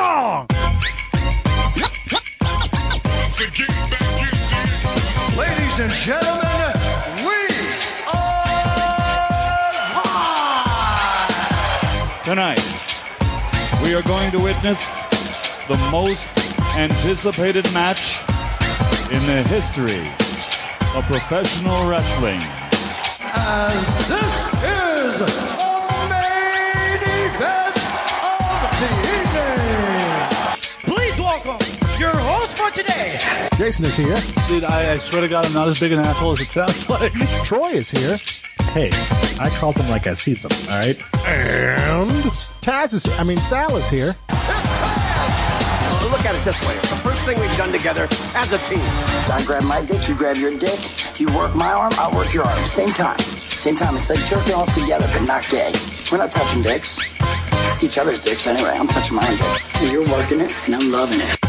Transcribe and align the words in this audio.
thong. 0.00 0.46
Ladies 5.36 5.76
and 5.84 5.92
gentlemen, 5.92 6.72
we 7.28 7.40
are 8.08 8.64
live! 10.00 11.04
Tonight, 12.24 12.64
we 13.82 13.94
are 13.94 14.02
going 14.02 14.30
to 14.32 14.38
witness 14.38 14.80
the 15.68 15.76
most 15.90 16.28
anticipated 16.78 17.70
match 17.74 18.18
in 19.12 19.22
the 19.26 19.42
history 19.48 20.08
of 20.96 21.04
professional 21.04 21.88
wrestling. 21.90 22.40
And 23.22 23.86
this 24.08 24.69
for 32.60 32.70
today, 32.70 33.18
Jason 33.56 33.84
is 33.86 33.96
here. 33.96 34.16
Dude, 34.48 34.64
I, 34.64 34.92
I 34.94 34.98
swear 34.98 35.22
to 35.22 35.28
God, 35.28 35.46
I'm 35.46 35.52
not 35.52 35.68
as 35.68 35.80
big 35.80 35.92
an 35.92 36.00
asshole 36.00 36.32
as 36.32 36.40
it 36.40 36.46
sounds 36.46 36.88
like. 36.90 37.12
Troy 37.44 37.70
is 37.70 37.90
here. 37.90 38.16
Hey, 38.72 38.90
I 39.40 39.48
call 39.50 39.72
them 39.72 39.88
like 39.88 40.06
I 40.06 40.14
see 40.14 40.34
them, 40.34 40.50
all 40.70 40.78
right? 40.78 40.98
And 41.26 42.08
Taz 42.62 42.92
is 42.92 43.04
here. 43.04 43.14
I 43.18 43.24
mean, 43.24 43.38
Sal 43.38 43.76
is 43.76 43.88
here. 43.88 44.14
Look 46.10 46.26
at 46.26 46.34
it 46.34 46.44
this 46.44 46.66
way. 46.66 46.74
It's 46.74 46.90
the 46.90 46.96
first 46.96 47.24
thing 47.24 47.38
we've 47.40 47.56
done 47.56 47.72
together 47.72 48.08
as 48.34 48.52
a 48.52 48.58
team. 48.58 48.82
I 48.82 49.42
grab 49.46 49.62
my 49.62 49.80
dick, 49.82 50.08
you 50.08 50.14
grab 50.14 50.36
your 50.36 50.56
dick. 50.58 50.78
You 51.20 51.26
work 51.36 51.54
my 51.54 51.72
arm, 51.72 51.92
I'll 51.94 52.14
work 52.14 52.34
your 52.34 52.44
arm. 52.44 52.64
Same 52.64 52.88
time. 52.88 53.18
Same 53.18 53.76
time. 53.76 53.96
It's 53.96 54.10
like 54.10 54.24
jerking 54.26 54.54
off 54.54 54.74
together, 54.74 55.06
but 55.12 55.24
not 55.26 55.48
gay. 55.48 55.72
We're 56.10 56.18
not 56.18 56.32
touching 56.32 56.62
dicks. 56.62 56.98
Each 57.82 57.96
other's 57.96 58.20
dicks 58.20 58.46
anyway. 58.46 58.72
I'm 58.74 58.88
touching 58.88 59.16
my 59.16 59.28
dick. 59.30 59.92
You're 59.92 60.08
working 60.08 60.40
it, 60.40 60.52
and 60.66 60.74
I'm 60.74 60.90
loving 60.90 61.20
it. 61.20 61.39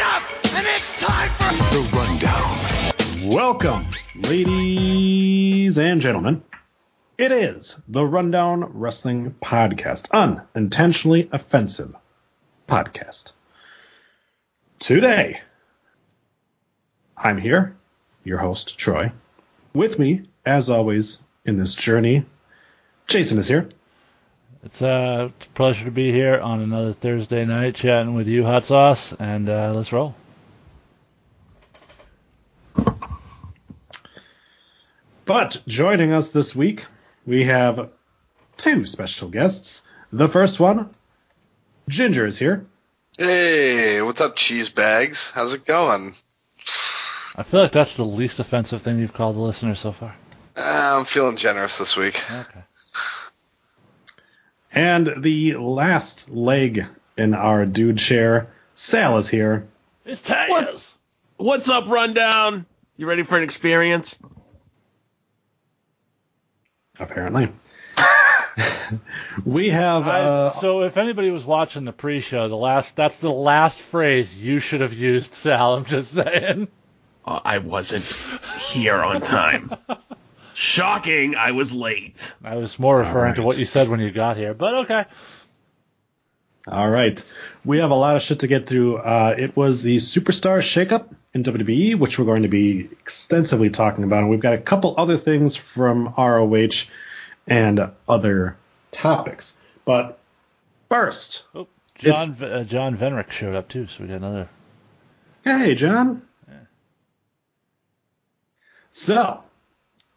Enough, 0.00 0.56
and 0.56 0.66
it's 0.66 0.96
time 0.98 1.28
for 1.28 1.52
The 1.74 1.82
rundown. 1.94 3.34
Welcome, 3.36 3.84
ladies 4.14 5.78
and 5.78 6.00
gentlemen. 6.00 6.42
It 7.18 7.32
is 7.32 7.78
the 7.86 8.06
Rundown 8.06 8.78
Wrestling 8.78 9.34
Podcast, 9.42 10.10
unintentionally 10.10 11.28
offensive 11.32 11.94
podcast. 12.66 13.32
Today, 14.78 15.42
I'm 17.14 17.36
here, 17.36 17.76
your 18.24 18.38
host, 18.38 18.78
Troy. 18.78 19.12
With 19.74 19.98
me, 19.98 20.30
as 20.46 20.70
always, 20.70 21.22
in 21.44 21.58
this 21.58 21.74
journey, 21.74 22.24
Jason 23.06 23.36
is 23.36 23.48
here. 23.48 23.68
It's 24.62 24.82
uh, 24.82 25.30
a 25.30 25.48
pleasure 25.54 25.86
to 25.86 25.90
be 25.90 26.12
here 26.12 26.38
on 26.38 26.60
another 26.60 26.92
Thursday 26.92 27.46
night 27.46 27.76
chatting 27.76 28.14
with 28.14 28.28
you, 28.28 28.44
Hot 28.44 28.66
Sauce, 28.66 29.14
and 29.14 29.48
uh, 29.48 29.72
let's 29.74 29.90
roll. 29.90 30.14
But 35.24 35.62
joining 35.66 36.12
us 36.12 36.30
this 36.30 36.54
week, 36.54 36.84
we 37.24 37.44
have 37.44 37.90
two 38.58 38.84
special 38.84 39.28
guests. 39.30 39.82
The 40.12 40.28
first 40.28 40.60
one, 40.60 40.90
Ginger 41.88 42.26
is 42.26 42.38
here. 42.38 42.66
Hey, 43.16 44.02
what's 44.02 44.20
up, 44.20 44.36
cheese 44.36 44.68
bags? 44.68 45.30
How's 45.30 45.54
it 45.54 45.64
going? 45.64 46.14
I 47.34 47.44
feel 47.44 47.60
like 47.60 47.72
that's 47.72 47.96
the 47.96 48.04
least 48.04 48.40
offensive 48.40 48.82
thing 48.82 48.98
you've 48.98 49.14
called 49.14 49.36
the 49.36 49.42
listener 49.42 49.74
so 49.74 49.92
far. 49.92 50.14
Uh, 50.54 50.96
I'm 50.98 51.06
feeling 51.06 51.36
generous 51.36 51.78
this 51.78 51.96
week. 51.96 52.22
Okay. 52.30 52.60
And 54.72 55.14
the 55.22 55.54
last 55.56 56.30
leg 56.30 56.86
in 57.16 57.34
our 57.34 57.66
dude 57.66 58.00
share, 58.00 58.50
Sal 58.74 59.18
is 59.18 59.28
here. 59.28 59.66
It's 60.04 60.20
Taz. 60.20 60.92
What's 61.36 61.68
up, 61.68 61.88
Rundown? 61.88 62.66
You 62.96 63.06
ready 63.06 63.22
for 63.22 63.36
an 63.36 63.42
experience? 63.42 64.18
Apparently. 66.98 67.48
we 69.44 69.70
have 69.70 70.06
I- 70.06 70.20
uh, 70.20 70.50
so 70.50 70.82
if 70.82 70.98
anybody 70.98 71.30
was 71.30 71.44
watching 71.44 71.84
the 71.84 71.92
pre-show, 71.92 72.48
the 72.48 72.56
last 72.56 72.94
that's 72.94 73.16
the 73.16 73.30
last 73.30 73.78
phrase 73.80 74.36
you 74.36 74.60
should 74.60 74.80
have 74.82 74.92
used, 74.92 75.34
Sal. 75.34 75.74
I'm 75.74 75.84
just 75.84 76.12
saying. 76.12 76.68
Uh, 77.24 77.40
I 77.44 77.58
wasn't 77.58 78.04
here 78.70 79.02
on 79.02 79.20
time. 79.20 79.74
Shocking, 80.54 81.36
I 81.36 81.52
was 81.52 81.72
late. 81.72 82.34
I 82.42 82.56
was 82.56 82.78
more 82.78 82.98
referring 82.98 83.34
to 83.36 83.42
what 83.42 83.58
you 83.58 83.66
said 83.66 83.88
when 83.88 84.00
you 84.00 84.10
got 84.10 84.36
here, 84.36 84.54
but 84.54 84.74
okay. 84.86 85.04
all 86.66 86.88
right. 86.88 87.24
We 87.64 87.78
have 87.78 87.90
a 87.90 87.94
lot 87.94 88.16
of 88.16 88.22
shit 88.22 88.40
to 88.40 88.46
get 88.46 88.66
through. 88.66 88.98
Uh, 88.98 89.34
it 89.36 89.56
was 89.56 89.82
the 89.82 89.96
Superstar 89.96 90.58
Shakeup 90.58 91.14
in 91.34 91.42
WWE, 91.42 91.96
which 91.98 92.18
we're 92.18 92.24
going 92.24 92.42
to 92.42 92.48
be 92.48 92.88
extensively 93.00 93.70
talking 93.70 94.04
about, 94.04 94.20
and 94.20 94.30
we've 94.30 94.40
got 94.40 94.54
a 94.54 94.58
couple 94.58 94.94
other 94.96 95.16
things 95.16 95.56
from 95.56 96.14
ROH 96.16 96.86
and 97.46 97.90
other 98.08 98.56
topics. 98.90 99.54
But 99.84 100.18
first, 100.88 101.44
Oh, 101.54 101.68
John 101.98 102.42
uh, 102.42 102.64
John 102.64 102.96
Venrick 102.96 103.30
showed 103.30 103.54
up 103.54 103.68
too, 103.68 103.86
so 103.86 104.02
we 104.02 104.08
got 104.08 104.16
another. 104.16 104.48
Hey, 105.44 105.74
John. 105.74 106.22
So, 108.92 109.42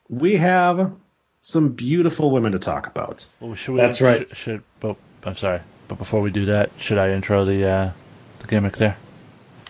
we 0.10 0.38
have 0.38 0.94
some 1.42 1.70
beautiful 1.70 2.32
women 2.32 2.54
to 2.54 2.60
talk 2.60 2.88
about. 2.88 3.28
Well, 3.40 3.56
should 3.56 3.74
we, 3.74 3.82
That's 3.82 4.02
right. 4.02 4.28
Should, 4.30 4.38
should 4.38 4.64
but 4.80 4.98
I'm 5.24 5.36
sorry, 5.36 5.62
but 5.88 5.98
before 5.98 6.22
we 6.22 6.32
do 6.32 6.46
that, 6.46 6.72
should 6.78 6.98
I 6.98 7.12
intro 7.12 7.46
the 7.46 7.66
uh, 7.66 7.92
the 8.40 8.48
gimmick 8.48 8.78
there? 8.78 8.98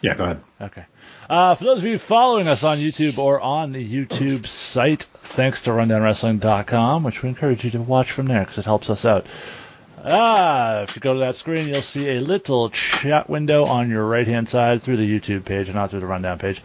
Yeah, 0.02 0.16
go 0.16 0.24
ahead. 0.26 0.42
Okay. 0.62 0.86
Uh, 1.30 1.56
for 1.56 1.64
those 1.64 1.80
of 1.80 1.86
you 1.86 1.98
following 1.98 2.48
us 2.48 2.64
on 2.64 2.78
YouTube 2.78 3.18
or 3.18 3.40
on 3.40 3.72
the 3.72 4.06
YouTube 4.06 4.46
site, 4.46 5.04
thanks 5.04 5.62
to 5.62 5.70
RundownWrestling.com, 5.72 7.04
which 7.04 7.24
we 7.24 7.30
encourage 7.30 7.64
you 7.64 7.72
to 7.72 7.82
watch 7.82 8.12
from 8.12 8.28
there 8.28 8.42
because 8.42 8.58
it 8.58 8.66
helps 8.66 8.90
us 8.90 9.06
out. 9.06 9.26
Ah, 10.06 10.82
if 10.82 10.96
you 10.96 11.00
go 11.00 11.14
to 11.14 11.22
that 11.22 11.38
screen, 11.38 11.70
you'll 11.70 11.82
see 11.82 12.10
a 12.10 12.20
little 12.20 12.70
chat 12.70 13.30
window 13.30 13.66
on 13.66 13.90
your 13.90 14.06
right 14.06 14.28
hand 14.28 14.50
side 14.50 14.82
through 14.82 14.98
the 14.98 15.20
YouTube 15.20 15.46
page 15.46 15.70
and 15.70 15.76
not 15.76 15.92
through 15.92 16.02
the 16.02 16.06
Rundown 16.06 16.40
page. 16.40 16.62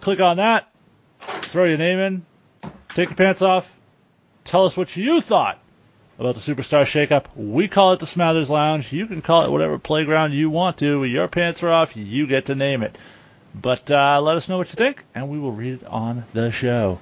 Click 0.00 0.20
on 0.20 0.36
that, 0.36 0.72
throw 1.18 1.64
your 1.64 1.78
name 1.78 1.98
in, 1.98 2.26
take 2.94 3.10
your 3.10 3.16
pants 3.16 3.42
off, 3.42 3.70
tell 4.44 4.66
us 4.66 4.76
what 4.76 4.96
you 4.96 5.20
thought 5.20 5.58
about 6.18 6.36
the 6.36 6.40
Superstar 6.40 6.84
Shakeup. 6.84 7.26
We 7.36 7.68
call 7.68 7.92
it 7.92 8.00
the 8.00 8.06
Smathers 8.06 8.48
Lounge. 8.48 8.92
You 8.92 9.06
can 9.06 9.20
call 9.20 9.42
it 9.42 9.50
whatever 9.50 9.78
playground 9.78 10.32
you 10.32 10.48
want 10.48 10.78
to. 10.78 11.04
Your 11.04 11.28
pants 11.28 11.62
are 11.62 11.70
off, 11.70 11.96
you 11.96 12.26
get 12.26 12.46
to 12.46 12.54
name 12.54 12.82
it. 12.82 12.96
But 13.54 13.90
uh, 13.90 14.20
let 14.20 14.36
us 14.36 14.48
know 14.48 14.58
what 14.58 14.68
you 14.68 14.76
think, 14.76 15.04
and 15.14 15.28
we 15.28 15.38
will 15.38 15.52
read 15.52 15.82
it 15.82 15.86
on 15.86 16.24
the 16.32 16.50
show. 16.50 16.98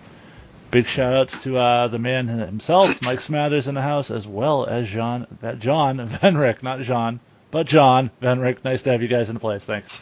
Big 0.71 0.87
shout 0.87 1.13
outs 1.13 1.43
to 1.45 1.57
uh, 1.57 1.89
the 1.89 1.99
man 1.99 2.29
himself, 2.29 3.03
Mike 3.03 3.21
Smathers 3.21 3.69
in 3.69 3.75
the 3.75 3.83
house, 3.83 4.11
as 4.11 4.27
well 4.27 4.67
as 4.67 4.89
John 4.89 5.27
John 5.59 5.99
Venrick, 6.09 6.63
not 6.63 6.81
John, 6.81 7.21
but 7.51 7.67
John 7.67 8.11
Venrick. 8.23 8.65
Nice 8.65 8.83
to 8.83 8.93
have 8.93 9.03
you 9.03 9.09
guys 9.09 9.29
in 9.29 9.35
the 9.35 9.41
place. 9.41 9.63
Thanks. 9.65 9.99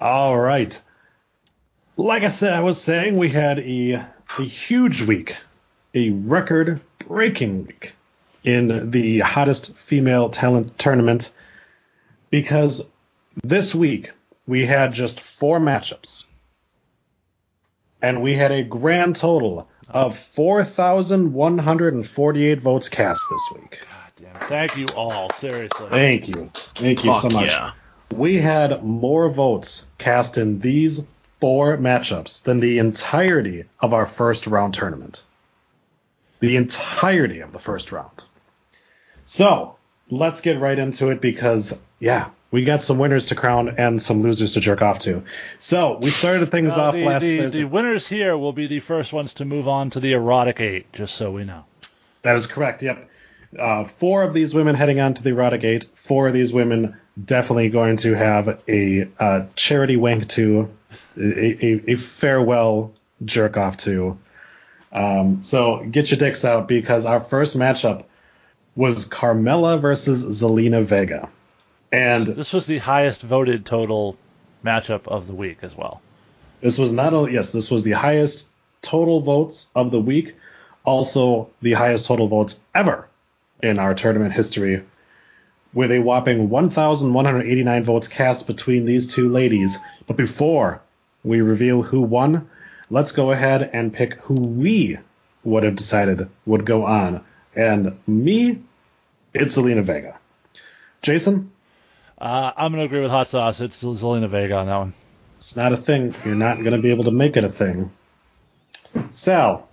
All 0.00 0.36
right. 0.36 0.80
Like 2.00 2.22
I 2.22 2.28
said, 2.28 2.54
I 2.54 2.60
was 2.60 2.80
saying, 2.80 3.18
we 3.18 3.28
had 3.28 3.58
a, 3.58 4.06
a 4.38 4.42
huge 4.42 5.02
week, 5.02 5.36
a 5.92 6.08
record 6.08 6.80
breaking 7.06 7.66
week 7.66 7.92
in 8.42 8.90
the 8.90 9.20
hottest 9.20 9.76
female 9.76 10.30
talent 10.30 10.78
tournament 10.78 11.30
because 12.30 12.80
this 13.44 13.74
week 13.74 14.12
we 14.46 14.64
had 14.64 14.94
just 14.94 15.20
four 15.20 15.60
matchups. 15.60 16.24
And 18.00 18.22
we 18.22 18.32
had 18.32 18.50
a 18.50 18.62
grand 18.62 19.16
total 19.16 19.68
of 19.86 20.18
4,148 20.18 22.60
votes 22.62 22.88
cast 22.88 23.22
this 23.30 23.60
week. 23.60 23.78
God 23.90 23.98
damn 24.16 24.36
it. 24.36 24.42
Thank 24.48 24.78
you 24.78 24.86
all. 24.96 25.28
Seriously. 25.34 25.90
Thank 25.90 26.28
you. 26.28 26.50
Thank 26.76 27.04
you 27.04 27.12
so 27.12 27.28
much. 27.28 27.50
yeah. 27.50 27.72
We 28.10 28.38
had 28.38 28.82
more 28.82 29.28
votes 29.28 29.86
cast 29.98 30.38
in 30.38 30.60
these 30.60 31.04
four 31.40 31.76
matchups 31.78 32.42
than 32.42 32.60
the 32.60 32.78
entirety 32.78 33.64
of 33.80 33.94
our 33.94 34.06
first 34.06 34.46
round 34.46 34.74
tournament. 34.74 35.24
The 36.40 36.56
entirety 36.56 37.40
of 37.40 37.52
the 37.52 37.58
first 37.58 37.92
round. 37.92 38.24
So, 39.24 39.76
let's 40.10 40.40
get 40.40 40.58
right 40.60 40.78
into 40.78 41.10
it 41.10 41.20
because, 41.20 41.78
yeah, 41.98 42.30
we 42.50 42.64
got 42.64 42.82
some 42.82 42.98
winners 42.98 43.26
to 43.26 43.34
crown 43.34 43.74
and 43.78 44.02
some 44.02 44.22
losers 44.22 44.54
to 44.54 44.60
jerk 44.60 44.82
off 44.82 45.00
to. 45.00 45.22
So, 45.58 45.98
we 46.00 46.10
started 46.10 46.50
things 46.50 46.76
Well, 46.76 46.88
off 46.88 46.94
the, 46.94 47.04
last 47.04 47.22
the, 47.22 47.38
Thursday. 47.38 47.58
the 47.60 47.64
winners 47.64 48.06
here 48.06 48.36
will 48.36 48.52
be 48.52 48.66
the 48.66 48.80
first 48.80 49.12
ones 49.12 49.34
to 49.34 49.44
move 49.44 49.68
on 49.68 49.90
to 49.90 50.00
the 50.00 50.14
erotic 50.14 50.60
eight, 50.60 50.92
just 50.92 51.14
so 51.14 51.30
we 51.30 51.44
know. 51.44 51.64
That 52.22 52.36
is 52.36 52.46
correct. 52.46 52.82
Yep. 52.82 53.08
Uh, 53.58 53.84
four 53.84 54.22
of 54.22 54.32
these 54.34 54.54
women 54.54 54.74
heading 54.74 55.00
on 55.00 55.14
to 55.14 55.22
the 55.22 55.30
erotic 55.30 55.64
eight. 55.64 55.84
Four 55.94 56.28
of 56.28 56.34
these 56.34 56.52
women 56.52 56.96
definitely 57.22 57.68
going 57.68 57.96
to 57.98 58.14
have 58.14 58.60
a 58.68 59.08
uh, 59.18 59.46
charity 59.56 59.96
wank 59.96 60.28
to, 60.28 60.70
a, 61.16 61.66
a, 61.66 61.92
a 61.92 61.96
farewell 61.96 62.92
jerk 63.24 63.56
off 63.56 63.76
to. 63.78 64.18
Um, 64.92 65.42
so 65.42 65.84
get 65.84 66.10
your 66.10 66.18
dicks 66.18 66.44
out 66.44 66.66
because 66.66 67.04
our 67.04 67.20
first 67.20 67.56
matchup 67.56 68.04
was 68.74 69.08
Carmella 69.08 69.80
versus 69.80 70.24
Zelina 70.24 70.82
Vega. 70.82 71.28
And 71.92 72.26
This 72.26 72.52
was 72.52 72.66
the 72.66 72.78
highest 72.78 73.22
voted 73.22 73.66
total 73.66 74.16
matchup 74.64 75.08
of 75.08 75.26
the 75.26 75.34
week 75.34 75.58
as 75.62 75.76
well. 75.76 76.00
this 76.60 76.78
was 76.78 76.92
not 76.92 77.14
only, 77.14 77.34
yes, 77.34 77.52
this 77.52 77.70
was 77.70 77.84
the 77.84 77.92
highest 77.92 78.48
total 78.82 79.20
votes 79.20 79.70
of 79.74 79.90
the 79.90 80.00
week, 80.00 80.36
also 80.84 81.50
the 81.60 81.72
highest 81.72 82.06
total 82.06 82.28
votes 82.28 82.60
ever 82.74 83.08
in 83.62 83.78
our 83.78 83.94
tournament 83.94 84.32
history, 84.32 84.82
with 85.72 85.90
a 85.92 85.98
whopping 86.00 86.48
1,189 86.48 87.84
votes 87.84 88.08
cast 88.08 88.46
between 88.46 88.84
these 88.86 89.06
two 89.06 89.28
ladies. 89.28 89.78
But 90.06 90.16
before 90.16 90.82
we 91.22 91.40
reveal 91.40 91.82
who 91.82 92.00
won, 92.02 92.48
let's 92.90 93.12
go 93.12 93.30
ahead 93.30 93.70
and 93.72 93.92
pick 93.92 94.14
who 94.22 94.34
we 94.34 94.98
would 95.44 95.62
have 95.62 95.76
decided 95.76 96.28
would 96.46 96.64
go 96.66 96.84
on. 96.84 97.24
And 97.54 97.98
me, 98.06 98.60
it's 99.32 99.56
Zelina 99.56 99.82
Vega. 99.84 100.18
Jason, 101.02 101.50
Uh, 102.18 102.52
I'm 102.56 102.72
going 102.72 102.80
to 102.80 102.86
agree 102.86 103.00
with 103.00 103.10
Hot 103.10 103.28
Sauce. 103.28 103.60
It's 103.60 103.82
Zelina 103.82 104.28
Vega 104.28 104.56
on 104.56 104.66
that 104.66 104.76
one. 104.76 104.92
it's 105.38 105.56
not 105.56 105.72
a 105.72 105.76
thing. 105.76 106.14
You're 106.24 106.34
not 106.34 106.58
going 106.58 106.72
to 106.72 106.82
be 106.82 106.90
able 106.90 107.04
to 107.04 107.10
make 107.10 107.36
it 107.36 107.44
a 107.44 107.48
thing. 107.48 107.90
Sal, 109.12 109.68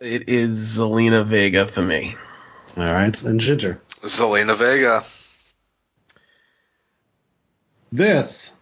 It 0.00 0.28
is 0.28 0.78
Zelina 0.78 1.24
Vega 1.24 1.66
for 1.66 1.82
me. 1.82 2.16
all 2.76 2.84
right, 2.84 3.22
and 3.22 3.38
Ginger. 3.40 3.80
Zelina 4.06 4.56
Vega. 4.56 5.04
This 7.92 8.52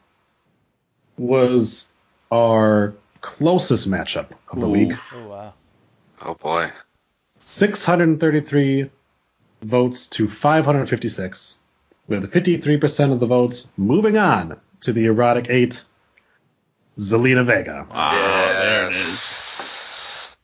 was 1.16 1.88
our 2.30 2.94
closest 3.20 3.88
matchup 3.88 4.28
of 4.48 4.60
the 4.60 4.66
Ooh. 4.66 4.70
week. 4.70 4.92
Oh, 5.14 5.28
wow. 5.28 5.54
Oh 6.22 6.34
boy. 6.34 6.70
633 7.38 8.90
votes 9.62 10.06
to 10.08 10.28
556, 10.28 11.58
with 12.06 12.30
53% 12.32 13.12
of 13.12 13.20
the 13.20 13.26
votes 13.26 13.70
moving 13.76 14.16
on 14.16 14.60
to 14.80 14.92
the 14.92 15.06
erotic 15.06 15.46
eight, 15.48 15.84
Zelina 16.98 17.44
Vega. 17.44 17.86
Ah, 17.90 18.12
wow, 18.12 18.52
there 18.62 18.86
it 18.86 18.90
is. 18.90 18.96
yes. 18.96 20.36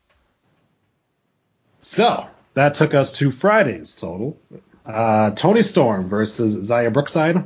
So 1.81 2.27
that 2.55 2.75
took 2.75 2.95
us 2.95 3.13
to 3.13 3.31
Friday's 3.31 3.95
total. 3.95 4.39
Uh, 4.85 5.31
Toni 5.31 5.63
Storm 5.63 6.09
versus 6.09 6.57
Xia 6.57 6.93
Brookside. 6.93 7.45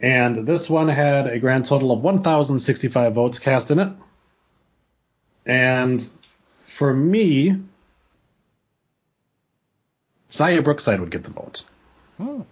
And 0.00 0.46
this 0.46 0.70
one 0.70 0.88
had 0.88 1.26
a 1.26 1.38
grand 1.38 1.66
total 1.66 1.92
of 1.92 2.00
1,065 2.00 3.14
votes 3.14 3.38
cast 3.38 3.70
in 3.70 3.78
it. 3.78 3.92
And 5.44 6.06
for 6.66 6.92
me, 6.92 7.60
Xia 10.30 10.64
Brookside 10.64 11.00
would 11.00 11.10
get 11.10 11.24
the 11.24 11.30
vote. 11.30 11.64
Hmm. 12.16 12.42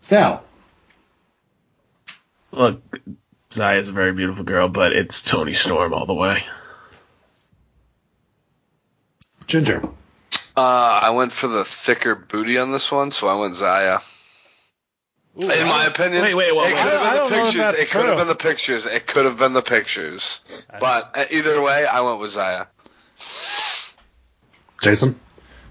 Sal, 0.00 0.44
Look, 2.56 2.80
Xia's 3.50 3.88
a 3.88 3.92
very 3.92 4.14
beautiful 4.14 4.42
girl, 4.42 4.68
but 4.68 4.94
it's 4.94 5.20
Toni 5.20 5.52
Storm 5.52 5.92
all 5.92 6.06
the 6.06 6.14
way. 6.14 6.42
Ginger, 9.46 9.86
Uh, 10.56 11.00
I 11.02 11.10
went 11.10 11.32
for 11.32 11.48
the 11.48 11.64
thicker 11.64 12.14
booty 12.14 12.58
on 12.58 12.72
this 12.72 12.90
one, 12.90 13.10
so 13.10 13.28
I 13.28 13.38
went 13.40 13.54
Xia. 13.54 14.00
Ooh, 15.42 15.50
In 15.50 15.66
my 15.66 15.84
opinion, 15.84 16.22
Wait, 16.22 16.34
wait, 16.34 16.56
wait, 16.56 16.72
it 16.72 16.76
could 16.76 16.92
have 16.92 17.02
I 17.02 17.14
been 17.18 17.24
the 17.24 17.44
pictures. 17.44 17.74
It 17.78 17.90
could 17.90 18.06
have 18.06 18.16
been 18.16 18.26
the 18.28 18.34
pictures. 18.34 18.86
It 18.86 19.06
could 19.06 19.24
have 19.26 19.38
been 19.38 19.52
the 19.52 19.60
pictures. 19.62 20.40
But 20.80 21.10
uh, 21.14 21.24
either 21.30 21.60
way, 21.60 21.84
I 21.86 22.00
went 22.00 22.20
with 22.20 22.30
Xia. 22.30 22.68
Jason, 24.82 25.18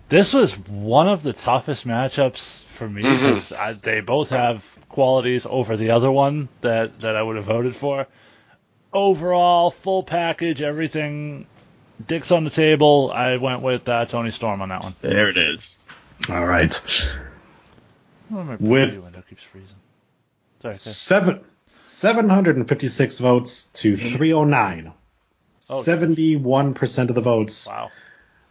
This 0.10 0.34
was 0.34 0.54
one 0.58 1.08
of 1.08 1.24
the 1.24 1.34
toughest 1.34 1.88
matchups 1.88 2.64
for 2.64 2.88
me 2.88 3.02
because 3.02 3.52
I- 3.54 3.74
they 3.74 4.02
both 4.02 4.30
have 4.30 4.64
qualities 4.90 5.48
over 5.50 5.76
the 5.78 5.92
other 5.92 6.12
one 6.12 6.48
that, 6.62 7.00
that 7.00 7.16
I 7.16 7.22
would 7.24 7.36
have 7.38 7.46
voted 7.46 7.76
for. 7.76 8.08
Overall, 8.94 9.72
full 9.72 10.04
package, 10.04 10.62
everything, 10.62 11.48
dicks 12.06 12.32
on 12.32 12.44
the 12.44 12.50
table. 12.50 13.12
I 13.14 13.38
went 13.38 13.62
with 13.62 13.88
uh, 13.88 14.06
Toni 14.06 14.32
Storm 14.32 14.62
on 14.62 14.70
that 14.70 14.84
one. 14.84 14.96
There 15.02 15.30
it 15.30 15.38
is. 15.38 15.78
all 16.30 16.46
right. 16.46 16.72
With- 18.30 18.60
window 19.00 19.24
keeps 19.30 19.44
freezing. 19.44 19.70
Sorry. 20.62 20.72
okay. 20.72 20.78
Seven, 20.80 21.42
756 21.84 23.18
votes 23.20 23.66
to 23.74 23.96
309. 23.96 24.92
Oh. 25.70 25.82
71% 25.84 27.10
of 27.10 27.16
the 27.16 27.22
votes. 27.22 27.68
Wow. 27.68 27.92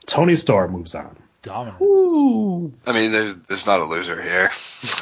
Toni 0.06 0.36
Storm 0.36 0.72
moves 0.72 0.94
on. 0.94 1.16
Dominant. 1.42 1.78
I 2.86 2.92
mean, 2.92 3.12
there's, 3.12 3.34
there's 3.48 3.66
not 3.66 3.80
a 3.80 3.84
loser 3.84 4.20
here. 4.20 4.50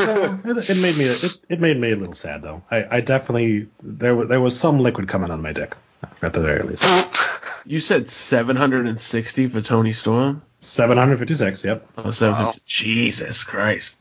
it, 0.01 0.71
it 0.71 0.83
made 0.83 0.97
me 0.97 1.05
it, 1.05 1.45
it 1.49 1.61
made 1.61 1.79
me 1.79 1.93
a 1.93 1.97
little 1.97 2.15
sad 2.15 2.43
though. 2.43 2.63
I, 2.69 2.97
I 2.97 3.01
definitely 3.01 3.69
there 3.81 4.17
wa- 4.17 4.25
there 4.25 4.41
was 4.41 4.59
some 4.59 4.81
liquid 4.81 5.07
coming 5.09 5.31
on 5.31 5.41
my 5.41 5.53
dick 5.53 5.75
at 6.21 6.33
the 6.33 6.41
very 6.41 6.63
least. 6.63 6.83
You 7.65 7.81
said 7.81 8.11
760 8.11 9.49
for 9.49 9.61
Toni 9.61 9.93
Storm? 9.93 10.43
756. 10.59 11.65
Yep. 11.65 11.89
Oh, 11.99 12.11
750. 12.11 12.59
Wow. 12.59 12.63
Jesus 12.67 13.43
Christ. 13.43 13.97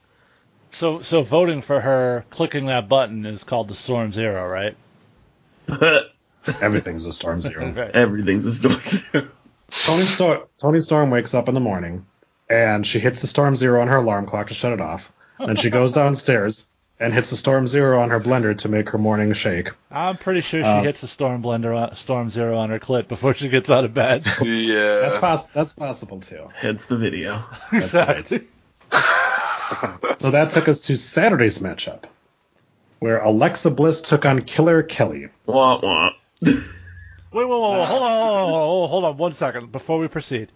So, 0.71 1.01
so 1.01 1.21
voting 1.21 1.61
for 1.61 1.81
her, 1.81 2.25
clicking 2.29 2.67
that 2.67 2.87
button 2.87 3.25
is 3.25 3.43
called 3.43 3.67
the 3.67 3.75
Storm 3.75 4.11
Zero, 4.11 4.47
right? 4.47 4.75
Everything's 6.61 7.05
a 7.05 7.13
storm 7.13 7.39
zero. 7.39 7.71
Right. 7.71 7.91
Everything's 7.91 8.45
a 8.45 8.53
Storm. 8.53 8.81
Toni 9.69 10.03
Storm 10.03 10.41
Toni 10.57 10.79
Storm 10.79 11.09
wakes 11.11 11.33
up 11.33 11.47
in 11.47 11.53
the 11.53 11.61
morning 11.61 12.05
and 12.49 12.85
she 12.85 12.99
hits 12.99 13.21
the 13.21 13.27
storm 13.27 13.55
zero 13.55 13.81
on 13.81 13.87
her 13.87 13.97
alarm 13.97 14.25
clock 14.25 14.47
to 14.47 14.53
shut 14.53 14.73
it 14.73 14.81
off. 14.81 15.11
Then 15.39 15.55
she 15.55 15.69
goes 15.69 15.93
downstairs 16.01 16.67
and 17.01 17.13
hits 17.13 17.31
the 17.31 17.35
storm 17.35 17.67
zero 17.67 17.99
on 18.01 18.11
her 18.11 18.19
blender 18.19 18.57
to 18.59 18.69
make 18.69 18.89
her 18.91 18.97
morning 18.97 19.33
shake. 19.33 19.71
I'm 19.89 20.17
pretty 20.17 20.41
sure 20.41 20.61
she 20.61 20.65
Uh, 20.67 20.83
hits 20.83 21.01
the 21.01 21.07
Storm 21.07 21.41
Blender, 21.43 21.75
on, 21.75 21.95
Storm 21.95 22.29
Zero 22.29 22.57
on 22.57 22.69
her 22.69 22.79
clit 22.79 23.07
before 23.07 23.33
she 23.33 23.49
gets 23.49 23.69
out 23.69 23.83
of 23.85 23.93
bed. 23.93 24.23
That's 24.39 24.41
yeah. 24.45 25.17
poss- 25.19 25.47
that's 25.47 25.73
possible 25.73 26.21
too. 26.21 26.47
Hence 26.55 26.85
the 26.85 26.97
video. 26.97 27.43
That's 27.71 27.93
right. 27.93 28.17
exactly. 28.19 28.47
So 30.19 30.31
that 30.31 30.51
took 30.51 30.67
us 30.67 30.81
to 30.81 30.97
Saturday's 30.97 31.57
matchup, 31.59 32.03
where 32.99 33.19
Alexa 33.19 33.71
Bliss 33.71 34.01
took 34.01 34.25
on 34.25 34.41
Killer 34.41 34.83
Kelly. 34.83 35.29
Wah, 35.45 35.79
wah. 35.81 36.09
Wait, 36.43 36.53
whoa, 37.31 37.47
whoa, 37.47 37.59
whoa, 37.77 37.83
hold 37.85 38.03
on, 38.03 38.17
hold 38.19 38.43
on, 38.43 38.49
hold 38.49 38.83
on, 38.83 38.89
hold 38.89 39.05
on 39.05 39.17
one 39.17 39.33
second 39.33 39.71
before 39.71 39.97
we 39.99 40.07
proceed. 40.09 40.51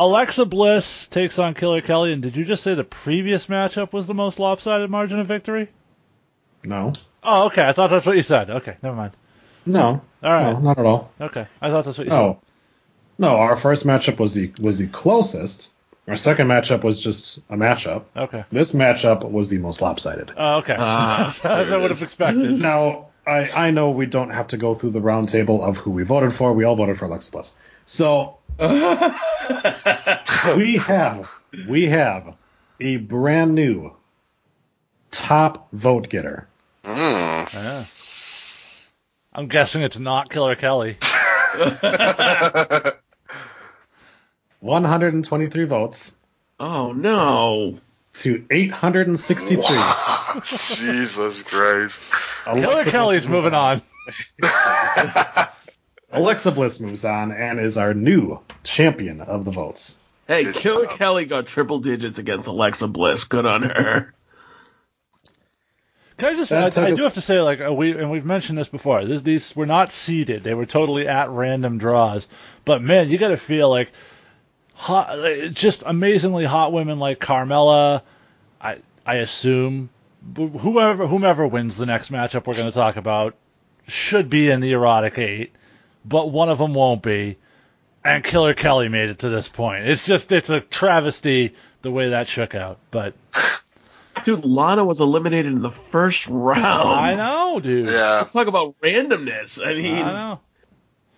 Alexa 0.00 0.46
Bliss 0.46 1.06
takes 1.08 1.38
on 1.38 1.52
Killer 1.52 1.82
Kelly, 1.82 2.12
and 2.14 2.22
did 2.22 2.34
you 2.34 2.44
just 2.46 2.62
say 2.62 2.72
the 2.74 2.84
previous 2.84 3.46
matchup 3.48 3.92
was 3.92 4.06
the 4.06 4.14
most 4.14 4.38
lopsided 4.38 4.88
margin 4.88 5.18
of 5.18 5.26
victory? 5.26 5.68
No, 6.64 6.94
Oh, 7.22 7.46
okay. 7.48 7.62
I 7.68 7.72
thought 7.74 7.90
that's 7.90 8.06
what 8.06 8.16
you 8.16 8.22
said. 8.22 8.48
Okay, 8.48 8.78
never 8.82 8.96
mind. 8.96 9.12
no, 9.66 10.00
All 10.22 10.30
right. 10.32 10.52
no, 10.54 10.58
not 10.58 10.78
at 10.78 10.86
all. 10.86 11.12
Okay, 11.20 11.46
I 11.60 11.68
thought 11.68 11.84
that's 11.84 11.98
what 11.98 12.04
you 12.06 12.10
said. 12.10 12.16
No, 12.16 12.40
no. 13.18 13.36
Our 13.36 13.56
first 13.56 13.86
matchup 13.86 14.18
was 14.18 14.32
the 14.32 14.50
was 14.58 14.78
the 14.78 14.86
closest. 14.88 15.70
Our 16.08 16.16
second 16.16 16.48
matchup 16.48 16.82
was 16.82 16.98
just 16.98 17.38
a 17.50 17.56
matchup. 17.58 18.04
Okay. 18.16 18.44
This 18.50 18.72
matchup 18.72 19.30
was 19.30 19.50
the 19.50 19.58
most 19.58 19.82
lopsided. 19.82 20.32
Oh, 20.34 20.56
okay. 20.60 20.76
Ah, 20.78 21.28
As 21.44 21.72
I 21.72 21.76
would 21.76 21.90
have 21.90 22.00
expected. 22.02 22.52
Now, 22.58 23.08
I, 23.26 23.50
I 23.66 23.70
know 23.70 23.90
we 23.90 24.06
don't 24.06 24.30
have 24.30 24.48
to 24.48 24.56
go 24.56 24.72
through 24.74 24.90
the 24.90 25.00
round 25.02 25.28
table 25.28 25.62
of 25.62 25.76
who 25.76 25.90
we 25.90 26.04
voted 26.04 26.32
for. 26.32 26.54
We 26.54 26.64
all 26.64 26.74
voted 26.74 26.98
for 26.98 27.04
Alexa 27.04 27.30
Bliss. 27.30 27.54
So 27.84 28.38
we 30.56 30.76
have 30.76 31.30
we 31.66 31.86
have 31.86 32.36
a 32.78 32.96
brand 32.98 33.54
new 33.54 33.96
top 35.10 35.68
vote 35.72 36.10
getter. 36.10 36.46
Mm. 36.84 37.54
Yeah. 37.54 37.84
I'm 39.32 39.48
guessing 39.48 39.80
it's 39.82 39.98
not 39.98 40.28
Killer 40.28 40.56
Kelly. 40.56 40.98
123 44.60 45.64
votes 45.64 46.14
Oh, 46.58 46.92
no. 46.92 47.78
to 48.12 48.44
863. 48.50 49.56
Jesus 50.44 51.42
Christ. 51.44 52.02
Killer 52.44 52.84
Kelly's 52.84 53.24
Bliss 53.24 53.30
moving 53.30 53.54
on. 53.54 53.80
Alexa 56.12 56.50
Bliss 56.52 56.80
moves 56.80 57.04
on 57.04 57.32
and 57.32 57.60
is 57.60 57.76
our 57.76 57.94
new 57.94 58.40
champion 58.64 59.20
of 59.20 59.44
the 59.44 59.50
votes. 59.50 59.98
Hey, 60.26 60.44
Good 60.44 60.54
Killer 60.56 60.86
job. 60.86 60.98
Kelly 60.98 61.24
got 61.24 61.46
triple 61.46 61.80
digits 61.80 62.18
against 62.18 62.46
Alexa 62.46 62.88
Bliss. 62.88 63.24
Good 63.24 63.46
on 63.46 63.62
her. 63.62 64.14
Can 66.18 66.34
I 66.34 66.36
just? 66.36 66.50
That 66.50 66.76
I, 66.76 66.88
I 66.88 66.94
do 66.94 67.04
have 67.04 67.14
to 67.14 67.20
say, 67.20 67.40
like 67.40 67.60
uh, 67.60 67.72
we 67.72 67.92
and 67.92 68.10
we've 68.10 68.26
mentioned 68.26 68.58
this 68.58 68.68
before. 68.68 69.04
This, 69.04 69.22
these 69.22 69.56
were 69.56 69.66
not 69.66 69.90
seeded; 69.90 70.44
they 70.44 70.52
were 70.54 70.66
totally 70.66 71.08
at 71.08 71.30
random 71.30 71.78
draws. 71.78 72.28
But 72.64 72.82
man, 72.82 73.08
you 73.08 73.16
got 73.16 73.28
to 73.28 73.38
feel 73.38 73.70
like 73.70 73.90
hot, 74.74 75.18
like, 75.18 75.52
just 75.52 75.82
amazingly 75.86 76.44
hot 76.44 76.72
women 76.72 76.98
like 76.98 77.20
Carmella. 77.20 78.02
I 78.60 78.78
I 79.06 79.16
assume 79.16 79.88
whoever 80.36 81.06
whomever 81.06 81.46
wins 81.46 81.76
the 81.76 81.86
next 81.86 82.12
matchup 82.12 82.46
we're 82.46 82.54
going 82.54 82.66
to 82.66 82.72
talk 82.72 82.96
about 82.96 83.34
should 83.88 84.28
be 84.28 84.50
in 84.50 84.60
the 84.60 84.72
erotic 84.72 85.16
eight, 85.16 85.52
but 86.04 86.30
one 86.30 86.48
of 86.48 86.58
them 86.58 86.74
won't 86.74 87.02
be. 87.02 87.36
and 88.04 88.24
Killer 88.24 88.54
Kelly 88.54 88.88
made 88.88 89.10
it 89.10 89.20
to 89.20 89.28
this 89.28 89.48
point. 89.48 89.86
It's 89.86 90.04
just 90.06 90.32
it's 90.32 90.50
a 90.50 90.60
travesty 90.60 91.54
the 91.82 91.90
way 91.90 92.10
that 92.10 92.28
shook 92.28 92.54
out. 92.54 92.78
But 92.90 93.14
Dude, 94.24 94.44
Lana 94.44 94.84
was 94.84 95.00
eliminated 95.00 95.52
in 95.52 95.62
the 95.62 95.70
first 95.70 96.26
round. 96.26 96.64
I 96.64 97.14
know, 97.14 97.60
dude. 97.60 97.86
Yeah. 97.86 98.26
Talk 98.30 98.48
about 98.48 98.74
randomness. 98.82 99.64
I 99.64 99.74
mean, 99.74 99.94
I 99.94 100.12
know. 100.12 100.40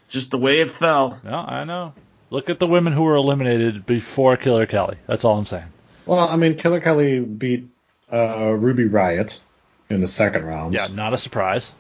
just 0.09 0.31
the 0.31 0.39
way 0.39 0.61
it 0.61 0.71
fell. 0.71 1.19
No, 1.25 1.35
I 1.35 1.65
know. 1.65 1.95
Look 2.31 2.49
at 2.49 2.59
the 2.61 2.67
women 2.67 2.93
who 2.93 3.03
were 3.03 3.17
eliminated 3.17 3.85
before 3.87 4.37
Killer 4.37 4.67
Kelly. 4.67 4.97
That's 5.07 5.25
all 5.25 5.37
I'm 5.37 5.47
saying. 5.47 5.67
Well, 6.07 6.29
I 6.29 6.37
mean, 6.37 6.57
Killer 6.57 6.81
Kelly 6.81 7.21
beat 7.21 7.69
uh, 8.13 8.51
Ruby 8.53 8.89
Riott 8.89 9.41
in 9.91 10.01
the 10.01 10.07
second 10.09 10.45
round. 10.45 10.75
Yeah, 10.75 10.87
not 10.93 11.13
a 11.13 11.19
surprise. 11.19 11.71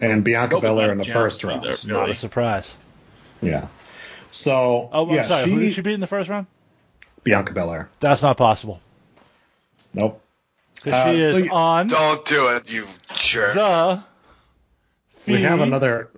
And 0.00 0.24
Bianca 0.24 0.56
Hope 0.56 0.62
Belair 0.62 0.92
in 0.92 0.98
the 0.98 1.04
challenge 1.04 1.32
first 1.34 1.44
round. 1.44 1.66
either. 1.66 1.88
Not 1.88 2.08
a 2.10 2.14
surprise. 2.14 2.72
Yeah. 3.42 3.68
So, 4.30 4.88
Oh, 4.92 5.08
I'm 5.08 5.14
yeah, 5.14 5.22
sorry. 5.24 5.44
she, 5.44 5.50
Who 5.50 5.60
did 5.60 5.72
she 5.74 5.80
beat 5.82 5.94
in 5.94 6.00
the 6.00 6.06
first 6.06 6.30
round? 6.30 6.46
Bianca 7.24 7.52
Belair. 7.52 7.88
That's 8.00 8.22
not 8.22 8.36
possible. 8.36 8.80
Nope. 9.92 10.22
Because 10.76 10.94
Uh, 10.94 11.12
she 11.12 11.18
so 11.18 11.24
is 11.36 11.42
you- 11.44 11.50
on 11.50 11.86
Don't 11.88 12.24
do 12.24 12.48
it, 12.56 12.70
you 12.70 12.86
jerk. 13.14 13.54
the. 13.54 14.02
We 15.26 15.42
have 15.42 15.60
another. 15.60 16.08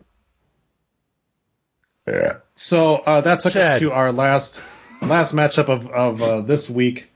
Yeah. 2.07 2.35
So 2.55 2.97
uh, 2.97 3.21
that 3.23 3.41
took 3.41 3.53
Chad. 3.53 3.75
us 3.75 3.81
to 3.81 3.93
our 3.93 4.13
last 4.13 4.61
last 5.01 5.35
matchup 5.35 5.69
of 5.69 5.89
of 5.89 6.23
uh, 6.23 6.41
this 6.43 6.69
week, 6.71 7.09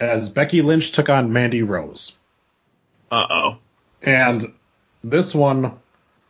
as 0.00 0.28
Becky 0.30 0.62
Lynch 0.62 0.92
took 0.92 1.08
on 1.08 1.32
Mandy 1.32 1.62
Rose, 1.62 2.16
Uh 3.10 3.26
oh. 3.28 3.58
and 4.02 4.42
this 5.02 5.34
one 5.34 5.72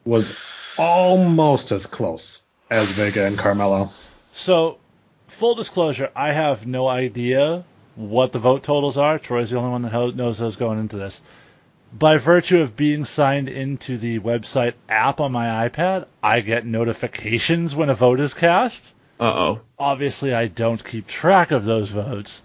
was 0.05 0.39
almost 0.79 1.73
as 1.73 1.87
close 1.87 2.43
as 2.71 2.91
Vega 2.91 3.27
and 3.27 3.39
Carmella. 3.39 3.87
So, 4.35 4.79
full 5.29 5.55
disclosure, 5.55 6.11
I 6.15 6.33
have 6.33 6.67
no 6.67 6.89
idea 6.89 7.65
what 7.97 8.33
the 8.33 8.39
vote 8.39 8.63
totals 8.63 8.97
are. 8.97 9.19
Troy's 9.19 9.51
the 9.51 9.59
only 9.59 9.71
one 9.71 9.83
that 9.83 10.17
knows 10.17 10.39
those 10.39 10.57
going 10.57 10.79
into 10.79 10.97
this. 10.97 11.23
By 11.97 12.17
virtue 12.17 12.61
of 12.61 12.75
being 12.75 13.05
signed 13.05 13.49
into 13.49 13.99
the 13.99 14.19
website 14.19 14.75
app 14.89 15.21
on 15.21 15.31
my 15.31 15.69
iPad, 15.69 16.07
I 16.23 16.41
get 16.41 16.67
notifications 16.67 17.77
when 17.77 17.89
a 17.89 17.95
vote 17.95 18.19
is 18.19 18.35
cast. 18.35 18.93
Uh 19.21 19.25
oh. 19.25 19.61
Obviously, 19.79 20.35
I 20.35 20.49
don't 20.49 20.85
keep 20.85 21.07
track 21.07 21.53
of 21.53 21.65
those 21.65 21.91
votes. 21.91 22.43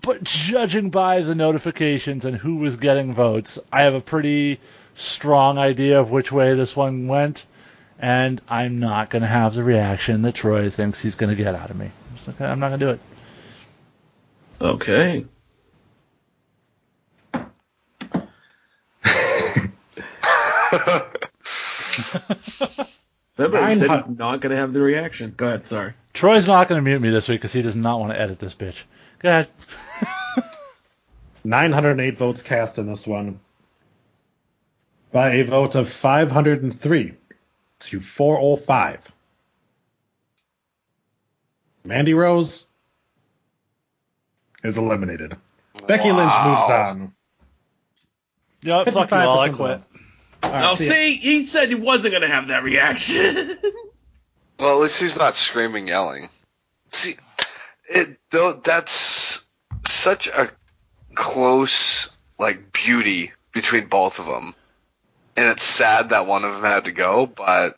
But 0.00 0.22
judging 0.22 0.90
by 0.90 1.22
the 1.22 1.34
notifications 1.34 2.24
and 2.24 2.36
who 2.36 2.56
was 2.56 2.76
getting 2.76 3.12
votes, 3.12 3.58
I 3.72 3.82
have 3.82 3.94
a 3.94 4.00
pretty 4.00 4.60
strong 4.94 5.58
idea 5.58 6.00
of 6.00 6.10
which 6.10 6.30
way 6.32 6.54
this 6.54 6.74
one 6.76 7.08
went. 7.08 7.44
And 7.98 8.40
I'm 8.48 8.80
not 8.80 9.08
going 9.10 9.22
to 9.22 9.28
have 9.28 9.54
the 9.54 9.62
reaction 9.62 10.22
that 10.22 10.34
Troy 10.34 10.68
thinks 10.68 11.00
he's 11.00 11.14
going 11.14 11.30
to 11.30 11.36
get 11.42 11.54
out 11.54 11.70
of 11.70 11.76
me. 11.76 11.86
I'm 11.86 12.26
not 12.26 12.38
gonna- 12.38 12.50
I'm 12.50 12.60
not 12.60 12.68
going 12.68 12.80
to 12.80 12.86
do 12.86 12.90
it. 12.92 13.00
Okay. 14.60 15.24
Remember, 23.36 23.58
he 23.58 23.64
Nine 23.64 23.76
said 23.76 23.90
he's 23.90 24.18
not 24.18 24.40
going 24.40 24.50
to 24.50 24.56
have 24.56 24.72
the 24.72 24.80
reaction. 24.80 25.34
Go 25.36 25.46
ahead, 25.46 25.66
sorry. 25.66 25.94
Troy's 26.12 26.46
not 26.46 26.68
going 26.68 26.78
to 26.78 26.82
mute 26.82 27.00
me 27.00 27.10
this 27.10 27.28
week 27.28 27.40
because 27.40 27.52
he 27.52 27.62
does 27.62 27.74
not 27.74 28.00
want 28.00 28.12
to 28.12 28.20
edit 28.20 28.38
this 28.38 28.54
bitch. 28.54 28.76
Go 29.18 29.28
ahead. 29.28 29.48
908 31.44 32.18
votes 32.18 32.42
cast 32.42 32.78
in 32.78 32.86
this 32.86 33.06
one 33.06 33.40
by 35.14 35.34
a 35.34 35.44
vote 35.44 35.76
of 35.76 35.88
503 35.88 37.14
to 37.78 38.00
405. 38.00 39.12
Mandy 41.84 42.14
Rose 42.14 42.66
is 44.64 44.76
eliminated. 44.76 45.36
Becky 45.86 46.10
Lynch 46.10 46.32
moves 46.44 46.68
on. 46.68 47.14
You 48.62 48.68
know 48.70 48.78
what? 48.78 48.90
Fuck 48.92 49.10
you 49.12 49.16
all. 49.16 49.38
I 49.38 49.50
55% 49.50 49.54
quit. 49.54 49.80
All 50.42 50.50
right, 50.50 50.60
Now, 50.60 50.74
see 50.74 50.88
see, 50.88 51.14
he 51.14 51.46
said 51.46 51.68
he 51.68 51.76
wasn't 51.76 52.10
going 52.10 52.22
to 52.22 52.28
have 52.28 52.48
that 52.48 52.64
reaction. 52.64 53.56
Well, 54.56 54.76
at 54.76 54.82
least 54.82 55.00
he's 55.00 55.18
not 55.18 55.34
screaming, 55.34 55.88
yelling. 55.88 56.28
See, 56.90 57.14
it 57.88 58.20
though 58.30 58.52
that's 58.52 59.44
such 59.84 60.28
a 60.28 60.48
close 61.16 62.08
like 62.38 62.72
beauty 62.72 63.32
between 63.52 63.88
both 63.88 64.20
of 64.20 64.26
them, 64.26 64.54
and 65.36 65.48
it's 65.48 65.62
sad 65.62 66.10
that 66.10 66.26
one 66.26 66.44
of 66.44 66.54
them 66.54 66.64
had 66.64 66.84
to 66.86 66.92
go. 66.92 67.26
But 67.26 67.76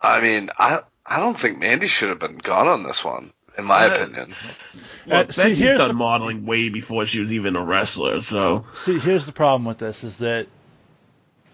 I 0.00 0.20
mean, 0.20 0.50
I 0.58 0.80
I 1.06 1.18
don't 1.20 1.38
think 1.38 1.58
Mandy 1.58 1.86
should 1.86 2.10
have 2.10 2.18
been 2.18 2.36
gone 2.38 2.68
on 2.68 2.82
this 2.82 3.04
one, 3.04 3.32
in 3.58 3.64
my 3.64 3.86
Uh, 3.86 3.94
opinion. 3.94 4.28
well, 5.06 5.20
Uh, 5.20 5.32
see, 5.32 5.42
Becky's 5.42 5.58
here's 5.58 5.78
done 5.78 5.88
the- 5.88 5.94
modeling 5.94 6.46
way 6.46 6.68
before 6.68 7.06
she 7.06 7.20
was 7.20 7.32
even 7.32 7.56
a 7.56 7.64
wrestler, 7.64 8.20
so. 8.20 8.64
See, 8.74 8.98
here's 8.98 9.26
the 9.26 9.32
problem 9.32 9.64
with 9.64 9.78
this 9.78 10.04
is 10.04 10.18
that, 10.18 10.46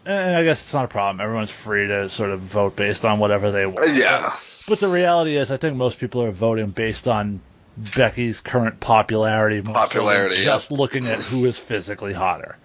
and 0.04 0.36
I 0.36 0.44
guess 0.44 0.62
it's 0.62 0.74
not 0.74 0.84
a 0.84 0.88
problem. 0.88 1.20
Everyone's 1.20 1.50
free 1.50 1.86
to 1.88 2.08
sort 2.10 2.30
of 2.30 2.40
vote 2.40 2.76
based 2.76 3.04
on 3.04 3.18
whatever 3.18 3.50
they 3.50 3.66
want. 3.66 3.78
Uh, 3.80 3.92
Yeah, 3.92 4.32
But 4.68 4.80
the 4.80 4.88
reality 4.88 5.36
is, 5.36 5.50
I 5.50 5.56
think 5.56 5.76
most 5.76 5.98
people 5.98 6.22
are 6.22 6.32
voting 6.32 6.70
based 6.70 7.08
on 7.08 7.40
Becky's 7.76 8.40
current 8.40 8.80
popularity. 8.80 9.60
more 9.62 9.74
so 9.74 9.80
Popularity, 9.80 10.44
Just 10.44 10.70
looking 10.70 11.06
at 11.06 11.20
who 11.20 11.44
is 11.46 11.58
physically 11.58 12.12
hotter. 12.12 12.56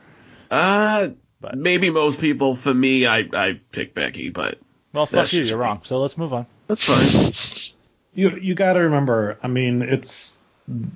Uh, 0.50 1.10
But- 1.42 1.58
maybe 1.58 1.90
most 1.90 2.20
people. 2.20 2.56
For 2.56 2.74
me, 2.74 3.06
I, 3.08 3.28
I 3.34 3.60
pick 3.72 3.94
Becky, 3.96 4.30
but 4.30 4.60
Well, 4.94 5.06
fuck 5.06 5.34
you, 5.34 5.42
you're 5.44 5.58
me. 5.58 5.64
wrong. 5.64 5.82
So 5.84 6.00
let's 6.00 6.18
move 6.18 6.34
on. 6.34 6.46
that's 6.68 6.86
fine. 6.86 7.78
you 8.14 8.38
you 8.40 8.54
got 8.56 8.74
to 8.74 8.82
remember. 8.82 9.38
I 9.42 9.48
mean, 9.48 9.82
it's 9.82 10.38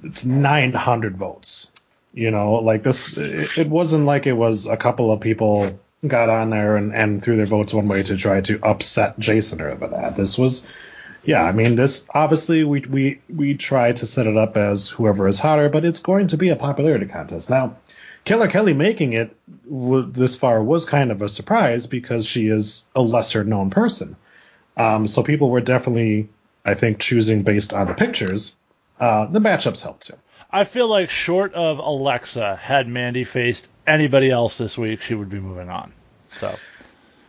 it's 0.03 0.23
900 0.23 1.17
votes. 1.17 1.69
You 2.13 2.31
know, 2.31 2.53
like 2.55 2.83
this. 2.83 3.11
It, 3.17 3.57
it 3.57 3.67
wasn't 3.69 4.05
like 4.05 4.25
it 4.25 4.33
was 4.33 4.67
a 4.67 4.77
couple 4.77 5.11
of 5.11 5.19
people 5.19 5.77
got 6.07 6.29
on 6.29 6.49
there 6.49 6.77
and, 6.77 6.93
and 6.95 7.21
threw 7.23 7.35
their 7.35 7.45
votes 7.45 7.73
one 7.73 7.87
way 7.87 8.03
to 8.03 8.15
try 8.15 8.39
to 8.41 8.59
upset 8.63 9.17
Jason 9.19 9.59
or 9.61 9.75
that. 9.75 10.15
This 10.15 10.37
was, 10.37 10.67
yeah. 11.23 11.41
I 11.43 11.51
mean, 11.51 11.75
this 11.75 12.05
obviously 12.13 12.63
we 12.63 12.81
we 12.81 13.21
we 13.27 13.55
try 13.55 13.91
to 13.91 14.05
set 14.05 14.27
it 14.27 14.37
up 14.37 14.55
as 14.55 14.87
whoever 14.87 15.27
is 15.27 15.39
hotter, 15.39 15.67
but 15.67 15.83
it's 15.83 15.99
going 15.99 16.27
to 16.27 16.37
be 16.37 16.49
a 16.49 16.55
popularity 16.55 17.07
contest 17.07 17.49
now. 17.49 17.75
Killer 18.25 18.47
Kelly 18.47 18.73
making 18.73 19.13
it 19.13 19.35
w- 19.63 20.11
this 20.11 20.35
far 20.35 20.61
was 20.61 20.85
kind 20.85 21.11
of 21.11 21.21
a 21.21 21.29
surprise 21.29 21.87
because 21.87 22.25
she 22.25 22.47
is 22.47 22.83
a 22.95 23.01
lesser 23.01 23.43
known 23.43 23.69
person. 23.69 24.15
Um, 24.75 25.07
so 25.07 25.23
people 25.23 25.49
were 25.49 25.61
definitely, 25.61 26.29
I 26.65 26.73
think, 26.73 26.99
choosing 26.99 27.43
based 27.43 27.73
on 27.73 27.87
the 27.87 27.93
pictures. 27.93 28.53
Uh, 28.99 29.25
the 29.25 29.39
matchups 29.39 29.81
helped 29.81 30.07
too. 30.07 30.15
I 30.51 30.63
feel 30.65 30.87
like 30.87 31.09
short 31.09 31.53
of 31.53 31.79
Alexa, 31.79 32.55
had 32.55 32.87
Mandy 32.87 33.23
faced 33.23 33.67
anybody 33.85 34.31
else 34.31 34.57
this 34.57 34.77
week, 34.77 35.01
she 35.01 35.15
would 35.15 35.29
be 35.29 35.39
moving 35.39 35.69
on. 35.69 35.93
So 36.39 36.55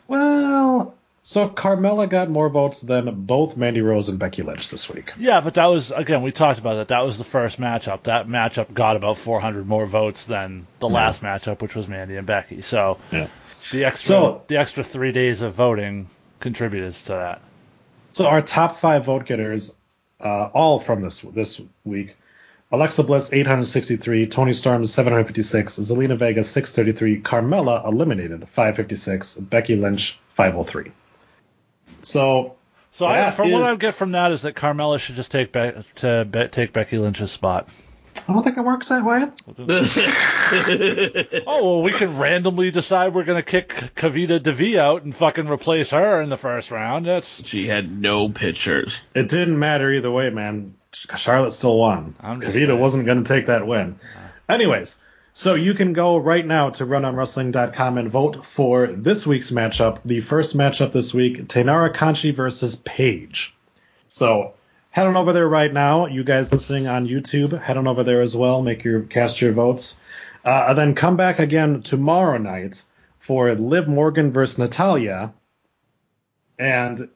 Well, 0.09 0.96
so 1.29 1.49
Carmella 1.49 2.09
got 2.09 2.31
more 2.31 2.49
votes 2.49 2.79
than 2.81 3.13
both 3.27 3.57
Mandy 3.57 3.81
Rose 3.81 4.09
and 4.09 4.17
Becky 4.19 4.43
Lynch 4.43 4.71
this 4.71 4.89
week. 4.89 5.13
yeah, 5.19 5.41
but 5.41 5.55
that 5.55 5.67
was 5.67 5.91
again 5.91 6.23
we 6.23 6.31
talked 6.31 6.61
about 6.61 6.77
that. 6.77 6.89
That 6.89 7.05
was 7.05 7.19
the 7.19 7.25
first 7.25 7.59
matchup. 7.61 8.05
That 8.05 8.29
matchup 8.29 8.73
got 8.73 8.95
about 8.95 9.19
400 9.19 9.67
more 9.67 9.87
votes 9.87 10.25
than 10.27 10.69
the 10.79 10.89
last 10.89 11.23
matchup, 11.23 11.63
which 11.63 11.75
was 11.75 11.89
Mandy 11.89 12.17
and 12.17 12.27
Becky. 12.29 12.63
So 12.63 12.99
Yeah. 13.11 13.27
the 13.73 13.85
extra 13.87 14.09
So- 14.15 14.43
the 14.47 14.59
extra 14.59 14.85
three 14.85 15.11
days 15.11 15.43
of 15.43 15.53
voting 15.55 16.07
contributed 16.39 16.95
to 16.95 17.13
that. 17.15 17.41
So 18.13 18.27
our 18.27 18.41
top 18.41 18.77
five 18.77 19.05
vote 19.05 19.27
getters, 19.27 19.75
uh, 20.21 20.45
all 20.55 20.79
from 20.79 21.03
this 21.03 21.21
this 21.35 21.61
week. 21.85 22.15
Alexa 22.71 23.03
Bliss 23.03 23.33
863, 23.33 24.27
Toni 24.27 24.53
Storm 24.53 24.85
756, 24.85 25.79
Zelina 25.79 26.17
Vega 26.17 26.43
633, 26.45 27.21
Carmella 27.21 27.85
eliminated 27.87 28.47
556, 28.49 29.35
Becky 29.37 29.77
Lynch 29.77 30.19
503. 30.35 30.93
So 32.07 32.55
So 32.93 33.05
I, 33.07 33.17
That 33.19 33.35
from 33.35 33.51
what 33.51 33.63
is- 33.63 33.67
I 33.69 33.77
get 33.77 33.95
from 33.95 34.13
that 34.13 34.33
is 34.33 34.43
that 34.43 34.55
Carmella 34.55 34.99
should 34.99 35.17
just 35.17 35.31
take 35.33 35.53
Be- 35.53 35.73
to 35.97 36.25
be- 36.25 36.49
take 36.49 36.73
Becky 36.73 36.99
Lynch's 36.99 37.31
spot. 37.33 37.69
I 38.29 38.33
don't 38.33 38.43
think 38.43 38.57
it 38.57 38.63
works 38.63 38.89
that 38.89 39.05
way. 39.05 39.25
Oh 41.47 41.65
well, 41.65 41.83
we 41.83 41.93
can 41.93 42.19
randomly 42.19 42.71
decide 42.71 43.13
we're 43.15 43.25
gonna 43.25 43.43
kick 43.43 43.69
Kavita 43.95 44.43
Devi 44.43 44.79
out 44.79 45.03
and 45.03 45.15
fucking 45.15 45.49
replace 45.49 45.91
her 45.91 46.23
in 46.23 46.29
the 46.31 46.37
first 46.37 46.71
round. 46.71 47.07
That's 47.07 47.45
she 47.47 47.67
had 47.67 47.91
no 48.01 48.29
pictures. 48.29 48.97
It 49.15 49.29
didn't 49.29 49.59
matter 49.59 49.93
either 49.93 50.11
way, 50.11 50.31
man. 50.31 50.75
Charlotte 51.17 51.53
still 51.53 51.79
won. 51.79 52.15
I'm 52.21 52.41
Kavita 52.41 52.53
saying. 52.69 52.79
wasn't 52.81 53.07
going 53.07 53.23
to 53.23 53.29
take 53.29 53.47
that 53.47 53.67
win. 53.67 53.99
Uh. 54.17 54.53
Anyways, 54.53 54.97
so 55.37 55.55
you 55.55 55.75
can 55.75 55.93
go 55.93 56.17
right 56.17 56.47
now 56.47 56.71
to 56.71 56.87
rundownwrestling.com 56.87 57.99
and 57.99 58.11
vote 58.11 58.47
for 58.47 58.87
this 58.87 59.27
week's 59.27 59.51
matchup. 59.51 59.99
The 60.03 60.23
first 60.23 60.57
matchup 60.57 60.93
this 60.93 61.13
week, 61.13 61.47
Taynara 61.47 61.95
Kanchi 61.95 62.35
versus 62.35 62.75
Paige. 62.77 63.55
So 64.09 64.55
head 64.89 65.07
on 65.07 65.15
over 65.15 65.35
there 65.35 65.47
right 65.47 65.71
now. 65.71 66.07
You 66.07 66.25
guys 66.25 66.51
listening 66.51 66.87
on 66.87 67.07
YouTube, 67.07 67.61
head 67.61 67.77
on 67.77 67.87
over 67.87 68.03
there 68.03 68.23
as 68.23 68.35
well. 68.35 68.63
Make 68.63 68.83
your 68.83 69.03
cast 69.03 69.43
your 69.43 69.53
votes. 69.53 70.01
Uh, 70.43 70.69
and 70.69 70.79
then 70.79 70.95
come 70.95 71.19
back 71.19 71.39
again 71.39 71.83
tomorrow 71.83 72.39
night 72.39 72.83
for 73.19 73.55
Liv 73.55 73.89
Morgan 73.89 74.33
versus 74.33 74.57
Natalya. 74.57 75.35
And 76.59 77.11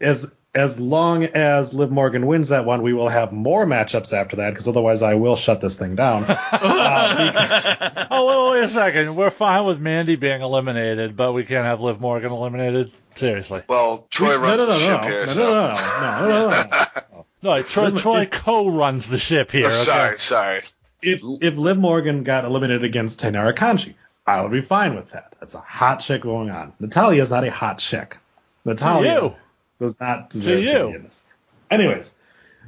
as 0.00 0.34
as 0.56 0.80
long 0.80 1.24
as 1.24 1.74
Liv 1.74 1.90
Morgan 1.90 2.26
wins 2.26 2.48
that 2.48 2.64
one, 2.64 2.82
we 2.82 2.92
will 2.92 3.08
have 3.08 3.32
more 3.32 3.66
matchups 3.66 4.12
after 4.12 4.36
that, 4.36 4.50
because 4.50 4.66
otherwise 4.66 5.02
I 5.02 5.14
will 5.14 5.36
shut 5.36 5.60
this 5.60 5.76
thing 5.76 5.94
down. 5.96 6.24
Uh, 6.56 8.06
oh, 8.10 8.50
wait, 8.52 8.58
wait 8.58 8.64
a 8.64 8.68
second. 8.68 9.14
We're 9.16 9.30
fine 9.30 9.64
with 9.66 9.78
Mandy 9.80 10.16
being 10.16 10.40
eliminated, 10.40 11.16
but 11.16 11.32
we 11.32 11.44
can't 11.44 11.64
have 11.64 11.80
Liv 11.80 12.00
Morgan 12.00 12.32
eliminated. 12.32 12.90
Seriously. 13.14 13.62
Well, 13.68 14.06
Troy 14.10 14.36
no, 14.36 14.38
runs 14.38 14.60
no, 14.62 14.66
no, 14.66 14.72
the 14.72 14.78
ship 14.78 15.02
no, 15.02 15.08
here. 15.08 15.26
no, 15.26 15.32
so. 15.32 15.42
no, 15.42 15.50
no, 15.50 16.28
no, 16.28 16.28
no, 16.28 16.48
no, 16.48 16.84
no. 17.12 17.26
No, 17.42 17.62
Troy, 17.62 17.90
Troy 17.90 18.26
co-runs 18.26 19.08
the 19.08 19.18
ship 19.18 19.50
here. 19.50 19.64
Oh, 19.64 19.68
Okay? 19.68 19.74
sorry, 19.76 20.18
sorry. 20.18 20.62
If 21.02 21.22
if 21.40 21.56
Liv 21.56 21.78
Morgan 21.78 22.22
got 22.24 22.44
eliminated 22.44 22.84
against 22.84 23.20
Taynara 23.20 23.54
Kanji, 23.54 23.94
I 24.26 24.42
would 24.42 24.52
be 24.52 24.62
fine 24.62 24.94
with 24.96 25.10
that. 25.10 25.34
That's 25.38 25.54
a 25.54 25.60
hot 25.60 26.00
chick 26.00 26.22
going 26.22 26.50
on. 26.50 26.72
Natalya 26.80 27.22
is 27.22 27.30
not 27.30 27.44
a 27.44 27.50
hot 27.50 27.78
chick. 27.78 28.16
Natalya 28.64 29.22
you. 29.22 29.34
Does 29.80 29.98
not 30.00 30.30
deserve 30.30 30.60
you. 30.60 30.68
to 30.68 30.86
be 30.88 30.94
in 30.94 31.02
this. 31.04 31.24
Anyways, 31.70 32.14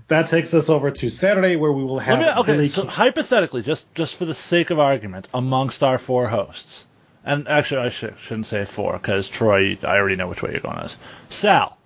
that 0.08 0.28
takes 0.28 0.52
us 0.54 0.68
over 0.68 0.90
to 0.90 1.08
Saturday 1.08 1.56
where 1.56 1.72
we 1.72 1.84
will 1.84 1.98
have 1.98 2.18
me, 2.18 2.28
okay, 2.28 2.52
Billy 2.52 2.68
so 2.68 2.82
Kay- 2.84 2.88
hypothetically, 2.90 3.62
just 3.62 3.92
just 3.94 4.16
for 4.16 4.24
the 4.24 4.34
sake 4.34 4.70
of 4.70 4.78
argument, 4.78 5.28
amongst 5.32 5.82
our 5.82 5.98
four 5.98 6.28
hosts, 6.28 6.86
and 7.24 7.48
actually 7.48 7.82
I 7.82 7.88
should, 7.90 8.14
shouldn't 8.18 8.46
say 8.46 8.64
four 8.64 8.92
because 8.94 9.28
Troy, 9.28 9.78
I 9.82 9.96
already 9.96 10.16
know 10.16 10.28
which 10.28 10.42
way 10.42 10.52
you're 10.52 10.60
going. 10.60 10.78
This 10.82 10.96
Sal, 11.30 11.78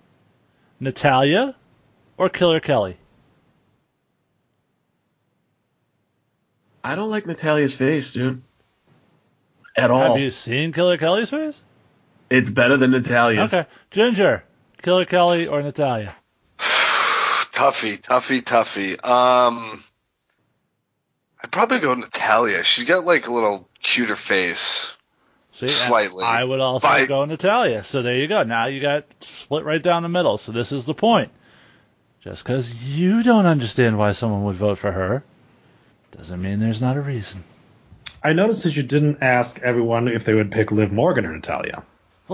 Natalya, 0.79 1.55
or 2.17 2.29
Killer 2.29 2.59
Kelly. 2.59 2.97
I 6.83 6.95
don't 6.95 7.09
like 7.09 7.25
Natalya's 7.25 7.75
face, 7.75 8.11
dude. 8.11 8.41
At 9.75 9.89
all. 9.89 10.01
Have 10.01 10.19
you 10.19 10.31
seen 10.31 10.73
Killer 10.73 10.97
Kelly's 10.97 11.29
face? 11.29 11.61
It's 12.29 12.49
better 12.49 12.77
than 12.77 12.91
Natalya's. 12.91 13.53
Okay, 13.53 13.67
Ginger, 13.91 14.43
Killer 14.83 15.05
Kelly 15.05 15.47
or 15.47 15.63
Natalya? 15.63 16.13
Tuffy, 16.57 17.97
Tuffy, 17.99 18.41
Tuffy. 18.41 18.93
Um, 18.93 19.81
I'd 21.41 21.51
probably 21.51 21.79
go 21.79 21.93
Natalya. 21.93 22.63
She's 22.63 22.85
got 22.85 23.05
like 23.05 23.27
a 23.27 23.33
little 23.33 23.69
cuter 23.81 24.17
face. 24.17 24.95
See, 25.53 25.67
Slightly. 25.69 26.25
I 26.25 26.43
would 26.43 26.59
also 26.59 26.85
By- 26.87 27.05
go 27.05 27.23
Natalya. 27.23 27.83
So 27.83 28.01
there 28.01 28.17
you 28.17 28.27
go. 28.27 28.43
Now 28.43 28.65
you 28.65 28.81
got 28.81 29.05
split 29.21 29.63
right 29.63 29.81
down 29.81 30.03
the 30.03 30.09
middle. 30.09 30.37
So 30.37 30.51
this 30.51 30.71
is 30.71 30.83
the 30.83 30.93
point. 30.95 31.31
Just 32.21 32.43
because 32.43 32.73
you 32.73 33.23
don't 33.23 33.45
understand 33.45 33.97
why 33.97 34.11
someone 34.13 34.43
would 34.45 34.55
vote 34.55 34.79
for 34.79 34.91
her, 34.91 35.23
doesn't 36.11 36.41
mean 36.41 36.59
there's 36.59 36.81
not 36.81 36.97
a 36.97 37.01
reason. 37.01 37.43
I 38.23 38.33
noticed 38.33 38.63
that 38.63 38.75
you 38.75 38.83
didn't 38.83 39.21
ask 39.21 39.59
everyone 39.61 40.07
if 40.07 40.25
they 40.25 40.33
would 40.33 40.51
pick 40.51 40.71
Liv 40.71 40.91
Morgan 40.91 41.25
or 41.25 41.33
Natalya. 41.33 41.83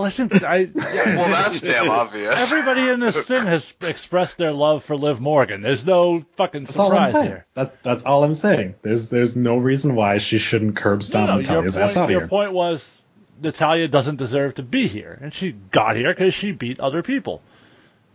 Well, 0.00 0.06
I 0.06 0.10
think 0.10 0.42
I. 0.42 0.70
Well, 0.74 1.28
that's 1.28 1.60
damn 1.60 1.90
obvious. 1.90 2.34
Everybody 2.40 2.88
in 2.88 3.00
this 3.00 3.20
thing 3.20 3.44
has 3.44 3.74
expressed 3.82 4.38
their 4.38 4.52
love 4.52 4.82
for 4.84 4.96
Liv 4.96 5.20
Morgan. 5.20 5.60
There's 5.60 5.84
no 5.84 6.24
fucking 6.36 6.62
That's 6.62 6.72
surprise 6.72 7.12
saying. 7.12 7.26
here. 7.26 7.46
That's 7.54 7.70
that's 7.82 8.02
all 8.04 8.24
I'm 8.24 8.34
saying. 8.34 8.76
There's 8.82 9.10
there's 9.10 9.36
no 9.36 9.58
reason 9.58 9.94
why 9.94 10.18
she 10.18 10.38
shouldn't 10.38 10.76
curb 10.76 11.02
stomp 11.02 11.26
No, 11.26 11.32
no, 11.34 11.38
your 11.38 11.62
Natalya's 11.62 11.76
ass 11.76 11.96
out 11.96 12.06
point, 12.06 12.14
of 12.14 12.20
your 12.20 12.28
point 12.28 12.52
was 12.52 13.02
Natalya 13.42 13.88
doesn't 13.88 14.16
deserve 14.16 14.54
to 14.54 14.62
be 14.62 14.86
here, 14.86 15.18
and 15.20 15.34
she 15.34 15.52
got 15.52 15.96
here 15.96 16.12
because 16.14 16.34
she 16.34 16.52
beat 16.52 16.80
other 16.80 17.02
people. 17.02 17.42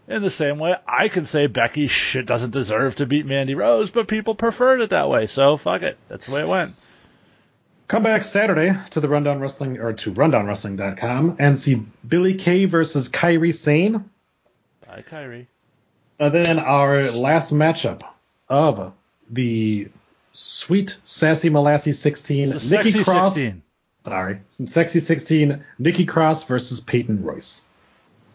In 0.07 0.21
the 0.21 0.29
same 0.29 0.59
way, 0.59 0.75
I 0.87 1.07
can 1.07 1.25
say 1.25 1.47
Becky 1.47 1.87
shit 1.87 2.27
doesn't 2.27 2.51
deserve 2.51 2.95
to 2.97 3.07
beat 3.07 3.25
Mandy 3.25 3.55
Rose, 3.55 3.89
but 3.89 4.07
people 4.07 4.35
preferred 4.35 4.81
it 4.81 4.91
that 4.91 5.09
way, 5.09 5.25
so 5.25 5.57
fuck 5.57 5.81
it. 5.81 5.97
That's 6.09 6.27
the 6.27 6.35
way 6.35 6.41
it 6.41 6.47
went. 6.47 6.75
Come 7.87 8.01
back 8.01 8.23
Saturday 8.23 8.75
to 8.91 8.99
the 8.99 9.07
Rundown 9.07 9.39
Wrestling 9.39 9.79
or 9.79 9.93
to 9.93 10.11
rundownwrestling.com 10.11 11.35
and 11.37 11.59
see 11.59 11.85
Billie 12.07 12.33
Kay 12.33 12.65
versus 12.65 13.09
Kairi 13.09 13.53
Sane. 13.53 14.09
Bye, 14.87 15.03
Kairi. 15.09 15.45
And 16.17 16.33
then 16.33 16.59
our 16.59 17.03
last 17.03 17.53
matchup 17.53 18.01
of 18.49 18.93
the 19.29 19.89
Sweet 20.31 20.97
Sassy 21.03 21.49
Molassy 21.49 21.93
16, 21.93 22.49
Nikki 22.49 22.59
sexy 22.59 23.03
Cross. 23.03 23.35
16. 23.35 23.61
Sorry, 24.03 24.39
some 24.51 24.67
Sexy 24.67 24.99
16, 24.99 25.63
Nikki 25.79 26.05
Cross 26.05 26.43
versus 26.43 26.79
Peyton 26.79 27.23
Royce. 27.23 27.63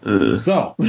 Ugh. 0.04 0.36
So, 0.36 0.74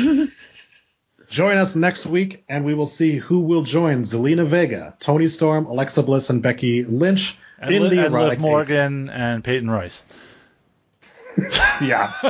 join 1.31 1.57
us 1.57 1.75
next 1.75 2.05
week, 2.05 2.43
and 2.47 2.63
we 2.65 2.73
will 2.75 2.85
see 2.85 3.17
who 3.17 3.39
will 3.39 3.63
join 3.63 4.03
Zelina 4.03 4.45
Vega, 4.45 4.95
Toni 4.99 5.27
Storm, 5.29 5.65
Alexa 5.65 6.03
Bliss, 6.03 6.29
and 6.29 6.43
Becky 6.43 6.83
Lynch 6.83 7.37
And, 7.57 7.73
in 7.73 7.83
Li- 7.83 7.89
the 7.95 8.05
and 8.05 8.13
erotic 8.13 8.31
Liv 8.33 8.39
Morgan 8.41 9.09
and 9.09 9.43
Peyton 9.43 9.69
Royce. 9.69 10.03
Yeah, 11.81 12.13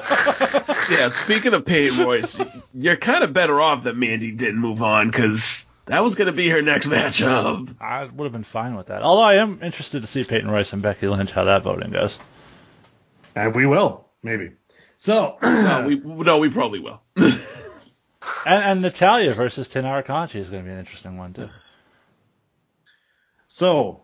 Yeah, 0.92 1.10
speaking 1.10 1.54
of 1.56 1.66
Peyton 1.66 2.06
Royce, 2.06 2.40
you're 2.74 2.96
kind 2.96 3.24
of 3.24 3.34
better 3.34 3.60
off 3.60 3.84
that 3.84 3.98
Mandy 3.98 4.32
didn't 4.32 4.60
move 4.60 4.82
on 4.84 5.10
because 5.10 5.66
that 5.88 6.04
was 6.04 6.16
going 6.16 6.28
to 6.28 6.32
be 6.34 6.48
her 6.50 6.62
next 6.62 6.88
matchup. 6.88 7.76
I 7.82 8.06
would 8.06 8.26
have 8.26 8.32
been 8.32 8.44
fine 8.44 8.76
with 8.76 8.88
that. 8.88 9.02
Although 9.02 9.24
I 9.24 9.36
am 9.36 9.60
interested 9.64 10.04
to 10.04 10.08
see 10.08 10.24
Peyton 10.24 10.50
Royce 10.50 10.72
and 10.72 10.82
Becky 10.84 11.08
Lynch 11.08 11.32
how 11.32 11.46
that 11.46 11.64
voting 11.64 11.92
goes. 11.92 12.18
and 13.36 13.54
we 13.56 13.66
will 13.66 14.06
maybe. 14.24 14.52
So, 14.98 15.38
No, 15.42 15.86
we 15.88 15.96
no, 16.24 16.38
we 16.38 16.50
probably 16.50 16.80
will. 16.80 17.02
And, 18.46 18.64
and 18.64 18.82
Natalya 18.82 19.34
versus 19.34 19.70
Tenara 19.70 20.04
Conchi 20.06 20.36
is 20.36 20.50
going 20.50 20.64
to 20.64 20.68
be 20.68 20.74
an 20.74 20.80
interesting 20.80 21.18
one 21.18 21.34
too. 21.34 21.50
so, 23.48 24.02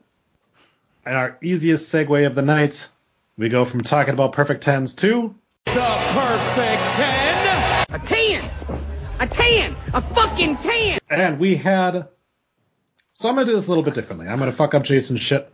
and 1.06 1.16
our 1.16 1.38
easiest 1.42 1.92
segue 1.94 2.26
of 2.26 2.36
the 2.36 2.42
night, 2.42 2.90
we 3.38 3.50
go 3.50 3.66
from 3.66 3.82
talking 3.82 4.14
about 4.14 4.34
perfect 4.34 4.64
tens 4.64 4.96
to 4.96 5.36
the 5.66 5.74
perfect 6.14 6.82
10! 6.96 7.86
A 7.90 8.00
10! 8.00 8.50
A 9.20 9.28
ten, 9.28 9.76
A 9.94 10.02
fucking 10.02 10.58
10! 10.58 11.00
And 11.10 11.40
we 11.40 11.56
had. 11.56 12.08
So 13.14 13.30
I'm 13.30 13.36
gonna 13.36 13.46
do 13.46 13.54
this 13.54 13.68
a 13.68 13.70
little 13.70 13.84
bit 13.84 13.96
differently. 13.96 14.28
I'm 14.28 14.40
gonna 14.40 14.54
fuck 14.54 14.74
up 14.74 14.84
Jason's 14.84 15.20
shit 15.22 15.52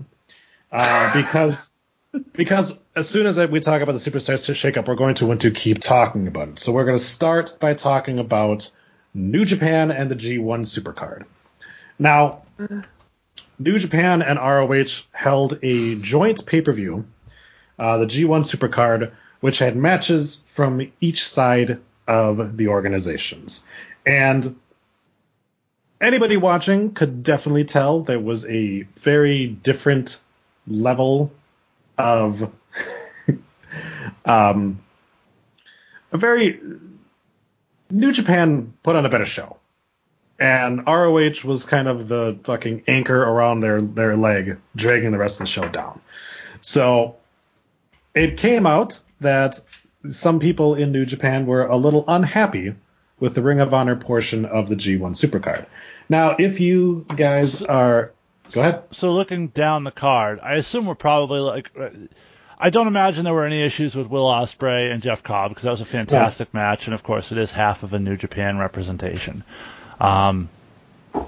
uh, 0.72 1.14
because 1.14 1.70
because 2.34 2.78
as 2.96 3.10
soon 3.10 3.26
as 3.26 3.38
we 3.38 3.60
talk 3.60 3.82
about 3.82 3.94
the 3.94 4.12
superstar 4.12 4.36
shakeup, 4.54 4.88
we're 4.88 4.96
going 4.96 5.16
to 5.16 5.26
want 5.26 5.42
to 5.42 5.52
keep 5.52 5.80
talking 5.80 6.28
about 6.28 6.50
it. 6.50 6.60
So 6.60 6.72
we're 6.72 6.86
gonna 6.86 7.00
start 7.00 7.58
by 7.60 7.74
talking 7.74 8.20
about 8.20 8.72
New 9.14 9.46
Japan 9.46 9.92
and 9.92 10.10
the 10.10 10.16
G1 10.16 10.62
Supercard. 10.62 11.26
Now, 12.00 12.44
New 13.60 13.78
Japan 13.80 14.22
and 14.22 14.40
ROH 14.40 15.04
held 15.12 15.60
a 15.62 15.96
joint 15.96 16.46
pay 16.46 16.62
per 16.62 16.74
view, 16.74 17.06
uh, 17.78 17.98
the 17.98 18.06
G1 18.06 18.42
Supercard, 18.44 19.12
which 19.40 19.60
had 19.60 19.76
matches 19.76 20.42
from 20.52 20.92
each 21.00 21.28
side 21.28 21.80
of 22.08 22.58
the 22.58 22.68
organizations. 22.68 23.66
And 24.06 24.56
anybody 26.02 26.38
watching 26.38 26.94
could 26.94 27.24
definitely 27.24 27.66
tell 27.66 28.02
there 28.02 28.20
was 28.20 28.46
a 28.46 28.82
very 28.98 29.48
different 29.48 30.20
level 30.68 31.32
of 31.98 32.52
um, 34.26 34.82
a 36.12 36.18
very 36.18 36.60
New 37.90 38.12
Japan 38.12 38.74
put 38.84 38.96
on 38.96 39.06
a 39.06 39.10
better 39.10 39.26
show. 39.26 39.58
And 40.40 40.86
ROH 40.88 41.46
was 41.46 41.66
kind 41.66 41.88
of 41.88 42.08
the 42.08 42.38
fucking 42.44 42.84
anchor 42.88 43.22
around 43.22 43.62
their, 43.62 43.80
their 43.82 44.18
leg, 44.18 44.58
dragging 44.76 45.12
the 45.12 45.18
rest 45.18 45.40
of 45.40 45.46
the 45.46 45.52
show 45.52 45.68
down. 45.70 46.02
So 46.60 47.18
it 48.16 48.38
came 48.38 48.66
out 48.66 49.00
that 49.22 49.60
some 50.10 50.40
people 50.40 50.76
in 50.76 50.92
New 50.92 51.06
Japan 51.06 51.46
were 51.46 51.66
a 51.66 51.78
little 51.78 52.04
unhappy 52.08 52.76
with 53.20 53.36
the 53.36 53.42
Ring 53.42 53.60
of 53.60 53.74
Honor 53.74 53.96
portion 53.96 54.46
of 54.46 54.70
the 54.70 54.76
G1 54.76 55.16
Supercard. 55.16 55.66
Now, 56.10 56.36
if 56.38 56.60
you 56.60 57.06
guys 57.16 57.62
are. 57.62 58.12
Go 58.54 58.62
ahead. 58.62 58.84
So 58.92 59.14
looking 59.14 59.48
down 59.48 59.84
the 59.84 59.92
card, 59.92 60.40
I 60.42 60.56
assume 60.56 60.86
we're 60.86 60.96
probably 60.96 61.40
like. 61.40 61.72
I 62.60 62.70
don't 62.70 62.88
imagine 62.88 63.26
there 63.26 63.34
were 63.34 63.46
any 63.46 63.62
issues 63.62 63.96
with 63.96 64.08
Will 64.08 64.26
Ospreay 64.26 64.92
and 64.92 65.02
Jeff 65.04 65.22
Cobb 65.22 65.52
because 65.52 65.64
that 65.64 65.72
was 65.72 65.82
a 65.82 65.86
fantastic 65.86 66.54
match, 66.54 66.86
and 66.86 66.94
of 66.94 67.04
course 67.04 67.32
it 67.32 67.38
is 67.38 67.52
half 67.52 67.84
of 67.84 67.94
a 67.94 68.00
New 68.00 68.16
Japan 68.16 68.58
representation. 68.58 69.44
Um, 70.00 70.50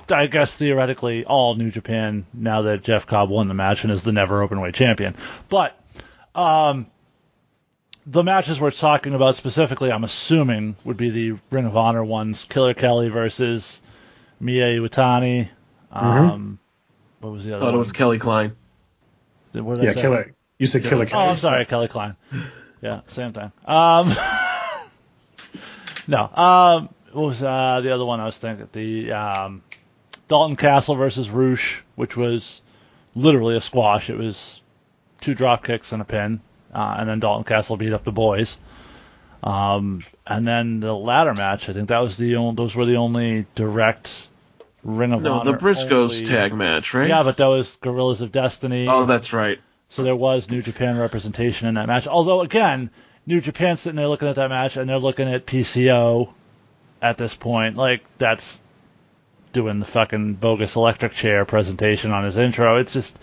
I 0.09 0.27
guess 0.27 0.55
theoretically 0.55 1.25
all 1.25 1.55
New 1.55 1.71
Japan 1.71 2.25
now 2.33 2.61
that 2.63 2.83
Jeff 2.83 3.05
Cobb 3.05 3.29
won 3.29 3.47
the 3.47 3.53
match 3.53 3.83
and 3.83 3.91
is 3.91 4.03
the 4.03 4.11
never 4.11 4.47
openweight 4.47 4.75
champion, 4.75 5.15
but 5.49 5.77
um, 6.35 6.87
the 8.05 8.23
matches 8.23 8.59
we're 8.59 8.71
talking 8.71 9.13
about 9.13 9.35
specifically, 9.35 9.91
I'm 9.91 10.03
assuming, 10.03 10.75
would 10.83 10.97
be 10.97 11.09
the 11.09 11.39
Ring 11.49 11.65
of 11.65 11.75
Honor 11.75 12.03
ones: 12.03 12.45
Killer 12.45 12.73
Kelly 12.73 13.09
versus 13.09 13.81
Mayu 14.41 14.79
Iwatani. 14.79 15.49
Um, 15.91 16.59
What 17.25 17.33
was 17.33 17.43
the 17.43 17.53
other 17.55 17.65
Thought 17.65 17.73
it 17.73 17.77
was 17.77 17.91
Kelly 17.91 18.19
Klein. 18.19 18.55
What 19.53 19.75
did 19.77 19.81
I 19.81 19.87
Yeah, 19.87 19.93
say? 19.93 20.01
Killer. 20.01 20.35
You 20.59 20.67
said 20.67 20.83
Killer 20.83 21.05
Oh, 21.05 21.07
Kelly. 21.07 21.29
I'm 21.29 21.37
sorry, 21.37 21.65
Kelly 21.65 21.87
Klein. 21.87 22.15
Yeah, 22.81 23.01
same 23.07 23.33
thing. 23.33 23.51
Um, 23.65 24.13
no. 26.07 26.29
Um, 26.31 26.89
what 27.13 27.25
was 27.25 27.41
uh, 27.41 27.81
the 27.81 27.91
other 27.95 28.05
one 28.05 28.19
I 28.19 28.25
was 28.25 28.37
thinking? 28.37 28.69
The 28.73 29.11
um, 29.11 29.63
Dalton 30.27 30.55
Castle 30.55 30.93
versus 30.93 31.27
Roosh, 31.31 31.79
which 31.95 32.15
was 32.15 32.61
literally 33.15 33.55
a 33.57 33.61
squash. 33.61 34.11
It 34.11 34.19
was 34.19 34.61
two 35.19 35.33
drop 35.33 35.63
kicks 35.63 35.93
and 35.93 36.03
a 36.03 36.05
pin, 36.05 36.41
uh, 36.75 36.97
and 36.99 37.09
then 37.09 37.19
Dalton 37.19 37.43
Castle 37.43 37.75
beat 37.75 37.91
up 37.91 38.03
the 38.03 38.11
boys. 38.11 38.55
Um, 39.41 40.03
and 40.27 40.47
then 40.47 40.79
the 40.79 40.93
ladder 40.93 41.33
match, 41.33 41.69
I 41.69 41.73
think 41.73 41.89
that 41.89 41.99
was 41.99 42.17
the 42.17 42.35
only, 42.35 42.55
those 42.55 42.75
were 42.75 42.85
the 42.85 42.97
only 42.97 43.47
direct 43.55 44.27
Ring 44.85 45.13
of 45.13 45.23
No, 45.23 45.33
Honor. 45.33 45.51
the 45.53 45.57
Briscoes 45.57 45.91
only- 46.21 46.25
tag 46.27 46.53
match, 46.53 46.93
right? 46.93 47.09
Yeah, 47.09 47.23
but 47.23 47.37
that 47.37 47.47
was 47.47 47.75
Guerrillas 47.81 48.21
of 48.21 48.31
Destiny. 48.31 48.87
Oh, 48.87 49.05
that's 49.05 49.33
right. 49.33 49.59
So 49.89 50.03
there 50.03 50.15
was 50.15 50.49
New 50.49 50.61
Japan 50.61 50.97
representation 50.97 51.67
in 51.67 51.73
that 51.73 51.87
match. 51.87 52.07
Although 52.07 52.41
again, 52.41 52.91
New 53.25 53.41
Japan 53.41 53.77
sitting 53.77 53.95
there 53.95 54.07
looking 54.07 54.27
at 54.27 54.35
that 54.35 54.49
match 54.49 54.77
and 54.77 54.87
they're 54.87 54.99
looking 54.99 55.27
at 55.27 55.47
PCO 55.47 56.29
at 57.01 57.17
this 57.17 57.33
point, 57.33 57.75
like 57.77 58.01
that's 58.19 58.61
doing 59.53 59.79
the 59.79 59.85
fucking 59.85 60.33
bogus 60.35 60.75
electric 60.75 61.13
chair 61.13 61.45
presentation 61.45 62.11
on 62.11 62.23
his 62.23 62.37
intro. 62.37 62.77
It's 62.77 62.93
just 62.93 63.17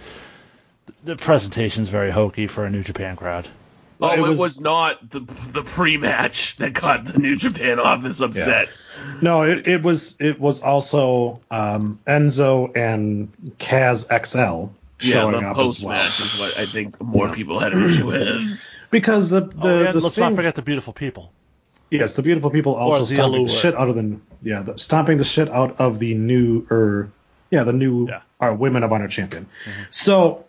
the 1.05 1.15
presentation's 1.15 1.89
very 1.91 2.11
hokey 2.11 2.49
for 2.49 2.65
a 2.65 2.71
New 2.71 2.83
Japan 2.83 3.15
crowd. 3.17 3.49
Oh, 4.03 4.13
it 4.13 4.19
it 4.19 4.23
was, 4.23 4.39
was- 4.39 4.61
not 4.61 5.11
the 5.11 5.21
the 5.53 5.63
pre-match 5.63 6.57
that 6.57 6.73
got 6.73 7.05
the 7.05 7.19
New 7.19 7.37
Japan 7.37 7.79
office 7.81 8.21
upset. 8.21 8.69
No, 9.21 9.43
it, 9.43 9.67
it 9.67 9.83
was 9.83 10.17
it 10.21 10.39
was 10.41 10.61
also 10.63 11.41
um, 11.51 11.99
Enzo 12.07 12.77
and 12.77 13.33
Kaz 13.59 14.07
XL 14.27 14.39
Yeah, 14.39 15.13
showing 15.13 15.41
the 15.41 15.47
up 15.49 15.57
as 15.57 15.57
post 15.57 15.85
well. 15.85 15.95
match 15.97 16.21
is 16.21 16.39
what 16.39 16.59
I 16.59 16.67
think 16.67 17.01
more 17.01 17.29
people 17.31 17.59
had 17.59 17.73
an 17.73 17.85
issue 17.85 18.07
with. 18.07 18.59
Because 18.91 19.31
the 19.31 19.41
the, 19.41 19.55
oh, 19.63 19.83
yeah, 19.85 19.93
the 19.93 20.01
let's 20.03 20.17
thing, 20.17 20.23
not 20.25 20.35
forget 20.37 20.55
the 20.55 20.61
beautiful 20.61 20.93
people. 20.93 21.33
yes, 21.91 22.15
the 22.15 22.21
beautiful 22.23 22.51
people 22.51 22.75
also 22.75 23.07
the 23.07 23.15
stomping 23.15 23.35
allure. 23.41 23.47
the 23.47 23.53
shit 23.55 23.75
out 23.75 23.89
of 23.89 23.95
the 23.97 24.19
yeah, 24.43 24.61
the, 24.61 24.79
stomping 24.79 25.17
the 25.17 25.25
shit 25.25 25.49
out 25.51 25.81
of 25.81 25.99
the 25.99 26.13
new 26.15 26.67
or 26.71 27.11
yeah, 27.51 27.65
the 27.65 27.73
new 27.73 28.09
Yeah. 28.09 28.21
uh, 28.39 28.53
Women 28.55 28.83
of 28.83 28.93
Honor 28.93 29.09
champion. 29.09 29.47
So 29.91 30.45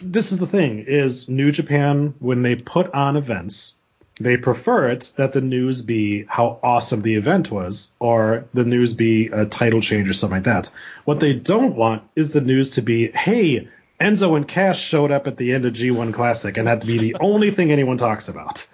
this 0.00 0.32
is 0.32 0.38
the 0.38 0.46
thing: 0.46 0.84
is 0.86 1.28
New 1.28 1.50
Japan 1.52 2.14
when 2.18 2.42
they 2.42 2.56
put 2.56 2.92
on 2.94 3.16
events, 3.16 3.74
they 4.20 4.36
prefer 4.36 4.88
it 4.90 5.12
that 5.16 5.32
the 5.32 5.40
news 5.40 5.82
be 5.82 6.24
how 6.28 6.58
awesome 6.62 7.02
the 7.02 7.14
event 7.16 7.50
was, 7.50 7.92
or 7.98 8.44
the 8.54 8.64
news 8.64 8.92
be 8.94 9.28
a 9.28 9.44
title 9.46 9.80
change 9.80 10.08
or 10.08 10.12
something 10.12 10.36
like 10.36 10.44
that. 10.44 10.70
What 11.04 11.20
they 11.20 11.34
don't 11.34 11.74
want 11.76 12.02
is 12.14 12.32
the 12.32 12.40
news 12.40 12.70
to 12.70 12.82
be, 12.82 13.08
hey, 13.10 13.68
Enzo 14.00 14.36
and 14.36 14.46
Cass 14.46 14.78
showed 14.78 15.10
up 15.10 15.26
at 15.26 15.36
the 15.36 15.52
end 15.52 15.64
of 15.66 15.72
G1 15.72 16.12
Classic, 16.14 16.56
and 16.56 16.66
that 16.68 16.80
to 16.82 16.86
be 16.86 16.98
the 16.98 17.16
only 17.20 17.50
thing 17.50 17.70
anyone 17.72 17.96
talks 17.96 18.28
about. 18.28 18.66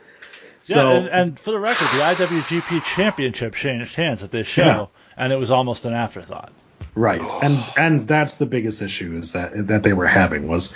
Yeah, 0.65 0.75
So 0.75 0.91
and, 0.93 1.09
and 1.09 1.41
for 1.41 1.53
the 1.53 1.59
record, 1.59 1.87
the 1.87 2.03
IWGP 2.03 2.83
Championship 2.95 3.55
changed 3.55 3.95
hands 3.95 4.23
at 4.23 4.31
this 4.31 4.47
show, 4.47 4.65
Yeah. 4.65 4.87
and 5.17 5.33
it 5.33 5.37
was 5.37 5.51
almost 5.51 5.85
an 5.87 5.95
afterthought. 5.95 6.53
Right, 6.95 7.23
and 7.43 7.59
and 7.77 8.09
that's 8.09 8.37
the 8.37 8.47
biggest 8.47 8.83
issue 8.83 9.19
is 9.19 9.33
that 9.33 9.69
that 9.69 9.83
they 9.83 9.93
were 9.93 10.07
having 10.07 10.49
was 10.49 10.75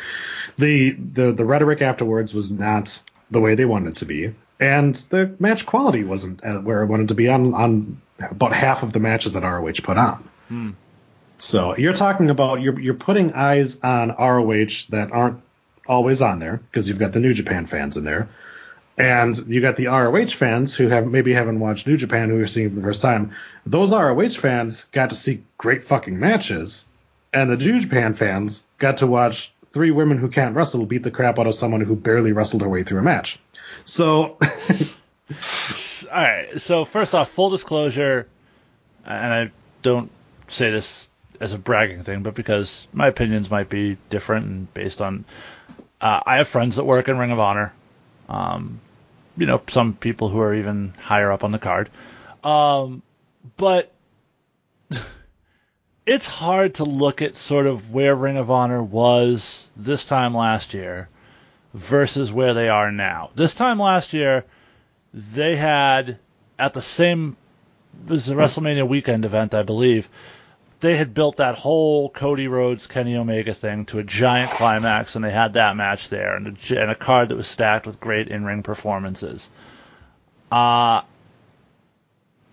the 0.57 0.93
the 0.93 1.33
the 1.33 1.45
rhetoric 1.45 1.83
afterwards 1.83 2.33
was 2.33 2.51
not 2.51 3.03
the 3.31 3.41
way 3.41 3.55
they 3.55 3.65
wanted 3.65 3.91
it 3.91 3.97
to 3.97 4.05
be, 4.05 4.35
and 4.61 4.95
the 4.95 5.35
match 5.39 5.67
quality 5.67 6.05
wasn't 6.05 6.43
where 6.65 6.83
it 6.83 6.87
wanted 6.87 7.09
to 7.09 7.15
be 7.15 7.29
on 7.29 7.55
on 7.55 8.01
about 8.19 8.53
half 8.53 8.83
of 8.83 8.93
the 8.93 9.01
matches 9.01 9.33
that 9.33 9.43
ROH 9.43 9.83
put 9.83 9.99
on. 9.99 10.29
Hmm. 10.49 10.71
So 11.39 11.77
you're 11.77 11.95
talking 11.95 12.31
about 12.31 12.61
you're 12.61 12.79
you're 12.79 12.95
putting 12.95 13.33
eyes 13.33 13.81
on 13.81 14.11
ROH 14.11 14.87
that 14.91 15.11
aren't 15.11 15.41
always 15.87 16.23
on 16.23 16.39
there 16.39 16.59
because 16.59 16.89
you've 16.89 16.99
got 16.99 17.13
the 17.13 17.21
New 17.21 17.35
Japan 17.35 17.67
fans 17.67 17.97
in 17.97 18.05
there. 18.05 18.29
And 18.97 19.37
you 19.49 19.61
got 19.61 19.77
the 19.77 19.87
ROH 19.87 20.29
fans 20.29 20.75
who 20.75 20.89
have 20.89 21.07
maybe 21.07 21.33
haven't 21.33 21.59
watched 21.59 21.87
New 21.87 21.97
Japan 21.97 22.29
who 22.31 22.41
are 22.41 22.47
seeing 22.47 22.71
for 22.71 22.77
the 22.77 22.83
first 22.83 23.03
time. 23.03 23.33
Those 23.67 23.91
ROH 23.91 24.29
fans 24.31 24.85
got 24.93 25.11
to 25.11 25.17
see 25.17 25.43
great 25.59 25.85
fucking 25.85 26.19
matches, 26.19 26.87
and 27.33 27.51
the 27.51 27.57
New 27.57 27.81
Japan 27.81 28.15
fans 28.15 28.65
got 28.79 28.99
to 28.99 29.09
watch 29.09 29.53
three 29.73 29.91
women 29.91 30.19
who 30.19 30.29
can't 30.29 30.55
wrestle 30.55 30.87
beat 30.87 31.03
the 31.03 31.11
crap 31.11 31.41
out 31.41 31.49
of 31.49 31.55
someone 31.57 31.81
who 31.81 31.97
barely 31.97 32.31
wrestled 32.31 32.63
her 32.63 32.69
way 32.69 32.85
through 32.85 33.01
a 33.01 33.03
match. 33.03 33.41
So 33.83 34.39
All 36.15 36.23
right. 36.23 36.61
So 36.61 36.85
first 36.85 37.15
off, 37.15 37.31
full 37.31 37.51
disclosure, 37.51 38.29
and 39.05 39.33
I 39.33 39.51
don't 39.83 40.11
say 40.49 40.71
this 40.71 41.09
as 41.41 41.53
a 41.53 41.59
bragging 41.59 42.05
thing, 42.05 42.23
but 42.23 42.35
because 42.35 42.87
my 42.93 43.09
opinions 43.09 43.51
might 43.51 43.69
be 43.69 43.97
different 44.11 44.47
and 44.47 44.75
based 44.75 45.01
on, 45.01 45.25
uh, 46.01 46.21
I 46.25 46.37
have 46.37 46.49
friends 46.49 46.77
that 46.77 46.85
work 46.85 47.09
in 47.09 47.19
Ring 47.19 47.31
of 47.31 47.41
Honor. 47.41 47.73
Um, 48.29 48.81
you 49.37 49.47
know, 49.47 49.61
some 49.69 49.95
people 49.95 50.29
who 50.29 50.41
are 50.41 50.55
even 50.55 50.95
higher 51.01 51.31
up 51.33 51.45
on 51.45 51.53
the 51.53 51.59
card. 51.59 51.91
Um, 52.43 53.03
but 53.57 53.93
it's 56.07 56.27
hard 56.27 56.75
to 56.77 56.85
look 56.85 57.23
at 57.23 57.37
sort 57.37 57.67
of 57.67 57.91
where 57.93 58.15
Ring 58.15 58.37
of 58.37 58.51
Honor 58.51 58.83
was 58.83 59.71
this 59.77 60.05
time 60.05 60.35
last 60.35 60.75
year 60.75 61.09
versus 61.73 62.33
where 62.33 62.55
they 62.55 62.69
are 62.69 62.93
now. 62.93 63.31
This 63.35 63.55
time 63.55 63.79
last 63.79 64.13
year, 64.13 64.45
they 65.13 65.57
had 65.57 66.19
at 66.59 66.75
the 66.75 66.83
same 66.83 67.37
it 68.07 68.11
was 68.11 68.27
the 68.27 68.35
WrestleMania 68.35 68.87
weekend 68.87 69.25
event, 69.25 69.55
I 69.55 69.63
believe. 69.63 70.09
They 70.85 70.99
had 70.99 71.15
built 71.15 71.39
that 71.39 71.55
whole 71.55 72.11
Cody 72.11 72.47
Rhodes 72.47 72.87
Kenny 72.87 73.17
Omega 73.17 73.55
thing 73.55 73.87
to 73.87 74.01
a 74.01 74.05
giant 74.05 74.51
climax, 74.51 75.17
and 75.17 75.25
they 75.25 75.31
had 75.31 75.55
that 75.55 75.77
match 75.77 76.11
there, 76.11 76.37
and 76.37 76.47
a, 76.47 76.79
and 76.79 76.91
a 76.91 76.95
card 76.95 77.31
that 77.31 77.37
was 77.37 77.47
stacked 77.47 77.87
with 77.87 77.99
great 77.99 78.29
in-ring 78.29 78.63
performances. 78.63 79.49
Uh 80.53 81.01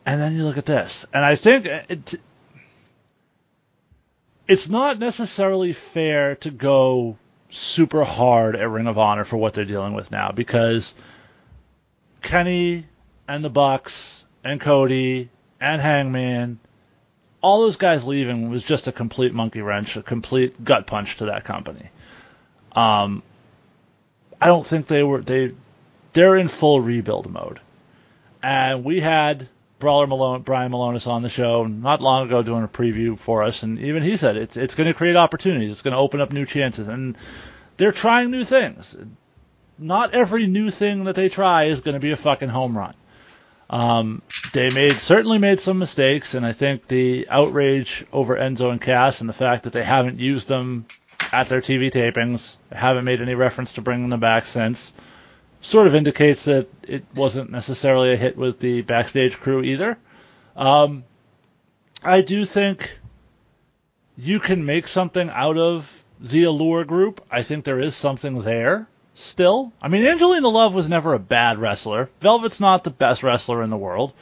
and 0.05 0.21
then 0.21 0.33
you 0.33 0.45
look 0.45 0.57
at 0.57 0.65
this, 0.65 1.05
and 1.13 1.25
I 1.25 1.35
think 1.35 1.65
it, 1.65 2.21
it's 4.47 4.69
not 4.69 4.97
necessarily 4.97 5.73
fair 5.73 6.35
to 6.37 6.51
go 6.51 7.17
super 7.49 8.05
hard 8.05 8.55
at 8.55 8.69
Ring 8.69 8.87
of 8.87 8.97
Honor 8.97 9.25
for 9.25 9.35
what 9.35 9.55
they're 9.55 9.65
dealing 9.65 9.91
with 9.91 10.09
now 10.09 10.31
because 10.31 10.93
Kenny 12.21 12.85
and 13.27 13.43
the 13.43 13.49
Bucks 13.49 14.23
and 14.41 14.61
Cody 14.61 15.29
and 15.59 15.81
Hangman, 15.81 16.61
all 17.41 17.61
those 17.61 17.75
guys 17.75 18.05
leaving 18.05 18.49
was 18.49 18.63
just 18.63 18.87
a 18.87 18.91
complete 18.91 19.33
monkey 19.33 19.61
wrench, 19.61 19.97
a 19.97 20.03
complete 20.03 20.63
gut 20.63 20.87
punch 20.87 21.17
to 21.17 21.25
that 21.25 21.43
company. 21.43 21.89
Um, 22.73 23.23
I 24.39 24.47
don't 24.47 24.65
think 24.65 24.87
they 24.87 25.03
were 25.03 25.21
they 25.21 25.51
they're 26.13 26.37
in 26.37 26.47
full 26.47 26.79
rebuild 26.79 27.31
mode, 27.31 27.59
and 28.41 28.83
we 28.83 28.99
had 28.99 29.47
Brawler 29.79 30.07
Malone, 30.07 30.41
Brian 30.41 30.71
Milonas 30.71 31.07
on 31.07 31.23
the 31.23 31.29
show 31.29 31.65
not 31.65 32.01
long 32.01 32.27
ago 32.27 32.43
doing 32.43 32.63
a 32.63 32.67
preview 32.67 33.17
for 33.17 33.43
us, 33.43 33.63
and 33.63 33.79
even 33.79 34.03
he 34.03 34.17
said 34.17 34.37
it's 34.37 34.55
it's 34.55 34.75
going 34.75 34.87
to 34.87 34.93
create 34.93 35.15
opportunities, 35.15 35.71
it's 35.71 35.81
going 35.81 35.93
to 35.93 35.99
open 35.99 36.21
up 36.21 36.31
new 36.31 36.45
chances, 36.45 36.87
and 36.87 37.17
they're 37.77 37.91
trying 37.91 38.31
new 38.31 38.45
things. 38.45 38.95
Not 39.77 40.13
every 40.13 40.45
new 40.45 40.69
thing 40.69 41.05
that 41.05 41.15
they 41.15 41.27
try 41.27 41.63
is 41.65 41.81
going 41.81 41.95
to 41.95 41.99
be 41.99 42.11
a 42.11 42.15
fucking 42.15 42.49
home 42.49 42.77
run. 42.77 42.93
Um, 43.71 44.21
they 44.51 44.69
made 44.69 44.93
certainly 44.93 45.37
made 45.37 45.61
some 45.61 45.79
mistakes, 45.79 46.33
and 46.33 46.45
I 46.45 46.51
think 46.51 46.89
the 46.89 47.27
outrage 47.29 48.05
over 48.11 48.35
Enzo 48.35 48.69
and 48.69 48.81
Cass 48.81 49.21
and 49.21 49.29
the 49.29 49.33
fact 49.33 49.63
that 49.63 49.71
they 49.71 49.83
haven't 49.83 50.19
used 50.19 50.49
them 50.49 50.85
at 51.31 51.47
their 51.47 51.61
TV 51.61 51.89
tapings, 51.89 52.57
haven't 52.69 53.05
made 53.05 53.21
any 53.21 53.33
reference 53.33 53.71
to 53.73 53.81
bringing 53.81 54.09
them 54.09 54.19
back 54.19 54.45
since, 54.45 54.91
sort 55.61 55.87
of 55.87 55.95
indicates 55.95 56.43
that 56.43 56.67
it 56.83 57.05
wasn't 57.15 57.49
necessarily 57.49 58.11
a 58.11 58.17
hit 58.17 58.35
with 58.35 58.59
the 58.59 58.81
backstage 58.81 59.37
crew 59.37 59.63
either. 59.63 59.97
Um, 60.57 61.05
I 62.03 62.19
do 62.19 62.43
think 62.43 62.99
you 64.17 64.41
can 64.41 64.65
make 64.65 64.89
something 64.89 65.29
out 65.29 65.57
of 65.57 66.03
the 66.19 66.43
Allure 66.43 66.83
group. 66.83 67.25
I 67.31 67.43
think 67.43 67.63
there 67.63 67.79
is 67.79 67.95
something 67.95 68.41
there 68.41 68.89
still. 69.15 69.73
I 69.81 69.87
mean, 69.87 70.05
Angelina 70.05 70.47
Love 70.47 70.73
was 70.73 70.89
never 70.89 71.13
a 71.13 71.19
bad 71.19 71.57
wrestler. 71.57 72.09
Velvet's 72.21 72.59
not 72.59 72.83
the 72.83 72.89
best 72.89 73.23
wrestler 73.23 73.63
in 73.63 73.69
the 73.69 73.77
world. 73.77 74.13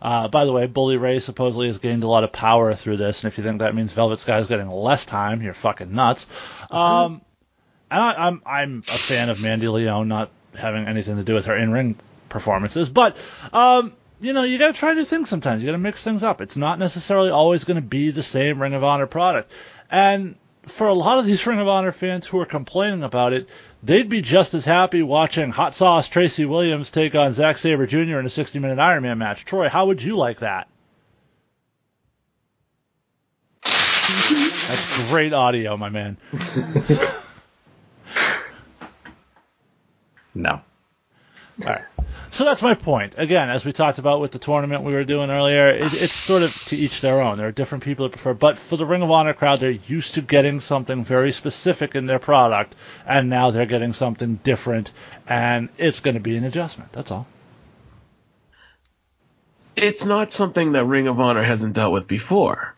Uh, 0.00 0.28
by 0.28 0.44
the 0.44 0.52
way, 0.52 0.66
Bully 0.66 0.98
Ray 0.98 1.20
supposedly 1.20 1.68
has 1.68 1.78
gained 1.78 2.04
a 2.04 2.08
lot 2.08 2.22
of 2.22 2.30
power 2.30 2.74
through 2.74 2.98
this, 2.98 3.22
and 3.22 3.32
if 3.32 3.38
you 3.38 3.44
think 3.44 3.60
that 3.60 3.74
means 3.74 3.92
Velvet 3.92 4.18
Sky 4.18 4.38
is 4.38 4.46
getting 4.46 4.68
less 4.68 5.06
time, 5.06 5.42
you're 5.42 5.54
fucking 5.54 5.92
nuts. 5.94 6.26
Um, 6.70 7.22
and 7.90 8.02
I, 8.02 8.26
I'm 8.26 8.42
I'm 8.44 8.78
a 8.80 8.82
fan 8.82 9.30
of 9.30 9.42
Mandy 9.42 9.68
Leon, 9.68 10.08
not 10.08 10.30
having 10.54 10.86
anything 10.86 11.16
to 11.16 11.24
do 11.24 11.34
with 11.34 11.46
her 11.46 11.56
in-ring 11.56 11.96
performances, 12.28 12.88
but 12.88 13.16
um, 13.52 13.94
you 14.20 14.32
know, 14.32 14.42
you 14.42 14.58
got 14.58 14.68
to 14.68 14.78
try 14.78 14.92
new 14.94 15.04
things 15.04 15.28
sometimes. 15.28 15.62
You 15.62 15.66
got 15.66 15.72
to 15.72 15.78
mix 15.78 16.02
things 16.02 16.22
up. 16.22 16.40
It's 16.40 16.56
not 16.56 16.78
necessarily 16.78 17.30
always 17.30 17.64
going 17.64 17.76
to 17.76 17.82
be 17.82 18.10
the 18.10 18.22
same 18.22 18.60
Ring 18.60 18.74
of 18.74 18.84
Honor 18.84 19.06
product, 19.06 19.50
and 19.90 20.36
for 20.66 20.88
a 20.88 20.94
lot 20.94 21.18
of 21.18 21.26
these 21.26 21.46
Ring 21.46 21.60
of 21.60 21.68
Honor 21.68 21.92
fans 21.92 22.26
who 22.26 22.40
are 22.40 22.46
complaining 22.46 23.02
about 23.02 23.32
it, 23.32 23.48
they'd 23.82 24.08
be 24.08 24.22
just 24.22 24.54
as 24.54 24.64
happy 24.64 25.02
watching 25.02 25.50
Hot 25.50 25.74
Sauce 25.74 26.08
Tracy 26.08 26.44
Williams 26.44 26.90
take 26.90 27.14
on 27.14 27.32
Zack 27.32 27.58
Sabre 27.58 27.86
Jr. 27.86 28.18
in 28.18 28.26
a 28.26 28.30
60 28.30 28.58
minute 28.58 28.78
Iron 28.78 29.02
Man 29.02 29.18
match. 29.18 29.44
Troy, 29.44 29.68
how 29.68 29.86
would 29.86 30.02
you 30.02 30.16
like 30.16 30.40
that? 30.40 30.68
That's 33.62 35.08
great 35.10 35.32
audio, 35.32 35.76
my 35.76 35.88
man. 35.88 36.16
no. 40.34 40.60
All 41.60 41.66
right. 41.66 41.84
So 42.30 42.44
that's 42.44 42.62
my 42.62 42.74
point. 42.74 43.14
Again, 43.16 43.48
as 43.48 43.64
we 43.64 43.72
talked 43.72 43.98
about 43.98 44.20
with 44.20 44.32
the 44.32 44.38
tournament 44.38 44.82
we 44.82 44.92
were 44.92 45.04
doing 45.04 45.30
earlier, 45.30 45.68
it, 45.68 45.82
it's 45.82 46.12
sort 46.12 46.42
of 46.42 46.54
to 46.66 46.76
each 46.76 47.00
their 47.00 47.22
own. 47.22 47.38
There 47.38 47.46
are 47.48 47.52
different 47.52 47.84
people 47.84 48.06
that 48.06 48.12
prefer, 48.12 48.34
but 48.34 48.58
for 48.58 48.76
the 48.76 48.84
Ring 48.84 49.02
of 49.02 49.10
Honor 49.10 49.32
crowd, 49.32 49.60
they're 49.60 49.70
used 49.70 50.14
to 50.14 50.22
getting 50.22 50.60
something 50.60 51.04
very 51.04 51.32
specific 51.32 51.94
in 51.94 52.06
their 52.06 52.18
product, 52.18 52.74
and 53.06 53.30
now 53.30 53.50
they're 53.50 53.66
getting 53.66 53.92
something 53.92 54.40
different, 54.44 54.90
and 55.26 55.68
it's 55.78 56.00
going 56.00 56.14
to 56.14 56.20
be 56.20 56.36
an 56.36 56.44
adjustment. 56.44 56.92
That's 56.92 57.10
all. 57.10 57.26
it's 59.76 60.04
not 60.04 60.32
something 60.32 60.72
that 60.72 60.86
Ring 60.86 61.06
of 61.06 61.20
Honor 61.20 61.42
hasn't 61.42 61.74
dealt 61.74 61.92
with 61.92 62.08
before. 62.08 62.74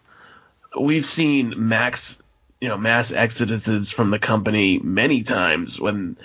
We've 0.79 1.07
seen 1.07 1.55
max, 1.57 2.19
you 2.61 2.69
know, 2.69 2.77
mass 2.77 3.13
exoduses 3.13 3.93
from 3.93 4.11
the 4.11 4.19
company 4.19 4.79
many 4.79 5.23
times 5.23 5.81
when 5.81 6.19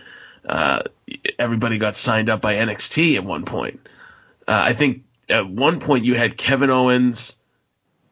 uh, 0.48 0.84
everybody 1.40 1.78
got 1.78 1.96
signed 1.96 2.30
up 2.30 2.42
by 2.42 2.56
NXT 2.56 3.16
at 3.16 3.24
one 3.24 3.46
point. 3.46 3.80
Uh, 4.48 4.60
I 4.64 4.74
think 4.74 5.04
at 5.30 5.48
one 5.48 5.80
point 5.80 6.06
you 6.06 6.16
had 6.16 6.38
Kevin 6.38 6.70
Owens. 6.70 7.36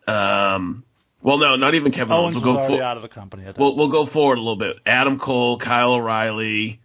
Um, 0.07 0.83
well, 1.21 1.37
no, 1.37 1.55
not 1.55 1.75
even 1.75 1.91
Kevin 1.91 2.13
Owens. 2.13 2.35
Owens 2.35 2.45
We'll 2.45 2.55
was 2.55 2.67
go 2.67 2.77
for, 2.77 2.83
out 2.83 2.97
of 2.97 3.03
the 3.03 3.09
company 3.09 3.45
we'll, 3.57 3.75
we'll 3.75 3.89
go 3.89 4.05
forward 4.05 4.37
a 4.37 4.41
little 4.41 4.55
bit. 4.55 4.77
Adam 4.85 5.19
Cole, 5.19 5.57
Kyle 5.57 5.93
O'Reilly, 5.93 6.79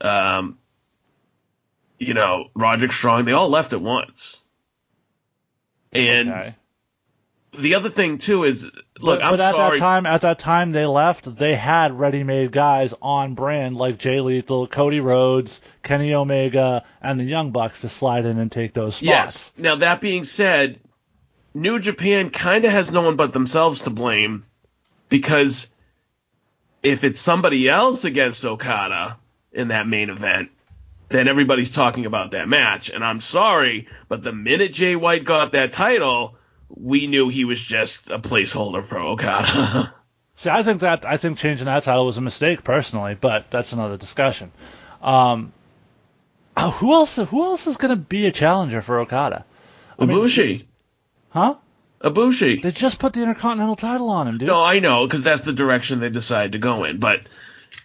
um, 0.00 0.58
you 1.98 2.14
know, 2.14 2.48
Roderick 2.54 2.92
Strong, 2.92 3.24
they 3.24 3.32
all 3.32 3.48
left 3.48 3.72
at 3.72 3.80
once. 3.80 4.38
And 5.92 6.30
Okay. 6.30 6.50
The 7.58 7.74
other 7.74 7.90
thing 7.90 8.18
too 8.18 8.44
is, 8.44 8.64
look, 8.64 9.20
but, 9.20 9.22
I'm 9.22 9.32
but 9.32 9.40
at 9.40 9.54
sorry. 9.54 9.78
that 9.78 9.80
time, 9.80 10.06
at 10.06 10.20
that 10.22 10.38
time 10.38 10.72
they 10.72 10.86
left, 10.86 11.36
they 11.36 11.54
had 11.54 11.98
ready-made 11.98 12.52
guys 12.52 12.94
on 13.02 13.34
brand 13.34 13.76
like 13.76 13.98
Jay 13.98 14.20
Lethal, 14.20 14.66
Cody 14.66 15.00
Rhodes, 15.00 15.60
Kenny 15.82 16.14
Omega, 16.14 16.84
and 17.00 17.18
the 17.18 17.24
Young 17.24 17.50
Bucks 17.50 17.82
to 17.82 17.88
slide 17.88 18.24
in 18.24 18.38
and 18.38 18.50
take 18.50 18.72
those 18.72 18.96
spots. 18.96 19.06
Yes. 19.06 19.52
Now 19.56 19.76
that 19.76 20.00
being 20.00 20.24
said, 20.24 20.78
New 21.54 21.78
Japan 21.78 22.30
kind 22.30 22.64
of 22.64 22.72
has 22.72 22.90
no 22.90 23.00
one 23.00 23.16
but 23.16 23.32
themselves 23.32 23.80
to 23.80 23.90
blame 23.90 24.44
because 25.08 25.68
if 26.82 27.02
it's 27.02 27.20
somebody 27.20 27.68
else 27.68 28.04
against 28.04 28.44
Okada 28.44 29.16
in 29.52 29.68
that 29.68 29.88
main 29.88 30.10
event, 30.10 30.50
then 31.08 31.28
everybody's 31.28 31.70
talking 31.70 32.04
about 32.04 32.32
that 32.32 32.48
match. 32.48 32.90
And 32.90 33.04
I'm 33.04 33.20
sorry, 33.20 33.88
but 34.08 34.22
the 34.22 34.32
minute 34.32 34.72
Jay 34.72 34.96
White 34.96 35.24
got 35.24 35.52
that 35.52 35.72
title, 35.72 36.36
we 36.68 37.06
knew 37.06 37.28
he 37.28 37.44
was 37.44 37.60
just 37.60 38.10
a 38.10 38.18
placeholder 38.18 38.84
for 38.84 38.98
Okada. 38.98 39.94
See, 40.36 40.50
I 40.50 40.62
think 40.62 40.82
that 40.82 41.06
I 41.06 41.16
think 41.16 41.38
changing 41.38 41.66
that 41.66 41.84
title 41.84 42.04
was 42.04 42.18
a 42.18 42.20
mistake 42.20 42.62
personally, 42.62 43.16
but 43.18 43.50
that's 43.50 43.72
another 43.72 43.96
discussion. 43.96 44.52
Um, 45.00 45.52
oh, 46.56 46.70
who 46.70 46.92
else? 46.92 47.16
Who 47.16 47.42
else 47.44 47.66
is 47.66 47.76
going 47.76 47.90
to 47.90 47.96
be 47.96 48.26
a 48.26 48.32
challenger 48.32 48.82
for 48.82 49.00
Okada? 49.00 49.44
mean- 49.98 50.10
Ibushi. 50.10 50.64
Huh? 51.30 51.56
Ibushi. 52.02 52.62
They 52.62 52.70
just 52.70 52.98
put 52.98 53.14
the 53.14 53.22
Intercontinental 53.22 53.76
title 53.76 54.10
on 54.10 54.28
him, 54.28 54.38
dude. 54.38 54.48
No, 54.48 54.62
I 54.62 54.80
know 54.80 55.06
because 55.06 55.22
that's 55.22 55.42
the 55.42 55.52
direction 55.52 56.00
they 56.00 56.10
decided 56.10 56.52
to 56.52 56.58
go 56.58 56.84
in, 56.84 56.98
but 56.98 57.20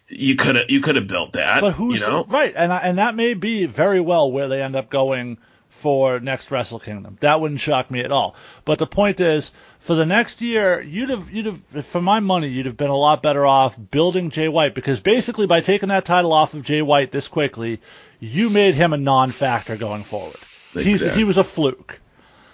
you 0.10 0.36
could 0.36 0.58
have 0.58 0.70
you 0.70 0.82
could 0.82 0.98
have 0.98 1.08
built 1.08 1.34
that. 1.34 1.62
But 1.62 1.74
who's 1.74 2.02
you 2.02 2.08
know? 2.08 2.26
right? 2.26 2.54
And 2.56 2.72
and 2.72 2.98
that 2.98 3.16
may 3.16 3.34
be 3.34 3.66
very 3.66 4.02
well 4.02 4.30
where 4.30 4.50
they 4.50 4.62
end 4.62 4.76
up 4.76 4.90
going 4.90 5.38
for 5.82 6.20
next 6.20 6.52
Wrestle 6.52 6.80
Kingdom. 6.80 7.18
That 7.20 7.42
wouldn't 7.42 7.60
shock 7.60 7.90
me 7.92 8.02
at 8.02 8.12
all. 8.12 8.36
But 8.64 8.80
the 8.80 8.88
point 8.88 9.20
is, 9.20 9.52
for 9.80 9.96
the 9.96 10.06
next 10.06 10.42
year, 10.42 10.82
you'd 10.82 11.10
have 11.10 11.32
you'd 11.32 11.48
have 11.48 11.86
for 11.86 12.02
my 12.02 12.20
money, 12.20 12.48
you'd 12.48 12.68
have 12.68 12.78
been 12.78 12.90
a 12.90 12.96
lot 12.96 13.24
better 13.24 13.46
off 13.46 13.76
building 13.90 14.30
Jay 14.30 14.48
White 14.48 14.76
because 14.76 15.00
basically 15.00 15.48
by 15.48 15.62
taking 15.62 15.90
that 15.90 16.06
title 16.06 16.34
off 16.34 16.54
of 16.54 16.64
Jay 16.64 16.82
White 16.82 17.12
this 17.12 17.28
quickly, 17.28 17.82
you 18.20 18.50
made 18.50 18.76
him 18.76 18.94
a 18.94 18.98
non-factor 18.98 19.76
going 19.76 20.04
forward. 20.04 20.38
He's 20.74 21.02
he 21.14 21.24
was 21.24 21.38
a 21.38 21.44
fluke. 21.44 22.00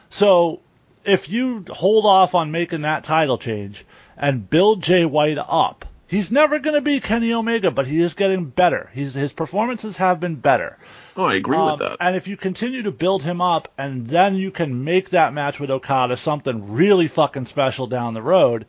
So 0.09 0.61
if 1.03 1.29
you 1.29 1.65
hold 1.69 2.05
off 2.05 2.33
on 2.33 2.51
making 2.51 2.81
that 2.81 3.03
title 3.03 3.37
change 3.37 3.85
and 4.17 4.49
build 4.49 4.81
Jay 4.81 5.05
White 5.05 5.37
up, 5.37 5.85
he's 6.07 6.31
never 6.31 6.59
going 6.59 6.75
to 6.75 6.81
be 6.81 6.99
Kenny 6.99 7.33
Omega, 7.33 7.71
but 7.71 7.87
he 7.87 8.01
is 8.01 8.13
getting 8.13 8.45
better. 8.45 8.89
He's, 8.93 9.13
his 9.13 9.33
performances 9.33 9.97
have 9.97 10.19
been 10.19 10.35
better. 10.35 10.77
Oh, 11.17 11.25
I 11.25 11.35
agree 11.35 11.57
Um, 11.57 11.71
with 11.71 11.79
that. 11.79 11.97
And 11.99 12.15
if 12.15 12.27
you 12.27 12.37
continue 12.37 12.83
to 12.83 12.91
build 12.91 13.23
him 13.23 13.41
up, 13.41 13.67
and 13.77 14.05
then 14.07 14.35
you 14.35 14.51
can 14.51 14.83
make 14.83 15.09
that 15.09 15.33
match 15.33 15.59
with 15.59 15.71
Okada 15.71 16.15
something 16.15 16.71
really 16.73 17.07
fucking 17.07 17.45
special 17.47 17.87
down 17.87 18.13
the 18.13 18.21
road, 18.21 18.65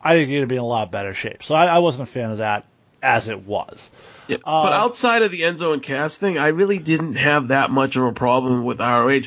I 0.00 0.14
think 0.14 0.30
you're 0.30 0.38
going 0.38 0.48
to 0.48 0.52
be 0.52 0.56
in 0.56 0.62
a 0.62 0.66
lot 0.66 0.92
better 0.92 1.12
shape. 1.12 1.42
So 1.42 1.54
I, 1.56 1.66
I 1.66 1.78
wasn't 1.78 2.08
a 2.08 2.12
fan 2.12 2.30
of 2.30 2.38
that 2.38 2.64
as 3.02 3.26
it 3.28 3.44
was. 3.46 3.90
Yeah, 4.28 4.36
but 4.44 4.72
outside 4.72 5.22
of 5.22 5.30
the 5.32 5.40
Enzo 5.40 5.72
and 5.72 5.82
Cass 5.82 6.16
thing, 6.16 6.38
I 6.38 6.48
really 6.48 6.78
didn't 6.78 7.14
have 7.16 7.48
that 7.48 7.70
much 7.70 7.96
of 7.96 8.04
a 8.04 8.12
problem 8.12 8.64
with 8.64 8.78
ROH. 8.80 9.22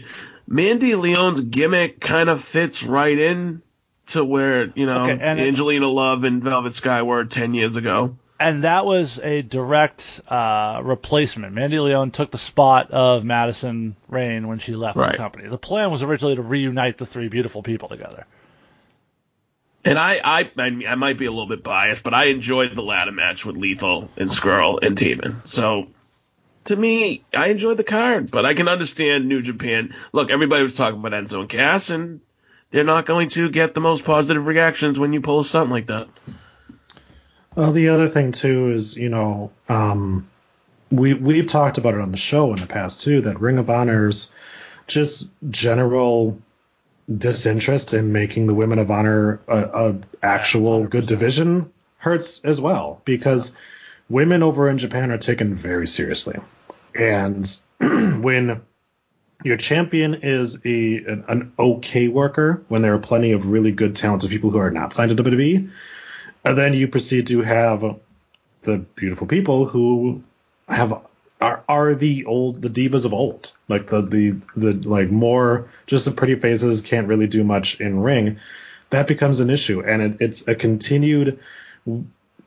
Mandy 0.47 0.95
Leon's 0.95 1.39
gimmick 1.41 1.99
kind 1.99 2.29
of 2.29 2.43
fits 2.43 2.83
right 2.83 3.17
in 3.17 3.61
to 4.07 4.23
where 4.23 4.71
you 4.75 4.85
know 4.85 5.03
Okay, 5.03 5.17
and 5.19 5.39
it- 5.39 5.47
Angelina 5.47 5.87
Love 5.87 6.23
and 6.23 6.43
Velvet 6.43 6.73
Sky 6.73 7.01
were 7.01 7.25
ten 7.25 7.53
years 7.53 7.77
ago. 7.77 8.15
And 8.41 8.63
that 8.63 8.87
was 8.87 9.19
a 9.19 9.43
direct 9.43 10.19
uh, 10.27 10.81
replacement. 10.83 11.53
Mandy 11.53 11.77
Leon 11.77 12.09
took 12.09 12.31
the 12.31 12.39
spot 12.39 12.89
of 12.89 13.23
Madison 13.23 13.95
Rayne 14.09 14.47
when 14.47 14.57
she 14.57 14.73
left 14.73 14.97
Right. 14.97 15.11
the 15.11 15.17
company. 15.17 15.47
The 15.47 15.59
plan 15.59 15.91
was 15.91 16.01
originally 16.01 16.35
to 16.37 16.41
reunite 16.41 16.97
the 16.97 17.05
three 17.05 17.27
beautiful 17.27 17.61
people 17.61 17.87
together. 17.87 18.25
And 19.85 19.99
I, 19.99 20.19
I, 20.23 20.51
I, 20.57 20.95
might 20.95 21.19
be 21.19 21.27
a 21.27 21.29
little 21.29 21.47
bit 21.47 21.63
biased, 21.63 22.01
but 22.01 22.15
I 22.15 22.25
enjoyed 22.25 22.75
the 22.75 22.81
ladder 22.81 23.11
match 23.11 23.45
with 23.45 23.57
Lethal 23.57 24.09
and 24.17 24.31
Scurll 24.31 24.79
and 24.81 24.97
Taven. 24.97 25.47
So, 25.47 25.87
to 26.63 26.75
me, 26.75 27.23
I 27.35 27.49
enjoyed 27.49 27.77
the 27.77 27.83
card, 27.83 28.31
but 28.31 28.43
I 28.43 28.55
can 28.55 28.67
understand 28.67 29.27
New 29.27 29.43
Japan. 29.43 29.93
Look, 30.13 30.31
everybody 30.31 30.63
was 30.63 30.73
talking 30.73 30.99
about 30.99 31.11
Enzo 31.11 31.41
and 31.41 31.49
Cass, 31.49 31.91
and 31.91 32.21
they're 32.71 32.83
not 32.83 33.05
going 33.05 33.29
to 33.29 33.49
get 33.49 33.75
the 33.75 33.81
most 33.81 34.03
positive 34.03 34.47
reactions 34.47 34.97
when 34.97 35.13
you 35.13 35.21
pull 35.21 35.41
a 35.41 35.45
stunt 35.45 35.69
like 35.69 35.87
that. 35.87 36.07
Well, 37.55 37.73
the 37.73 37.89
other 37.89 38.07
thing 38.07 38.31
too 38.31 38.71
is, 38.71 38.95
you 38.95 39.09
know, 39.09 39.51
um, 39.67 40.29
we 40.89 41.13
we've 41.13 41.47
talked 41.47 41.77
about 41.77 41.95
it 41.95 42.01
on 42.01 42.11
the 42.11 42.17
show 42.17 42.53
in 42.53 42.59
the 42.59 42.67
past 42.67 43.01
too 43.01 43.21
that 43.21 43.41
Ring 43.41 43.59
of 43.59 43.69
Honor's 43.69 44.31
just 44.87 45.29
general 45.49 46.39
disinterest 47.13 47.93
in 47.93 48.13
making 48.13 48.47
the 48.47 48.53
Women 48.53 48.79
of 48.79 48.89
Honor 48.89 49.41
a, 49.47 49.89
a 49.89 49.95
actual 50.23 50.85
good 50.85 51.07
division 51.07 51.71
hurts 51.97 52.39
as 52.43 52.59
well 52.59 53.01
because 53.05 53.51
women 54.09 54.43
over 54.43 54.69
in 54.69 54.77
Japan 54.77 55.11
are 55.11 55.17
taken 55.17 55.55
very 55.55 55.87
seriously, 55.87 56.39
and 56.95 57.57
when 57.79 58.61
your 59.43 59.57
champion 59.57 60.15
is 60.15 60.57
a 60.65 60.97
an, 60.97 61.25
an 61.27 61.53
okay 61.59 62.07
worker, 62.07 62.63
when 62.69 62.81
there 62.81 62.93
are 62.93 62.99
plenty 62.99 63.33
of 63.33 63.45
really 63.45 63.71
good 63.71 63.97
talented 63.97 64.29
people 64.29 64.51
who 64.51 64.57
are 64.57 64.71
not 64.71 64.93
signed 64.93 65.15
to 65.15 65.21
WWE, 65.21 65.69
and 66.43 66.57
then 66.57 66.73
you 66.73 66.87
proceed 66.87 67.27
to 67.27 67.41
have 67.41 67.99
the 68.63 68.77
beautiful 68.77 69.27
people 69.27 69.65
who 69.65 70.23
have 70.67 71.01
are 71.39 71.63
are 71.67 71.95
the 71.95 72.25
old 72.25 72.61
the 72.61 72.69
divas 72.69 73.05
of 73.05 73.13
old. 73.13 73.51
Like 73.67 73.87
the 73.87 74.01
the 74.01 74.35
the 74.55 74.87
like 74.87 75.09
more 75.09 75.69
just 75.87 76.05
the 76.05 76.11
pretty 76.11 76.35
faces 76.35 76.81
can't 76.81 77.07
really 77.07 77.27
do 77.27 77.43
much 77.43 77.79
in 77.81 77.99
ring. 77.99 78.39
That 78.91 79.07
becomes 79.07 79.39
an 79.39 79.49
issue. 79.49 79.81
And 79.81 80.01
it, 80.01 80.17
it's 80.21 80.47
a 80.47 80.55
continued 80.55 81.39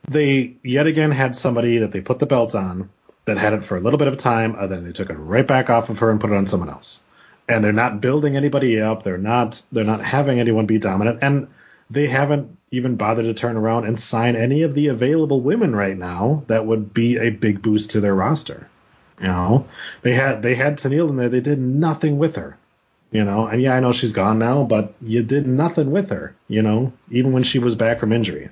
they 0.07 0.55
yet 0.63 0.87
again 0.87 1.11
had 1.11 1.35
somebody 1.35 1.79
that 1.79 1.91
they 1.91 1.99
put 1.99 2.19
the 2.19 2.25
belt 2.25 2.53
on 2.55 2.89
that 3.25 3.37
had 3.37 3.53
it 3.53 3.65
for 3.65 3.75
a 3.75 3.79
little 3.79 3.97
bit 3.97 4.07
of 4.07 4.17
time 4.17 4.55
and 4.55 4.71
then 4.71 4.85
they 4.85 4.91
took 4.91 5.09
it 5.09 5.15
right 5.15 5.47
back 5.47 5.69
off 5.69 5.89
of 5.89 5.99
her 5.99 6.11
and 6.11 6.21
put 6.21 6.31
it 6.31 6.35
on 6.35 6.45
someone 6.45 6.69
else. 6.69 7.01
And 7.47 7.63
they're 7.63 7.73
not 7.73 8.01
building 8.01 8.37
anybody 8.37 8.79
up. 8.79 9.03
They're 9.03 9.17
not 9.17 9.61
they're 9.71 9.83
not 9.83 10.01
having 10.01 10.39
anyone 10.39 10.65
be 10.65 10.77
dominant. 10.77 11.19
And 11.21 11.47
they 11.89 12.07
haven't 12.07 12.57
even 12.71 12.95
bother 12.95 13.23
to 13.23 13.33
turn 13.33 13.57
around 13.57 13.85
and 13.85 13.99
sign 13.99 14.35
any 14.35 14.63
of 14.63 14.73
the 14.73 14.87
available 14.87 15.41
women 15.41 15.75
right 15.75 15.97
now 15.97 16.43
that 16.47 16.65
would 16.65 16.93
be 16.93 17.17
a 17.17 17.29
big 17.29 17.61
boost 17.61 17.91
to 17.91 18.01
their 18.01 18.15
roster. 18.15 18.69
You 19.19 19.27
know, 19.27 19.67
they 20.01 20.13
had 20.13 20.41
they 20.41 20.55
had 20.55 20.77
Tennille 20.77 21.09
in 21.09 21.15
there. 21.15 21.29
They 21.29 21.39
did 21.39 21.59
nothing 21.59 22.17
with 22.17 22.35
her. 22.35 22.57
You 23.11 23.23
know, 23.23 23.47
and 23.47 23.61
yeah, 23.61 23.75
I 23.75 23.79
know 23.79 23.93
she's 23.93 24.11
gone 24.11 24.39
now, 24.39 24.63
but 24.63 24.93
you 25.01 25.23
did 25.23 25.47
nothing 25.47 25.91
with 25.91 26.09
her. 26.09 26.35
You 26.49 26.63
know, 26.63 26.91
even 27.09 27.31
when 27.31 27.43
she 27.43 27.59
was 27.59 27.75
back 27.75 27.99
from 27.99 28.11
injury. 28.11 28.49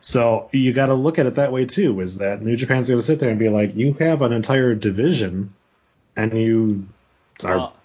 So 0.00 0.48
you 0.50 0.72
got 0.72 0.86
to 0.86 0.94
look 0.94 1.20
at 1.20 1.26
it 1.26 1.36
that 1.36 1.52
way 1.52 1.66
too. 1.66 2.00
Is 2.00 2.18
that 2.18 2.42
New 2.42 2.56
Japan's 2.56 2.88
going 2.88 2.98
to 2.98 3.06
sit 3.06 3.20
there 3.20 3.30
and 3.30 3.38
be 3.38 3.48
like, 3.48 3.76
you 3.76 3.92
have 4.00 4.22
an 4.22 4.32
entire 4.32 4.74
division, 4.74 5.54
and 6.16 6.36
you 6.36 6.88
are 7.44 7.56
Well, 7.56 7.76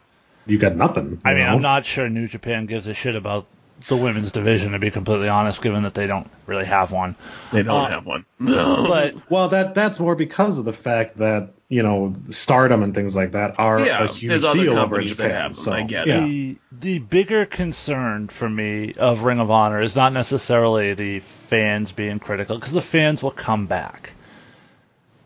you 0.48 0.58
got 0.58 0.76
nothing. 0.76 1.22
I 1.24 1.34
mean, 1.34 1.44
know? 1.44 1.50
I'm 1.50 1.62
not 1.62 1.86
sure 1.86 2.10
New 2.10 2.28
Japan 2.28 2.66
gives 2.66 2.88
a 2.88 2.96
shit 2.96 3.16
about 3.16 3.46
the 3.88 3.96
women's 3.98 4.32
division, 4.32 4.72
to 4.74 4.80
be 4.80 4.92
completely 4.92 5.30
honest, 5.30 5.62
given 5.62 5.84
that 5.84 5.94
they 5.94 6.08
don't 6.08 6.30
really 6.46 6.66
have 6.66 6.92
one. 6.92 7.16
They 7.52 7.64
don't 7.64 7.86
Uh, 7.86 7.90
have 7.90 8.06
one. 8.06 8.26
But 8.40 9.16
Well, 9.30 9.50
that 9.50 9.76
that's 9.76 10.00
more 10.00 10.16
because 10.16 10.58
of 10.60 10.66
the 10.66 10.74
fact 10.74 11.18
that 11.20 11.54
you 11.70 11.84
know 11.84 12.16
stardom 12.30 12.82
and 12.84 12.94
things 12.96 13.16
like 13.16 13.34
that 13.34 13.60
are 13.60 13.80
Yeah, 13.86 14.06
a 14.06 14.08
huge 14.08 14.42
deal 14.42 14.78
over 14.80 15.00
in 15.02 15.08
Japan. 15.08 15.32
have 15.32 15.44
them, 15.52 15.54
so 15.56 15.74
I 15.74 15.84
get 15.84 16.08
yeah. 16.08 16.20
the 16.26 16.58
the 16.72 17.00
bigger 17.00 17.46
concern 17.46 18.28
for 18.30 18.50
me 18.50 18.94
of 18.94 19.24
Ring 19.24 19.40
of 19.40 19.52
Honor 19.52 19.82
is 19.82 19.96
not 19.96 20.14
necessarily 20.14 20.94
the 20.94 21.20
fans 21.20 21.92
being 21.92 22.20
critical 22.20 22.58
because 22.58 22.74
the 22.74 22.82
fans 22.82 23.22
will 23.22 23.32
come 23.32 23.68
back. 23.68 24.12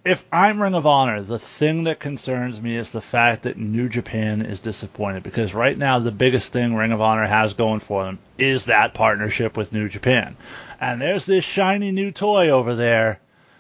If 0.03 0.25
I'm 0.31 0.59
Ring 0.59 0.73
of 0.73 0.87
Honor, 0.87 1.21
the 1.21 1.37
thing 1.37 1.83
that 1.83 1.99
concerns 1.99 2.59
me 2.59 2.75
is 2.75 2.89
the 2.89 3.01
fact 3.01 3.43
that 3.43 3.57
New 3.57 3.87
Japan 3.87 4.41
is 4.41 4.59
disappointed 4.59 5.21
because 5.21 5.53
right 5.53 5.77
now 5.77 5.99
the 5.99 6.11
biggest 6.11 6.51
thing 6.51 6.73
Ring 6.73 6.91
of 6.91 7.01
Honor 7.01 7.27
has 7.27 7.53
going 7.53 7.81
for 7.81 8.05
them 8.05 8.17
is 8.35 8.65
that 8.65 8.95
partnership 8.95 9.55
with 9.55 9.71
New 9.71 9.89
Japan. 9.89 10.37
And 10.79 10.99
there's 10.99 11.27
this 11.27 11.45
shiny 11.45 11.91
new 11.91 12.11
toy 12.11 12.49
over 12.49 12.73
there 12.73 13.19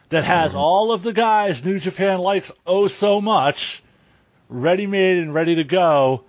that 0.09 0.23
has 0.23 0.49
mm-hmm. 0.49 0.57
all 0.57 0.91
of 0.91 1.03
the 1.03 1.13
guys 1.13 1.63
New 1.63 1.77
Japan 1.77 2.17
likes 2.17 2.51
oh 2.65 2.87
so 2.87 3.21
much 3.21 3.83
ready 4.49 4.87
made 4.87 5.19
and 5.19 5.35
ready 5.35 5.53
to 5.55 5.63
go 5.63 6.23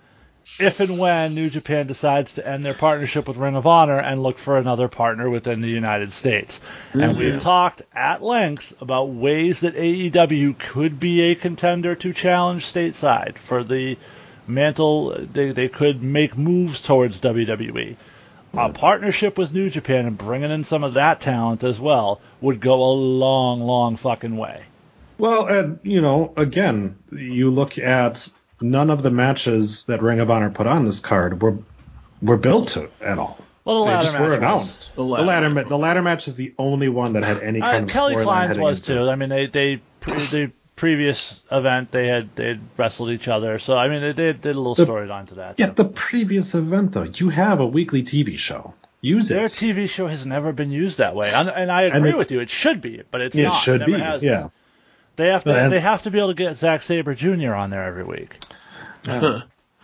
if 0.59 0.79
and 0.79 0.99
when 0.99 1.33
New 1.33 1.49
Japan 1.49 1.87
decides 1.87 2.33
to 2.33 2.47
end 2.47 2.65
their 2.65 2.73
partnership 2.73 3.27
with 3.27 3.37
Ring 3.37 3.55
of 3.55 3.65
Honor 3.65 3.99
and 3.99 4.21
look 4.21 4.37
for 4.37 4.57
another 4.57 4.87
partner 4.87 5.29
within 5.29 5.61
the 5.61 5.69
United 5.69 6.13
States. 6.13 6.59
And 6.93 7.01
mm-hmm. 7.01 7.19
we've 7.19 7.39
talked 7.39 7.81
at 7.93 8.21
length 8.21 8.73
about 8.81 9.09
ways 9.09 9.61
that 9.61 9.75
AEW 9.75 10.57
could 10.57 10.99
be 10.99 11.21
a 11.21 11.35
contender 11.35 11.95
to 11.95 12.13
challenge 12.13 12.65
stateside 12.65 13.37
for 13.37 13.63
the 13.63 13.97
mantle. 14.47 15.15
They, 15.31 15.51
they 15.51 15.69
could 15.69 16.03
make 16.03 16.37
moves 16.37 16.81
towards 16.81 17.21
WWE. 17.21 17.95
A 18.53 18.55
mm-hmm. 18.55 18.73
partnership 18.73 19.37
with 19.37 19.53
New 19.53 19.69
Japan 19.69 20.05
and 20.05 20.17
bringing 20.17 20.51
in 20.51 20.63
some 20.63 20.83
of 20.83 20.95
that 20.95 21.21
talent 21.21 21.63
as 21.63 21.79
well 21.79 22.21
would 22.41 22.59
go 22.59 22.83
a 22.83 22.93
long, 22.93 23.61
long 23.61 23.97
fucking 23.97 24.37
way. 24.37 24.63
Well, 25.17 25.47
and 25.47 25.79
you 25.83 26.01
know, 26.01 26.33
again, 26.35 26.97
you 27.11 27.49
look 27.49 27.77
at 27.77 28.29
none 28.63 28.89
of 28.89 29.03
the 29.03 29.11
matches 29.11 29.85
that 29.85 30.01
Ring 30.01 30.19
of 30.19 30.31
Honor 30.31 30.49
put 30.49 30.65
on 30.67 30.85
this 30.85 30.99
card 30.99 31.41
were 31.41 31.57
were 32.21 32.37
built 32.37 32.69
to 32.69 32.89
at 33.01 33.17
all. 33.19 33.37
Well, 33.65 33.79
the 33.81 33.85
They 33.85 33.91
ladder 33.91 34.03
just 34.03 34.13
match 34.13 34.21
were 34.21 34.29
was. 34.29 34.37
announced. 34.37 34.89
The 34.95 35.01
The 35.01 35.03
ladder. 35.03 35.23
ladder, 35.25 35.49
ma- 35.49 35.63
the 35.63 35.77
ladder 35.77 36.01
match 36.01 36.27
is 36.27 36.35
the 36.35 36.53
only 36.57 36.89
one 36.89 37.13
that 37.13 37.23
had 37.23 37.41
any 37.41 37.61
kind 37.61 37.83
of 37.85 37.89
Kelly 37.89 38.15
storyline 38.15 38.23
Klein's 38.23 38.57
was 38.57 38.79
into 38.89 39.01
it. 39.01 39.05
too. 39.05 39.11
I 39.11 39.15
mean, 39.15 39.29
they 39.29 39.45
they 39.47 39.81
pre- 40.01 40.25
the 40.25 40.51
previous 40.75 41.39
event 41.51 41.91
they 41.91 42.07
had 42.07 42.35
they 42.35 42.59
wrestled 42.77 43.11
each 43.11 43.27
other, 43.27 43.59
so 43.59 43.77
I 43.77 43.87
mean 43.89 44.01
they 44.01 44.13
did, 44.13 44.41
did 44.41 44.55
a 44.55 44.59
little 44.59 44.75
The- 44.75 44.85
storyline 44.85 45.27
to 45.29 45.35
that. 45.35 45.59
Yeah, 45.59 45.67
the 45.69 45.85
previous 45.85 46.55
event 46.55 46.93
though, 46.93 47.03
you 47.03 47.29
have 47.29 47.59
a 47.59 47.65
weekly 47.65 48.03
TV 48.03 48.37
show. 48.37 48.73
Use 49.01 49.27
Their 49.29 49.45
it. 49.45 49.51
TV 49.51 49.89
show 49.89 50.07
has 50.07 50.25
never 50.25 50.53
been 50.53 50.71
used 50.71 50.97
that 50.99 51.13
way, 51.13 51.29
and, 51.31 51.49
and 51.49 51.69
I 51.71 51.83
agree 51.83 51.97
And 51.97 52.07
it- 52.07 52.17
with 52.17 52.31
you. 52.31 52.39
It 52.39 52.49
should 52.49 52.81
be, 52.81 53.01
but 53.11 53.19
it's 53.21 53.35
it 53.35 53.43
not. 53.43 53.61
should 53.61 53.81
never 53.81 53.91
be. 53.91 53.99
has 53.99 54.21
been. 54.21 54.29
Yeah. 54.29 54.47
They 55.15 55.27
have 55.27 55.43
to 55.43 55.67
they 55.69 55.79
have 55.79 56.03
to 56.03 56.11
be 56.11 56.17
able 56.19 56.29
to 56.29 56.33
get 56.33 56.57
Zack 56.57 56.81
Sabre 56.81 57.13
Jr. 57.13 57.53
on 57.53 57.69
there 57.69 57.83
every 57.83 58.03
week. 58.03 58.35
Uh, 59.07 59.41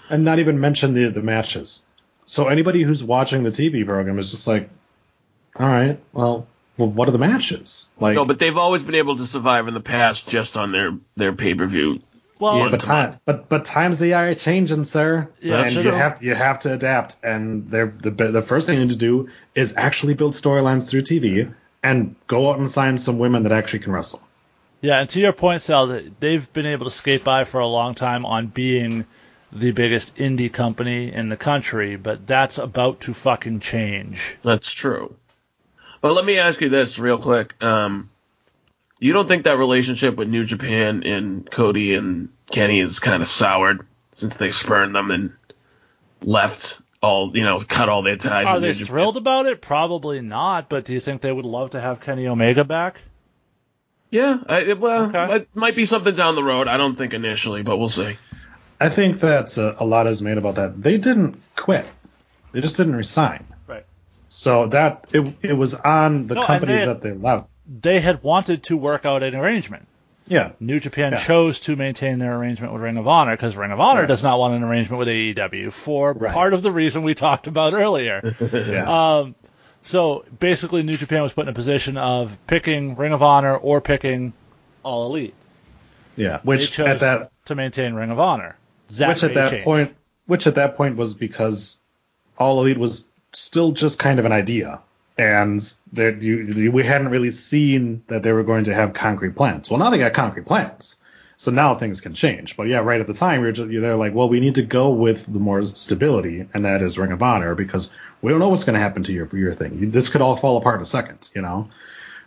and 0.09 0.23
not 0.23 0.39
even 0.39 0.59
mention 0.59 0.93
the 0.93 1.09
the 1.09 1.21
matches. 1.21 1.85
So 2.25 2.47
anybody 2.47 2.83
who's 2.83 3.03
watching 3.03 3.43
the 3.43 3.49
TV 3.49 3.85
program 3.85 4.19
is 4.19 4.31
just 4.31 4.47
like, 4.47 4.69
all 5.55 5.67
right, 5.67 5.99
well, 6.13 6.47
well, 6.77 6.89
what 6.89 7.07
are 7.07 7.11
the 7.11 7.17
matches? 7.17 7.89
Like, 7.99 8.15
No, 8.15 8.23
but 8.23 8.39
they've 8.39 8.55
always 8.55 8.83
been 8.83 8.95
able 8.95 9.17
to 9.17 9.25
survive 9.25 9.67
in 9.67 9.73
the 9.73 9.81
past 9.81 10.27
just 10.27 10.55
on 10.55 10.71
their 10.71 10.97
their 11.15 11.33
pay 11.33 11.53
per 11.53 11.65
view. 11.65 12.01
Well, 12.39 12.57
yeah, 12.57 12.69
but 12.69 12.79
to 12.79 12.85
time, 12.85 13.19
but 13.25 13.49
but 13.49 13.65
times 13.65 13.99
they 13.99 14.13
are 14.13 14.33
changing, 14.33 14.85
sir. 14.85 15.27
Yeah, 15.41 15.63
and 15.63 15.73
sure. 15.73 15.83
you 15.83 15.91
have 15.91 16.23
you 16.23 16.35
have 16.35 16.59
to 16.59 16.73
adapt. 16.73 17.17
And 17.21 17.69
they're 17.69 17.93
the 18.01 18.11
the 18.11 18.41
first 18.41 18.67
thing 18.67 18.79
you 18.79 18.85
need 18.85 18.91
to 18.91 18.97
do 18.97 19.29
is 19.55 19.75
actually 19.75 20.13
build 20.13 20.33
storylines 20.33 20.87
through 20.87 21.01
TV 21.01 21.53
and 21.83 22.15
go 22.27 22.49
out 22.49 22.57
and 22.57 22.69
sign 22.69 22.97
some 22.97 23.19
women 23.19 23.43
that 23.43 23.51
actually 23.51 23.79
can 23.79 23.91
wrestle. 23.91 24.21
Yeah, 24.81 24.99
and 24.99 25.09
to 25.09 25.19
your 25.19 25.33
point, 25.33 25.61
Sal, 25.61 26.01
they've 26.19 26.53
been 26.53 26.65
able 26.65 26.85
to 26.85 26.91
skate 26.91 27.23
by 27.23 27.43
for 27.43 27.59
a 27.59 27.67
long 27.67 27.95
time 27.95 28.25
on 28.25 28.47
being 28.47 29.05
the 29.51 29.71
biggest 29.71 30.15
indie 30.15 30.51
company 30.51 31.11
in 31.11 31.29
the 31.29 31.37
country, 31.37 31.95
but 31.95 32.25
that's 32.25 32.57
about 32.57 33.01
to 33.01 33.13
fucking 33.13 33.59
change. 33.59 34.37
That's 34.43 34.71
true. 34.71 35.15
But 36.01 36.13
let 36.13 36.23
me 36.23 36.37
ask 36.37 36.61
you 36.61 36.69
this 36.69 36.97
real 36.97 37.17
quick. 37.17 37.61
Um, 37.61 38.09
you 38.99 39.11
don't 39.11 39.27
think 39.27 39.43
that 39.45 39.57
relationship 39.57 40.15
with 40.15 40.29
New 40.29 40.45
Japan 40.45 41.03
and 41.03 41.49
Cody 41.49 41.95
and 41.95 42.29
Kenny 42.51 42.79
is 42.79 42.99
kind 42.99 43.21
of 43.21 43.27
soured 43.27 43.85
since 44.13 44.35
they 44.35 44.51
spurned 44.51 44.95
them 44.95 45.11
and 45.11 45.33
left 46.21 46.81
all, 47.01 47.35
you 47.35 47.43
know, 47.43 47.59
cut 47.59 47.89
all 47.89 48.01
their 48.01 48.17
ties 48.17 48.45
Are 48.45 48.59
they 48.59 48.67
New 48.67 48.73
Japan? 48.73 48.87
thrilled 48.87 49.17
about 49.17 49.45
it? 49.45 49.61
Probably 49.61 50.21
not, 50.21 50.69
but 50.69 50.85
do 50.85 50.93
you 50.93 50.99
think 50.99 51.21
they 51.21 51.31
would 51.31 51.45
love 51.45 51.71
to 51.71 51.81
have 51.81 51.99
Kenny 52.01 52.27
Omega 52.27 52.63
back? 52.63 53.01
Yeah, 54.11 54.37
I, 54.47 54.59
it- 54.61 54.79
well, 54.79 55.05
Okay. 55.09 55.35
it 55.37 55.49
might 55.53 55.75
be 55.75 55.85
something 55.85 56.15
down 56.15 56.35
the 56.35 56.43
road. 56.43 56.67
I 56.67 56.77
don't 56.77 56.95
think 56.97 57.13
initially, 57.13 57.61
but 57.63 57.77
we'll 57.77 57.89
see. 57.89 58.17
I 58.81 58.89
think 58.89 59.19
that 59.19 59.57
uh, 59.57 59.75
a 59.77 59.85
lot 59.85 60.07
is 60.07 60.21
made 60.21 60.37
about 60.37 60.55
that. 60.55 60.81
They 60.81 60.97
didn't 60.97 61.41
quit. 61.55 61.85
They 62.51 62.61
just 62.61 62.77
didn't 62.77 62.95
resign. 62.95 63.45
Right. 63.67 63.85
So 64.29 64.67
that 64.67 65.05
it 65.11 65.35
it 65.41 65.53
was 65.53 65.73
on 65.75 66.27
the 66.27 66.35
No, 66.35 66.45
companies 66.45 66.79
they- 66.79 66.85
that 66.85 67.01
they 67.01 67.11
left. 67.11 67.49
They 67.81 67.99
had 67.99 68.23
wanted 68.23 68.63
to 68.63 68.77
work 68.77 69.05
out 69.05 69.21
an 69.21 69.35
arrangement. 69.35 69.85
Yeah. 70.25 70.51
New 70.59 70.79
Japan 70.79 71.11
Yeah. 71.11 71.19
chose 71.19 71.59
to 71.61 71.75
maintain 71.75 72.17
their 72.17 72.35
arrangement 72.35 72.73
with 72.73 72.81
Ring 72.81 72.97
of 72.97 73.07
Honor 73.07 73.33
because 73.35 73.55
Ring 73.55 73.71
of 73.71 73.79
Honor 73.79 74.01
Right. 74.01 74.07
does 74.07 74.23
not 74.23 74.39
want 74.39 74.55
an 74.55 74.63
arrangement 74.63 74.97
with 74.99 75.07
AEW 75.07 75.71
for 75.71 76.13
Right. 76.13 76.33
part 76.33 76.53
of 76.55 76.63
the 76.63 76.71
reason 76.71 77.03
we 77.03 77.13
talked 77.13 77.45
about 77.47 77.73
earlier. 77.73 78.35
Yeah. 78.51 79.17
Um, 79.17 79.35
so 79.81 80.25
basically, 80.39 80.83
New 80.83 80.97
Japan 80.97 81.21
was 81.23 81.33
put 81.33 81.43
in 81.43 81.49
a 81.49 81.53
position 81.53 81.97
of 81.97 82.37
picking 82.47 82.95
Ring 82.95 83.13
of 83.13 83.21
Honor 83.21 83.55
or 83.55 83.81
picking 83.81 84.33
All 84.83 85.07
Elite. 85.07 85.33
yeah. 86.15 86.39
Which 86.43 86.79
at 86.79 86.99
that 86.99 87.31
to 87.45 87.55
maintain 87.55 87.93
Ring 87.93 88.11
of 88.11 88.19
Honor. 88.19 88.55
That 88.91 89.09
which 89.09 89.23
at 89.23 89.33
that 89.35 89.51
change. 89.51 89.63
point 89.63 89.95
which 90.25 90.45
at 90.47 90.55
that 90.55 90.75
point 90.77 90.95
was 90.95 91.13
because 91.13 91.77
all 92.37 92.59
elite 92.61 92.77
was 92.77 93.03
still 93.33 93.71
just 93.71 93.99
kind 93.99 94.19
of 94.19 94.25
an 94.25 94.31
idea 94.31 94.79
and 95.17 95.61
there 95.91 96.15
you, 96.15 96.37
you- 96.43 96.71
we 96.71 96.83
hadn't 96.83 97.09
really 97.09 97.29
seen 97.31 98.03
that 98.07 98.23
they 98.23 98.31
were 98.31 98.43
going 98.43 98.63
to 98.65 98.73
have 98.73 98.93
concrete 98.93 99.35
plans 99.35 99.69
well 99.69 99.79
now 99.79 99.89
they 99.91 99.97
got 99.99 100.13
concrete 100.13 100.45
plans 100.45 100.95
so 101.37 101.51
now 101.51 101.75
things 101.75 102.01
can 102.01 102.13
change 102.15 102.57
but 102.57 102.63
yeah 102.67 102.79
right 102.79 102.99
at 103.01 103.07
the 103.07 103.13
time 103.13 103.41
we 103.41 103.47
were 103.47 103.51
just, 103.51 103.69
they're 103.69 103.95
like 103.95 104.13
well 104.15 104.27
we 104.29 104.39
need 104.39 104.55
to 104.55 104.63
go 104.63 104.89
with 104.89 105.25
the 105.31 105.39
more 105.39 105.63
stability 105.67 106.47
and 106.53 106.65
that 106.65 106.81
is 106.81 106.97
ring 106.97 107.11
of 107.11 107.21
honor 107.21 107.53
because 107.53 107.91
we 108.21 108.31
don't 108.31 108.39
know 108.39 108.49
what's 108.49 108.63
going 108.63 108.75
to 108.75 108.79
happen 108.79 109.03
to 109.03 109.13
your 109.13 109.29
your 109.35 109.53
thing 109.53 109.91
this 109.91 110.09
could 110.09 110.21
all 110.21 110.35
fall 110.35 110.57
apart 110.57 110.77
in 110.77 110.81
a 110.81 110.85
second 110.85 111.29
you 111.35 111.41
know 111.41 111.69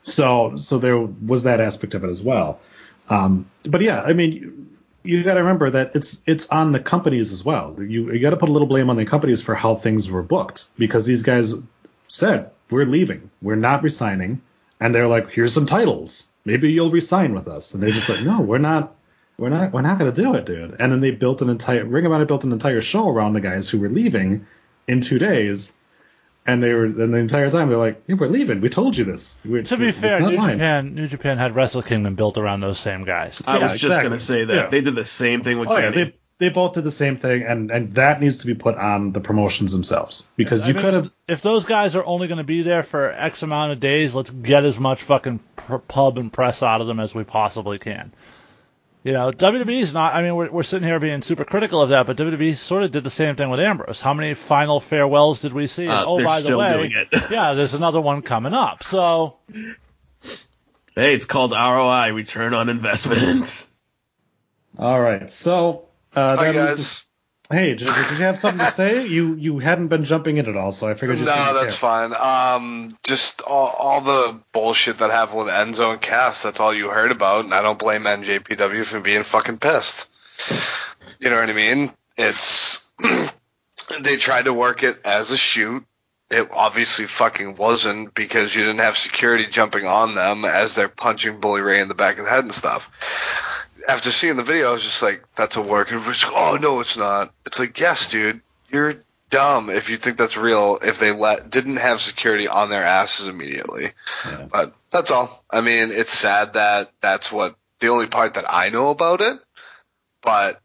so 0.03 0.57
so 0.57 0.79
there 0.79 0.99
was 0.99 1.45
that 1.45 1.61
aspect 1.61 1.95
of 1.95 2.05
it 2.05 2.11
as 2.11 2.23
well 2.23 2.61
um, 3.09 3.51
but 3.65 3.81
yeah, 3.83 4.01
I 4.01 4.13
mean, 4.13 4.33
you, 4.33 4.69
you 5.05 5.23
got 5.23 5.35
to 5.35 5.41
remember 5.41 5.71
that 5.71 5.95
it's 5.95 6.23
it's 6.27 6.49
on 6.49 6.73
the 6.73 6.81
companies 6.81 7.33
as 7.33 7.45
well. 7.45 7.77
You 7.79 8.13
you 8.13 8.21
got 8.21 8.31
to 8.31 8.37
put 8.37 8.49
a 8.49 8.53
little 8.53 8.69
blame 8.69 8.91
on 8.91 8.97
the 8.97 9.05
companies 9.05 9.43
for 9.43 9.55
how 9.55 9.75
things 9.75 10.11
were 10.11 10.23
booked 10.23 10.69
because 10.79 11.07
these 11.07 11.23
guys 11.23 11.55
said 12.09 12.51
we're 12.71 12.87
leaving, 12.87 13.31
we're 13.41 13.57
not 13.57 13.83
resigning, 13.83 14.41
and 14.81 14.95
they're 14.95 15.09
like, 15.09 15.31
here's 15.31 15.53
some 15.53 15.67
titles, 15.67 16.27
maybe 16.45 16.73
you'll 16.73 16.91
resign 16.91 17.35
with 17.35 17.49
us, 17.49 17.75
and 17.75 17.83
they're 17.83 17.91
just 17.91 18.09
like, 18.09 18.23
no, 18.23 18.41
we're 18.41 18.59
not. 18.59 18.95
We're 19.39 19.49
not. 19.49 19.73
We're 19.73 19.83
not 19.83 19.99
going 19.99 20.13
to 20.13 20.23
do 20.23 20.35
it, 20.35 20.47
dude. 20.47 20.77
And 20.79 20.93
then 20.93 21.01
they 21.01 21.11
built 21.11 21.43
an 21.43 21.49
entire 21.49 21.85
Ring 21.85 22.07
of 22.07 22.13
Honor 22.13 22.27
built 22.27 22.45
an 22.45 22.53
entire 22.53 22.83
show 22.83 23.09
around 23.09 23.33
the 23.33 23.41
guys 23.41 23.69
who 23.69 23.79
were 23.79 23.89
leaving 23.89 24.47
in 24.87 25.01
two 25.01 25.19
days, 25.19 25.75
and 26.47 26.63
they 26.63 26.73
were. 26.73 26.85
And 26.85 27.15
the 27.15 27.19
entire 27.19 27.51
time 27.51 27.69
they're 27.69 27.79
like, 27.79 28.03
"Yeah, 28.07 28.17
we're 28.19 28.29
leaving. 28.29 28.61
We 28.61 28.69
told 28.69 28.97
you 28.97 29.05
this." 29.05 29.41
We're, 29.45 29.63
To 29.63 29.77
be 29.77 29.89
it's 29.89 29.99
fair, 29.99 30.21
New 30.21 30.37
mine." 30.37 30.59
Japan, 30.59 30.95
New 30.95 31.07
Japan 31.09 31.39
had 31.39 31.55
Wrestle 31.55 31.83
Kingdom 31.83 32.15
built 32.15 32.39
around 32.39 32.61
those 32.61 32.79
same 32.79 33.05
guys. 33.05 33.43
I 33.47 33.57
Yeah, 33.59 33.63
was 33.63 33.73
just 33.73 33.85
exactly. 33.85 34.09
going 34.09 34.19
to 34.19 34.25
say 34.25 34.45
that. 34.45 34.55
Yeah. 34.55 34.67
They 34.69 34.81
did 34.81 34.95
the 34.95 35.05
same 35.05 35.43
thing 35.43 35.59
with 35.59 35.69
Oh 35.69 35.77
yeah, 35.79 35.91
they 35.91 36.15
they 36.39 36.49
both 36.49 36.73
did 36.73 36.83
the 36.83 36.91
same 36.91 37.17
thing, 37.17 37.43
and 37.45 37.71
and 37.71 37.95
that 37.95 38.21
needs 38.21 38.39
to 38.39 38.47
be 38.47 38.55
put 38.55 38.77
on 38.77 39.13
the 39.13 39.21
promotions 39.21 39.73
themselves 39.73 40.27
because 40.35 40.65
I 40.65 40.69
you 40.69 40.75
mean, 40.75 40.83
could 40.83 40.95
have. 40.95 41.11
If 41.29 41.43
those 41.43 41.65
guys 41.65 41.95
are 41.95 42.05
only 42.05 42.27
going 42.27 42.39
to 42.39 42.45
be 42.45 42.63
there 42.63 42.83
for 42.83 43.11
X 43.13 43.43
amount 43.45 43.73
of 43.73 43.81
days, 43.81 44.15
let's 44.15 44.31
get 44.31 44.65
as 44.65 44.79
much 44.79 45.03
fucking 45.03 45.39
pr- 45.57 45.77
pub 45.77 46.19
and 46.19 46.33
press 46.33 46.63
out 46.63 46.81
of 46.81 46.87
them 46.89 46.99
as 46.99 47.15
we 47.15 47.23
possibly 47.23 47.79
can. 47.79 48.13
You 49.05 49.13
know, 49.13 49.33
WWE's 49.33 49.93
not. 49.93 50.15
I 50.15 50.23
mean, 50.23 50.37
we're, 50.37 50.51
we're 50.51 50.63
sitting 50.63 50.87
here 50.87 51.01
being 51.01 51.23
super 51.23 51.45
critical 51.45 51.83
of 51.83 51.89
that, 51.89 52.07
but 52.07 52.17
WWE 52.17 52.57
sort 52.57 52.85
of 52.85 52.93
did 52.93 53.03
the 53.03 53.11
same 53.11 53.35
thing 53.35 53.51
with 53.51 53.59
Ambrose. 53.59 54.01
How 54.01 54.15
many 54.15 54.35
final 54.35 54.79
farewells 54.79 55.41
did 55.41 55.53
we 55.53 55.67
see? 55.67 55.89
Uh, 55.89 56.05
oh, 56.07 56.19
they're 56.19 56.27
by 56.27 56.41
the 56.41 56.57
way, 56.57 56.73
doing 56.73 56.93
it. 56.93 57.09
yeah, 57.31 57.55
there's 57.55 57.75
another 57.75 58.01
one 58.01 58.23
coming 58.23 58.55
up. 58.55 58.85
So 58.85 59.39
Hey, 60.95 61.15
it's 61.15 61.27
called 61.27 61.53
ROI, 61.53 62.13
return 62.13 62.55
on 62.55 62.69
investment. 62.69 63.67
All 64.79 65.01
right, 65.01 65.31
so 65.31 65.89
uh, 66.15 66.37
Hi 66.37 66.53
that 66.53 66.55
was- 66.55 66.77
guys. 66.77 67.05
Hey, 67.53 67.75
did, 67.75 67.87
did 67.87 68.11
you 68.19 68.25
have 68.25 68.39
something 68.39 68.65
to 68.65 68.73
say? 68.73 69.07
You 69.07 69.35
you 69.35 69.59
hadn't 69.59 69.89
been 69.89 70.05
jumping 70.05 70.39
in 70.39 70.49
at 70.49 70.57
all, 70.57 70.73
so 70.73 70.89
I 70.89 70.95
figured. 70.95 71.19
No, 71.19 71.25
that's 71.25 71.79
care. 71.79 72.09
fine. 72.11 72.15
Um, 72.15 72.99
just 73.03 73.43
all, 73.43 73.69
all 73.69 74.01
the 74.01 74.41
bullshit 74.53 74.99
that 74.99 75.11
happened 75.11 75.39
with 75.39 75.49
Enzo 75.49 75.93
and 75.93 76.01
Cass. 76.01 76.43
That's 76.43 76.61
all 76.61 76.75
you 76.75 76.91
heard 76.91 77.13
about, 77.13 77.45
and 77.45 77.55
I 77.55 77.63
don't 77.63 77.79
blame 77.79 78.05
NJPW 78.05 78.85
for 78.85 79.01
being 79.01 79.23
fucking 79.23 79.59
pissed. 79.59 80.09
You 81.21 81.31
know 81.31 81.37
what 81.37 81.49
I 81.49 81.53
mean? 81.53 81.93
It's 82.17 82.91
they 84.01 84.17
tried 84.17 84.47
to 84.47 84.55
work 84.55 84.83
it 84.83 85.01
as 85.05 85.31
a 85.31 85.37
shoot. 85.37 85.85
It 86.31 86.49
obviously 86.51 87.05
fucking 87.05 87.57
wasn't 87.57 88.15
because 88.15 88.55
you 88.55 88.63
didn't 88.63 88.81
have 88.81 88.97
security 88.97 89.47
jumping 89.47 89.87
on 89.87 90.15
them 90.15 90.47
as 90.47 90.75
they're 90.75 90.89
punching 90.89 91.41
Bully 91.41 91.61
Ray 91.61 91.81
in 91.81 91.89
the 91.89 91.95
back 91.95 92.19
of 92.19 92.25
the 92.25 92.31
head 92.31 92.45
and 92.45 92.55
stuff. 92.55 92.91
After 93.89 94.11
seeing 94.11 94.37
the 94.37 94.43
video, 94.43 94.71
I 94.71 94.73
was 94.73 94.83
just 94.83 95.03
like, 95.03 95.25
"That's 95.35 95.57
a 95.57 95.63
work." 95.63 95.89
And 95.89 95.99
everybody's 95.99 96.25
like, 96.25 96.35
"Oh 96.35 96.57
no, 96.61 96.81
it's 96.81 96.97
not." 96.97 97.33
It's 97.47 97.59
like, 97.59 97.79
"Yes, 97.79 98.11
dude, 98.11 98.41
you're 98.71 98.97
dumb 99.31 99.71
if 99.71 99.91
you 99.91 99.97
think 99.97 100.19
that's 100.19 100.37
real. 100.37 100.79
If 100.83 100.99
they 100.99 101.13
let 101.13 101.51
didn't 101.51 101.77
have 101.77 102.01
security 102.01 102.49
on 102.49 102.71
their 102.71 102.83
asses 102.83 103.29
immediately." 103.29 103.89
Yeah. 104.25 104.47
But 104.51 104.75
that's 104.91 105.11
all. 105.11 105.45
I 105.51 105.61
mean, 105.61 105.91
it's 105.91 106.13
sad 106.13 106.55
that 106.55 106.93
that's 107.01 107.33
what 107.33 107.57
the 107.81 107.89
only 107.89 108.07
part 108.07 108.35
that 108.35 108.45
I 108.49 108.69
know 108.69 108.91
about 108.91 109.21
it. 109.21 109.39
But 110.23 110.61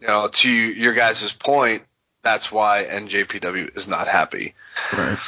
you 0.00 0.06
know, 0.06 0.28
to 0.28 0.50
your 0.50 0.94
guys' 0.94 1.32
point, 1.32 1.84
that's 2.22 2.50
why 2.50 2.84
NJPW 2.88 3.76
is 3.76 3.88
not 3.88 4.08
happy. 4.08 4.54
Right. 4.92 5.18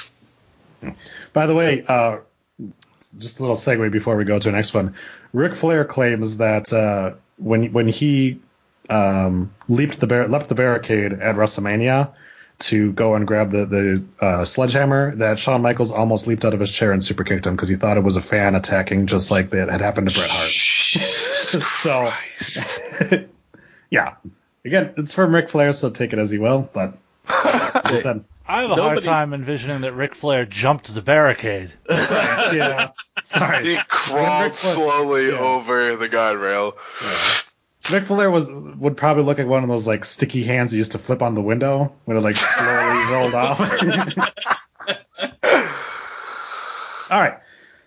By 1.32 1.46
the 1.46 1.54
way, 1.54 1.84
uh, 1.86 2.18
just 3.18 3.38
a 3.38 3.42
little 3.42 3.56
segue 3.56 3.90
before 3.90 4.16
we 4.16 4.24
go 4.24 4.38
to 4.38 4.48
the 4.48 4.52
next 4.52 4.74
one. 4.74 4.94
Ric 5.32 5.54
Flair 5.54 5.84
claims 5.84 6.38
that 6.38 6.72
uh, 6.72 7.14
when 7.36 7.72
when 7.72 7.88
he 7.88 8.40
um, 8.88 9.54
leaped 9.68 10.00
the 10.00 10.06
bar- 10.06 10.28
leapt 10.28 10.48
the 10.48 10.54
barricade 10.54 11.12
at 11.12 11.36
WrestleMania 11.36 12.12
to 12.58 12.92
go 12.92 13.14
and 13.14 13.26
grab 13.26 13.50
the 13.50 13.66
the 13.66 14.04
uh, 14.24 14.44
sledgehammer 14.44 15.14
that 15.16 15.38
Shawn 15.38 15.62
Michaels 15.62 15.90
almost 15.90 16.26
leaped 16.26 16.44
out 16.44 16.54
of 16.54 16.60
his 16.60 16.70
chair 16.70 16.92
and 16.92 17.02
super 17.02 17.24
kicked 17.24 17.46
him 17.46 17.54
because 17.54 17.68
he 17.68 17.76
thought 17.76 17.96
it 17.96 18.04
was 18.04 18.16
a 18.16 18.22
fan 18.22 18.54
attacking, 18.54 19.06
just 19.06 19.30
like 19.30 19.50
that 19.50 19.68
had 19.68 19.80
happened 19.80 20.08
to 20.08 20.14
Bret 20.14 20.30
Hart. 20.30 20.50
so, 21.64 22.12
yeah, 23.90 24.14
again, 24.64 24.94
it's 24.96 25.14
from 25.14 25.34
Ric 25.34 25.50
Flair, 25.50 25.72
so 25.72 25.90
take 25.90 26.12
it 26.12 26.18
as 26.18 26.32
you 26.32 26.40
will. 26.40 26.68
But 26.72 26.96
like 27.28 28.24
I 28.46 28.62
have 28.62 28.70
a 28.70 28.74
hard 28.74 29.02
time 29.02 29.32
envisioning 29.32 29.82
that 29.82 29.94
Ric 29.94 30.14
Flair 30.14 30.44
jumped 30.44 30.92
the 30.94 31.00
barricade. 31.00 31.72
yeah, 31.88 32.90
sorry. 33.24 33.64
He 33.64 33.78
crawled 33.88 34.54
Flair- 34.54 34.74
slowly 34.74 35.28
yeah. 35.28 35.38
over 35.38 35.96
the 35.96 36.08
guardrail. 36.08 36.74
Ric 37.90 38.06
Flair 38.06 38.30
was 38.30 38.50
would 38.50 38.96
probably 38.96 39.24
look 39.24 39.38
like 39.38 39.46
one 39.46 39.62
of 39.62 39.68
those 39.68 39.86
like 39.86 40.04
sticky 40.04 40.44
hands 40.44 40.72
you 40.72 40.78
used 40.78 40.92
to 40.92 40.98
flip 40.98 41.22
on 41.22 41.34
the 41.34 41.42
window 41.42 41.94
when 42.04 42.16
it 42.16 42.20
like 42.20 42.36
slowly 42.36 43.04
rolled 43.12 43.34
off. 43.34 43.60
All 47.10 47.20
right. 47.20 47.38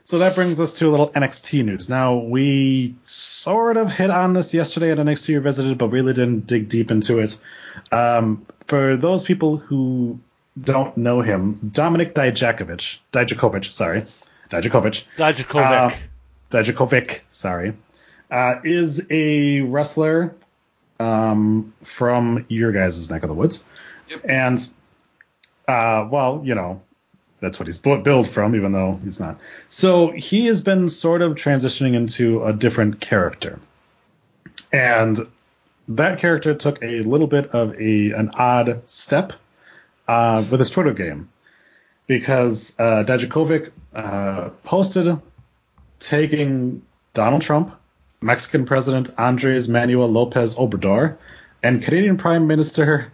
So 0.07 0.19
that 0.19 0.35
brings 0.35 0.57
us 0.61 0.75
to 0.75 0.87
a 0.87 0.89
little 0.89 1.09
NXT 1.09 1.65
news. 1.65 1.89
Now 1.89 2.15
we 2.15 2.95
sort 3.03 3.75
of 3.75 3.91
hit 3.91 4.09
on 4.09 4.31
this 4.31 4.53
yesterday 4.53 4.91
at 4.91 4.99
NXT 4.99 5.35
Revisited, 5.35 5.77
but 5.77 5.89
really 5.89 6.13
didn't 6.13 6.47
dig 6.47 6.69
deep 6.69 6.91
into 6.91 7.19
it. 7.19 7.37
Um, 7.91 8.45
for 8.67 8.95
those 8.95 9.21
people 9.21 9.57
who 9.57 10.17
don't 10.57 10.95
know 10.95 11.19
him, 11.19 11.59
Dominik 11.73 12.13
Dijakovic, 12.13 12.99
Dijakovic, 13.11 13.73
sorry, 13.73 14.05
Dijakovic, 14.49 15.03
Dijakovic. 15.17 15.91
uh, 15.91 15.95
Dijakovic, 16.51 17.19
sorry, 17.27 17.73
uh, 18.31 18.61
is 18.63 19.05
a 19.09 19.59
wrestler 19.59 20.33
um, 21.01 21.73
from 21.83 22.45
your 22.47 22.71
guys' 22.71 23.11
neck 23.11 23.23
of 23.23 23.27
the 23.27 23.35
woods. 23.35 23.61
And, 24.23 24.57
uh, 25.67 26.07
well, 26.09 26.43
you 26.45 26.55
know, 26.55 26.81
that's 27.39 27.59
what 27.59 27.67
he's 27.67 27.77
bu- 27.77 28.01
billed 28.01 28.29
from, 28.29 28.55
even 28.55 28.71
though 28.71 28.99
he's 29.03 29.19
not. 29.19 29.39
So 29.69 30.11
he 30.11 30.47
has 30.47 30.61
been 30.61 30.89
sort 30.89 31.21
of 31.21 31.33
transitioning 31.35 31.95
into 31.95 32.43
a 32.43 32.53
different 32.53 32.99
character. 32.99 33.59
And 34.71 35.17
that 35.89 36.19
character 36.19 36.53
took 36.55 36.81
a 36.83 37.01
little 37.01 37.27
bit 37.27 37.51
of 37.51 37.79
a 37.79 38.11
an 38.11 38.31
odd 38.33 38.89
step 38.89 39.33
uh, 40.07 40.43
with 40.49 40.59
his 40.59 40.69
Twitter 40.69 40.93
game 40.93 41.29
because 42.07 42.73
uh, 42.79 43.03
Dijakovic 43.03 43.71
uh, 43.93 44.49
posted 44.63 45.19
taking 45.99 46.81
Donald 47.13 47.41
Trump, 47.41 47.75
Mexican 48.21 48.65
President 48.65 49.13
Andres 49.17 49.67
Manuel 49.69 50.11
Lopez 50.11 50.55
Obrador, 50.55 51.17
and 51.63 51.81
Canadian 51.83 52.17
Prime 52.17 52.47
Minister 52.47 53.11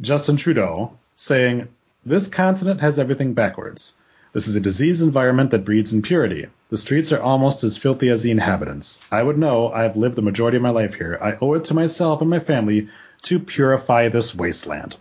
Justin 0.00 0.36
Trudeau, 0.36 0.96
saying, 1.16 1.68
This 2.04 2.26
continent 2.26 2.80
has 2.80 2.98
everything 2.98 3.34
backwards. 3.34 3.94
This 4.32 4.48
is 4.48 4.56
a 4.56 4.60
diseased 4.60 5.02
environment 5.02 5.50
that 5.50 5.64
breeds 5.64 5.92
impurity. 5.92 6.46
The 6.70 6.76
streets 6.76 7.12
are 7.12 7.20
almost 7.20 7.64
as 7.64 7.76
filthy 7.76 8.08
as 8.08 8.22
the 8.22 8.30
inhabitants. 8.30 9.00
I 9.12 9.22
would 9.22 9.38
know 9.38 9.70
I 9.70 9.82
have 9.82 9.96
lived 9.96 10.16
the 10.16 10.22
majority 10.22 10.56
of 10.56 10.62
my 10.62 10.70
life 10.70 10.94
here. 10.94 11.18
I 11.20 11.36
owe 11.40 11.54
it 11.54 11.66
to 11.66 11.74
myself 11.74 12.22
and 12.22 12.30
my 12.30 12.40
family 12.40 12.88
to 13.22 13.38
purify 13.38 14.08
this 14.08 14.34
wasteland. 14.34 14.96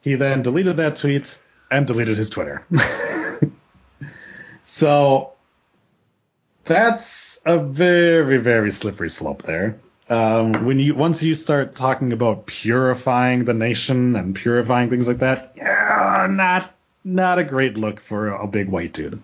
He 0.00 0.16
then 0.16 0.42
deleted 0.42 0.78
that 0.78 0.96
tweet 0.96 1.38
and 1.70 1.86
deleted 1.86 2.16
his 2.16 2.30
Twitter. 2.30 2.66
so 4.64 5.32
that's 6.64 7.40
a 7.44 7.58
very, 7.58 8.38
very 8.38 8.70
slippery 8.70 9.10
slope 9.10 9.42
there. 9.42 9.78
Um, 10.08 10.66
when 10.66 10.78
you 10.78 10.94
once 10.94 11.22
you 11.22 11.34
start 11.34 11.74
talking 11.74 12.12
about 12.12 12.46
purifying 12.46 13.44
the 13.44 13.54
nation 13.54 14.16
and 14.16 14.34
purifying 14.34 14.90
things 14.90 15.08
like 15.08 15.18
that, 15.18 15.54
yeah, 15.56 16.26
not 16.30 16.70
not 17.04 17.38
a 17.38 17.44
great 17.44 17.76
look 17.76 18.00
for 18.00 18.28
a 18.28 18.46
big 18.46 18.68
white 18.68 18.92
dude. 18.92 19.22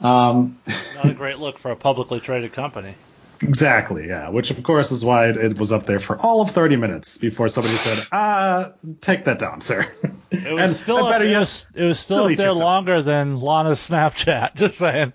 Um, 0.00 0.58
Not 0.94 1.10
a 1.10 1.12
great 1.14 1.38
look 1.38 1.58
for 1.58 1.70
a 1.70 1.76
publicly 1.76 2.20
traded 2.20 2.54
company. 2.54 2.94
exactly, 3.42 4.08
yeah. 4.08 4.30
Which 4.30 4.50
of 4.50 4.62
course 4.62 4.92
is 4.92 5.04
why 5.04 5.28
it, 5.28 5.36
it 5.36 5.58
was 5.58 5.72
up 5.72 5.84
there 5.84 6.00
for 6.00 6.16
all 6.18 6.40
of 6.40 6.52
30 6.52 6.76
minutes 6.76 7.18
before 7.18 7.48
somebody 7.50 7.74
said, 7.74 8.08
"Ah, 8.10 8.72
take 9.02 9.26
that 9.26 9.38
down, 9.38 9.60
sir." 9.60 9.92
It 10.30 10.52
was 10.54 10.78
still 10.80 11.04
up, 11.04 11.20
it 11.20 11.36
was, 11.36 11.66
it 11.74 11.84
was 11.84 12.00
still 12.00 12.24
up 12.24 12.36
there 12.36 12.46
yourself. 12.46 12.62
longer 12.62 13.02
than 13.02 13.36
Lana's 13.40 13.80
Snapchat. 13.80 14.54
Just 14.56 14.78
saying. 14.78 15.12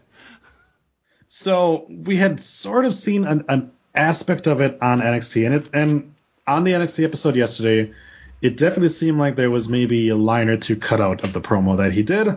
So 1.27 1.87
we 1.89 2.17
had 2.17 2.39
sort 2.39 2.85
of 2.85 2.93
seen 2.93 3.25
an, 3.25 3.45
an 3.49 3.71
aspect 3.95 4.47
of 4.47 4.61
it 4.61 4.77
on 4.81 5.01
NXT, 5.01 5.45
and 5.45 5.55
it 5.55 5.69
and 5.73 6.13
on 6.47 6.63
the 6.63 6.71
NXT 6.71 7.03
episode 7.03 7.35
yesterday, 7.35 7.93
it 8.41 8.57
definitely 8.57 8.89
seemed 8.89 9.17
like 9.19 9.35
there 9.35 9.49
was 9.51 9.67
maybe 9.69 10.09
a 10.09 10.15
line 10.15 10.49
or 10.49 10.57
two 10.57 10.75
cut 10.75 11.01
out 11.01 11.23
of 11.23 11.33
the 11.33 11.41
promo 11.41 11.77
that 11.77 11.91
he 11.93 12.03
did. 12.03 12.27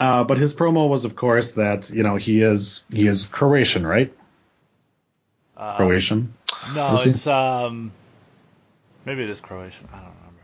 Uh, 0.00 0.24
but 0.24 0.38
his 0.38 0.54
promo 0.54 0.88
was, 0.88 1.04
of 1.04 1.14
course, 1.14 1.52
that 1.52 1.90
you 1.90 2.02
know 2.02 2.16
he 2.16 2.42
is 2.42 2.84
he 2.90 3.06
is 3.06 3.26
Croatian, 3.26 3.86
right? 3.86 4.12
Uh, 5.56 5.76
Croatian. 5.76 6.34
No, 6.74 6.96
it's 7.00 7.26
um, 7.26 7.92
maybe 9.04 9.22
it 9.22 9.30
is 9.30 9.40
Croatian. 9.40 9.88
I 9.92 9.96
don't 9.98 10.06
remember. 10.18 10.40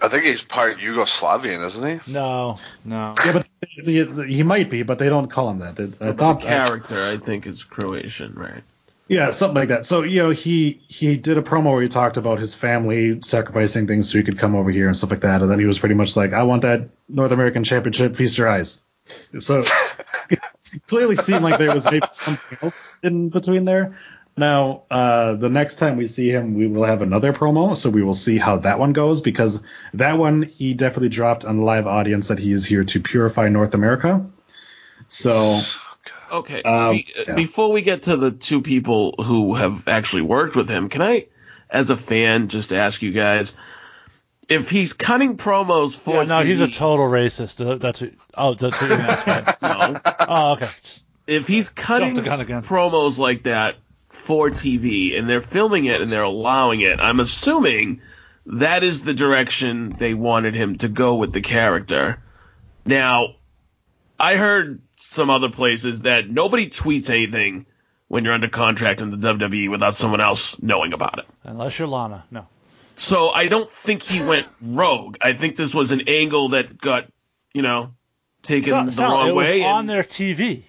I 0.00 0.08
think 0.08 0.24
he's 0.24 0.42
part 0.42 0.78
Yugoslavian, 0.78 1.64
isn't 1.66 2.00
he? 2.00 2.12
No, 2.12 2.56
no. 2.84 3.14
Yeah, 3.24 3.32
but 3.34 3.46
he, 3.68 4.04
he 4.34 4.42
might 4.42 4.70
be, 4.70 4.82
but 4.82 4.98
they 4.98 5.08
don't 5.08 5.30
call 5.30 5.50
him 5.50 5.58
that. 5.58 5.76
They- 5.76 5.84
I 6.06 6.12
The 6.12 6.14
thought 6.14 6.40
character, 6.40 7.04
I 7.06 7.18
think, 7.18 7.46
is 7.46 7.62
Croatian, 7.62 8.34
right? 8.34 8.62
Yeah, 9.06 9.32
something 9.32 9.56
like 9.56 9.68
that. 9.68 9.84
So 9.84 10.02
you 10.02 10.22
know, 10.22 10.30
he 10.30 10.82
he 10.88 11.16
did 11.16 11.36
a 11.36 11.42
promo 11.42 11.72
where 11.72 11.82
he 11.82 11.88
talked 11.88 12.16
about 12.16 12.38
his 12.38 12.54
family 12.54 13.20
sacrificing 13.22 13.86
things 13.86 14.10
so 14.10 14.18
he 14.18 14.24
could 14.24 14.38
come 14.38 14.56
over 14.56 14.70
here 14.70 14.86
and 14.86 14.96
stuff 14.96 15.10
like 15.10 15.20
that, 15.20 15.42
and 15.42 15.50
then 15.50 15.58
he 15.58 15.66
was 15.66 15.78
pretty 15.78 15.94
much 15.94 16.16
like, 16.16 16.32
"I 16.32 16.44
want 16.44 16.62
that 16.62 16.88
North 17.08 17.32
American 17.32 17.64
Championship, 17.64 18.16
feast 18.16 18.38
your 18.38 18.48
eyes." 18.48 18.82
So 19.38 19.64
clearly 20.86 21.16
seemed 21.16 21.42
like 21.42 21.58
there 21.58 21.74
was 21.74 21.84
maybe 21.84 22.06
something 22.12 22.58
else 22.62 22.96
in 23.02 23.28
between 23.28 23.66
there. 23.66 23.98
Now, 24.36 24.82
uh, 24.90 25.34
the 25.34 25.48
next 25.48 25.76
time 25.76 25.96
we 25.96 26.08
see 26.08 26.30
him, 26.30 26.54
we 26.54 26.66
will 26.66 26.84
have 26.84 27.02
another 27.02 27.32
promo, 27.32 27.76
so 27.76 27.90
we 27.90 28.02
will 28.02 28.14
see 28.14 28.36
how 28.38 28.56
that 28.58 28.78
one 28.80 28.92
goes 28.92 29.20
because 29.20 29.62
that 29.92 30.18
one 30.18 30.42
he 30.42 30.74
definitely 30.74 31.10
dropped 31.10 31.44
on 31.44 31.58
the 31.58 31.62
live 31.62 31.86
audience 31.86 32.28
that 32.28 32.38
he 32.38 32.50
is 32.52 32.64
here 32.64 32.84
to 32.84 33.00
purify 33.00 33.48
North 33.48 33.74
America. 33.74 34.26
So 35.08 35.60
Okay. 36.34 36.62
Um, 36.62 36.96
be- 36.96 37.06
yeah. 37.26 37.34
Before 37.34 37.70
we 37.70 37.82
get 37.82 38.04
to 38.04 38.16
the 38.16 38.32
two 38.32 38.60
people 38.60 39.14
who 39.24 39.54
have 39.54 39.86
actually 39.86 40.22
worked 40.22 40.56
with 40.56 40.68
him, 40.68 40.88
can 40.88 41.00
I, 41.00 41.26
as 41.70 41.90
a 41.90 41.96
fan, 41.96 42.48
just 42.48 42.72
ask 42.72 43.02
you 43.02 43.12
guys 43.12 43.54
if 44.48 44.68
he's 44.68 44.92
cutting 44.92 45.36
promos 45.36 45.96
for? 45.96 46.16
Yeah, 46.16 46.24
no, 46.24 46.42
he's 46.42 46.60
a 46.60 46.68
total 46.68 47.06
racist. 47.06 47.64
Uh, 47.64 47.76
That's 47.76 48.00
what, 48.00 48.10
oh, 48.34 48.54
that's 48.54 48.80
what 48.80 48.90
you 48.90 48.96
meant. 48.96 49.62
no. 49.62 50.00
Oh, 50.28 50.52
okay. 50.54 50.66
If 51.26 51.46
he's 51.46 51.68
cutting 51.70 52.14
the 52.14 52.22
gun 52.22 52.40
again. 52.40 52.62
promos 52.62 53.18
like 53.18 53.44
that 53.44 53.76
for 54.08 54.50
TV 54.50 55.18
and 55.18 55.28
they're 55.28 55.40
filming 55.40 55.86
it 55.86 56.00
and 56.00 56.10
they're 56.10 56.22
allowing 56.22 56.80
it, 56.80 57.00
I'm 57.00 57.20
assuming 57.20 58.00
that 58.46 58.82
is 58.82 59.02
the 59.02 59.14
direction 59.14 59.94
they 59.98 60.14
wanted 60.14 60.54
him 60.54 60.76
to 60.78 60.88
go 60.88 61.14
with 61.14 61.32
the 61.32 61.40
character. 61.40 62.20
Now, 62.84 63.36
I 64.18 64.36
heard 64.36 64.82
some 65.14 65.30
other 65.30 65.48
places 65.48 66.00
that 66.00 66.28
nobody 66.28 66.68
tweets 66.68 67.08
anything 67.08 67.66
when 68.08 68.24
you're 68.24 68.34
under 68.34 68.48
contract 68.48 69.00
in 69.00 69.10
the 69.10 69.16
WWE 69.16 69.70
without 69.70 69.94
someone 69.94 70.20
else 70.20 70.60
knowing 70.60 70.92
about 70.92 71.18
it. 71.20 71.26
Unless 71.44 71.78
you're 71.78 71.88
Lana, 71.88 72.24
no. 72.30 72.46
So 72.96 73.30
I 73.30 73.48
don't 73.48 73.70
think 73.70 74.02
he 74.02 74.24
went 74.24 74.46
rogue. 74.62 75.16
I 75.20 75.32
think 75.32 75.56
this 75.56 75.74
was 75.74 75.90
an 75.90 76.02
angle 76.06 76.50
that 76.50 76.78
got, 76.78 77.08
you 77.52 77.62
know, 77.62 77.92
taken 78.42 78.86
the 78.86 78.92
Sal, 78.92 79.10
wrong 79.10 79.28
it 79.28 79.32
was 79.32 79.48
way. 79.48 79.64
on 79.64 79.86
their 79.86 80.04
TV. 80.04 80.62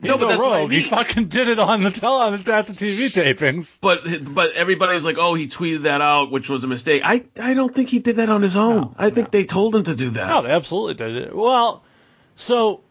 He 0.00 0.06
No, 0.06 0.16
but 0.18 0.28
that's 0.28 0.40
what 0.40 0.52
I 0.52 0.60
rogue. 0.60 0.72
He 0.72 0.82
fucking 0.84 1.26
did 1.28 1.48
it 1.48 1.58
on 1.58 1.82
the 1.82 1.90
tele 1.90 2.32
on 2.32 2.42
the, 2.42 2.54
at 2.54 2.66
the 2.66 2.72
TV 2.72 3.06
tapings. 3.12 3.78
But 3.80 4.02
but 4.34 4.52
everybody's 4.52 5.04
like, 5.04 5.16
oh, 5.18 5.34
he 5.34 5.48
tweeted 5.48 5.84
that 5.84 6.00
out, 6.00 6.30
which 6.30 6.48
was 6.48 6.64
a 6.64 6.68
mistake. 6.68 7.02
I 7.04 7.24
I 7.38 7.54
don't 7.54 7.74
think 7.74 7.88
he 7.88 7.98
did 7.98 8.16
that 8.16 8.30
on 8.30 8.42
his 8.42 8.56
own. 8.56 8.76
No, 8.76 8.94
I 8.96 9.10
think 9.10 9.30
they 9.30 9.44
told 9.44 9.76
him 9.76 9.84
to 9.84 9.94
do 9.94 10.10
that. 10.10 10.28
No, 10.28 10.42
they 10.42 10.50
absolutely 10.50 10.94
did 10.94 11.16
it. 11.16 11.36
Well, 11.36 11.84
so 12.36 12.82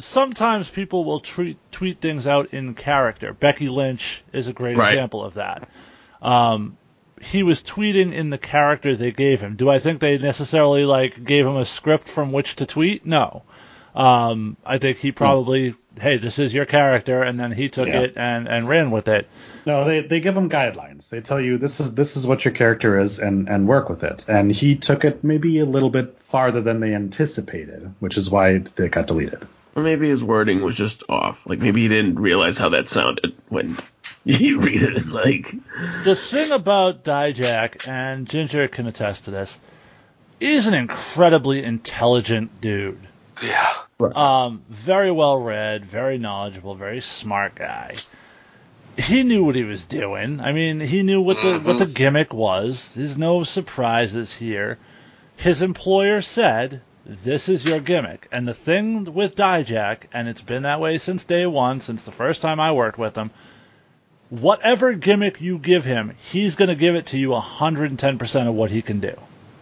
sometimes 0.00 0.68
people 0.68 1.04
will 1.04 1.20
tweet 1.20 1.58
tweet 1.70 2.00
things 2.00 2.26
out 2.26 2.52
in 2.52 2.74
character. 2.74 3.32
Becky 3.32 3.68
Lynch 3.68 4.22
is 4.32 4.48
a 4.48 4.52
great 4.52 4.76
Right. 4.76 4.92
example 4.94 5.24
of 5.24 5.34
that. 5.34 5.68
Um, 6.22 6.76
he 7.20 7.42
was 7.42 7.62
tweeting 7.62 8.12
in 8.12 8.30
the 8.30 8.38
character 8.38 8.96
they 8.96 9.12
gave 9.12 9.40
him. 9.40 9.56
Do 9.56 9.68
I 9.70 9.78
think 9.78 10.00
they 10.00 10.18
necessarily 10.18 10.84
like 10.84 11.22
gave 11.24 11.46
him 11.46 11.56
a 11.56 11.64
script 11.66 12.08
from 12.08 12.32
which 12.32 12.56
to 12.56 12.66
tweet? 12.66 13.04
No. 13.06 13.42
Um, 13.94 14.56
I 14.64 14.78
think 14.78 14.98
he 14.98 15.10
probably, 15.10 15.74
hey, 16.00 16.16
this 16.16 16.38
is 16.38 16.54
your 16.54 16.64
character, 16.64 17.22
and 17.24 17.40
then 17.40 17.50
he 17.50 17.68
took 17.68 17.88
Yeah. 17.88 18.02
it 18.02 18.12
and, 18.16 18.46
and 18.46 18.68
ran 18.68 18.92
with 18.92 19.08
it. 19.08 19.26
No, 19.66 19.84
they, 19.84 20.00
they 20.02 20.20
give 20.20 20.36
him 20.36 20.48
guidelines. 20.48 21.08
They 21.08 21.20
tell 21.20 21.40
you 21.40 21.58
this 21.58 21.80
is 21.80 21.92
this 21.94 22.16
is 22.16 22.24
what 22.26 22.44
your 22.44 22.54
character 22.54 22.98
is 23.00 23.18
and, 23.18 23.48
and 23.48 23.66
work 23.66 23.90
with 23.90 24.04
it. 24.04 24.24
And 24.28 24.52
he 24.52 24.76
took 24.76 25.04
it 25.04 25.24
maybe 25.24 25.58
a 25.58 25.66
little 25.66 25.90
bit 25.90 26.16
farther 26.22 26.60
than 26.60 26.78
they 26.80 26.94
anticipated, 26.94 27.92
which 27.98 28.16
is 28.16 28.30
why 28.30 28.50
it, 28.50 28.78
it 28.78 28.92
got 28.92 29.08
deleted. 29.08 29.46
Or 29.74 29.82
maybe 29.82 30.08
his 30.08 30.24
wording 30.24 30.62
was 30.62 30.74
just 30.74 31.04
off. 31.08 31.46
Like 31.46 31.60
maybe 31.60 31.82
he 31.82 31.88
didn't 31.88 32.16
realize 32.16 32.58
how 32.58 32.70
that 32.70 32.88
sounded 32.88 33.34
when 33.48 33.76
you 34.24 34.60
read 34.60 34.82
it 34.82 35.06
like 35.06 35.54
the 36.04 36.16
thing 36.16 36.50
about 36.52 37.04
Dijak, 37.04 37.88
and 37.88 38.28
Ginger 38.28 38.68
can 38.68 38.86
attest 38.86 39.24
to 39.24 39.30
this, 39.30 39.58
is 40.40 40.66
an 40.66 40.74
incredibly 40.74 41.62
intelligent 41.62 42.60
dude. 42.60 43.06
Yeah. 43.42 43.74
Um, 44.00 44.62
very 44.68 45.10
well 45.10 45.36
read, 45.36 45.84
very 45.84 46.18
knowledgeable, 46.18 46.74
very 46.74 47.00
smart 47.00 47.54
guy. 47.54 47.94
He 48.96 49.22
knew 49.22 49.44
what 49.44 49.54
he 49.54 49.64
was 49.64 49.86
doing. 49.86 50.40
I 50.40 50.52
mean, 50.52 50.80
he 50.80 51.02
knew 51.02 51.20
what 51.20 51.36
the 51.36 51.58
what 51.60 51.78
the 51.78 51.86
gimmick 51.86 52.34
was. 52.34 52.90
There's 52.94 53.16
no 53.16 53.44
surprises 53.44 54.32
here. 54.32 54.78
His 55.36 55.62
employer 55.62 56.20
said, 56.20 56.82
"This 57.24 57.48
is 57.48 57.64
your 57.64 57.80
gimmick." 57.80 58.28
And 58.30 58.46
the 58.46 58.54
thing 58.54 59.12
with 59.12 59.34
Dijak, 59.34 60.04
and 60.12 60.28
it's 60.28 60.42
been 60.42 60.62
that 60.62 60.80
way 60.80 60.98
since 60.98 61.24
day 61.24 61.44
one, 61.44 61.80
since 61.80 62.04
the 62.04 62.12
first 62.12 62.40
time 62.40 62.60
I 62.60 62.72
worked 62.72 62.98
with 62.98 63.16
him. 63.16 63.32
Whatever 64.28 64.92
gimmick 64.92 65.40
you 65.40 65.58
give 65.58 65.84
him, 65.84 66.14
he's 66.30 66.54
going 66.54 66.68
to 66.68 66.76
give 66.76 66.94
it 66.94 67.06
to 67.06 67.18
you 67.18 67.30
110% 67.30 68.48
of 68.48 68.54
what 68.54 68.70
he 68.70 68.80
can 68.80 69.00
do. 69.00 69.14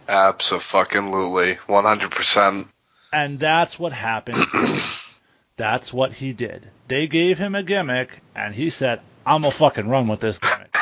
Absolutely. 0.06 1.54
100%. 1.54 2.68
And 3.12 3.38
that's 3.38 3.78
what 3.78 3.94
happened. 3.94 4.44
that's 5.56 5.90
what 5.90 6.12
he 6.12 6.34
did. 6.34 6.68
They 6.86 7.06
gave 7.06 7.38
him 7.38 7.54
a 7.54 7.62
gimmick, 7.62 8.10
and 8.34 8.54
he 8.54 8.68
said, 8.68 9.00
I'm 9.24 9.42
gonna 9.42 9.52
fucking 9.52 9.88
run 9.88 10.08
with 10.08 10.20
this 10.20 10.38
gimmick. 10.38 10.76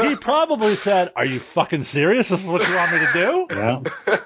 he 0.00 0.16
probably 0.16 0.74
said, 0.74 1.12
Are 1.16 1.24
you 1.24 1.40
fucking 1.40 1.82
serious? 1.82 2.28
This 2.28 2.42
is 2.42 2.48
what 2.48 2.66
you 2.68 2.76
want 2.76 2.92
me 2.92 2.98
to 2.98 3.12
do? 3.12 3.46
Yeah. 3.56 3.82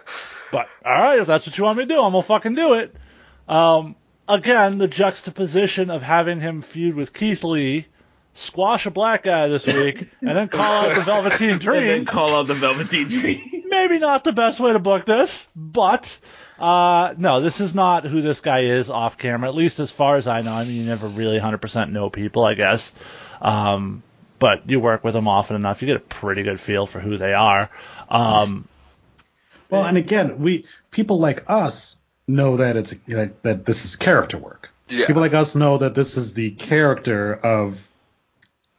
But, 0.52 0.68
alright, 0.86 1.18
if 1.18 1.26
that's 1.26 1.46
what 1.46 1.58
you 1.58 1.64
want 1.64 1.78
me 1.78 1.84
to 1.84 1.94
do, 1.94 2.00
I'm 2.00 2.12
gonna 2.12 2.22
fucking 2.22 2.54
do 2.54 2.74
it. 2.74 2.94
Um, 3.48 3.96
again, 4.28 4.78
the 4.78 4.86
juxtaposition 4.86 5.90
of 5.90 6.02
having 6.02 6.40
him 6.40 6.62
feud 6.62 6.94
with 6.94 7.12
Keith 7.12 7.42
Lee, 7.42 7.86
squash 8.34 8.86
a 8.86 8.90
black 8.90 9.24
guy 9.24 9.48
this 9.48 9.66
week, 9.66 10.08
and 10.20 10.36
then 10.36 10.48
call 10.48 10.84
out 10.84 10.94
the 10.94 11.00
Velveteen 11.00 11.58
Dream. 11.58 11.82
and 11.82 11.90
then 11.90 12.04
call 12.04 12.36
out 12.36 12.46
the 12.46 12.54
Velveteen 12.54 13.08
Dream. 13.08 13.62
maybe 13.72 13.98
not 13.98 14.22
the 14.22 14.32
best 14.32 14.60
way 14.60 14.72
to 14.72 14.78
book 14.78 15.06
this, 15.06 15.48
but 15.56 16.18
uh, 16.58 17.14
no, 17.16 17.40
this 17.40 17.60
is 17.60 17.74
not 17.74 18.04
who 18.04 18.20
this 18.20 18.40
guy 18.40 18.64
is 18.64 18.90
off 18.90 19.16
camera. 19.16 19.48
At 19.48 19.54
least 19.54 19.80
as 19.80 19.90
far 19.90 20.16
as 20.16 20.26
I 20.26 20.42
know. 20.42 20.52
I 20.52 20.64
mean, 20.64 20.76
you 20.76 20.84
never 20.84 21.08
really 21.08 21.40
100% 21.40 21.90
know 21.90 22.10
people, 22.10 22.44
I 22.44 22.54
guess. 22.54 22.94
Um, 23.40 24.02
but 24.38 24.68
you 24.68 24.80
work 24.80 25.02
with 25.02 25.14
them 25.14 25.28
often 25.28 25.56
enough, 25.56 25.82
you 25.82 25.86
get 25.86 25.96
a 25.96 26.00
pretty 26.00 26.42
good 26.42 26.60
feel 26.60 26.86
for 26.86 27.00
who 27.00 27.16
they 27.16 27.32
are. 27.32 27.70
Um, 28.08 28.68
Well, 29.72 29.84
and 29.86 29.96
again, 29.98 30.38
we 30.40 30.66
people 30.90 31.18
like 31.18 31.48
us 31.48 31.96
know 32.28 32.58
that 32.58 32.76
it's 32.76 32.94
that, 33.08 33.42
that 33.42 33.64
this 33.64 33.84
is 33.84 33.96
character 33.96 34.38
work. 34.38 34.70
Yeah. 34.88 35.06
People 35.06 35.22
like 35.22 35.34
us 35.34 35.54
know 35.54 35.78
that 35.78 35.94
this 35.94 36.16
is 36.16 36.34
the 36.34 36.50
character 36.50 37.32
of 37.34 37.88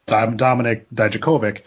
Dom, 0.06 0.38
Dominik 0.38 0.86
Dijakovic 0.94 1.62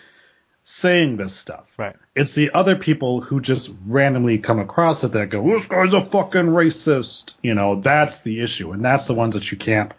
saying 0.63 1.17
this 1.17 1.35
stuff. 1.35 1.75
Right. 1.77 1.97
It's 2.15 2.35
the 2.35 2.53
other 2.53 2.77
people 2.77 3.21
who 3.21 3.41
just 3.41 3.71
randomly 3.87 4.39
come 4.39 4.59
across 4.59 5.03
it 5.05 5.13
that 5.13 5.31
go, 5.31 5.43
"This 5.45 5.67
guy's 5.67 5.93
a 5.93 6.03
fucking 6.03 6.47
racist." 6.47 7.35
You 7.43 7.55
know, 7.55 7.81
that's 7.81 8.21
the 8.23 8.41
issue, 8.41 8.73
and 8.73 8.85
that's 8.85 9.07
the 9.07 9.15
ones 9.15 9.35
that 9.35 9.51
you 9.51 9.59
can't 9.59 9.93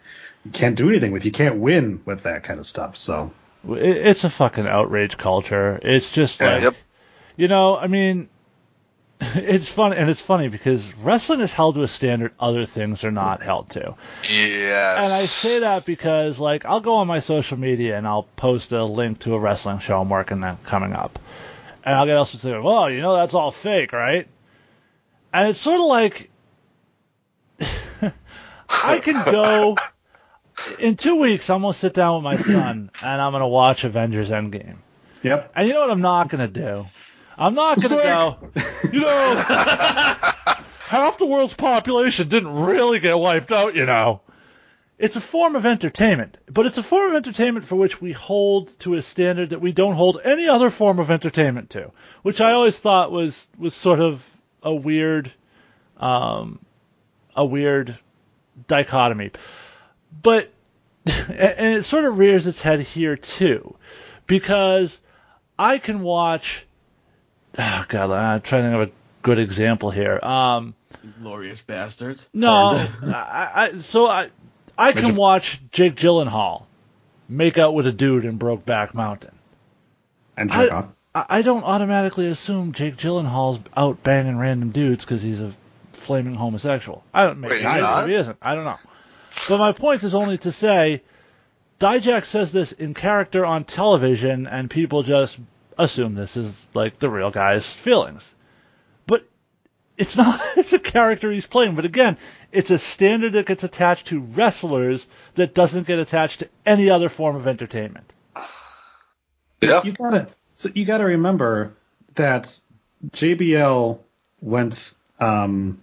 you 0.46 0.52
can't 0.52 0.76
do 0.78 0.90
anything 0.90 1.12
with. 1.12 1.26
You 1.26 1.32
can't 1.32 1.58
win 1.58 2.02
with 2.06 2.24
that 2.24 2.44
kind 2.44 2.60
of 2.60 2.66
stuff. 2.66 2.96
So 2.96 3.32
it's 3.70 4.24
a 4.24 4.30
fucking 4.30 4.68
outrage 4.68 5.18
culture. 5.18 5.80
It's 5.82 6.10
just 6.12 6.40
like, 6.40 6.62
Yep. 6.64 6.76
you 7.36 7.48
know, 7.50 7.76
I 7.76 7.88
mean, 7.88 8.30
it's 9.36 9.70
funny, 9.70 9.98
and 9.98 10.10
it's 10.10 10.22
funny 10.22 10.48
because 10.48 10.94
wrestling 10.96 11.40
is 11.42 11.52
held 11.52 11.76
to 11.76 11.82
a 11.82 11.88
standard 11.88 12.34
other 12.40 12.66
things 12.66 13.04
are 13.04 13.12
not 13.12 13.42
held 13.42 13.70
to. 13.72 13.96
Yes. 14.30 14.98
And 15.04 15.14
I 15.14 15.26
say 15.26 15.60
that 15.60 15.86
because, 15.86 16.40
like, 16.40 16.66
I'll 16.66 16.82
go 16.82 16.96
on 16.96 17.08
my 17.08 17.20
social 17.20 17.58
media 17.58 17.98
and 17.98 18.08
I'll 18.08 18.24
post 18.36 18.72
a 18.72 18.84
link 18.84 19.20
to 19.20 19.34
a 19.34 19.40
wrestling 19.40 19.80
show 19.80 20.00
I'm 20.00 20.10
working 20.10 20.44
on 20.44 20.58
coming 20.58 20.94
up. 20.94 21.18
And 21.84 21.96
I'll 21.96 22.06
get 22.06 22.18
also 22.18 22.38
say, 22.38 22.58
well, 22.60 22.92
you 22.92 23.02
know, 23.02 23.16
that's 23.16 23.34
all 23.34 23.52
fake, 23.52 23.92
right? 23.92 24.28
And 25.34 25.50
it's 25.50 25.60
sort 25.60 25.80
of 25.80 25.86
like, 25.88 26.30
I 28.70 29.00
can 29.00 29.32
go, 29.32 29.78
in 30.78 30.96
two 30.96 31.16
weeks, 31.16 31.50
I'm 31.50 31.62
going 31.62 31.74
to 31.74 31.80
sit 31.80 31.94
down 31.94 32.16
with 32.16 32.24
my 32.24 32.38
son 32.38 32.92
and 33.02 33.22
I'm 33.22 33.32
going 33.32 33.42
to 33.42 33.48
watch 33.48 33.84
Avengers 33.84 34.30
Endgame. 34.30 34.76
Yep. 35.24 35.52
And 35.56 35.68
you 35.68 35.74
know 35.74 35.82
what 35.82 35.90
I'm 35.90 36.02
not 36.02 36.30
going 36.30 36.52
to 36.52 36.62
do? 36.62 36.86
I'm 37.38 37.54
not 37.54 37.80
going 37.80 37.90
to 37.90 38.04
go, 38.04 38.38
you 38.92 39.02
know, 39.02 39.36
half 40.80 41.18
the 41.18 41.26
world's 41.26 41.54
population 41.54 42.30
didn't 42.30 42.54
really 42.54 43.00
get 43.00 43.18
wiped 43.18 43.52
out, 43.52 43.76
you 43.76 43.86
know. 43.86 44.22
It's 44.98 45.16
a 45.16 45.22
form 45.22 45.56
of 45.56 45.66
entertainment, 45.66 46.38
but 46.48 46.66
it's 46.66 46.80
a 46.80 46.84
form 46.84 47.12
of 47.12 47.16
entertainment 47.16 47.66
for 47.66 47.76
which 47.76 48.02
we 48.02 48.14
hold 48.14 48.78
to 48.80 48.96
a 48.96 49.02
standard 49.04 49.52
that 49.52 49.62
we 49.62 49.72
don't 49.72 49.94
hold 49.94 50.20
any 50.24 50.48
other 50.48 50.72
form 50.72 50.98
of 50.98 51.12
entertainment 51.12 51.70
to, 51.72 51.92
which 52.24 52.42
I 52.42 52.54
always 52.54 52.80
thought 52.80 53.12
was 53.12 53.48
was 53.60 53.76
sort 53.76 54.00
of 54.00 54.26
a 54.64 54.74
weird, 54.74 55.32
um, 55.98 56.60
a 57.36 57.46
weird 57.46 58.00
dichotomy. 58.66 59.32
But 60.24 60.52
and 61.06 61.76
it 61.76 61.84
sort 61.84 62.06
of 62.06 62.18
rears 62.18 62.48
its 62.48 62.62
head 62.62 62.80
here 62.80 63.16
too, 63.16 63.76
because 64.26 65.00
I 65.60 65.78
can 65.78 66.02
watch. 66.02 66.67
Oh 67.58 67.86
God, 67.88 68.12
I'm 68.12 68.42
trying 68.42 68.64
to 68.64 68.70
think 68.70 68.82
of 68.84 68.90
a 68.90 68.92
good 69.24 69.40
example 69.40 69.90
here. 69.90 70.20
Um, 70.22 70.76
Glorious 71.22 71.62
bastards. 71.62 72.28
no, 72.34 72.74
I, 73.04 73.52
I, 73.74 73.78
so 73.78 74.08
I 74.08 74.30
I 74.78 74.92
can 74.92 75.16
watch 75.16 75.62
Jake 75.72 75.96
Gyllenhaal 75.96 76.64
make 77.30 77.58
out 77.58 77.74
with 77.74 77.88
a 77.88 77.92
dude 77.92 78.26
in 78.26 78.38
Brokeback 78.40 78.94
Mountain. 78.94 79.32
and 80.36 80.52
jerk 80.52 80.72
I, 80.72 80.76
off. 80.76 80.88
I 81.16 81.26
I 81.30 81.42
don't 81.42 81.64
automatically 81.64 82.28
assume 82.28 82.74
Jake 82.74 82.96
Gyllenhaal's 82.98 83.60
out 83.76 84.04
banging 84.04 84.38
random 84.38 84.72
dudes 84.72 85.04
because 85.04 85.22
he's 85.22 85.42
a 85.42 85.52
flaming 85.94 86.36
homosexual. 86.36 87.04
I 87.14 87.24
don't 87.24 87.40
maybe 87.40 87.54
Wait, 87.56 87.62
he 87.62 87.68
he's 87.68 87.76
is, 87.78 87.82
not? 87.82 88.02
maybe 88.02 88.14
he 88.14 88.20
isn't. 88.20 88.38
I 88.42 88.56
don't 88.56 88.66
know. 88.66 88.78
But 89.50 89.58
my 89.58 89.72
point 89.72 90.04
is 90.04 90.14
only 90.16 90.38
to 90.40 90.52
say, 90.52 91.02
Dijak 91.80 92.26
says 92.26 92.52
this 92.52 92.72
in 92.72 92.94
character 92.94 93.46
on 93.46 93.64
television, 93.64 94.48
and 94.48 94.70
people 94.70 95.04
just 95.04 95.40
assume 95.78 96.16
this 96.16 96.38
is 96.38 96.54
like 96.74 97.00
the 97.00 97.10
real 97.10 97.32
guy's 97.32 97.72
feelings. 97.72 98.34
But 99.06 99.28
it's 99.98 100.16
not. 100.18 100.40
It's 100.58 100.74
a 100.74 100.80
character 100.80 101.32
he's 101.32 101.48
playing. 101.48 101.76
But 101.76 101.86
again, 101.86 102.18
it's 102.52 102.72
a 102.72 102.78
standard 102.78 103.34
that 103.34 103.46
gets 103.46 103.64
attached 103.64 104.08
to 104.08 104.20
wrestlers 104.20 105.06
that 105.36 105.54
doesn't 105.54 105.88
get 105.88 106.00
attached 106.00 106.40
to 106.40 106.50
any 106.66 106.90
other 106.90 107.10
form 107.10 107.36
of 107.36 107.48
entertainment. 107.48 108.12
yeah. 109.62 109.84
you 109.84 109.92
gotta 109.92 110.28
so 110.56 110.70
you 110.74 110.86
gotta 110.86 111.06
remember 111.06 111.74
that 112.16 112.60
JBL 113.12 114.00
went 114.42 114.94
um 115.20 115.82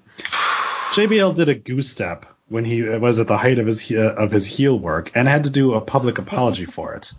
JBL 0.92 1.34
did 1.36 1.48
a 1.48 1.54
goose 1.54 1.88
step 1.90 2.26
when 2.48 2.64
he 2.64 2.82
was 2.82 3.20
at 3.20 3.26
the 3.26 3.36
height 3.38 3.58
of 3.58 3.66
his 3.66 3.80
he- 3.80 3.96
of 3.96 4.30
his 4.30 4.46
heel 4.46 4.78
work 4.78 5.10
and 5.14 5.26
had 5.28 5.44
to 5.44 5.50
do 5.50 5.74
a 5.74 5.80
public 5.80 6.18
apology 6.18 6.66
for 6.66 6.94
it. 6.94 7.12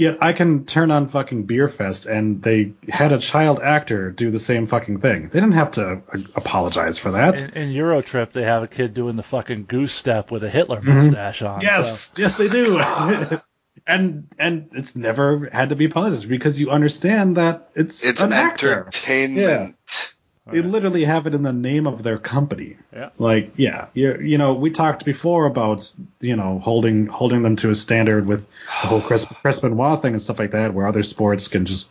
Yet 0.00 0.16
I 0.22 0.32
can 0.32 0.64
turn 0.64 0.90
on 0.90 1.08
fucking 1.08 1.46
Beerfest 1.46 2.06
and 2.10 2.42
they 2.42 2.72
had 2.88 3.12
a 3.12 3.18
child 3.18 3.60
actor 3.60 4.10
do 4.10 4.30
the 4.30 4.38
same 4.38 4.64
fucking 4.64 5.00
thing. 5.00 5.28
They 5.28 5.40
didn't 5.40 5.52
have 5.52 5.72
to 5.72 5.86
uh, 5.90 6.18
apologize 6.34 6.98
for 6.98 7.10
that. 7.12 7.40
In, 7.42 7.50
in 7.50 7.68
Eurotrip, 7.68 8.32
they 8.32 8.44
have 8.44 8.62
a 8.62 8.66
kid 8.66 8.94
doing 8.94 9.16
the 9.16 9.22
fucking 9.22 9.66
goose 9.66 9.92
step 9.92 10.30
with 10.30 10.42
a 10.42 10.48
Hitler 10.48 10.80
mustache 10.80 11.42
on. 11.42 11.60
so- 11.60 11.66
Yes, 11.66 12.14
yes, 12.16 12.36
they 12.38 12.48
do. 12.48 12.80
and 13.86 14.28
and 14.38 14.70
it's 14.72 14.96
never 14.96 15.50
had 15.52 15.68
to 15.68 15.76
be 15.76 15.84
apologized 15.84 16.28
because 16.30 16.58
you 16.58 16.70
understand 16.70 17.36
that 17.36 17.68
it's 17.74 18.02
It's 18.02 18.22
an 18.22 18.32
actor. 18.32 18.80
entertainment. 18.86 20.14
They 20.50 20.62
literally 20.62 21.04
have 21.04 21.26
it 21.28 21.34
in 21.34 21.42
the 21.42 21.52
name 21.52 21.86
of 21.86 22.02
their 22.02 22.18
company. 22.18 22.76
Yeah. 22.92 23.10
Like, 23.18 23.52
yeah, 23.56 23.86
you 23.94 24.18
you 24.20 24.36
know, 24.38 24.54
we 24.54 24.70
talked 24.70 25.04
before 25.04 25.46
about 25.46 25.92
you 26.20 26.34
know 26.36 26.58
holding 26.58 27.06
holding 27.06 27.42
them 27.42 27.56
to 27.56 27.70
a 27.70 27.74
standard 27.74 28.26
with 28.26 28.46
the 28.82 28.88
whole 28.88 29.00
Chris 29.00 29.24
Chris 29.42 29.60
Benoit 29.60 30.02
thing 30.02 30.14
and 30.14 30.22
stuff 30.22 30.38
like 30.38 30.50
that, 30.52 30.74
where 30.74 30.86
other 30.86 31.02
sports 31.04 31.46
can 31.48 31.66
just 31.66 31.88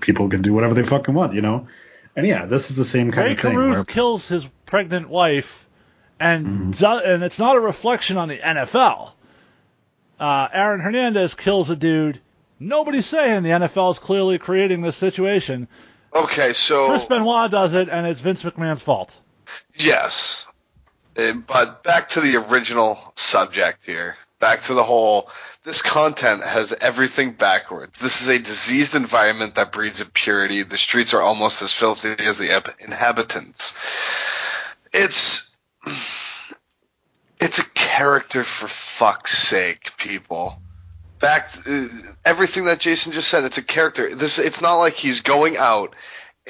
people 0.00 0.28
can 0.28 0.42
do 0.42 0.52
whatever 0.52 0.74
they 0.74 0.82
fucking 0.82 1.14
want, 1.14 1.34
you 1.34 1.42
know. 1.42 1.68
And 2.16 2.26
yeah, 2.26 2.46
this 2.46 2.70
is 2.70 2.76
the 2.76 2.84
same 2.84 3.12
kind 3.12 3.26
Rae 3.26 3.32
of 3.34 3.40
thing. 3.40 3.52
Carruth 3.52 3.70
Where, 3.74 3.84
kills 3.84 4.26
his 4.26 4.48
pregnant 4.66 5.08
wife, 5.08 5.66
and 6.18 6.46
Mm-hmm. 6.46 6.70
do- 6.72 7.04
and 7.12 7.22
it's 7.22 7.38
not 7.38 7.56
a 7.56 7.60
reflection 7.60 8.16
on 8.16 8.28
the 8.28 8.38
NFL. 8.38 9.12
Uh, 10.18 10.48
Aaron 10.52 10.80
Hernandez 10.80 11.34
kills 11.34 11.70
a 11.70 11.76
dude. 11.76 12.20
Nobody's 12.58 13.06
saying 13.06 13.42
the 13.42 13.50
NFL 13.50 13.92
is 13.92 13.98
clearly 13.98 14.38
creating 14.38 14.82
this 14.82 14.96
situation. 14.96 15.68
Okay, 16.14 16.52
so 16.52 16.88
Chris 16.88 17.04
Benoit 17.04 17.50
does 17.50 17.74
it, 17.74 17.88
and 17.88 18.06
it's 18.06 18.20
Vince 18.20 18.42
McMahon's 18.42 18.82
fault. 18.82 19.16
Yes. 19.76 20.46
Uh, 21.16 21.32
But 21.32 21.82
back 21.82 22.10
to 22.10 22.20
the 22.20 22.36
original 22.36 22.98
subject 23.14 23.86
here. 23.86 24.16
Back 24.40 24.62
to 24.62 24.74
the 24.74 24.82
whole 24.82 25.30
this 25.64 25.82
content 25.82 26.42
has 26.42 26.72
everything 26.72 27.32
backwards. 27.32 27.98
This 27.98 28.22
is 28.22 28.28
a 28.28 28.38
diseased 28.38 28.94
environment 28.94 29.56
that 29.56 29.72
breeds 29.72 30.00
impurity. 30.00 30.62
The 30.62 30.78
streets 30.78 31.12
are 31.12 31.20
almost 31.20 31.60
as 31.60 31.72
filthy 31.72 32.14
as 32.18 32.38
the 32.38 32.74
inhabitants. 32.80 33.74
It's 34.92 35.56
it's 37.40 37.58
a 37.58 37.70
character 37.74 38.42
for 38.42 38.68
fuck's 38.68 39.36
sake, 39.36 39.92
people. 39.98 40.58
Back 41.20 41.48
uh, 41.68 41.86
everything 42.24 42.64
that 42.64 42.80
Jason 42.80 43.12
just 43.12 43.28
said. 43.28 43.44
It's 43.44 43.58
a 43.58 43.62
character. 43.64 44.14
This 44.14 44.38
it's 44.38 44.60
not 44.60 44.76
like 44.76 44.94
he's 44.94 45.20
going 45.20 45.56
out 45.56 45.94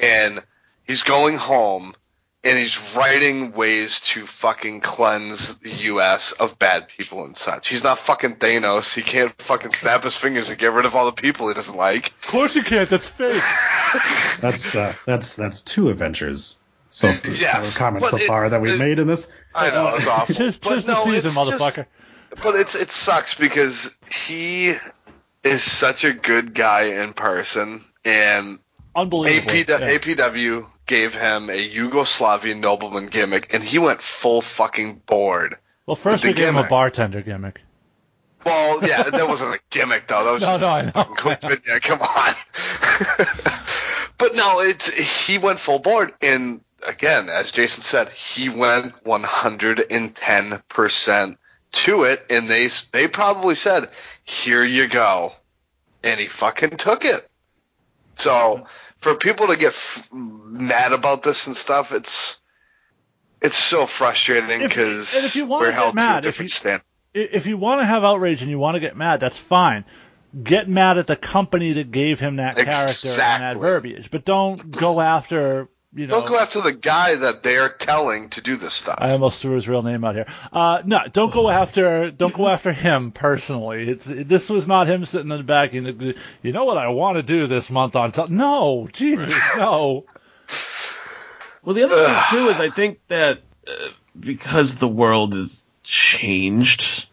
and 0.01 0.41
he's 0.85 1.03
going 1.03 1.37
home 1.37 1.93
and 2.43 2.57
he's 2.57 2.95
writing 2.95 3.51
ways 3.51 3.99
to 3.99 4.25
fucking 4.25 4.81
cleanse 4.81 5.59
the 5.59 5.69
U.S. 5.69 6.31
of 6.31 6.57
bad 6.57 6.87
people 6.87 7.23
and 7.23 7.37
such. 7.37 7.69
He's 7.69 7.83
not 7.83 7.99
fucking 7.99 8.37
Thanos. 8.37 8.95
He 8.95 9.03
can't 9.03 9.31
fucking 9.39 9.73
snap 9.73 10.03
his 10.03 10.15
fingers 10.15 10.49
and 10.49 10.57
get 10.57 10.71
rid 10.73 10.85
of 10.85 10.95
all 10.95 11.05
the 11.05 11.11
people 11.11 11.49
he 11.49 11.53
doesn't 11.53 11.77
like. 11.77 12.07
Of 12.07 12.27
course 12.27 12.55
you 12.55 12.63
can't. 12.63 12.89
That's 12.89 13.05
fake. 13.07 13.41
That's 14.41 14.75
uh, 14.75 14.93
that's 15.05 15.35
that's 15.35 15.61
two 15.61 15.89
Avengers. 15.89 16.57
So 16.89 17.07
Yes, 17.07 17.77
comments 17.77 18.09
so 18.09 18.17
it- 18.17 18.23
far 18.23 18.49
that 18.49 18.59
we've 18.61 18.73
it- 18.75 18.79
made 18.79 18.99
in 18.99 19.05
this. 19.07 19.27
I 19.53 19.69
know 19.69 19.89
it's 19.95 20.07
awful. 20.07 20.33
Tis, 20.35 20.57
But 20.57 20.75
tis 20.75 20.85
the 20.85 20.93
no, 20.93 21.03
season, 21.03 21.25
it's 21.27 21.35
just- 21.35 21.37
motherfucker. 21.37 21.85
But 22.41 22.55
it's 22.55 22.75
it 22.75 22.91
sucks 22.91 23.33
because 23.35 23.93
he 24.13 24.73
is 25.43 25.63
such 25.63 26.03
a 26.05 26.13
good 26.13 26.53
guy 26.53 27.01
in 27.03 27.13
person, 27.13 27.81
and 28.05 28.59
Unbelievable. 28.95 29.51
AP, 29.51 29.67
Yeah. 29.69 29.97
APW 29.97 30.65
gave 30.85 31.13
him 31.15 31.49
a 31.49 31.69
Yugoslavian 31.69 32.59
nobleman 32.59 33.07
gimmick, 33.07 33.53
and 33.53 33.63
he 33.63 33.79
went 33.79 34.01
full 34.01 34.41
fucking 34.41 35.01
board. 35.05 35.57
Well, 35.85 35.95
first 35.95 36.23
we 36.23 36.33
gave 36.33 36.49
him 36.49 36.57
a 36.57 36.67
bartender 36.67 37.21
gimmick. 37.21 37.61
Well, 38.45 38.85
yeah, 38.87 39.03
that 39.03 39.27
wasn't 39.27 39.55
a 39.55 39.59
gimmick 39.69 40.07
though. 40.07 40.23
That 40.23 40.31
was 40.31 40.41
No, 40.41 40.47
just 40.57 40.61
no, 40.61 40.67
I 40.69 40.81
know. 40.83 40.91
fucking 40.91 41.15
quick 41.15 41.41
video. 41.41 41.79
Come 41.79 42.01
on. 42.01 42.33
but 44.17 44.35
no, 44.35 44.59
it's 44.61 44.89
he 45.27 45.37
went 45.37 45.59
full 45.59 45.79
board, 45.79 46.13
and 46.21 46.61
again, 46.87 47.29
as 47.29 47.51
Jason 47.51 47.81
said, 47.83 48.09
he 48.09 48.49
went 48.49 48.93
110 49.05 50.61
percent 50.69 51.37
to 51.71 52.03
it, 52.03 52.25
and 52.29 52.47
they 52.47 52.67
they 52.91 53.07
probably 53.07 53.55
said, 53.55 53.89
"Here 54.23 54.63
you 54.63 54.87
go," 54.87 55.33
and 56.03 56.19
he 56.19 56.27
fucking 56.27 56.71
took 56.71 57.05
it. 57.05 57.27
So 58.15 58.65
for 58.97 59.15
people 59.15 59.47
to 59.47 59.55
get 59.57 59.69
f- 59.69 60.07
mad 60.11 60.91
about 60.93 61.23
this 61.23 61.47
and 61.47 61.55
stuff, 61.55 61.91
it's 61.91 62.39
it's 63.41 63.57
so 63.57 63.85
frustrating 63.85 64.59
because 64.59 65.13
if 65.13 65.35
you 65.35 65.45
wanna 65.45 65.65
we're 65.67 65.71
held 65.71 65.95
to 65.95 66.01
a 66.01 66.05
mad, 66.05 66.17
if 66.19 66.23
different 66.35 66.51
you- 66.51 66.55
standard. 66.55 66.83
If 67.13 67.45
you 67.45 67.57
want 67.57 67.81
to 67.81 67.85
have 67.85 68.05
outrage 68.05 68.41
and 68.41 68.49
you 68.49 68.57
want 68.57 68.75
to 68.75 68.79
get 68.79 68.95
mad, 68.95 69.19
that's 69.19 69.37
fine. 69.37 69.83
Get 70.43 70.69
mad 70.69 70.97
at 70.97 71.07
the 71.07 71.17
company 71.17 71.73
that 71.73 71.91
gave 71.91 72.21
him 72.21 72.37
that 72.37 72.55
character 72.55 73.09
and 73.09 73.43
that 73.43 73.57
verbiage, 73.57 74.09
but 74.09 74.23
don't 74.23 74.71
go 74.71 75.01
after 75.01 75.67
you 75.93 76.07
know. 76.07 76.19
Don't 76.21 76.27
go 76.29 76.37
after 76.39 76.61
the 76.61 76.71
guy 76.71 77.15
that 77.15 77.43
they're 77.43 77.69
telling 77.69 78.29
to 78.29 78.41
do 78.41 78.55
this 78.57 78.73
stuff. 78.73 78.95
I 78.99 79.11
almost 79.11 79.41
threw 79.41 79.55
his 79.55 79.67
real 79.67 79.81
name 79.81 80.03
out 80.03 80.15
here. 80.15 80.25
Uh, 80.51 80.81
no, 80.85 81.01
don't 81.11 81.33
go 81.33 81.49
after 81.49 82.11
don't 82.11 82.33
go 82.33 82.47
after 82.47 82.71
him 82.71 83.11
personally. 83.11 83.89
It's 83.89 84.05
this 84.05 84.49
was 84.49 84.67
not 84.67 84.87
him 84.87 85.05
sitting 85.05 85.31
in 85.31 85.37
the 85.37 85.43
back. 85.43 85.73
And 85.73 86.15
you 86.41 86.51
know 86.53 86.65
what 86.65 86.77
I 86.77 86.87
want 86.89 87.17
to 87.17 87.23
do 87.23 87.47
this 87.47 87.69
month 87.69 87.95
on 87.95 88.11
top. 88.11 88.29
No, 88.29 88.87
Jesus, 88.93 89.33
no. 89.57 90.05
Well, 91.63 91.75
the 91.75 91.83
other 91.83 91.95
thing 92.05 92.17
too 92.29 92.49
is 92.49 92.59
I 92.59 92.69
think 92.69 92.99
that 93.07 93.41
uh, 93.67 93.71
because 94.19 94.75
the 94.77 94.87
world 94.87 95.33
has 95.35 95.61
changed, 95.83 97.05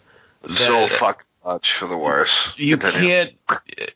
so 0.46 0.80
that 0.80 0.90
fucking 0.90 1.26
much 1.44 1.72
for 1.74 1.86
the 1.86 1.96
worse. 1.98 2.54
you 2.58 2.76
Continue. 2.76 3.08
can't 3.08 3.92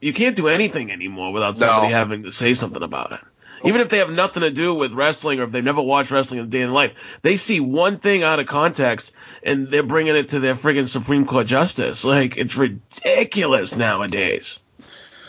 you 0.00 0.12
can't 0.12 0.36
do 0.36 0.48
anything 0.48 0.90
anymore 0.90 1.32
without 1.32 1.58
No. 1.58 1.66
somebody 1.66 1.92
having 1.92 2.22
to 2.24 2.32
say 2.32 2.54
something 2.54 2.82
about 2.82 3.12
it. 3.12 3.20
Even 3.64 3.80
if 3.80 3.88
they 3.88 3.98
have 3.98 4.10
nothing 4.10 4.42
to 4.42 4.50
do 4.50 4.74
with 4.74 4.92
wrestling 4.92 5.40
or 5.40 5.44
if 5.44 5.52
they've 5.52 5.62
never 5.62 5.82
watched 5.82 6.10
wrestling 6.10 6.40
in 6.40 6.46
a 6.46 6.48
day 6.48 6.62
in 6.62 6.72
life, 6.72 6.92
they 7.22 7.36
see 7.36 7.60
one 7.60 7.98
thing 7.98 8.22
out 8.22 8.40
of 8.40 8.46
context 8.46 9.12
and 9.42 9.68
they're 9.68 9.82
bringing 9.82 10.16
it 10.16 10.30
to 10.30 10.40
their 10.40 10.54
friggin' 10.54 10.88
Supreme 10.88 11.26
Court 11.26 11.46
justice. 11.46 12.04
Like 12.04 12.36
it's 12.36 12.56
ridiculous 12.56 13.76
nowadays. 13.76 14.58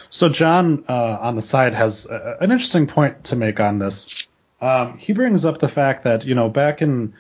So 0.10 0.30
John 0.30 0.84
uh, 0.90 1.18
on 1.22 1.36
the 1.36 1.42
side 1.42 1.74
has 1.74 2.06
uh, 2.06 2.38
an 2.42 2.52
interesting 2.52 2.88
point 2.88 3.26
to 3.26 3.36
make 3.36 3.60
on 3.60 3.80
this. 3.80 4.28
Um, 4.60 4.98
he 4.98 5.14
brings 5.14 5.46
up 5.46 5.60
the 5.60 5.70
fact 5.70 6.04
that 6.04 6.26
you 6.26 6.36
know 6.36 6.50
back 6.50 6.82
in 6.82 7.14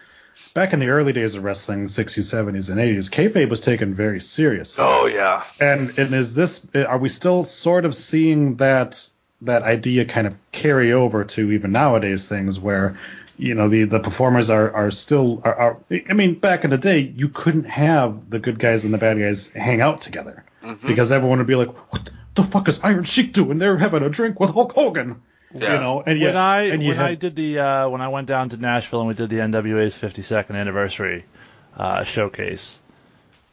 back 0.53 0.73
in 0.73 0.79
the 0.79 0.89
early 0.89 1.13
days 1.13 1.35
of 1.35 1.43
wrestling, 1.43 1.85
60s, 1.85 2.19
70s, 2.19 2.69
and 2.69 2.79
80s, 2.79 3.09
kayfabe 3.09 3.49
was 3.49 3.61
taken 3.61 3.93
very 3.93 4.19
serious. 4.19 4.77
Oh 4.77 5.05
yeah. 5.05 5.43
And 5.59 5.97
and 5.97 6.13
is 6.13 6.35
this 6.35 6.65
are 6.75 6.97
we 6.97 7.09
still 7.09 7.45
sort 7.45 7.85
of 7.85 7.95
seeing 7.95 8.57
that 8.57 9.09
that 9.41 9.63
idea 9.63 10.05
kind 10.05 10.27
of 10.27 10.35
carry 10.51 10.93
over 10.93 11.23
to 11.23 11.51
even 11.51 11.71
nowadays 11.71 12.27
things 12.27 12.59
where 12.59 12.97
you 13.37 13.55
know 13.55 13.69
the 13.69 13.85
the 13.85 13.99
performers 13.99 14.49
are 14.49 14.71
are 14.73 14.91
still 14.91 15.41
are, 15.43 15.55
are 15.55 15.77
I 16.09 16.13
mean 16.13 16.35
back 16.35 16.63
in 16.63 16.69
the 16.69 16.77
day 16.77 16.99
you 16.99 17.29
couldn't 17.29 17.63
have 17.65 18.29
the 18.29 18.39
good 18.39 18.59
guys 18.59 18.85
and 18.85 18.93
the 18.93 18.97
bad 18.99 19.17
guys 19.19 19.47
hang 19.51 19.81
out 19.81 20.01
together 20.01 20.43
Mm-hmm. 20.63 20.85
because 20.87 21.11
everyone 21.11 21.39
would 21.39 21.47
be 21.47 21.55
like 21.55 21.69
what 21.91 22.11
the 22.35 22.43
fuck 22.43 22.67
is 22.69 22.79
Iron 22.83 23.03
Sheik 23.03 23.33
doing? 23.33 23.57
They're 23.57 23.77
having 23.79 24.03
a 24.03 24.09
drink 24.09 24.39
with 24.39 24.51
Hulk 24.51 24.73
Hogan. 24.73 25.23
Yeah. 25.55 25.73
You 25.73 25.79
know, 25.79 26.03
and 26.05 26.19
yet, 26.19 26.27
when 26.27 26.37
I 26.37 26.61
and 26.67 26.83
when 26.85 26.95
had- 26.95 27.05
I 27.07 27.15
did 27.15 27.35
the 27.35 27.57
uh, 27.59 27.89
when 27.89 27.99
I 27.99 28.09
went 28.09 28.27
down 28.27 28.49
to 28.49 28.57
Nashville 28.57 28.99
and 28.99 29.07
we 29.07 29.15
did 29.15 29.31
the 29.31 29.37
NWA's 29.37 29.95
52nd 29.95 30.51
anniversary 30.55 31.25
uh, 31.75 32.03
showcase 32.03 32.79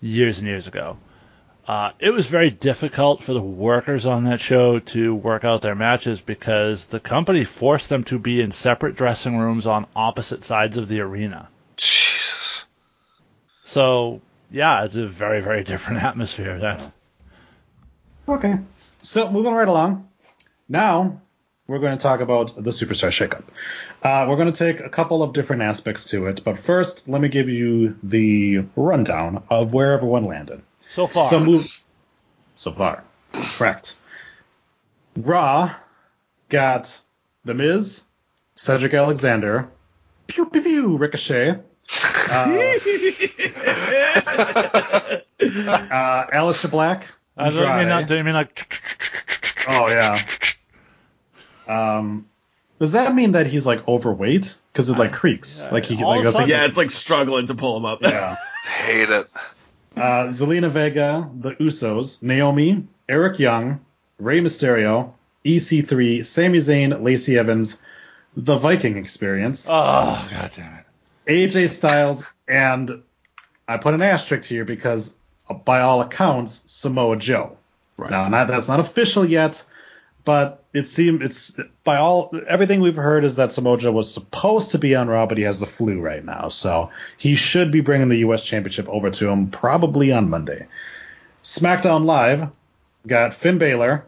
years 0.02 0.38
and 0.38 0.46
years 0.46 0.66
ago, 0.66 0.98
uh, 1.68 1.92
it 2.00 2.08
was 2.08 2.26
very 2.26 2.50
difficult 2.50 3.22
for 3.22 3.34
the 3.34 3.42
workers 3.42 4.06
on 4.06 4.24
that 4.24 4.40
show 4.40 4.78
to 4.78 5.14
work 5.14 5.44
out 5.44 5.60
their 5.60 5.74
matches 5.74 6.22
because 6.22 6.86
the 6.86 6.98
company 6.98 7.44
forced 7.44 7.90
them 7.90 8.04
to 8.04 8.18
be 8.18 8.40
in 8.40 8.50
separate 8.50 8.96
dressing 8.96 9.36
rooms 9.36 9.66
on 9.66 9.86
opposite 9.94 10.42
sides 10.42 10.78
of 10.78 10.88
the 10.88 11.00
arena. 11.00 11.46
Jesus. 11.76 12.64
So 13.64 14.22
yeah, 14.50 14.84
it's 14.84 14.96
a 14.96 15.06
very 15.06 15.42
very 15.42 15.62
different 15.62 16.02
atmosphere 16.04 16.58
then. 16.58 16.90
Okay. 18.26 18.58
So 19.02 19.30
moving 19.30 19.52
right 19.52 19.68
along. 19.68 20.08
Now 20.70 21.20
we're 21.66 21.80
going 21.80 21.98
to 21.98 22.02
talk 22.02 22.20
about 22.20 22.54
the 22.54 22.70
Superstar 22.70 23.10
Shakeup. 23.10 23.44
Uh, 24.02 24.26
we're 24.26 24.36
going 24.36 24.50
to 24.50 24.58
take 24.58 24.80
a 24.80 24.88
couple 24.88 25.22
of 25.22 25.34
different 25.34 25.60
aspects 25.60 26.06
to 26.06 26.28
it, 26.28 26.42
but 26.42 26.58
first, 26.58 27.10
let 27.10 27.20
me 27.20 27.28
give 27.28 27.50
you 27.50 27.98
the 28.02 28.64
rundown 28.74 29.42
of 29.50 29.74
where 29.74 29.92
everyone 29.92 30.24
landed. 30.24 30.62
So 30.88 31.06
far, 31.06 31.28
So 31.30 31.40
move. 31.40 31.84
So 32.56 32.72
far, 32.72 33.04
correct. 33.32 33.96
Raw 35.16 35.74
got 36.48 37.00
The 37.44 37.54
Miz, 37.54 38.02
Cedric 38.56 38.94
Alexander, 38.94 39.68
pew 40.26 40.46
pew 40.46 40.60
pew, 40.62 40.96
Ricochet. 40.96 41.50
Uh, 41.50 41.60
uh, 45.40 46.26
Aleister 46.32 46.70
Black. 46.70 47.06
I 47.36 47.50
don't 47.50 47.54
mean 47.60 47.64
Andrade. 47.64 47.88
not. 47.88 48.06
Do 48.08 48.16
you 48.16 48.24
mean 48.24 48.34
like? 48.34 48.80
Oh 49.68 49.88
yeah. 49.88 50.18
Um, 51.66 52.26
does 52.80 52.92
that 52.92 53.14
mean 53.14 53.32
that 53.32 53.46
he's 53.46 53.66
like 53.66 53.86
overweight? 53.86 54.58
Because 54.72 54.88
it 54.90 54.98
like 54.98 55.12
creaks, 55.12 55.70
like 55.70 55.84
he 55.84 56.02
all 56.02 56.10
like 56.16 56.20
of 56.20 56.26
a 56.26 56.28
I 56.28 56.32
think 56.32 56.34
sudden- 56.42 56.48
Yeah, 56.50 56.64
it's 56.66 56.76
like 56.76 56.90
struggling 56.90 57.46
to 57.48 57.54
pull 57.54 57.76
him 57.76 57.84
up. 57.84 58.02
yeah. 58.02 58.36
Hate 58.64 59.10
it. 59.10 59.26
Uh, 59.98 60.28
Zelina 60.28 60.70
Vega, 60.70 61.30
the 61.34 61.52
Usos, 61.52 62.22
Naomi, 62.22 62.86
Eric 63.08 63.38
Young, 63.38 63.80
Rey 64.18 64.40
Mysterio, 64.40 65.12
EC3, 65.44 66.24
Sami 66.24 66.58
Zayn, 66.58 67.02
Lacey 67.02 67.38
Evans, 67.38 67.80
the 68.36 68.56
Viking 68.56 68.96
Experience, 68.96 69.66
Oh 69.68 70.28
god 70.30 70.50
damn 70.54 70.74
it! 70.74 70.84
AJ 71.26 71.70
Styles, 71.70 72.26
and 72.46 73.02
I 73.66 73.76
put 73.76 73.94
an 73.94 74.02
asterisk 74.02 74.48
here 74.48 74.64
because, 74.64 75.14
uh, 75.48 75.54
by 75.54 75.80
all 75.80 76.00
accounts, 76.00 76.62
Samoa 76.66 77.16
Joe. 77.16 77.56
Right. 77.96 78.10
Now, 78.10 78.28
not, 78.28 78.48
that's 78.48 78.68
not 78.68 78.80
official 78.80 79.24
yet, 79.24 79.64
but 80.28 80.62
it 80.74 80.86
seemed 80.86 81.22
it's 81.22 81.56
by 81.84 81.96
all 81.96 82.30
everything 82.46 82.80
we've 82.82 82.96
heard 82.96 83.24
is 83.24 83.36
that 83.36 83.50
Samoa 83.50 83.78
Joe 83.78 83.92
was 83.92 84.12
supposed 84.12 84.72
to 84.72 84.78
be 84.78 84.94
on 84.94 85.08
Raw, 85.08 85.24
but 85.24 85.38
he 85.38 85.44
has 85.44 85.58
the 85.58 85.64
flu 85.64 86.02
right 86.02 86.22
now, 86.22 86.48
so 86.48 86.90
he 87.16 87.34
should 87.34 87.70
be 87.70 87.80
bringing 87.80 88.10
the 88.10 88.18
U.S. 88.18 88.44
Championship 88.44 88.90
over 88.90 89.08
to 89.10 89.26
him 89.26 89.50
probably 89.50 90.12
on 90.12 90.28
Monday. 90.28 90.66
SmackDown 91.42 92.04
Live 92.04 92.50
got 93.06 93.32
Finn 93.32 93.56
Balor, 93.56 94.04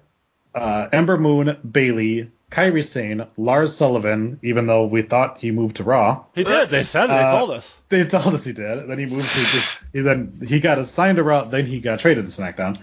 uh, 0.55 0.89
Ember 0.93 1.17
Moon, 1.17 1.57
Bayley, 1.73 2.31
Kairi 2.51 2.85
Sane, 2.85 3.27
Lars 3.39 3.75
Sullivan, 3.75 4.39
even 4.43 4.67
though 4.67 4.85
we 4.85 5.01
thought 5.01 5.39
he 5.39 5.53
moved 5.53 5.77
to 5.77 5.85
Raw. 5.85 6.25
He 6.35 6.45
did. 6.45 6.69
They 6.69 6.83
said. 6.83 7.05
it. 7.05 7.09
They 7.09 7.15
Uh, 7.15 7.39
told 7.39 7.51
us. 7.53 7.77
They 7.89 8.05
told 8.05 8.35
us 8.35 8.45
he 8.45 8.53
did. 8.53 8.89
Then 8.91 8.99
he 8.99 9.07
moved 9.07 9.27
to 9.27 9.85
he 9.95 10.01
then 10.01 10.43
he 10.47 10.61
got 10.61 10.79
assigned 10.79 11.17
to 11.17 11.23
Raw. 11.23 11.45
Then 11.45 11.65
he 11.65 11.81
got 11.81 12.01
traded 12.01 12.27
to 12.27 12.31
SmackDown. 12.31 12.77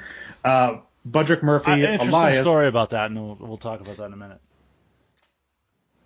Uh, 0.44 0.78
Budrick 1.10 1.44
Murphy, 1.44 1.72
Uh, 1.72 1.78
interesting 1.78 2.10
Elias, 2.10 2.42
story 2.42 2.68
about 2.68 2.92
that, 2.92 3.12
and 3.12 3.22
we'll, 3.24 3.38
we'll 3.40 3.58
talk 3.58 3.82
about 3.82 3.98
that 3.98 4.06
in 4.06 4.14
a 4.14 4.18
minute. 4.18 4.40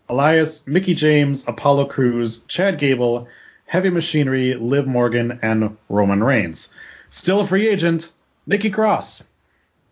Elias, 0.09 0.67
Mickie 0.67 0.95
James, 0.95 1.47
Apollo 1.47 1.85
Crews, 1.85 2.43
Chad 2.43 2.77
Gable, 2.77 3.27
Heavy 3.65 3.89
Machinery, 3.89 4.55
Liv 4.55 4.85
Morgan, 4.85 5.39
and 5.41 5.77
Roman 5.87 6.23
Reigns. 6.23 6.69
Still 7.09 7.41
a 7.41 7.47
free 7.47 7.67
agent, 7.67 8.11
Nikki 8.45 8.69
Cross. 8.69 9.23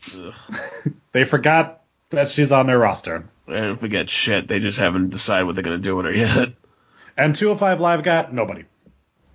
they 1.12 1.24
forgot 1.26 1.82
that 2.10 2.30
she's 2.30 2.52
on 2.52 2.68
their 2.68 2.78
roster. 2.80 3.28
And 3.48 3.80
forget 3.80 4.10
shit. 4.10 4.48
They 4.48 4.60
just 4.60 4.78
haven't 4.78 5.10
decided 5.10 5.46
what 5.46 5.56
they're 5.56 5.64
gonna 5.64 5.78
do 5.78 5.96
with 5.96 6.06
her 6.06 6.14
yet. 6.14 6.50
And 7.18 7.36
205 7.36 7.80
Live 7.80 8.04
got 8.04 8.34
nobody. 8.34 8.66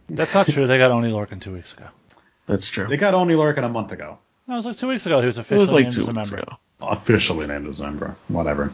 That's 0.09 0.35
not 0.35 0.47
true. 0.47 0.66
They 0.66 0.79
got 0.79 0.91
Oni 0.91 1.11
Lorcan 1.11 1.41
two 1.41 1.53
weeks 1.53 1.72
ago. 1.72 1.87
That's 2.47 2.68
true. 2.68 2.87
They 2.87 2.97
got 2.97 3.14
Oni 3.14 3.35
Lorcan 3.35 3.64
a 3.64 3.68
month 3.68 3.93
ago. 3.93 4.18
That 4.47 4.57
was 4.57 4.64
like 4.66 4.76
two 4.78 4.88
weeks 4.88 5.07
ago. 5.07 5.20
He 5.20 5.26
was 5.26 5.38
officially 5.38 5.61
was 5.62 5.72
like 5.72 5.84
named 5.84 5.95
two 5.95 6.03
as 6.03 6.09
a 6.09 6.12
weeks 6.12 6.30
member. 6.30 6.42
ago. 6.45 6.57
officially 6.80 7.47
named 7.47 7.66
as 7.66 7.80
a 7.80 7.84
member. 7.84 8.16
Whatever. 8.28 8.72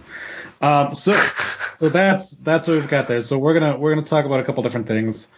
Um, 0.60 0.94
so 0.94 1.12
so 1.78 1.88
that's 1.88 2.30
that's 2.32 2.66
what 2.68 2.74
we've 2.74 2.88
got 2.88 3.06
there. 3.08 3.20
So 3.20 3.38
we're 3.38 3.54
gonna 3.54 3.78
we're 3.78 3.94
gonna 3.94 4.06
talk 4.06 4.24
about 4.24 4.40
a 4.40 4.44
couple 4.44 4.62
different 4.62 4.88
things. 4.88 5.28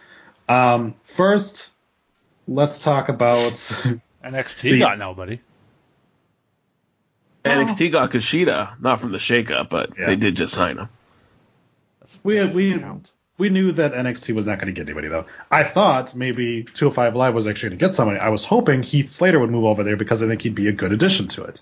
Um, 0.49 0.95
first, 1.15 1.71
let's 2.47 2.79
talk 2.79 3.09
about 3.09 3.53
NXT 4.23 4.61
The- 4.71 4.79
got 4.79 4.97
nobody. 4.97 5.39
NXT 7.45 7.91
got 7.91 8.09
Kushida, 8.11 8.79
not 8.79 9.01
from 9.01 9.11
the 9.11 9.17
shakeup, 9.17 9.69
but 9.69 9.97
Yeah. 9.99 10.05
they 10.07 10.15
did 10.15 10.35
just 10.35 10.53
sign 10.53 10.77
him. 10.77 10.89
we 12.23 12.43
we 12.47 12.73
we 13.37 13.49
knew 13.49 13.71
that 13.73 13.93
NXT 13.93 14.35
was 14.35 14.45
not 14.45 14.59
going 14.59 14.73
to 14.73 14.79
get 14.79 14.87
anybody 14.87 15.07
though. 15.07 15.25
I 15.49 15.63
thought 15.63 16.15
maybe 16.15 16.63
205 16.63 17.15
Live 17.15 17.33
was 17.33 17.47
actually 17.47 17.69
going 17.69 17.79
to 17.79 17.85
get 17.87 17.95
somebody. 17.95 18.19
I 18.19 18.29
was 18.29 18.45
hoping 18.45 18.83
Heath 18.83 19.09
Slater 19.09 19.39
would 19.39 19.49
move 19.49 19.65
over 19.65 19.83
there 19.83 19.97
because 19.97 20.21
I 20.23 20.27
think 20.27 20.41
he'd 20.43 20.55
be 20.55 20.67
a 20.67 20.71
good 20.71 20.91
addition 20.91 21.27
to 21.29 21.43
it. 21.45 21.61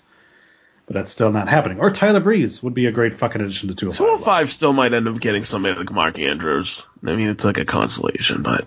But 0.86 0.94
that's 0.94 1.10
still 1.10 1.30
not 1.30 1.48
happening. 1.48 1.78
Or 1.80 1.90
Tyler 1.90 2.20
Breeze 2.20 2.62
would 2.62 2.74
be 2.74 2.86
a 2.86 2.92
great 2.92 3.14
fucking 3.14 3.40
addition 3.40 3.68
to 3.68 3.74
205. 3.74 4.00
Live. 4.00 4.18
205 4.24 4.50
still 4.52 4.72
might 4.72 4.92
end 4.92 5.06
up 5.08 5.20
getting 5.20 5.44
somebody 5.44 5.76
like 5.78 5.90
Mark 5.92 6.18
Andrews. 6.18 6.82
I 7.06 7.14
mean, 7.14 7.28
it's 7.28 7.44
like 7.44 7.58
a 7.58 7.64
consolation, 7.64 8.42
but 8.42 8.66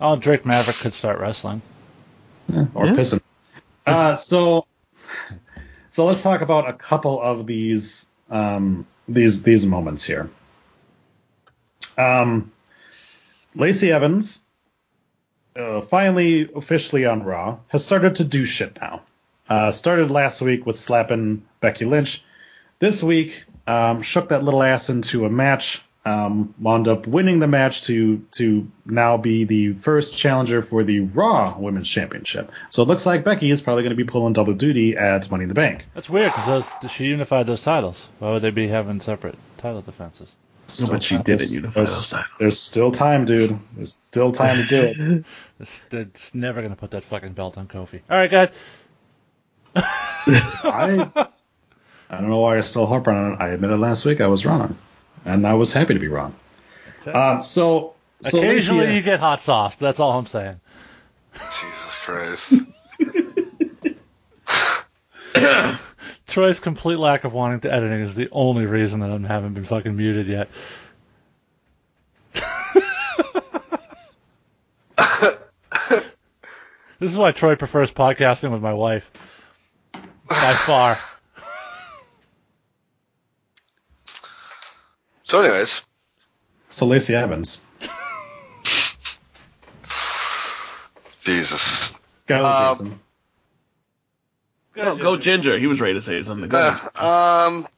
Oh, 0.00 0.16
Drake 0.16 0.44
Maverick 0.44 0.76
could 0.76 0.92
start 0.92 1.18
wrestling. 1.20 1.62
or 2.74 2.86
Yeah. 2.86 2.92
pissing. 2.92 3.20
Uh, 3.86 4.16
so, 4.16 4.66
so 5.90 6.04
let's 6.04 6.22
talk 6.22 6.40
about 6.42 6.68
a 6.68 6.72
couple 6.72 7.20
of 7.20 7.46
these 7.46 8.06
um, 8.30 8.86
these 9.08 9.42
these 9.42 9.64
moments 9.66 10.04
here. 10.04 10.28
Um, 12.02 12.52
Lacey 13.54 13.92
Evans, 13.92 14.40
uh, 15.56 15.82
finally 15.82 16.48
officially 16.54 17.06
on 17.06 17.22
Raw, 17.22 17.58
has 17.68 17.84
started 17.84 18.16
to 18.16 18.24
do 18.24 18.44
shit 18.44 18.78
now. 18.80 19.02
Uh, 19.48 19.72
started 19.72 20.10
last 20.10 20.40
week 20.40 20.64
with 20.64 20.78
slapping 20.78 21.44
Becky 21.60 21.84
Lynch. 21.84 22.24
This 22.78 23.02
week, 23.02 23.44
um, 23.66 24.02
shook 24.02 24.30
that 24.30 24.42
little 24.42 24.62
ass 24.62 24.88
into 24.88 25.26
a 25.26 25.30
match. 25.30 25.82
Um, 26.04 26.54
wound 26.58 26.88
up 26.88 27.06
winning 27.06 27.38
the 27.38 27.46
match 27.46 27.82
to 27.82 28.26
to 28.32 28.66
now 28.84 29.18
be 29.18 29.44
the 29.44 29.74
first 29.74 30.16
challenger 30.16 30.60
for 30.60 30.82
the 30.82 30.98
Raw 30.98 31.56
Women's 31.56 31.88
Championship. 31.88 32.50
So 32.70 32.82
it 32.82 32.88
looks 32.88 33.06
like 33.06 33.22
Becky 33.22 33.48
is 33.52 33.62
probably 33.62 33.84
going 33.84 33.96
to 33.96 34.04
be 34.04 34.10
pulling 34.10 34.32
double 34.32 34.54
duty 34.54 34.96
at 34.96 35.30
Money 35.30 35.44
in 35.44 35.48
the 35.48 35.54
Bank. 35.54 35.86
That's 35.94 36.10
weird 36.10 36.32
because 36.34 36.68
she 36.90 37.04
unified 37.04 37.46
those 37.46 37.62
titles. 37.62 38.04
Why 38.18 38.32
would 38.32 38.42
they 38.42 38.50
be 38.50 38.66
having 38.66 38.98
separate 38.98 39.36
title 39.58 39.82
defenses? 39.82 40.34
No, 40.80 40.86
but 40.88 41.02
she 41.02 41.16
didn't 41.16 41.26
there's- 41.26 41.54
unify 41.54 41.74
there's, 41.80 42.10
those 42.10 42.24
there's 42.38 42.58
still 42.58 42.90
time, 42.90 43.24
dude. 43.24 43.58
There's 43.76 43.92
still 43.92 44.32
time 44.32 44.56
to 44.56 44.66
do 44.66 44.82
it. 44.82 45.24
It's, 45.60 45.80
it's 45.92 46.34
never 46.34 46.60
gonna 46.60 46.74
put 46.74 46.90
that 46.90 47.04
fucking 47.04 47.34
belt 47.34 47.56
on 47.56 47.68
Kofi. 47.68 48.00
All 48.10 48.16
right, 48.16 48.28
good. 48.30 48.50
I 49.76 51.08
I 52.10 52.20
don't 52.20 52.28
know 52.28 52.40
why 52.40 52.54
you're 52.54 52.62
still 52.62 52.86
harping 52.86 53.14
on 53.14 53.32
it. 53.34 53.40
I 53.40 53.50
admitted 53.50 53.78
last 53.78 54.04
week 54.04 54.20
I 54.20 54.26
was 54.26 54.44
wrong, 54.44 54.76
and 55.24 55.46
I 55.46 55.54
was 55.54 55.72
happy 55.72 55.94
to 55.94 56.00
be 56.00 56.08
wrong. 56.08 56.34
Um, 57.06 57.42
so 57.44 57.94
so 58.22 58.38
Occasionally 58.38 58.86
Lacey- 58.86 58.96
you 58.96 59.02
get 59.02 59.20
hot 59.20 59.40
sauce. 59.40 59.76
That's 59.76 60.00
all 60.00 60.18
I'm 60.18 60.26
saying. 60.26 60.58
Jesus 61.34 61.98
Christ. 62.02 62.54
Troy's 66.32 66.60
complete 66.60 66.96
lack 66.96 67.24
of 67.24 67.34
wanting 67.34 67.60
to 67.60 67.70
editing 67.70 68.00
is 68.00 68.14
the 68.14 68.30
only 68.32 68.64
reason 68.64 69.00
that 69.00 69.10
I 69.10 69.18
haven't 69.18 69.52
been 69.52 69.66
fucking 69.66 69.94
muted 69.94 70.26
yet. 70.26 70.48
this 76.98 77.12
is 77.12 77.18
why 77.18 77.32
Troy 77.32 77.54
prefers 77.56 77.92
podcasting 77.92 78.50
with 78.50 78.62
my 78.62 78.72
wife. 78.72 79.10
By 79.92 80.54
far. 80.54 80.98
So, 85.24 85.42
anyways, 85.42 85.84
so 86.70 86.86
Lacey 86.86 87.14
Evans. 87.14 87.60
Jesus. 91.20 91.94
Go, 92.26 92.42
Um, 92.42 92.72
Jason. 92.72 93.00
Go, 94.74 94.96
go 94.96 95.16
Ginger. 95.16 95.58
He 95.58 95.66
was 95.66 95.80
ready 95.80 95.94
to 95.94 96.02
say 96.02 96.22
something. 96.22 96.48
Go 96.48 96.68
ahead. 96.68 96.90
Uh, 96.98 97.48
um, 97.48 97.68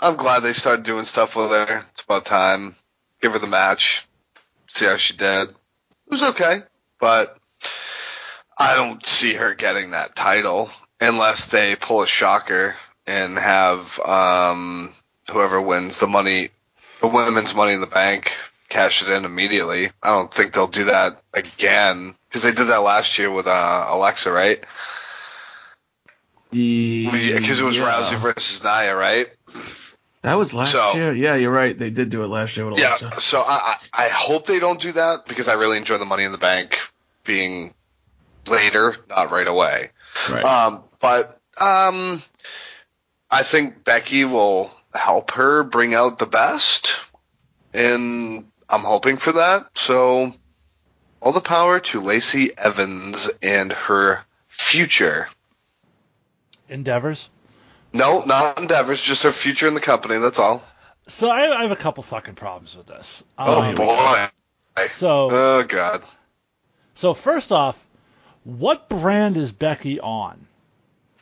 I'm 0.00 0.16
glad 0.16 0.40
they 0.40 0.52
started 0.52 0.84
doing 0.84 1.04
stuff 1.04 1.36
with 1.36 1.50
her. 1.50 1.84
It's 1.90 2.02
about 2.02 2.24
time. 2.24 2.74
Give 3.20 3.32
her 3.32 3.38
the 3.38 3.46
match. 3.46 4.06
See 4.68 4.84
how 4.84 4.96
she 4.96 5.16
did. 5.16 5.48
It 5.48 6.10
was 6.10 6.22
okay, 6.22 6.60
but 7.00 7.36
I 8.56 8.74
don't 8.74 9.04
see 9.04 9.34
her 9.34 9.54
getting 9.54 9.90
that 9.90 10.14
title 10.16 10.70
unless 11.00 11.46
they 11.46 11.76
pull 11.76 12.02
a 12.02 12.06
shocker 12.06 12.74
and 13.06 13.38
have 13.38 13.98
um, 14.00 14.92
whoever 15.30 15.60
wins 15.60 16.00
the 16.00 16.06
money, 16.06 16.50
the 17.00 17.08
women's 17.08 17.54
money 17.54 17.72
in 17.72 17.80
the 17.80 17.86
bank, 17.86 18.32
cash 18.68 19.02
it 19.02 19.10
in 19.10 19.24
immediately. 19.24 19.88
I 20.02 20.10
don't 20.10 20.32
think 20.32 20.52
they'll 20.52 20.66
do 20.66 20.84
that 20.84 21.22
again 21.32 22.14
because 22.28 22.42
they 22.42 22.52
did 22.52 22.68
that 22.68 22.82
last 22.82 23.18
year 23.18 23.30
with 23.30 23.46
uh, 23.46 23.86
Alexa, 23.88 24.30
right? 24.30 24.62
Because 26.50 27.60
it 27.60 27.64
was 27.64 27.76
Yeah. 27.76 27.84
Rousey 27.84 28.16
versus 28.16 28.62
Nia, 28.64 28.96
right? 28.96 29.28
That 30.22 30.34
was 30.34 30.52
last 30.52 30.72
So- 30.72 30.94
year. 30.94 31.14
Yeah, 31.14 31.34
you're 31.36 31.52
right. 31.52 31.78
They 31.78 31.90
did 31.90 32.10
do 32.10 32.24
it 32.24 32.28
last 32.28 32.56
year 32.56 32.66
with 32.66 32.78
Alexa. 32.78 33.10
Yeah, 33.12 33.18
so 33.18 33.40
I, 33.42 33.76
I 33.92 34.06
I 34.06 34.08
hope 34.08 34.46
they 34.46 34.58
don't 34.58 34.80
do 34.80 34.92
that 34.92 35.26
because 35.26 35.48
I 35.48 35.54
really 35.54 35.76
enjoy 35.78 35.98
the 35.98 36.04
Money 36.06 36.24
in 36.24 36.32
the 36.32 36.38
Bank 36.38 36.80
being 37.24 37.72
later, 38.48 38.96
not 39.08 39.30
right 39.30 39.46
away. 39.46 39.90
Right. 40.30 40.44
Um, 40.44 40.82
but 41.00 41.26
um, 41.58 42.20
I 43.30 43.42
think 43.42 43.84
Becky 43.84 44.24
will 44.24 44.70
help 44.94 45.32
her 45.32 45.62
bring 45.62 45.94
out 45.94 46.18
the 46.18 46.26
best, 46.26 46.98
and 47.72 48.46
I'm 48.68 48.82
hoping 48.82 49.18
for 49.18 49.32
that. 49.32 49.66
So 49.78 50.32
all 51.20 51.32
the 51.32 51.40
power 51.40 51.78
to 51.80 52.00
Lacey 52.00 52.50
Evans 52.56 53.30
and 53.42 53.72
her 53.72 54.24
future. 54.48 55.28
Endeavors. 56.68 57.30
No, 57.92 58.22
not 58.24 58.58
endeavors, 58.58 59.00
just 59.00 59.22
her 59.22 59.32
future 59.32 59.66
in 59.66 59.74
the 59.74 59.80
company. 59.80 60.18
That's 60.18 60.38
all. 60.38 60.62
So 61.06 61.30
I, 61.30 61.58
I 61.58 61.62
have 61.62 61.70
a 61.70 61.76
couple 61.76 62.02
fucking 62.02 62.34
problems 62.34 62.76
with 62.76 62.86
this. 62.86 63.22
Oh 63.38 63.62
Um, 63.62 63.74
boy. 63.74 64.26
So 64.88 65.28
Oh 65.30 65.64
god. 65.66 66.02
so 66.94 67.14
first 67.14 67.50
off, 67.50 67.82
what 68.44 68.88
brand 68.88 69.36
is 69.36 69.50
Becky 69.50 69.98
on? 70.00 70.46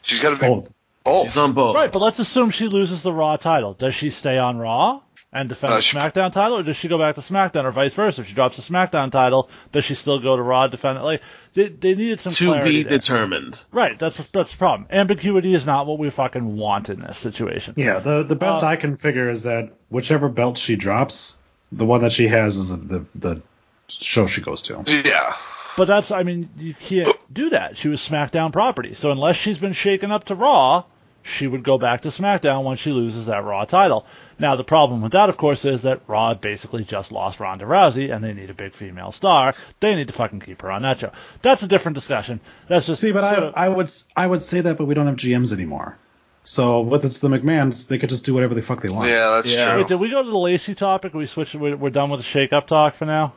She's 0.02 0.20
got 0.20 0.30
to 0.30 0.36
be 0.36 0.46
Both. 0.46 0.72
both. 1.04 1.26
She's 1.28 1.36
on 1.36 1.52
both. 1.52 1.74
Right, 1.76 1.90
but 1.90 2.00
let's 2.00 2.18
assume 2.18 2.50
she 2.50 2.68
loses 2.68 3.02
the 3.02 3.12
Raw 3.12 3.36
title. 3.36 3.74
Does 3.74 3.94
she 3.94 4.10
stay 4.10 4.38
on 4.38 4.58
Raw 4.58 5.00
and 5.36 5.48
defend 5.48 5.72
Uh, 5.72 5.76
the 5.76 5.82
she- 5.82 5.96
SmackDown 5.96 6.32
title, 6.32 6.58
or 6.58 6.62
does 6.62 6.76
she 6.76 6.88
go 6.88 6.98
back 6.98 7.14
to 7.16 7.20
SmackDown, 7.20 7.64
or 7.64 7.70
vice 7.70 7.94
versa? 7.94 8.22
If 8.22 8.28
she 8.28 8.34
drops 8.34 8.56
the 8.56 8.62
SmackDown 8.62 9.10
title, 9.12 9.48
does 9.72 9.84
she 9.84 9.94
still 9.94 10.18
go 10.18 10.36
to 10.36 10.42
Raw 10.42 10.62
and 10.64 10.70
defend 10.70 10.98
it? 10.98 11.02
Like 11.02 11.22
they, 11.54 11.68
they 11.68 11.94
needed 11.94 12.20
some 12.20 12.32
to 12.32 12.62
be 12.64 12.82
there. 12.82 12.98
determined. 12.98 13.62
Right, 13.72 13.98
that's 13.98 14.16
that's 14.32 14.52
the 14.52 14.56
problem. 14.58 14.88
Ambiguity 14.90 15.54
is 15.54 15.66
not 15.66 15.86
what 15.86 15.98
we 15.98 16.10
fucking 16.10 16.56
want 16.56 16.88
in 16.88 17.00
this 17.00 17.18
situation. 17.18 17.74
Yeah, 17.76 17.98
the 18.00 18.22
the 18.22 18.36
best 18.36 18.62
Uh, 18.62 18.66
I 18.66 18.76
can 18.76 18.96
figure 18.96 19.30
is 19.30 19.44
that 19.44 19.70
whichever 19.88 20.28
belt 20.28 20.58
she 20.58 20.76
drops, 20.76 21.38
the 21.72 21.84
one 21.84 22.00
that 22.02 22.12
she 22.12 22.28
has 22.28 22.56
is 22.56 22.68
the 22.70 22.76
the, 22.76 23.04
the 23.14 23.42
show 23.88 24.26
she 24.26 24.40
goes 24.40 24.62
to. 24.62 24.82
Yeah. 24.86 25.34
But 25.76 25.88
that's, 25.88 26.10
I 26.10 26.22
mean, 26.22 26.48
you 26.56 26.72
can't 26.72 27.06
do 27.30 27.50
that. 27.50 27.76
She 27.76 27.88
was 27.88 28.00
SmackDown 28.00 28.50
property. 28.50 28.94
So 28.94 29.10
unless 29.12 29.36
she's 29.36 29.58
been 29.58 29.74
shaken 29.74 30.10
up 30.10 30.24
to 30.24 30.34
Raw, 30.34 30.84
she 31.26 31.46
would 31.46 31.62
go 31.62 31.76
back 31.78 32.02
to 32.02 32.08
SmackDown 32.08 32.64
when 32.64 32.76
she 32.76 32.90
loses 32.92 33.26
that 33.26 33.44
Raw 33.44 33.64
title. 33.64 34.06
Now, 34.38 34.56
the 34.56 34.64
problem 34.64 35.02
with 35.02 35.12
that, 35.12 35.28
of 35.28 35.36
course, 35.36 35.64
is 35.64 35.82
that 35.82 36.00
Raw 36.06 36.34
basically 36.34 36.84
just 36.84 37.10
lost 37.12 37.40
Ronda 37.40 37.64
Rousey, 37.64 38.14
and 38.14 38.22
they 38.24 38.32
need 38.32 38.50
a 38.50 38.54
big 38.54 38.74
female 38.74 39.12
star. 39.12 39.54
They 39.80 39.96
need 39.96 40.08
to 40.08 40.14
fucking 40.14 40.40
keep 40.40 40.62
her 40.62 40.70
on 40.70 40.82
that 40.82 41.00
show. 41.00 41.12
That's 41.42 41.62
a 41.62 41.66
different 41.68 41.94
discussion. 41.96 42.40
That's 42.68 42.86
just 42.86 43.00
See, 43.00 43.12
but 43.12 43.24
I 43.24 43.34
of- 43.36 43.54
I 43.56 43.68
would 43.68 43.86
s- 43.86 44.06
I 44.16 44.26
would 44.26 44.42
say 44.42 44.60
that, 44.60 44.76
but 44.76 44.84
we 44.86 44.94
don't 44.94 45.06
have 45.06 45.16
GMs 45.16 45.52
anymore. 45.52 45.96
So 46.44 46.80
with 46.82 47.04
it's 47.04 47.18
the 47.18 47.28
McMahons, 47.28 47.88
they 47.88 47.98
could 47.98 48.08
just 48.08 48.24
do 48.24 48.32
whatever 48.32 48.54
the 48.54 48.62
fuck 48.62 48.80
they 48.80 48.92
want. 48.92 49.08
Yeah, 49.10 49.30
that's 49.30 49.52
Yeah. 49.52 49.70
true. 49.70 49.78
Wait, 49.78 49.88
did 49.88 49.98
we 49.98 50.10
go 50.10 50.22
to 50.22 50.30
the 50.30 50.38
Lacey 50.38 50.74
topic? 50.76 51.14
Or 51.14 51.18
we 51.18 51.26
switched. 51.26 51.54
We're, 51.56 51.76
we're 51.76 51.90
done 51.90 52.08
with 52.10 52.20
the 52.20 52.24
shake-up 52.24 52.68
talk 52.68 52.94
for 52.94 53.04
now. 53.04 53.32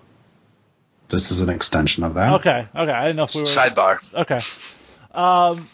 This 1.10 1.32
is 1.32 1.42
an 1.42 1.50
extension 1.50 2.04
of 2.04 2.14
that. 2.14 2.34
Okay, 2.36 2.68
okay. 2.76 2.92
I 2.92 3.02
didn't 3.06 3.16
know 3.16 3.24
if 3.24 3.34
we 3.34 3.42
were. 3.42 3.48
Sidebar. 3.48 3.98
Okay. 4.14 4.40
Um. 5.20 5.68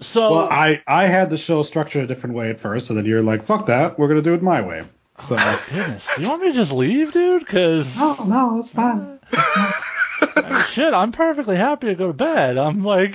So. 0.00 0.30
Well, 0.30 0.48
I 0.50 0.82
I 0.86 1.06
had 1.06 1.30
the 1.30 1.36
show 1.36 1.62
structured 1.62 2.04
a 2.04 2.06
different 2.06 2.36
way 2.36 2.50
at 2.50 2.60
first, 2.60 2.90
and 2.90 2.98
then 2.98 3.06
you're 3.06 3.22
like, 3.22 3.44
"Fuck 3.44 3.66
that, 3.66 3.98
we're 3.98 4.08
gonna 4.08 4.22
do 4.22 4.34
it 4.34 4.42
my 4.42 4.60
way." 4.62 4.84
So 5.18 5.36
Goodness, 5.68 6.08
you 6.18 6.28
want 6.28 6.40
me 6.40 6.48
to 6.48 6.54
just 6.54 6.72
leave, 6.72 7.12
dude? 7.12 7.40
Because 7.40 7.96
no, 7.98 8.16
no, 8.24 8.58
it's 8.58 8.70
fine. 8.70 9.18
shit, 10.70 10.94
I'm 10.94 11.12
perfectly 11.12 11.56
happy 11.56 11.88
to 11.88 11.94
go 11.94 12.06
to 12.08 12.12
bed. 12.12 12.56
I'm 12.56 12.82
like, 12.84 13.14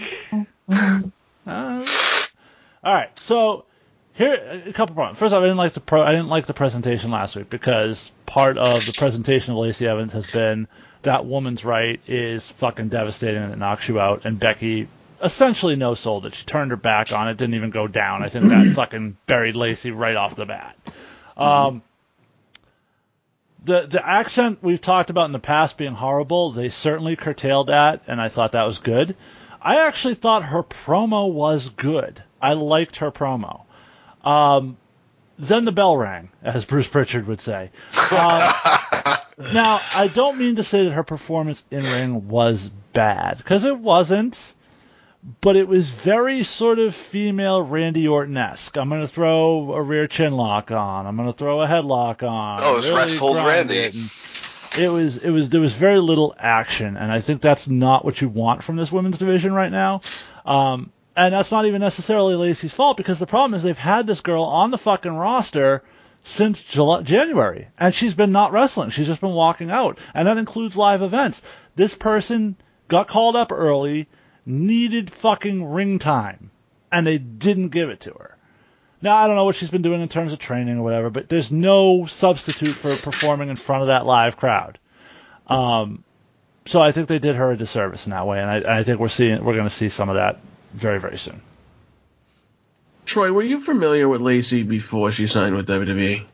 uh, 0.71 1.01
all 1.47 1.85
right. 2.83 3.17
So 3.17 3.65
here, 4.13 4.63
a 4.67 4.73
couple 4.73 4.95
problems. 4.95 5.17
First 5.17 5.33
off, 5.33 5.39
I 5.39 5.45
didn't 5.45 5.57
like 5.57 5.73
the 5.73 5.79
pro. 5.79 6.03
I 6.03 6.11
didn't 6.11 6.29
like 6.29 6.45
the 6.45 6.53
presentation 6.53 7.09
last 7.11 7.35
week 7.35 7.49
because 7.49 8.11
part 8.25 8.57
of 8.57 8.85
the 8.85 8.93
presentation 8.93 9.53
of 9.53 9.59
Lacey 9.59 9.87
Evans 9.87 10.13
has 10.13 10.29
been 10.31 10.67
that 11.01 11.25
woman's 11.25 11.65
right 11.65 11.99
is 12.07 12.49
fucking 12.51 12.89
devastating 12.89 13.41
and 13.41 13.53
it 13.53 13.57
knocks 13.57 13.87
you 13.87 13.99
out, 13.99 14.25
and 14.25 14.39
Becky 14.39 14.87
essentially 15.25 15.75
no 15.75 15.95
sold 15.95 16.25
it. 16.25 16.35
She 16.35 16.45
turned 16.45 16.71
her 16.71 16.77
back 16.77 17.11
on 17.11 17.27
it, 17.27 17.37
didn't 17.37 17.55
even 17.55 17.71
go 17.71 17.87
down. 17.87 18.23
I 18.23 18.29
think 18.29 18.45
that 18.45 18.67
fucking 18.75 19.17
buried 19.27 19.55
Lacey 19.55 19.91
right 19.91 20.15
off 20.15 20.35
the 20.35 20.45
bat. 20.45 20.77
Um, 21.35 21.81
the 23.65 23.87
the 23.87 24.07
accent 24.07 24.59
we've 24.61 24.79
talked 24.79 25.09
about 25.09 25.25
in 25.25 25.31
the 25.31 25.39
past 25.39 25.77
being 25.77 25.93
horrible, 25.93 26.51
they 26.51 26.69
certainly 26.69 27.15
curtailed 27.15 27.67
that, 27.67 28.03
and 28.07 28.21
I 28.21 28.29
thought 28.29 28.53
that 28.53 28.67
was 28.67 28.77
good. 28.77 29.15
I 29.61 29.87
actually 29.87 30.13
thought 30.13 30.43
her 30.43 30.61
promo 30.63 31.31
was 31.31 31.69
good. 31.69 32.21
I 32.39 32.53
liked 32.53 32.97
her 32.97 33.11
promo. 33.11 33.63
Um, 34.23 34.77
then 35.39 35.65
the 35.65 35.71
bell 35.71 35.97
rang, 35.97 36.29
as 36.43 36.65
Bruce 36.65 36.87
Pritchard 36.87 37.27
would 37.27 37.41
say. 37.41 37.71
Uh, 38.11 39.17
now, 39.53 39.81
I 39.95 40.07
don't 40.07 40.37
mean 40.37 40.57
to 40.57 40.63
say 40.63 40.85
that 40.85 40.91
her 40.91 41.03
performance 41.03 41.63
in 41.71 41.83
ring 41.83 42.27
was 42.27 42.69
bad, 42.93 43.39
because 43.39 43.63
it 43.63 43.77
wasn't. 43.77 44.53
But 45.41 45.55
it 45.55 45.67
was 45.67 45.89
very 45.89 46.43
sort 46.43 46.77
of 46.77 46.93
female 46.93 47.61
Randy 47.61 48.07
Orton 48.07 48.37
esque. 48.37 48.77
I'm 48.77 48.89
going 48.89 49.01
to 49.01 49.07
throw 49.07 49.73
a 49.73 49.81
rear 49.81 50.07
chin 50.07 50.33
lock 50.33 50.71
on. 50.71 51.07
I'm 51.07 51.15
going 51.15 51.31
to 51.31 51.37
throw 51.37 51.61
a 51.61 51.67
headlock 51.67 52.21
on. 52.21 52.59
Oh, 52.61 52.77
it's 52.77 52.89
wrestled 52.89 53.33
grind 53.33 53.69
Randy. 53.69 53.75
it, 53.77 53.95
It 54.77 54.89
was 54.89 55.17
it 55.17 55.31
was 55.31 55.49
there 55.49 55.61
was 55.61 55.73
very 55.73 55.99
little 55.99 56.35
action, 56.37 56.95
and 56.95 57.11
I 57.11 57.21
think 57.21 57.41
that's 57.41 57.67
not 57.67 58.05
what 58.05 58.21
you 58.21 58.29
want 58.29 58.63
from 58.63 58.75
this 58.75 58.91
women's 58.91 59.17
division 59.17 59.51
right 59.53 59.71
now. 59.71 60.01
Um, 60.45 60.91
and 61.15 61.33
that's 61.33 61.51
not 61.51 61.65
even 61.65 61.81
necessarily 61.81 62.35
Lacey's 62.35 62.73
fault 62.73 62.97
because 62.97 63.19
the 63.19 63.25
problem 63.25 63.53
is 63.53 63.63
they've 63.63 63.77
had 63.77 64.05
this 64.05 64.21
girl 64.21 64.43
on 64.43 64.69
the 64.69 64.77
fucking 64.77 65.15
roster 65.15 65.81
since 66.23 66.61
July, 66.61 67.01
January, 67.03 67.67
and 67.79 67.95
she's 67.95 68.13
been 68.13 68.31
not 68.31 68.51
wrestling. 68.51 68.89
She's 68.89 69.07
just 69.07 69.21
been 69.21 69.31
walking 69.31 69.71
out, 69.71 69.97
and 70.13 70.27
that 70.27 70.37
includes 70.37 70.75
live 70.75 71.01
events. 71.01 71.41
This 71.75 71.95
person 71.95 72.57
got 72.89 73.07
called 73.07 73.35
up 73.35 73.51
early, 73.51 74.07
needed 74.45 75.11
fucking 75.11 75.71
ring 75.71 75.99
time, 75.99 76.51
and 76.91 77.05
they 77.05 77.17
didn't 77.17 77.69
give 77.69 77.89
it 77.89 78.01
to 78.01 78.11
her. 78.11 78.37
Now 79.01 79.17
I 79.17 79.27
don't 79.27 79.35
know 79.35 79.45
what 79.45 79.55
she's 79.55 79.69
been 79.69 79.81
doing 79.81 80.01
in 80.01 80.09
terms 80.09 80.33
of 80.33 80.39
training 80.39 80.77
or 80.77 80.83
whatever, 80.83 81.09
but 81.09 81.29
there's 81.29 81.51
no 81.51 82.05
substitute 82.05 82.73
for 82.73 82.95
performing 82.95 83.49
in 83.49 83.55
front 83.55 83.83
of 83.83 83.87
that 83.87 84.05
live 84.05 84.37
crowd. 84.37 84.79
Um, 85.47 86.03
so 86.65 86.81
I 86.81 86.91
think 86.91 87.07
they 87.07 87.19
did 87.19 87.35
her 87.35 87.51
a 87.51 87.57
disservice 87.57 88.05
in 88.05 88.11
that 88.11 88.25
way, 88.25 88.39
and 88.39 88.49
I, 88.49 88.79
I 88.79 88.83
think 88.83 88.99
we're 88.99 89.09
seeing 89.09 89.43
we're 89.43 89.53
going 89.53 89.69
to 89.69 89.75
see 89.75 89.89
some 89.89 90.09
of 90.09 90.15
that 90.15 90.39
very 90.73 90.99
very 90.99 91.17
soon. 91.17 91.41
Troy, 93.05 93.31
were 93.31 93.43
you 93.43 93.61
familiar 93.61 94.09
with 94.09 94.21
Lacey 94.21 94.63
before 94.63 95.11
she 95.11 95.27
signed 95.27 95.55
with 95.55 95.67
WWE? 95.67 96.25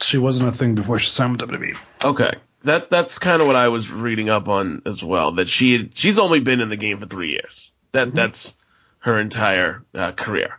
She 0.00 0.18
wasn't 0.18 0.48
a 0.48 0.52
thing 0.52 0.74
before 0.74 0.98
she 0.98 1.10
signed 1.10 1.40
with 1.40 1.50
WWE. 1.50 1.76
Okay, 2.02 2.32
that 2.64 2.90
that's 2.90 3.18
kind 3.18 3.40
of 3.40 3.46
what 3.46 3.56
I 3.56 3.68
was 3.68 3.90
reading 3.90 4.28
up 4.28 4.48
on 4.48 4.82
as 4.86 5.02
well. 5.02 5.32
That 5.32 5.48
she 5.48 5.72
had, 5.72 5.94
she's 5.94 6.18
only 6.18 6.40
been 6.40 6.60
in 6.60 6.68
the 6.68 6.76
game 6.76 6.98
for 6.98 7.06
three 7.06 7.30
years. 7.30 7.70
That 7.92 8.14
that's 8.14 8.54
her 9.00 9.18
entire 9.18 9.84
uh, 9.94 10.12
career. 10.12 10.58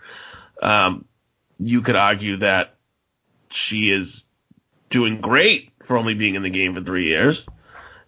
Um, 0.61 1.05
you 1.59 1.81
could 1.81 1.95
argue 1.95 2.37
that 2.37 2.75
she 3.49 3.91
is 3.91 4.23
doing 4.89 5.21
great 5.21 5.71
for 5.83 5.97
only 5.97 6.13
being 6.13 6.35
in 6.35 6.43
the 6.43 6.49
game 6.49 6.75
for 6.75 6.81
three 6.81 7.07
years, 7.07 7.45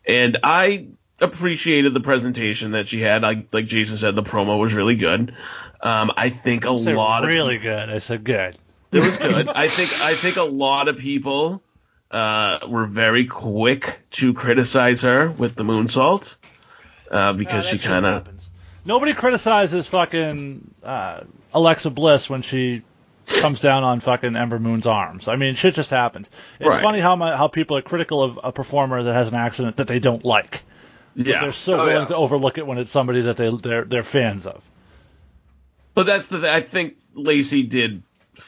and 0.06 0.38
I 0.44 0.88
appreciated 1.20 1.94
the 1.94 2.02
presentation 2.02 2.72
that 2.72 2.88
she 2.88 3.02
had. 3.02 3.22
Like 3.22 3.54
like 3.54 3.66
Jason 3.66 3.98
said, 3.98 4.16
the 4.16 4.24
promo 4.24 4.60
was 4.60 4.74
really 4.74 4.96
good. 4.96 5.36
Um, 5.82 6.12
I 6.16 6.30
think 6.30 6.66
a 6.66 6.70
I 6.70 6.72
lot 6.72 7.24
of 7.24 7.30
really 7.30 7.58
good. 7.58 7.90
I 7.90 8.00
said 8.00 8.24
good. 8.24 8.58
it 8.92 9.00
was 9.00 9.18
good. 9.18 9.48
I 9.48 9.68
think 9.68 9.90
I 10.02 10.14
think 10.14 10.38
a 10.38 10.44
lot 10.44 10.88
of 10.88 10.98
people 10.98 11.62
uh, 12.16 12.60
were 12.68 12.86
very 12.86 13.26
quick 13.26 14.00
to 14.12 14.34
criticize 14.34 15.02
her 15.02 15.30
with 15.30 15.56
the 15.56 15.64
moonsault 15.64 16.38
uh, 17.12 17.34
because 17.34 17.66
Yeah, 17.66 17.72
she 17.72 17.80
kind 17.80 18.06
of. 18.06 18.28
Nobody 18.86 19.14
criticizes 19.14 19.88
fucking 19.88 20.74
uh, 20.84 21.22
Alexa 21.54 21.90
Bliss 21.90 22.30
when 22.30 22.42
she 22.44 22.84
comes 23.26 23.60
down 23.60 23.84
on 23.84 24.00
fucking 24.00 24.36
Ember 24.36 24.60
Moon's 24.60 24.86
arms. 24.88 25.28
I 25.28 25.36
mean, 25.36 25.56
shit 25.56 25.74
just 25.74 25.90
happens. 25.90 26.30
It's 26.60 26.70
Right. 26.70 26.82
funny 26.82 27.00
how 27.00 27.16
my, 27.16 27.36
how 27.36 27.48
people 27.48 27.76
are 27.78 27.82
critical 27.82 28.22
of 28.22 28.40
a 28.44 28.52
performer 28.52 29.02
that 29.04 29.14
has 29.14 29.28
an 29.28 29.34
accident 29.36 29.78
that 29.78 29.88
they 29.88 30.00
don't 30.00 30.24
like. 30.24 30.62
But 31.18 31.26
yeah. 31.26 31.42
they're 31.42 31.52
so 31.52 31.74
Oh, 31.74 31.86
willing 31.86 32.02
yeah. 32.04 32.06
to 32.08 32.16
overlook 32.16 32.58
it 32.60 32.68
when 32.68 32.78
it's 32.78 32.92
somebody 32.92 33.22
that 33.22 33.38
they 33.38 33.50
they're 33.50 33.86
they're 33.86 34.04
fans 34.04 34.46
of. 34.46 34.62
But 35.96 36.06
that's 36.06 36.28
the. 36.28 36.52
I 36.54 36.62
think 36.62 36.96
Lacey 37.16 37.64
did 37.64 38.04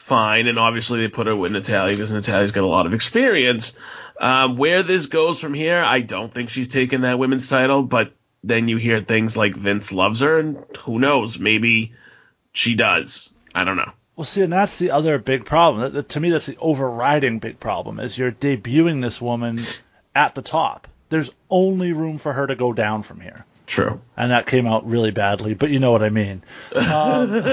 fine, 0.07 0.47
and 0.47 0.57
obviously 0.57 1.01
they 1.01 1.07
put 1.07 1.27
her 1.27 1.35
with 1.35 1.51
Natalya 1.51 1.95
because 1.95 2.11
Natalya's 2.11 2.51
got 2.51 2.63
a 2.63 2.67
lot 2.67 2.85
of 2.85 2.93
experience. 2.93 3.73
Um, 4.19 4.57
where 4.57 4.81
this 4.83 5.05
goes 5.05 5.39
from 5.39 5.53
here, 5.53 5.81
I 5.83 5.99
don't 5.99 6.33
think 6.33 6.49
she's 6.49 6.67
taken 6.67 7.01
that 7.01 7.19
women's 7.19 7.47
title. 7.47 7.83
But 7.83 8.13
then 8.43 8.67
you 8.67 8.77
hear 8.77 9.01
things 9.01 9.37
like 9.37 9.55
Vince 9.55 9.91
loves 9.91 10.21
her, 10.21 10.39
and 10.39 10.57
who 10.79 10.99
knows? 10.99 11.37
Maybe 11.37 11.93
she 12.53 12.75
does. 12.75 13.29
I 13.53 13.63
don't 13.63 13.77
know. 13.77 13.91
Well, 14.15 14.25
see, 14.25 14.41
and 14.41 14.51
that's 14.51 14.77
the 14.77 14.91
other 14.91 15.19
big 15.19 15.45
problem. 15.45 15.83
That- 15.83 15.93
that- 15.93 16.09
to 16.09 16.19
me, 16.19 16.31
that's 16.31 16.47
the 16.47 16.57
overriding 16.59 17.37
big 17.39 17.59
problem 17.59 17.99
is 17.99 18.17
you're 18.17 18.31
debuting 18.31 19.01
this 19.03 19.21
woman 19.21 19.61
at 20.15 20.33
the 20.33 20.41
top. 20.41 20.87
There's 21.09 21.29
only 21.49 21.93
room 21.93 22.17
for 22.17 22.33
her 22.33 22.47
to 22.47 22.55
go 22.55 22.73
down 22.73 23.03
from 23.03 23.19
here. 23.19 23.45
True. 23.67 23.99
and 24.15 24.31
that 24.31 24.47
came 24.47 24.65
out 24.65 24.87
really 24.87 25.11
badly, 25.11 25.53
but 25.53 25.69
you 25.69 25.79
know 25.79 25.91
what 25.91 26.01
I 26.01 26.09
mean. 26.09 26.41
Um, 26.73 27.33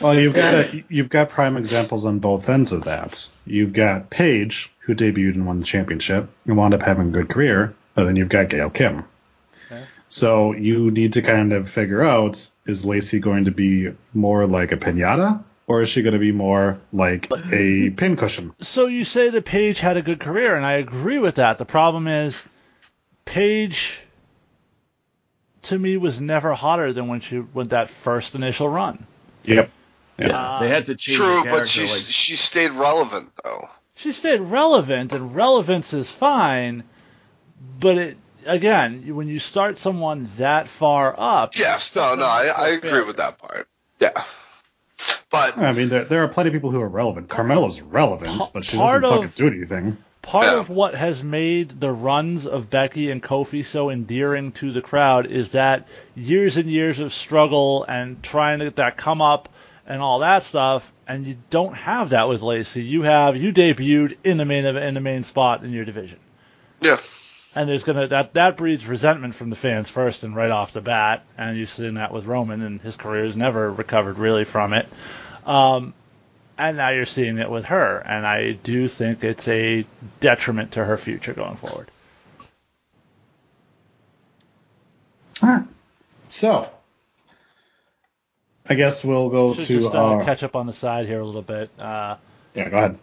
Well, 0.00 0.18
you've 0.18 0.34
got 0.34 0.90
you've 0.90 1.08
got 1.08 1.30
prime 1.30 1.56
examples 1.56 2.04
on 2.04 2.20
both 2.20 2.48
ends 2.48 2.72
of 2.72 2.84
that. 2.84 3.28
You've 3.44 3.72
got 3.72 4.10
Paige, 4.10 4.70
who 4.80 4.94
debuted 4.94 5.34
and 5.34 5.46
won 5.46 5.60
the 5.60 5.66
championship 5.66 6.30
and 6.46 6.56
wound 6.56 6.74
up 6.74 6.82
having 6.82 7.08
a 7.08 7.10
good 7.10 7.28
career, 7.28 7.74
and 7.96 8.06
then 8.06 8.16
you've 8.16 8.28
got 8.28 8.48
Gail 8.48 8.70
Kim. 8.70 9.04
So 10.10 10.52
you 10.52 10.90
need 10.90 11.14
to 11.14 11.22
kind 11.22 11.52
of 11.52 11.68
figure 11.68 12.02
out: 12.02 12.48
is 12.64 12.84
Lacey 12.84 13.18
going 13.18 13.44
to 13.44 13.50
be 13.50 13.92
more 14.14 14.46
like 14.46 14.72
a 14.72 14.76
pinata, 14.76 15.42
or 15.66 15.82
is 15.82 15.88
she 15.88 16.02
going 16.02 16.14
to 16.14 16.18
be 16.18 16.32
more 16.32 16.78
like 16.92 17.28
a 17.52 17.90
pincushion? 17.90 18.54
so 18.60 18.86
you 18.86 19.04
say 19.04 19.28
that 19.30 19.44
Paige 19.44 19.80
had 19.80 19.96
a 19.96 20.02
good 20.02 20.20
career, 20.20 20.56
and 20.56 20.64
I 20.64 20.74
agree 20.74 21.18
with 21.18 21.34
that. 21.34 21.58
The 21.58 21.66
problem 21.66 22.06
is, 22.06 22.42
Paige, 23.24 23.98
to 25.62 25.78
me, 25.78 25.96
was 25.96 26.20
never 26.20 26.54
hotter 26.54 26.92
than 26.92 27.08
when 27.08 27.20
she 27.20 27.40
went 27.40 27.70
that 27.70 27.90
first 27.90 28.34
initial 28.34 28.68
run. 28.68 29.06
Yep. 29.44 29.70
Yeah, 30.18 30.58
they 30.60 30.68
had 30.68 30.86
to 30.86 30.96
change 30.96 31.16
True, 31.16 31.42
character. 31.42 31.50
but 31.60 31.68
she's 31.68 31.90
like, 31.92 32.12
she 32.12 32.34
stayed 32.34 32.72
relevant 32.72 33.30
though. 33.44 33.68
She 33.94 34.12
stayed 34.12 34.40
relevant, 34.40 35.12
and 35.12 35.34
relevance 35.34 35.92
is 35.92 36.10
fine, 36.10 36.84
but 37.78 37.98
it 37.98 38.16
again, 38.44 39.14
when 39.14 39.28
you 39.28 39.38
start 39.38 39.78
someone 39.78 40.28
that 40.38 40.66
far 40.68 41.14
up, 41.16 41.56
Yes, 41.56 41.94
no, 41.94 42.14
no, 42.16 42.24
I, 42.24 42.46
I 42.46 42.68
agree 42.68 43.02
with 43.02 43.16
that 43.18 43.38
part. 43.38 43.68
Yeah, 44.00 44.24
but 45.30 45.56
I 45.56 45.72
mean, 45.72 45.88
there, 45.88 46.04
there 46.04 46.24
are 46.24 46.28
plenty 46.28 46.48
of 46.48 46.54
people 46.54 46.70
who 46.70 46.80
are 46.80 46.88
relevant. 46.88 47.28
Carmella's 47.28 47.80
relevant, 47.80 48.32
but 48.52 48.64
she 48.64 48.76
doesn't 48.76 49.04
of- 49.04 49.10
fucking 49.10 49.32
do 49.36 49.46
anything. 49.56 49.96
Part 50.22 50.46
Yeah. 50.46 50.58
of 50.60 50.68
what 50.68 50.94
has 50.94 51.22
made 51.22 51.80
the 51.80 51.90
runs 51.90 52.46
of 52.46 52.68
Becky 52.70 53.10
and 53.10 53.22
Kofi 53.22 53.64
so 53.64 53.90
endearing 53.90 54.52
to 54.52 54.72
the 54.72 54.82
crowd 54.82 55.26
is 55.26 55.50
that 55.50 55.86
years 56.14 56.56
and 56.56 56.68
years 56.70 56.98
of 56.98 57.12
struggle 57.12 57.84
and 57.88 58.22
trying 58.22 58.58
to 58.58 58.66
get 58.66 58.76
that 58.76 58.96
come 58.96 59.22
up 59.22 59.48
and 59.86 60.02
all 60.02 60.18
that 60.18 60.44
stuff, 60.44 60.92
and 61.06 61.26
you 61.26 61.36
don't 61.48 61.74
have 61.74 62.10
that 62.10 62.28
with 62.28 62.42
Lacey. 62.42 62.82
You 62.84 63.02
have 63.02 63.36
you 63.36 63.52
debuted 63.52 64.16
in 64.22 64.36
the 64.36 64.44
main 64.44 64.66
in 64.66 64.92
the 64.94 65.00
main 65.00 65.22
spot 65.22 65.64
in 65.64 65.72
your 65.72 65.86
division, 65.86 66.18
yeah, 66.82 66.98
and 67.54 67.66
there's 67.66 67.84
gonna 67.84 68.06
that 68.08 68.34
that 68.34 68.58
breeds 68.58 68.84
resentment 68.86 69.34
from 69.34 69.48
the 69.48 69.56
fans 69.56 69.88
first 69.88 70.24
and 70.24 70.36
right 70.36 70.50
off 70.50 70.74
the 70.74 70.82
bat, 70.82 71.24
and 71.38 71.56
you've 71.56 71.70
seen 71.70 71.94
that 71.94 72.12
with 72.12 72.26
Roman, 72.26 72.60
and 72.60 72.82
his 72.82 72.96
career 72.96 73.24
has 73.24 73.34
never 73.34 73.72
recovered 73.72 74.18
really 74.18 74.44
from 74.44 74.74
it. 74.74 74.86
Um, 75.46 75.94
and 76.58 76.76
now 76.76 76.90
you're 76.90 77.06
seeing 77.06 77.38
it 77.38 77.50
with 77.50 77.66
her, 77.66 77.98
and 77.98 78.26
I 78.26 78.52
do 78.52 78.88
think 78.88 79.24
it's 79.24 79.46
a 79.48 79.86
detriment 80.20 80.72
to 80.72 80.84
her 80.84 80.98
future 80.98 81.32
going 81.32 81.56
forward. 81.56 81.90
So, 86.28 86.70
I 88.68 88.74
guess 88.74 89.02
we'll 89.02 89.30
go 89.30 89.54
Should 89.54 89.66
to 89.66 89.80
just 89.80 89.94
uh, 89.94 89.98
our. 89.98 90.24
catch 90.24 90.42
up 90.42 90.56
on 90.56 90.66
the 90.66 90.72
side 90.72 91.06
here 91.06 91.20
a 91.20 91.24
little 91.24 91.42
bit. 91.42 91.70
Uh, 91.78 92.16
yeah, 92.54 92.68
go 92.68 92.76
ahead. 92.76 92.98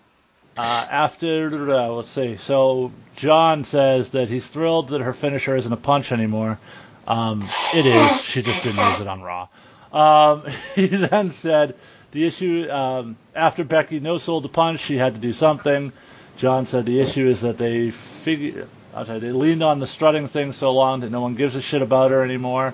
uh, 0.58 0.88
after, 0.92 1.72
uh, 1.72 1.88
let's 1.88 2.12
see. 2.12 2.38
So 2.38 2.92
John 3.16 3.64
says 3.64 4.10
that 4.10 4.30
he's 4.30 4.46
thrilled 4.48 4.90
that 4.90 5.02
her 5.02 5.14
finisher 5.14 5.56
isn't 5.56 5.72
a 5.74 5.78
punch 5.78 6.12
anymore. 6.12 6.60
Um, 7.08 7.50
it 7.74 7.86
is. 7.86 8.22
She 8.22 8.42
just 8.42 8.64
didn't 8.64 8.86
use 8.92 9.02
it 9.02 9.08
on 9.08 9.22
Raw. 9.22 9.48
Um, 9.92 10.44
he 10.76 10.88
then 10.88 11.32
said 11.32 11.76
the 12.12 12.26
issue 12.26 12.70
um, 12.70 13.18
after 13.34 13.64
Becky 13.64 14.00
no 14.00 14.18
sold 14.18 14.44
the 14.44 14.50
punch, 14.50 14.80
she 14.80 14.98
had 14.98 15.16
to 15.16 15.20
do 15.20 15.34
something. 15.34 15.92
John 16.38 16.66
said 16.66 16.86
the 16.86 17.00
issue 17.00 17.28
is 17.28 17.42
that 17.42 17.58
they 17.58 17.92
figure. 17.92 18.68
Tell 18.94 19.16
you, 19.16 19.20
they 19.20 19.32
leaned 19.32 19.62
on 19.64 19.80
the 19.80 19.88
strutting 19.88 20.30
thing 20.30 20.54
so 20.54 20.72
long 20.72 21.02
that 21.02 21.12
no 21.12 21.20
one 21.20 21.36
gives 21.36 21.56
a 21.56 21.62
shit 21.62 21.82
about 21.82 22.12
her 22.12 22.24
anymore. 22.24 22.74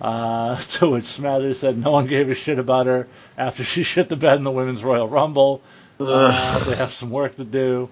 Uh, 0.00 0.56
to 0.72 0.90
which 0.90 1.04
Smathers 1.04 1.56
said 1.56 1.76
no 1.76 1.90
one 1.90 2.06
gave 2.06 2.30
a 2.30 2.34
shit 2.34 2.58
about 2.58 2.86
her 2.86 3.08
after 3.36 3.64
she 3.64 3.82
shit 3.94 4.08
the 4.08 4.16
bed 4.16 4.36
in 4.36 4.44
the 4.44 4.50
Women's 4.50 4.84
Royal 4.84 5.08
Rumble. 5.08 5.60
Uh, 5.98 6.64
they 6.64 6.76
have 6.76 6.92
some 6.92 7.10
work 7.10 7.36
to 7.36 7.44
do. 7.44 7.88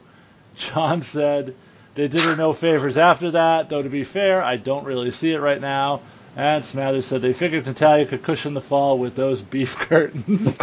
John 0.57 1.03
said 1.03 1.55
They 1.97 2.09
did 2.09 2.20
her 2.20 2.37
no 2.37 2.53
favors 2.53 2.97
after 2.97 3.33
that, 3.33 3.68
though 3.68 3.83
to 3.83 3.89
be 3.89 4.05
fair, 4.05 4.43
I 4.43 4.57
don't 4.57 4.85
really 4.85 5.11
see 5.11 5.33
it 5.33 5.39
right 5.39 5.61
now. 5.61 6.03
And 6.37 6.62
Smathers 6.62 7.05
said 7.05 7.22
they 7.22 7.32
figured 7.32 7.64
Natalya 7.64 8.05
could 8.05 8.22
cushion 8.22 8.53
the 8.53 8.61
fall 8.61 8.99
with 8.99 9.16
those 9.16 9.41
beef 9.41 9.76
curtains. 9.78 10.55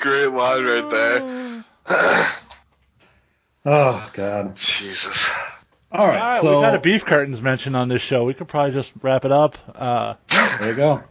Great 0.00 0.26
line 0.26 0.64
right 0.64 0.90
there. 0.90 1.64
Oh 3.62 4.10
God. 4.14 4.56
Jesus. 4.56 5.28
All 5.92 6.06
right, 6.06 6.14
All 6.14 6.28
right, 6.28 6.40
so 6.40 6.54
we've 6.54 6.64
had 6.64 6.76
a 6.76 6.80
beef 6.80 7.04
curtains 7.04 7.42
mentioned 7.42 7.76
on 7.76 7.88
this 7.88 8.00
show. 8.00 8.24
We 8.24 8.32
could 8.32 8.48
probably 8.48 8.72
just 8.72 8.90
wrap 9.02 9.26
it 9.26 9.32
up. 9.32 9.58
Uh, 9.74 10.14
there 10.30 10.70
you 10.70 10.76
go. 10.76 11.02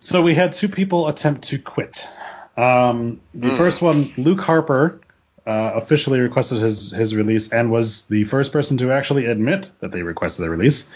So 0.00 0.22
we 0.22 0.34
had 0.34 0.54
two 0.54 0.68
people 0.68 1.06
attempt 1.06 1.44
to 1.50 1.58
quit. 1.60 2.08
Um, 2.56 3.20
the 3.32 3.50
first 3.50 3.80
one, 3.80 4.12
Luke 4.16 4.40
Harper, 4.40 5.02
uh, 5.50 5.72
officially 5.74 6.20
requested 6.20 6.62
his 6.62 6.92
his 6.92 7.16
release 7.16 7.50
and 7.50 7.72
was 7.72 8.04
the 8.04 8.22
first 8.22 8.52
person 8.52 8.76
to 8.78 8.92
actually 8.92 9.26
admit 9.26 9.68
that 9.80 9.90
they 9.90 10.02
requested 10.02 10.44
the 10.44 10.50
release 10.50 10.88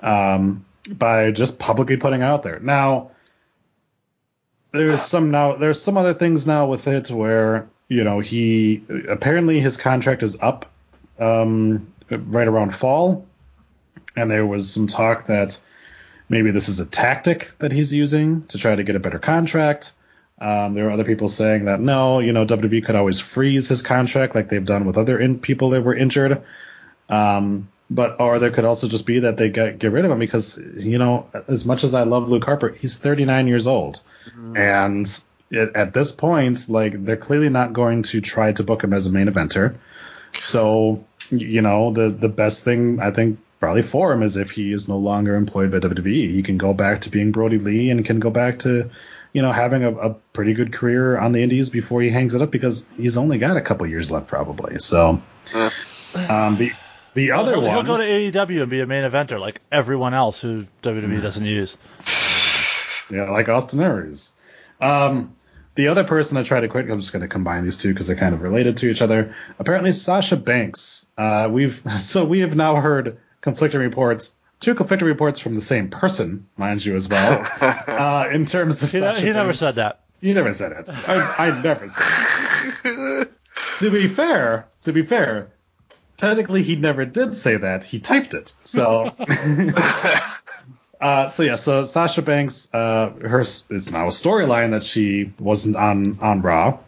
um, 0.00 0.64
by 0.88 1.30
just 1.30 1.58
publicly 1.58 1.98
putting 1.98 2.22
out 2.22 2.42
there. 2.42 2.58
Now, 2.60 3.10
there's 4.72 5.02
some 5.02 5.30
now 5.30 5.56
there's 5.56 5.82
some 5.82 5.98
other 5.98 6.14
things 6.14 6.46
now 6.46 6.66
with 6.66 6.88
it 6.88 7.10
where 7.10 7.68
you 7.88 8.04
know 8.04 8.20
he 8.20 8.82
apparently 9.06 9.60
his 9.60 9.76
contract 9.76 10.22
is 10.22 10.38
up 10.40 10.64
um, 11.18 11.92
right 12.08 12.48
around 12.48 12.74
fall, 12.74 13.26
and 14.16 14.30
there 14.30 14.46
was 14.46 14.72
some 14.72 14.86
talk 14.86 15.26
that 15.26 15.60
maybe 16.30 16.52
this 16.52 16.70
is 16.70 16.80
a 16.80 16.86
tactic 16.86 17.50
that 17.58 17.70
he's 17.70 17.92
using 17.92 18.46
to 18.46 18.56
try 18.56 18.74
to 18.74 18.82
get 18.82 18.96
a 18.96 19.00
better 19.00 19.18
contract. 19.18 19.92
Um, 20.40 20.72
there 20.74 20.88
are 20.88 20.92
other 20.92 21.04
people 21.04 21.28
saying 21.28 21.66
that 21.66 21.80
no, 21.80 22.20
you 22.20 22.32
know, 22.32 22.46
WWE 22.46 22.84
could 22.84 22.96
always 22.96 23.20
freeze 23.20 23.68
his 23.68 23.82
contract 23.82 24.34
like 24.34 24.48
they've 24.48 24.64
done 24.64 24.86
with 24.86 24.96
other 24.96 25.18
in- 25.18 25.38
people 25.38 25.70
that 25.70 25.82
were 25.82 25.94
injured. 25.94 26.42
Um, 27.08 27.68
but 27.90 28.20
or 28.20 28.38
there 28.38 28.50
could 28.50 28.64
also 28.64 28.88
just 28.88 29.04
be 29.04 29.20
that 29.20 29.36
they 29.36 29.48
get 29.48 29.78
get 29.78 29.92
rid 29.92 30.04
of 30.04 30.10
him 30.10 30.18
because 30.18 30.56
you 30.76 30.98
know, 30.98 31.28
as 31.48 31.66
much 31.66 31.84
as 31.84 31.94
I 31.94 32.04
love 32.04 32.28
Luke 32.28 32.44
Harper, 32.44 32.70
he's 32.70 32.96
39 32.96 33.48
years 33.48 33.66
old, 33.66 34.00
and 34.56 35.22
it, 35.50 35.74
at 35.74 35.92
this 35.92 36.12
point, 36.12 36.68
like 36.68 37.04
they're 37.04 37.16
clearly 37.16 37.48
not 37.48 37.72
going 37.72 38.04
to 38.04 38.20
try 38.20 38.52
to 38.52 38.62
book 38.62 38.84
him 38.84 38.92
as 38.92 39.08
a 39.08 39.12
main 39.12 39.26
eventer. 39.26 39.76
So 40.38 41.04
you 41.30 41.62
know, 41.62 41.92
the 41.92 42.10
the 42.10 42.28
best 42.28 42.64
thing 42.64 43.00
I 43.00 43.10
think 43.10 43.40
probably 43.58 43.82
for 43.82 44.12
him 44.12 44.22
is 44.22 44.36
if 44.36 44.52
he 44.52 44.72
is 44.72 44.88
no 44.88 44.96
longer 44.96 45.34
employed 45.34 45.70
by 45.70 45.78
WWE, 45.78 46.34
he 46.34 46.42
can 46.42 46.58
go 46.58 46.72
back 46.72 47.02
to 47.02 47.10
being 47.10 47.32
Brodie 47.32 47.58
Lee 47.58 47.90
and 47.90 48.04
can 48.04 48.20
go 48.20 48.30
back 48.30 48.60
to 48.60 48.90
you 49.32 49.42
know, 49.42 49.52
having 49.52 49.84
a, 49.84 49.92
a 49.92 50.14
pretty 50.32 50.54
good 50.54 50.72
career 50.72 51.18
on 51.18 51.32
the 51.32 51.42
Indies 51.42 51.70
before 51.70 52.02
he 52.02 52.10
hangs 52.10 52.34
it 52.34 52.42
up 52.42 52.50
because 52.50 52.84
he's 52.96 53.16
only 53.16 53.38
got 53.38 53.56
a 53.56 53.60
couple 53.60 53.86
years 53.86 54.10
left 54.10 54.26
probably. 54.26 54.80
So, 54.80 55.20
um, 56.28 56.56
the 56.56 56.72
the 57.14 57.32
other 57.32 57.52
he'll, 57.52 57.62
one, 57.62 57.70
he'll 57.72 57.82
go 57.82 57.96
to 57.96 58.04
AEW 58.04 58.62
and 58.62 58.70
be 58.70 58.80
a 58.80 58.86
main 58.86 59.04
eventer 59.04 59.40
like 59.40 59.60
everyone 59.70 60.14
else 60.14 60.40
who 60.40 60.66
WWE 60.82 61.22
doesn't 61.22 61.44
use. 61.44 61.76
yeah, 63.10 63.30
like 63.30 63.48
Austin 63.48 63.80
Aries. 63.80 64.30
Um, 64.80 65.36
the 65.74 65.88
other 65.88 66.04
person 66.04 66.36
I 66.36 66.42
tried 66.42 66.60
to 66.60 66.68
quit, 66.68 66.90
I'm 66.90 67.00
just 67.00 67.12
going 67.12 67.22
to 67.22 67.28
combine 67.28 67.64
these 67.64 67.76
two 67.76 67.88
because 67.88 68.06
they're 68.06 68.16
kind 68.16 68.34
of 68.34 68.42
related 68.42 68.78
to 68.78 68.90
each 68.90 69.02
other. 69.02 69.34
Apparently, 69.58 69.92
Sasha 69.92 70.36
Banks. 70.36 71.06
Uh, 71.16 71.48
we've 71.50 71.82
so 72.00 72.24
we 72.24 72.40
have 72.40 72.54
now 72.54 72.76
heard 72.76 73.18
conflicting 73.40 73.80
reports, 73.80 74.34
two 74.60 74.74
conflicting 74.74 75.08
reports 75.08 75.38
from 75.38 75.54
the 75.54 75.60
same 75.60 75.88
person, 75.88 76.46
mind 76.56 76.84
you, 76.84 76.94
as 76.94 77.08
well. 77.08 77.46
uh, 77.88 78.28
in 78.30 78.46
terms 78.46 78.82
of 78.82 78.92
He, 78.92 78.98
Sasha 79.00 79.20
he 79.20 79.26
never 79.32 79.48
Banks. 79.48 79.58
said 79.58 79.74
that. 79.76 80.00
You 80.20 80.34
never 80.34 80.52
said 80.52 80.72
it. 80.72 80.90
I, 80.90 81.48
I 81.48 81.62
never 81.62 81.88
said 81.88 82.74
it. 82.84 83.30
to 83.78 83.90
be 83.90 84.06
fair, 84.06 84.68
to 84.82 84.92
be 84.92 85.02
fair, 85.02 85.50
technically 86.18 86.62
he 86.62 86.76
never 86.76 87.06
did 87.06 87.34
say 87.34 87.56
that. 87.56 87.82
He 87.82 88.00
typed 88.00 88.34
it. 88.34 88.54
So, 88.62 89.14
uh, 91.00 91.30
so 91.30 91.42
yeah. 91.42 91.56
So 91.56 91.84
Sasha 91.84 92.20
Banks, 92.20 92.68
uh, 92.74 93.10
her 93.22 93.40
is 93.40 93.90
now 93.90 94.04
a 94.06 94.10
storyline 94.10 94.72
that 94.72 94.84
she 94.84 95.32
wasn't 95.38 95.76
on 95.76 96.18
on 96.20 96.42
Raw. 96.42 96.80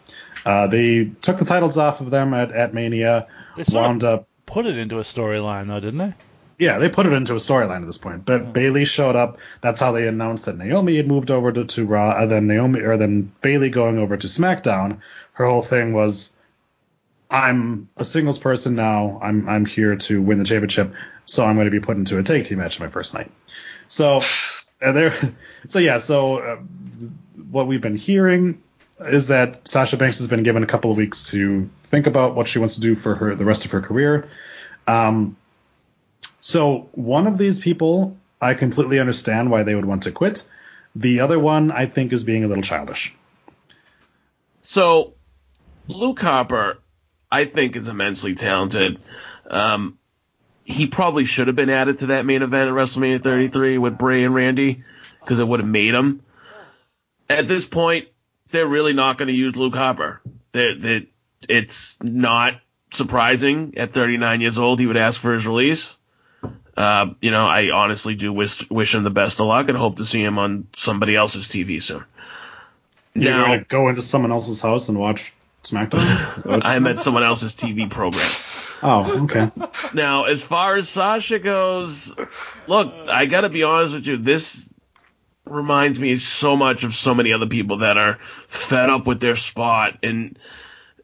Uh, 0.44 0.66
they 0.66 1.04
took 1.22 1.38
the 1.38 1.44
titles 1.46 1.78
off 1.78 2.00
of 2.02 2.10
them 2.10 2.34
at, 2.34 2.52
at 2.52 2.74
Mania. 2.74 3.28
They 3.56 3.64
sort 3.64 3.84
of 3.84 3.88
Wound 3.88 4.04
up 4.04 4.28
put 4.44 4.66
it 4.66 4.76
into 4.76 4.98
a 4.98 5.02
storyline 5.02 5.68
though, 5.68 5.80
didn't 5.80 5.98
they? 5.98 6.14
Yeah, 6.62 6.78
they 6.78 6.88
put 6.88 7.06
it 7.06 7.12
into 7.12 7.32
a 7.32 7.38
storyline 7.38 7.80
at 7.80 7.86
this 7.86 7.98
point. 7.98 8.24
But 8.24 8.52
Bayley 8.52 8.84
showed 8.84 9.16
up. 9.16 9.38
That's 9.62 9.80
how 9.80 9.90
they 9.90 10.06
announced 10.06 10.44
that 10.44 10.56
Naomi 10.56 10.96
had 10.96 11.08
moved 11.08 11.32
over 11.32 11.50
to, 11.50 11.64
to 11.64 11.84
Raw, 11.84 12.16
and 12.16 12.30
then 12.30 12.46
Naomi 12.46 12.82
or 12.82 12.96
then 12.96 13.32
Bayley 13.40 13.68
going 13.68 13.98
over 13.98 14.16
to 14.16 14.28
SmackDown. 14.28 15.00
Her 15.32 15.44
whole 15.44 15.62
thing 15.62 15.92
was, 15.92 16.32
I'm 17.28 17.88
a 17.96 18.04
singles 18.04 18.38
person 18.38 18.76
now. 18.76 19.18
I'm 19.20 19.48
I'm 19.48 19.66
here 19.66 19.96
to 19.96 20.22
win 20.22 20.38
the 20.38 20.44
championship, 20.44 20.94
so 21.24 21.44
I'm 21.44 21.56
going 21.56 21.64
to 21.64 21.72
be 21.72 21.80
put 21.80 21.96
into 21.96 22.18
a 22.18 22.22
tag 22.22 22.44
team 22.44 22.58
match 22.58 22.78
my 22.78 22.88
first 22.88 23.12
night. 23.12 23.32
So, 23.88 24.20
and 24.80 24.96
there, 24.96 25.14
so 25.66 25.80
yeah, 25.80 25.98
so 25.98 26.38
uh, 26.38 26.56
what 27.50 27.66
we've 27.66 27.80
been 27.80 27.96
hearing 27.96 28.62
is 29.00 29.26
that 29.26 29.66
Sasha 29.66 29.96
Banks 29.96 30.18
has 30.18 30.28
been 30.28 30.44
given 30.44 30.62
a 30.62 30.66
couple 30.66 30.92
of 30.92 30.96
weeks 30.96 31.24
to 31.30 31.68
think 31.86 32.06
about 32.06 32.36
what 32.36 32.46
she 32.46 32.60
wants 32.60 32.76
to 32.76 32.80
do 32.80 32.94
for 32.94 33.16
her 33.16 33.34
the 33.34 33.44
rest 33.44 33.64
of 33.64 33.72
her 33.72 33.80
career. 33.80 34.28
Um, 34.86 35.36
so 36.42 36.88
one 36.90 37.28
of 37.28 37.38
these 37.38 37.60
people, 37.60 38.16
I 38.40 38.54
completely 38.54 38.98
understand 38.98 39.48
why 39.48 39.62
they 39.62 39.76
would 39.76 39.84
want 39.84 40.02
to 40.02 40.10
quit. 40.10 40.44
The 40.96 41.20
other 41.20 41.38
one, 41.38 41.70
I 41.70 41.86
think, 41.86 42.12
is 42.12 42.24
being 42.24 42.42
a 42.42 42.48
little 42.48 42.64
childish. 42.64 43.14
So, 44.62 45.14
Luke 45.86 46.20
Harper, 46.20 46.78
I 47.30 47.44
think, 47.44 47.76
is 47.76 47.86
immensely 47.86 48.34
talented. 48.34 48.98
Um, 49.48 49.98
he 50.64 50.88
probably 50.88 51.26
should 51.26 51.46
have 51.46 51.54
been 51.54 51.70
added 51.70 52.00
to 52.00 52.06
that 52.06 52.26
main 52.26 52.42
event 52.42 52.68
at 52.68 52.74
WrestleMania 52.74 53.22
33 53.22 53.78
with 53.78 53.96
Bray 53.96 54.24
and 54.24 54.34
Randy 54.34 54.82
because 55.20 55.38
it 55.38 55.46
would 55.46 55.60
have 55.60 55.68
made 55.68 55.94
him. 55.94 56.24
At 57.30 57.46
this 57.46 57.64
point, 57.64 58.08
they're 58.50 58.66
really 58.66 58.94
not 58.94 59.16
going 59.16 59.28
to 59.28 59.34
use 59.34 59.54
Luke 59.54 59.76
Harper. 59.76 60.20
They, 60.50 60.74
they, 60.74 61.08
it's 61.48 61.96
not 62.02 62.54
surprising 62.92 63.74
at 63.76 63.94
39 63.94 64.40
years 64.40 64.58
old 64.58 64.80
he 64.80 64.86
would 64.86 64.96
ask 64.96 65.20
for 65.20 65.34
his 65.34 65.46
release. 65.46 65.88
Uh, 66.76 67.10
you 67.20 67.30
know, 67.30 67.46
I 67.46 67.70
honestly 67.70 68.14
do 68.14 68.32
wish 68.32 68.68
wish 68.70 68.94
him 68.94 69.02
the 69.04 69.10
best 69.10 69.40
of 69.40 69.46
luck 69.46 69.68
and 69.68 69.76
hope 69.76 69.96
to 69.98 70.06
see 70.06 70.22
him 70.22 70.38
on 70.38 70.68
somebody 70.72 71.14
else's 71.14 71.48
TV 71.48 71.82
soon. 71.82 72.04
You're 73.14 73.32
Now- 73.32 73.46
going 73.46 73.58
to 73.58 73.64
go 73.66 73.88
into 73.88 74.02
someone 74.02 74.32
else's 74.32 74.60
house 74.60 74.88
and 74.88 74.98
watch 74.98 75.32
SmackDown? 75.64 76.60
I 76.64 76.78
meant 76.78 77.00
someone 77.00 77.22
else's 77.22 77.54
TV 77.54 77.90
program. 77.90 78.24
oh, 78.82 79.24
okay. 79.24 79.50
Now, 79.94 80.24
as 80.24 80.42
far 80.42 80.76
as 80.76 80.88
Sasha 80.88 81.38
goes, 81.38 82.12
look, 82.66 82.92
I 83.08 83.26
gotta 83.26 83.48
be 83.50 83.62
honest 83.62 83.94
with 83.94 84.06
you. 84.06 84.16
This 84.16 84.66
reminds 85.44 86.00
me 86.00 86.16
so 86.16 86.56
much 86.56 86.84
of 86.84 86.94
so 86.94 87.14
many 87.14 87.32
other 87.32 87.46
people 87.46 87.78
that 87.78 87.98
are 87.98 88.18
fed 88.48 88.88
up 88.90 89.06
with 89.06 89.20
their 89.20 89.36
spot 89.36 89.98
and 90.02 90.38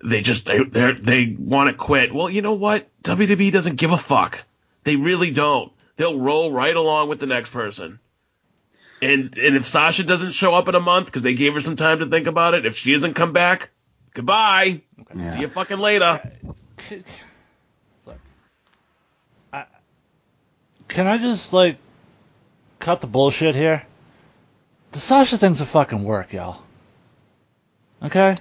they 0.03 0.21
just 0.23 0.47
they 0.47 0.63
they 0.63 0.93
they 0.93 1.37
want 1.39 1.69
to 1.71 1.75
quit. 1.75 2.15
Well, 2.15 2.31
you 2.31 2.41
know 2.41 2.53
what? 2.55 2.89
WWE 3.03 3.53
doesn't 3.53 3.77
give 3.77 3.91
a 3.91 3.99
fuck. 3.99 4.45
They 4.89 4.97
really 4.97 5.31
don't. 5.31 5.71
They'll 5.97 6.19
roll 6.19 6.51
right 6.51 6.75
along 6.75 7.11
with 7.11 7.21
the 7.21 7.27
next 7.27 7.51
person. 7.51 8.01
And 9.03 9.37
and 9.37 9.55
if 9.55 9.67
Sasha 9.67 10.03
doesn't 10.03 10.31
show 10.31 10.55
up 10.55 10.67
in 10.67 10.75
a 10.75 10.81
month 10.81 11.05
because 11.05 11.21
they 11.21 11.35
gave 11.35 11.53
her 11.53 11.61
some 11.61 11.77
time 11.77 11.99
to 11.99 12.07
think 12.07 12.27
about 12.27 12.55
it, 12.55 12.65
if 12.65 12.75
she 12.75 12.95
doesn't 12.95 13.13
come 13.13 13.35
back, 13.35 13.69
goodbye. 14.15 14.81
See 15.35 15.41
you 15.41 15.49
fucking 15.51 15.79
later. 15.79 16.23
Can 20.89 21.07
I 21.07 21.19
just 21.19 21.53
like 21.53 21.77
cut 22.81 23.03
the 23.03 23.07
bullshit 23.07 23.55
here? 23.55 23.85
The 24.93 25.01
Sasha 25.01 25.37
thing's 25.37 25.61
a 25.61 25.67
fucking 25.67 26.03
work, 26.03 26.33
y'all. 26.33 26.63
Okay. 28.03 28.37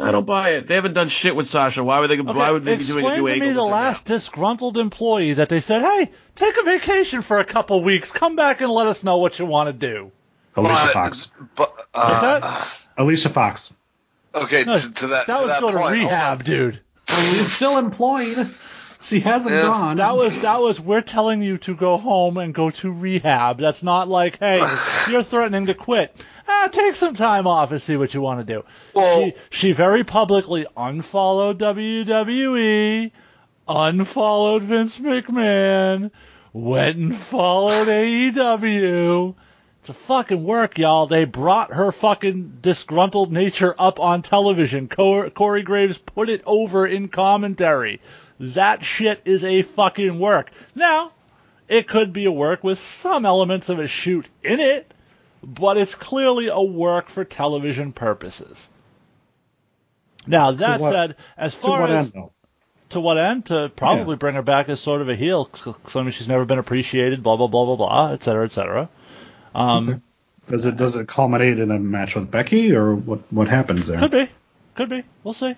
I 0.00 0.10
don't 0.10 0.24
buy 0.26 0.50
it. 0.50 0.66
They 0.68 0.74
haven't 0.74 0.94
done 0.94 1.08
shit 1.08 1.36
with 1.36 1.46
Sasha. 1.48 1.84
Why 1.84 2.00
would 2.00 2.08
they? 2.10 2.18
why 2.20 2.50
would 2.50 2.64
they 2.64 2.76
be 2.76 2.84
doing 2.84 3.04
a 3.04 3.08
Explain 3.08 3.20
new 3.20 3.26
to 3.26 3.32
angle? 3.34 3.48
me 3.48 3.52
the 3.54 3.62
with 3.62 3.70
her 3.70 3.76
last 3.76 4.04
disgruntled 4.06 4.78
employee 4.78 5.34
that 5.34 5.48
they 5.48 5.60
said, 5.60 5.82
"Hey, 5.82 6.10
take 6.34 6.56
a 6.56 6.62
vacation 6.62 7.20
for 7.22 7.38
a 7.38 7.44
couple 7.44 7.82
weeks, 7.82 8.10
come 8.10 8.34
back 8.36 8.60
and 8.62 8.70
let 8.70 8.86
us 8.86 9.04
know 9.04 9.18
what 9.18 9.38
you 9.38 9.44
want 9.46 9.68
to 9.68 9.72
do." 9.74 10.10
Alicia 10.56 10.74
But- 10.74 10.92
Fox. 10.92 11.32
But 11.56 11.86
uh, 11.94 12.64
Alicia 12.96 13.28
Fox. 13.28 13.72
okay, 14.34 14.64
No, 14.64 14.74
to, 14.76 14.94
to 14.94 15.06
that 15.08 15.26
that 15.26 15.36
to 15.36 15.42
was 15.42 15.50
that 15.50 15.60
go 15.60 15.70
to 15.72 15.78
point, 15.78 16.00
hold 16.00 16.10
rehab, 16.10 16.38
on. 16.40 16.44
dude. 16.44 16.80
She's 17.08 17.52
still 17.52 17.76
employed. 17.78 18.50
She 19.02 19.18
hasn't 19.20 19.54
Yeah. 19.54 19.62
gone. 19.62 19.96
That 19.96 20.16
was 20.16 20.40
that 20.42 20.60
was 20.60 20.78
we're 20.80 21.00
telling 21.02 21.42
you 21.42 21.58
to 21.58 21.74
go 21.74 21.96
home 21.98 22.36
and 22.38 22.54
go 22.54 22.70
to 22.70 22.92
rehab. 22.92 23.58
That's 23.58 23.82
not 23.82 24.08
like, 24.08 24.38
hey, 24.38 24.60
you're 25.10 25.24
threatening 25.24 25.66
to 25.66 25.74
quit. 25.74 26.14
Ah, 26.54 26.68
take 26.70 26.94
some 26.96 27.14
time 27.14 27.46
off 27.46 27.70
and 27.72 27.80
see 27.80 27.96
what 27.96 28.12
you 28.14 28.20
want 28.20 28.46
to 28.46 28.54
do. 28.54 28.64
Well- 28.94 29.24
she, 29.24 29.34
she 29.50 29.72
very 29.72 30.04
publicly 30.04 30.66
unfollowed 30.76 31.58
WWE, 31.58 33.10
unfollowed 33.66 34.62
Vince 34.62 34.98
McMahon, 34.98 36.10
went 36.52 36.96
and 36.98 37.16
followed 37.16 37.88
AEW. 37.88 39.34
It's 39.80 39.88
a 39.88 39.94
fucking 39.94 40.44
work, 40.44 40.78
y'all. 40.78 41.06
They 41.08 41.24
brought 41.24 41.72
her 41.72 41.90
fucking 41.90 42.58
disgruntled 42.62 43.32
nature 43.32 43.74
up 43.78 43.98
on 43.98 44.22
television. 44.22 44.88
Corey 44.88 45.62
Graves 45.62 45.98
put 45.98 46.28
it 46.28 46.42
over 46.46 46.86
in 46.86 47.08
commentary. 47.08 48.00
That 48.38 48.84
shit 48.84 49.22
is 49.24 49.42
a 49.42 49.62
fucking 49.62 50.20
work. 50.20 50.50
Now, 50.76 51.10
it 51.68 51.88
could 51.88 52.12
be 52.12 52.26
a 52.26 52.30
work 52.32 52.62
with 52.62 52.78
some 52.78 53.26
elements 53.26 53.68
of 53.70 53.80
a 53.80 53.88
shoot 53.88 54.28
in 54.44 54.60
it, 54.60 54.92
but 55.42 55.76
it's 55.76 55.94
clearly 55.94 56.48
a 56.48 56.60
work 56.60 57.08
for 57.08 57.24
television 57.24 57.92
purposes. 57.92 58.68
Now, 60.26 60.52
that 60.52 60.80
what- 60.80 60.92
said, 60.92 61.16
as 61.36 61.54
To 61.54 61.60
far 61.60 61.80
what 61.80 61.90
as 61.90 62.14
end, 62.14 62.30
to 62.90 63.00
what 63.00 63.18
end? 63.18 63.46
To 63.46 63.70
probably 63.74 64.12
Yeah. 64.14 64.18
bring 64.18 64.34
her 64.36 64.42
back 64.42 64.68
as 64.68 64.80
sort 64.80 65.00
of 65.00 65.08
a 65.08 65.16
heel, 65.16 65.46
claiming 65.46 66.12
she's 66.12 66.28
never 66.28 66.44
been 66.44 66.58
appreciated, 66.58 67.22
blah 67.22 67.36
blah 67.36 67.48
blah 67.48 67.64
blah 67.64 67.76
blah, 67.76 68.12
et 68.12 68.22
cetera, 68.22 68.44
et 68.44 68.52
cetera. 68.52 68.88
Um, 69.54 70.02
Does 70.48 70.66
it 70.66 70.76
does 70.76 70.96
it 70.96 71.06
culminate 71.08 71.58
in 71.58 71.70
a 71.70 71.78
match 71.78 72.14
with 72.14 72.30
Becky, 72.30 72.74
or 72.74 72.94
what 72.94 73.20
what 73.32 73.48
happens 73.48 73.86
there? 73.88 73.98
Could 73.98 74.10
be, 74.10 74.28
could 74.74 74.88
be. 74.88 75.02
We'll 75.24 75.34
see. 75.34 75.54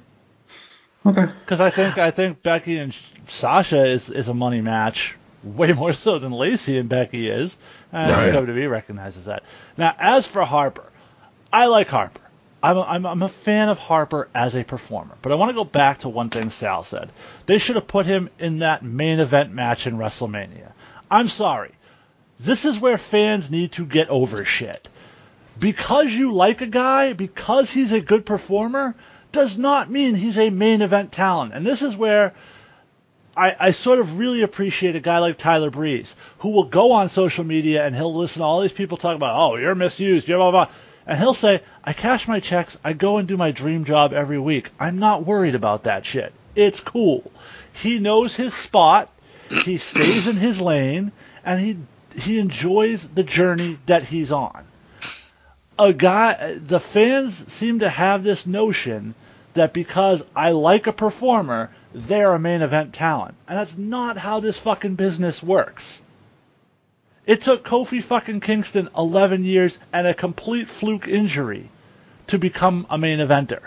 Okay. 1.06 1.26
Because 1.44 1.60
I 1.60 1.70
think 1.70 1.98
I 1.98 2.10
think 2.10 2.42
Becky 2.42 2.78
and 2.78 2.96
Sasha 3.28 3.84
is 3.84 4.08
is 4.10 4.28
a 4.28 4.34
money 4.34 4.60
match, 4.62 5.16
way 5.44 5.72
more 5.72 5.92
so 5.92 6.18
than 6.18 6.32
Lacey 6.32 6.78
and 6.78 6.88
Becky 6.88 7.28
is, 7.28 7.56
and 7.92 8.10
Right. 8.10 8.32
WWE 8.32 8.70
recognizes 8.70 9.26
that. 9.26 9.42
Now, 9.76 9.94
as 9.98 10.26
for 10.26 10.44
Harper, 10.44 10.90
I 11.52 11.66
like 11.66 11.88
Harper. 11.88 12.20
I'm 12.62 12.78
a, 12.78 12.82
I'm, 12.82 13.06
I'm 13.06 13.22
a 13.22 13.28
fan 13.28 13.68
of 13.68 13.78
Harper 13.78 14.28
as 14.34 14.54
a 14.56 14.64
performer, 14.64 15.14
but 15.20 15.32
I 15.32 15.34
want 15.34 15.50
to 15.50 15.54
go 15.54 15.64
back 15.64 15.98
to 15.98 16.08
one 16.08 16.30
thing 16.30 16.50
Sal 16.50 16.82
said. 16.82 17.10
They 17.44 17.58
should 17.58 17.76
have 17.76 17.86
put 17.86 18.06
him 18.06 18.30
in 18.38 18.60
that 18.60 18.82
main 18.82 19.20
event 19.20 19.52
match 19.52 19.86
in 19.86 19.98
WrestleMania. 19.98 20.72
I'm 21.10 21.28
sorry. 21.28 21.72
This 22.40 22.64
is 22.64 22.78
where 22.78 22.96
fans 22.96 23.50
need 23.50 23.72
to 23.72 23.84
get 23.84 24.08
over 24.08 24.44
shit. 24.44 24.88
Because 25.58 26.10
you 26.10 26.32
like 26.32 26.62
a 26.62 26.66
guy, 26.66 27.12
because 27.12 27.70
he's 27.70 27.92
a 27.92 28.00
good 28.00 28.24
performer, 28.24 28.94
does 29.30 29.58
not 29.58 29.90
mean 29.90 30.14
he's 30.14 30.38
a 30.38 30.48
main 30.48 30.80
event 30.80 31.12
talent. 31.12 31.52
And 31.52 31.66
this 31.66 31.82
is 31.82 31.96
where 31.96 32.32
I, 33.36 33.56
I 33.58 33.70
sort 33.72 33.98
of 33.98 34.18
really 34.18 34.42
appreciate 34.42 34.96
a 34.96 35.00
guy 35.00 35.18
like 35.18 35.38
Tyler 35.38 35.70
Breeze, 35.70 36.14
who 36.38 36.50
will 36.50 36.64
go 36.64 36.92
on 36.92 37.08
social 37.08 37.44
media 37.44 37.84
and 37.84 37.94
he'll 37.94 38.14
listen 38.14 38.40
to 38.40 38.44
all 38.44 38.60
these 38.60 38.72
people 38.72 38.96
talk 38.96 39.16
about, 39.16 39.36
oh, 39.36 39.56
you're 39.56 39.74
misused, 39.74 40.26
blah, 40.26 40.36
blah, 40.36 40.50
blah. 40.50 40.68
And 41.06 41.18
he'll 41.18 41.34
say, 41.34 41.60
I 41.82 41.92
cash 41.92 42.28
my 42.28 42.40
checks, 42.40 42.78
I 42.84 42.92
go 42.92 43.18
and 43.18 43.28
do 43.28 43.36
my 43.36 43.50
dream 43.50 43.84
job 43.84 44.12
every 44.12 44.38
week. 44.38 44.70
I'm 44.78 44.98
not 44.98 45.26
worried 45.26 45.54
about 45.54 45.84
that 45.84 46.06
shit. 46.06 46.32
It's 46.54 46.80
cool. 46.80 47.30
He 47.72 47.98
knows 47.98 48.36
his 48.36 48.54
spot, 48.54 49.10
he 49.64 49.78
stays 49.92 50.28
in 50.28 50.36
his 50.36 50.60
lane, 50.60 51.12
and 51.44 51.60
he 51.60 51.78
he 52.16 52.38
enjoys 52.38 53.08
the 53.08 53.24
journey 53.24 53.76
that 53.86 54.04
he's 54.04 54.30
on. 54.30 54.64
A 55.78 55.92
guy, 55.92 56.54
the 56.64 56.78
fans 56.78 57.52
seem 57.52 57.80
to 57.80 57.88
have 57.88 58.22
this 58.22 58.46
notion 58.46 59.16
that 59.54 59.72
because 59.72 60.22
I 60.34 60.52
like 60.52 60.86
a 60.86 60.92
performer, 60.92 61.70
they're 61.94 62.34
a 62.34 62.38
main 62.38 62.60
event 62.60 62.92
talent. 62.92 63.36
And 63.48 63.56
that's 63.56 63.78
not 63.78 64.18
how 64.18 64.40
this 64.40 64.58
fucking 64.58 64.96
business 64.96 65.42
works. 65.42 66.02
It 67.24 67.40
took 67.40 67.64
Kofi 67.64 68.02
fucking 68.02 68.40
Kingston 68.40 68.90
11 68.96 69.44
years 69.44 69.78
and 69.92 70.06
a 70.06 70.12
complete 70.12 70.68
fluke 70.68 71.08
injury 71.08 71.70
to 72.26 72.38
become 72.38 72.86
a 72.90 72.98
main 72.98 73.20
eventer. 73.20 73.60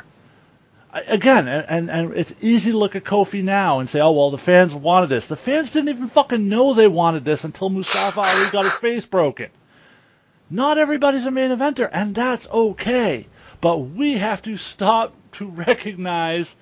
Again, 0.94 1.48
and, 1.48 1.90
and, 1.90 2.14
it's 2.14 2.34
easy 2.42 2.72
to 2.72 2.78
look 2.78 2.96
at 2.96 3.04
Kofi 3.04 3.44
now 3.44 3.80
and 3.80 3.90
say, 3.90 4.00
oh, 4.00 4.12
well, 4.12 4.32
the 4.32 4.38
fans 4.38 4.74
wanted 4.74 5.10
this. 5.10 5.28
The 5.28 5.36
fans 5.36 5.72
didn't 5.72 5.90
even 5.90 6.08
fucking 6.08 6.50
know 6.50 6.74
they 6.74 6.88
wanted 6.88 7.24
this 7.24 7.44
until 7.44 7.70
Mustafa 7.70 8.22
Ali 8.22 8.50
got 8.52 8.64
his 8.64 8.74
face 8.74 9.06
broken. 9.06 9.50
Not 10.50 10.78
everybody's 10.78 11.26
a 11.26 11.32
main 11.32 11.52
eventer, 11.52 11.90
and 11.92 12.16
that's 12.16 12.48
okay. 12.48 13.28
But 13.60 13.78
we 13.78 14.18
have 14.18 14.42
to 14.44 14.58
stop 14.58 15.14
to 15.34 15.46
recognize 15.68 16.56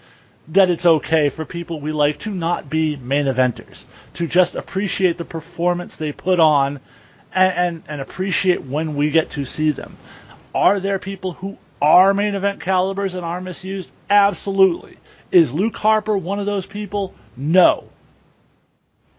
that 0.50 0.70
it's 0.70 0.86
okay 0.86 1.30
for 1.30 1.46
people 1.46 1.80
we 1.80 1.92
like 1.92 2.20
to 2.20 2.32
not 2.32 2.70
be 2.70 2.96
main 2.96 3.26
eventers, 3.26 3.86
to 4.14 4.28
just 4.28 4.56
appreciate 4.56 5.18
the 5.18 5.26
performance 5.26 5.96
they 5.96 6.12
put 6.12 6.40
on 6.40 6.80
and, 7.34 7.54
and, 7.54 7.84
and 7.88 8.02
appreciate 8.02 8.64
when 8.64 8.96
we 8.96 9.12
get 9.12 9.32
to 9.32 9.46
see 9.46 9.72
them. 9.72 9.98
Are 10.54 10.80
there 10.80 11.00
people 11.00 11.34
who 11.34 11.58
are 11.82 12.14
main 12.14 12.36
event 12.36 12.62
calibers 12.62 13.16
and 13.16 13.26
are 13.26 13.42
misused? 13.42 13.92
Absolutely. 14.10 14.98
Is 15.32 15.52
Luke 15.52 15.76
Harper 15.76 16.18
one 16.18 16.40
of 16.40 16.46
those 16.46 16.66
people? 16.66 17.14
No. 17.36 17.90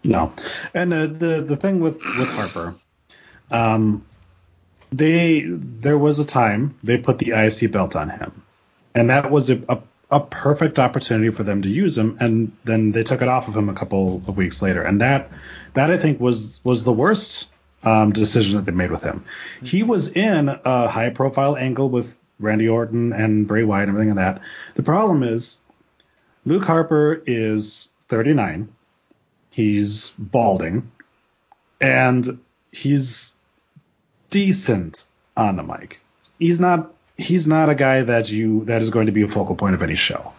No, 0.03 0.31
and 0.73 0.93
uh, 0.93 1.07
the 1.07 1.43
the 1.45 1.57
thing 1.57 1.81
with 1.81 1.99
with 2.17 2.29
Harper, 2.29 2.75
um, 3.51 4.05
they 4.89 5.43
there 5.45 5.97
was 5.97 6.19
a 6.19 6.25
time 6.25 6.75
they 6.81 6.97
put 6.97 7.19
the 7.19 7.31
IC 7.31 7.71
belt 7.73 7.95
on 7.97 8.09
him, 8.09 8.43
and 8.95 9.09
that 9.09 9.29
was 9.29 9.49
a, 9.49 9.61
a 9.67 9.79
a 10.09 10.19
perfect 10.19 10.79
opportunity 10.79 11.29
for 11.29 11.43
them 11.43 11.61
to 11.63 11.69
use 11.69 11.97
him, 11.97 12.17
and 12.19 12.51
then 12.63 12.91
they 12.91 13.03
took 13.03 13.21
it 13.21 13.27
off 13.27 13.47
of 13.47 13.57
him 13.57 13.69
a 13.69 13.73
couple 13.73 14.21
of 14.27 14.37
weeks 14.37 14.61
later, 14.61 14.81
and 14.81 15.01
that 15.01 15.29
that 15.73 15.91
I 15.91 15.97
think 15.97 16.19
was 16.19 16.61
was 16.63 16.83
the 16.83 16.93
worst 16.93 17.47
um, 17.83 18.11
decision 18.11 18.55
that 18.55 18.65
they 18.65 18.71
made 18.71 18.91
with 18.91 19.03
him. 19.03 19.25
He 19.63 19.83
was 19.83 20.09
in 20.09 20.49
a 20.49 20.87
high 20.87 21.09
profile 21.09 21.57
angle 21.57 21.89
with 21.89 22.17
Randy 22.39 22.69
Orton 22.69 23.13
and 23.13 23.47
Bray 23.47 23.63
Wyatt 23.63 23.89
and 23.89 23.97
everything 23.97 24.15
like 24.15 24.35
that. 24.35 24.41
The 24.75 24.83
problem 24.83 25.23
is 25.23 25.59
Luke 26.45 26.63
Harper 26.63 27.21
is 27.25 27.89
39 28.07 28.69
he's 29.57 30.13
balding, 30.19 30.91
and 31.81 32.39
he's 32.71 33.33
decent 34.29 35.05
on 35.35 35.55
the 35.55 35.63
mic. 35.63 35.99
He's 36.37 36.61
not 36.61 36.93
he's 37.17 37.47
not 37.47 37.69
a 37.69 37.75
guy 37.75 38.03
that 38.03 38.29
you 38.29 38.65
that 38.65 38.81
is 38.81 38.89
going 38.89 39.07
to 39.07 39.11
be 39.11 39.23
a 39.23 39.27
focal 39.27 39.55
point 39.55 39.75
of 39.75 39.81
any 39.83 39.95
show. 39.95 40.33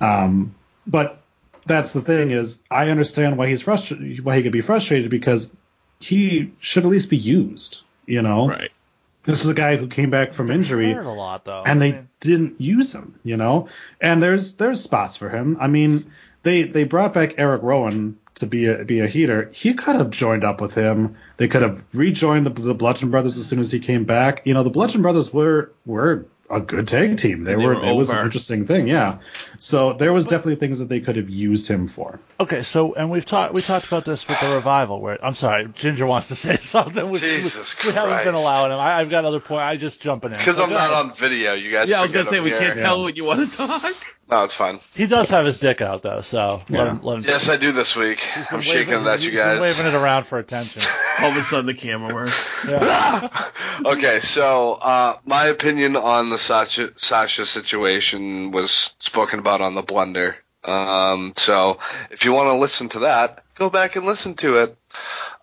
Um, 0.00 0.54
but 0.86 1.20
that's 1.66 1.92
the 1.92 2.00
thing 2.00 2.30
is 2.30 2.58
I 2.70 2.88
understand 2.90 3.36
why 3.36 3.48
he's 3.48 3.62
frustrated 3.62 4.24
why 4.24 4.36
he 4.36 4.42
could 4.42 4.52
be 4.52 4.60
frustrated 4.62 5.10
because 5.10 5.52
he 6.00 6.52
should 6.60 6.84
at 6.84 6.88
least 6.90 7.10
be 7.10 7.16
used. 7.16 7.82
You 8.06 8.22
know, 8.22 8.48
Right. 8.48 8.70
this 9.24 9.42
is 9.42 9.48
a 9.50 9.54
guy 9.54 9.76
who 9.76 9.86
came 9.88 10.08
back 10.10 10.32
from 10.32 10.50
injury 10.50 10.92
a 10.92 11.02
lot 11.02 11.44
though. 11.44 11.62
and 11.66 11.80
they 11.82 11.92
mean, 11.92 12.08
didn't 12.20 12.60
use 12.60 12.94
him, 12.94 13.18
you 13.22 13.36
know. 13.36 13.68
And 14.00 14.22
there's 14.22 14.54
there's 14.54 14.80
spots 14.80 15.16
for 15.16 15.28
him. 15.28 15.58
I 15.60 15.66
mean, 15.66 16.10
they 16.42 16.62
they 16.62 16.84
brought 16.84 17.12
back 17.12 17.34
Eric 17.38 17.62
Rowan 17.62 18.18
to 18.38 18.46
be 18.46 18.66
a 18.66 18.84
be 18.84 19.00
a 19.00 19.06
heater. 19.06 19.50
He 19.52 19.74
could 19.74 19.96
have 19.96 20.10
joined 20.10 20.44
up 20.44 20.60
with 20.60 20.74
him. 20.74 21.16
They 21.36 21.48
could 21.48 21.62
have 21.62 21.82
rejoined 21.92 22.46
the, 22.46 22.50
the 22.50 22.74
Bludgeon 22.74 23.10
Brothers 23.10 23.38
as 23.38 23.46
soon 23.46 23.58
as 23.60 23.70
he 23.72 23.80
came 23.80 24.04
back. 24.04 24.42
You 24.44 24.54
know, 24.54 24.62
the 24.62 24.70
Bludgeon 24.70 25.02
Brothers 25.02 25.32
were 25.32 25.72
were 25.86 26.26
a 26.50 26.60
good 26.60 26.88
tag 26.88 27.18
team. 27.18 27.44
They, 27.44 27.52
They 27.52 27.56
were, 27.58 27.74
were 27.74 27.86
it 27.86 27.92
was 27.92 28.08
an 28.08 28.24
interesting 28.24 28.66
thing, 28.66 28.88
yeah. 28.88 29.18
So 29.58 29.92
there 29.92 30.14
was 30.14 30.24
definitely 30.24 30.56
things 30.56 30.78
that 30.78 30.88
they 30.88 31.00
could 31.00 31.16
have 31.16 31.28
used 31.28 31.68
him 31.68 31.88
for. 31.88 32.18
Okay, 32.40 32.62
so 32.62 32.94
and 32.94 33.10
we've 33.10 33.26
talked 33.26 33.52
we 33.52 33.60
talked 33.60 33.86
about 33.86 34.06
this 34.06 34.26
with 34.26 34.40
the 34.40 34.54
revival. 34.54 35.00
Where 35.02 35.22
I'm 35.22 35.34
sorry, 35.34 35.68
Ginger 35.74 36.06
wants 36.06 36.28
to 36.28 36.34
say 36.34 36.56
something. 36.60 37.10
Which 37.10 37.20
Jesus 37.20 37.76
we, 37.84 37.90
we 37.90 37.94
haven't 37.94 38.16
been 38.24 38.32
Christ. 38.32 38.38
allowing 38.38 38.72
him. 38.72 38.78
I, 38.78 38.94
I've 39.00 39.10
got 39.10 39.26
other 39.26 39.40
point. 39.40 39.60
I 39.60 39.76
just 39.76 40.00
jumping 40.00 40.30
in. 40.32 40.38
Because 40.38 40.56
So 40.56 40.64
I'm 40.64 40.70
not 40.70 40.90
ahead. 40.90 41.06
on 41.06 41.12
video, 41.14 41.52
you 41.52 41.70
guys. 41.70 41.90
Yeah, 41.90 41.98
I 41.98 42.02
was 42.02 42.12
gonna 42.12 42.24
say 42.24 42.40
we 42.40 42.48
here. 42.48 42.58
can't 42.60 42.78
tell 42.78 43.02
when 43.04 43.14
you 43.14 43.24
want 43.24 43.50
to 43.50 43.56
talk. 43.56 43.92
No, 44.30 44.44
it's 44.44 44.52
fine. 44.54 44.78
He 44.94 45.06
does 45.06 45.30
have 45.30 45.46
his 45.46 45.58
dick 45.58 45.80
out 45.80 46.02
though, 46.02 46.20
so 46.20 46.60
let 46.68 46.86
him. 46.86 47.00
Let 47.02 47.18
him 47.18 47.24
Yes, 47.26 47.48
I 47.48 47.56
do 47.56 47.72
this 47.72 47.96
week. 47.96 48.22
I'm 48.52 48.58
He's 48.58 48.64
shaking 48.66 48.88
waving- 48.94 49.06
it 49.06 49.10
at 49.10 49.20
you 49.22 49.30
he's 49.30 49.38
been 49.40 49.48
guys. 49.58 49.60
waving 49.60 49.86
it 49.86 49.94
around 49.94 50.24
for 50.24 50.38
attention. 50.38 50.82
All 51.20 51.30
of 51.30 51.36
a 51.38 51.42
sudden 51.42 51.66
the 51.66 51.74
camera 51.74 52.14
works. 52.14 52.46
Yeah. 52.68 53.28
okay, 53.86 54.20
so 54.20 54.74
uh, 54.74 55.16
my 55.24 55.46
opinion 55.46 55.96
on 55.96 56.28
the 56.28 56.36
Sasha, 56.38 56.92
Sasha 56.96 57.46
situation 57.46 58.50
was 58.50 58.94
spoken 58.98 59.38
about 59.38 59.60
on 59.62 59.74
the 59.74 59.82
Blender. 59.82 60.34
Um, 60.64 61.32
so 61.36 61.78
if 62.10 62.24
you 62.26 62.32
want 62.32 62.48
to 62.48 62.54
listen 62.58 62.90
to 62.90 62.98
that, 63.00 63.42
go 63.54 63.70
back 63.70 63.96
and 63.96 64.04
listen 64.04 64.34
to 64.36 64.62
it. 64.64 64.76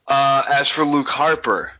Uh, 0.07 0.43
as 0.47 0.69
for 0.69 0.83
Luke 0.85 1.09
Harper, 1.09 1.71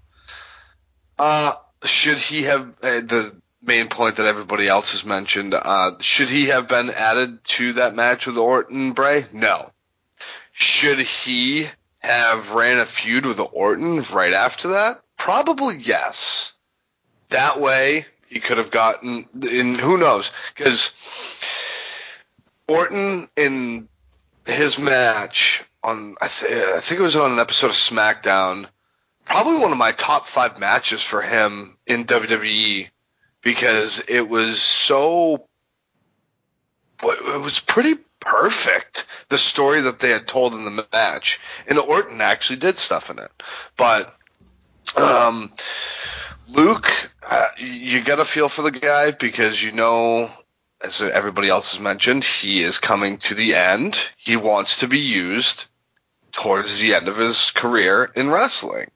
uh, 1.20 1.54
should 1.84 2.18
he 2.18 2.44
have 2.44 2.68
uh, 2.82 3.02
the 3.02 3.36
main 3.66 3.88
point 3.88 4.18
that 4.18 4.28
everybody 4.28 4.68
else 4.68 4.92
has 4.92 5.06
mentioned? 5.06 5.54
Uh, 5.54 5.94
should 6.00 6.30
he 6.30 6.46
have 6.46 6.68
been 6.68 6.90
added 6.90 7.44
to 7.46 7.74
that 7.74 7.96
match 7.96 8.28
with 8.28 8.38
Orton 8.38 8.94
Bray? 8.94 9.26
No. 9.34 9.72
Should 10.52 11.00
he 11.00 11.68
have 12.00 12.52
ran 12.52 12.80
a 12.80 12.86
feud 12.86 13.26
with 13.26 13.40
Orton 13.40 14.02
right 14.14 14.34
after 14.34 14.70
that? 14.70 15.02
Probably 15.18 15.78
yes. 15.78 16.54
That 17.30 17.60
way 17.60 18.06
he 18.28 18.40
could 18.40 18.58
have 18.58 18.72
gotten 18.72 19.28
in. 19.42 19.76
Who 19.76 19.98
knows? 19.98 20.32
Because 20.56 21.42
Orton 22.68 23.30
in 23.36 23.90
his 24.46 24.78
match 24.78 25.64
on 25.84 26.16
I, 26.22 26.28
th- 26.28 26.52
I 26.52 26.80
think 26.80 27.00
it 27.00 27.04
was 27.04 27.16
on 27.16 27.32
an 27.32 27.40
episode 27.40 27.68
of 27.68 27.74
SmackDown. 27.74 28.68
Probably 29.26 29.58
one 29.58 29.72
of 29.72 29.78
my 29.78 29.92
top 29.92 30.28
five 30.28 30.60
matches 30.60 31.02
for 31.02 31.22
him 31.22 31.78
in 31.88 32.06
WWE 32.06 32.90
because 33.46 34.04
it 34.10 34.28
was 34.28 34.62
so. 34.62 35.48
It 37.02 37.42
was 37.42 37.60
pretty 37.60 37.96
perfect 38.20 39.06
the 39.30 39.38
story 39.38 39.82
that 39.82 40.00
they 40.00 40.10
had 40.10 40.28
told 40.28 40.56
in 40.56 40.66
the 40.66 40.88
match, 40.92 41.40
and 41.68 41.78
Orton 41.78 42.20
actually 42.20 42.58
did 42.58 42.78
stuff 42.78 43.10
in 43.10 43.20
it. 43.20 43.32
But 43.78 44.18
um, 44.98 45.54
Luke, 46.50 47.12
uh, 47.30 47.50
you 47.58 48.02
got 48.02 48.16
to 48.16 48.26
feel 48.26 48.50
for 48.50 48.64
the 48.64 48.72
guy 48.72 49.12
because 49.12 49.62
you 49.62 49.72
know, 49.72 50.30
as 50.82 51.02
everybody 51.02 51.48
else 51.48 51.74
has 51.74 51.82
mentioned, 51.82 52.24
he 52.24 52.64
is 52.64 52.80
coming 52.80 53.18
to 53.20 53.36
the 53.36 53.54
end. 53.54 54.02
He 54.18 54.38
wants 54.38 54.80
to 54.80 54.88
be 54.88 55.00
used 55.00 55.68
towards 56.32 56.80
the 56.80 56.96
end 56.96 57.08
of 57.08 57.18
his 57.18 57.52
career 57.52 58.12
in 58.16 58.32
wrestling. 58.32 58.90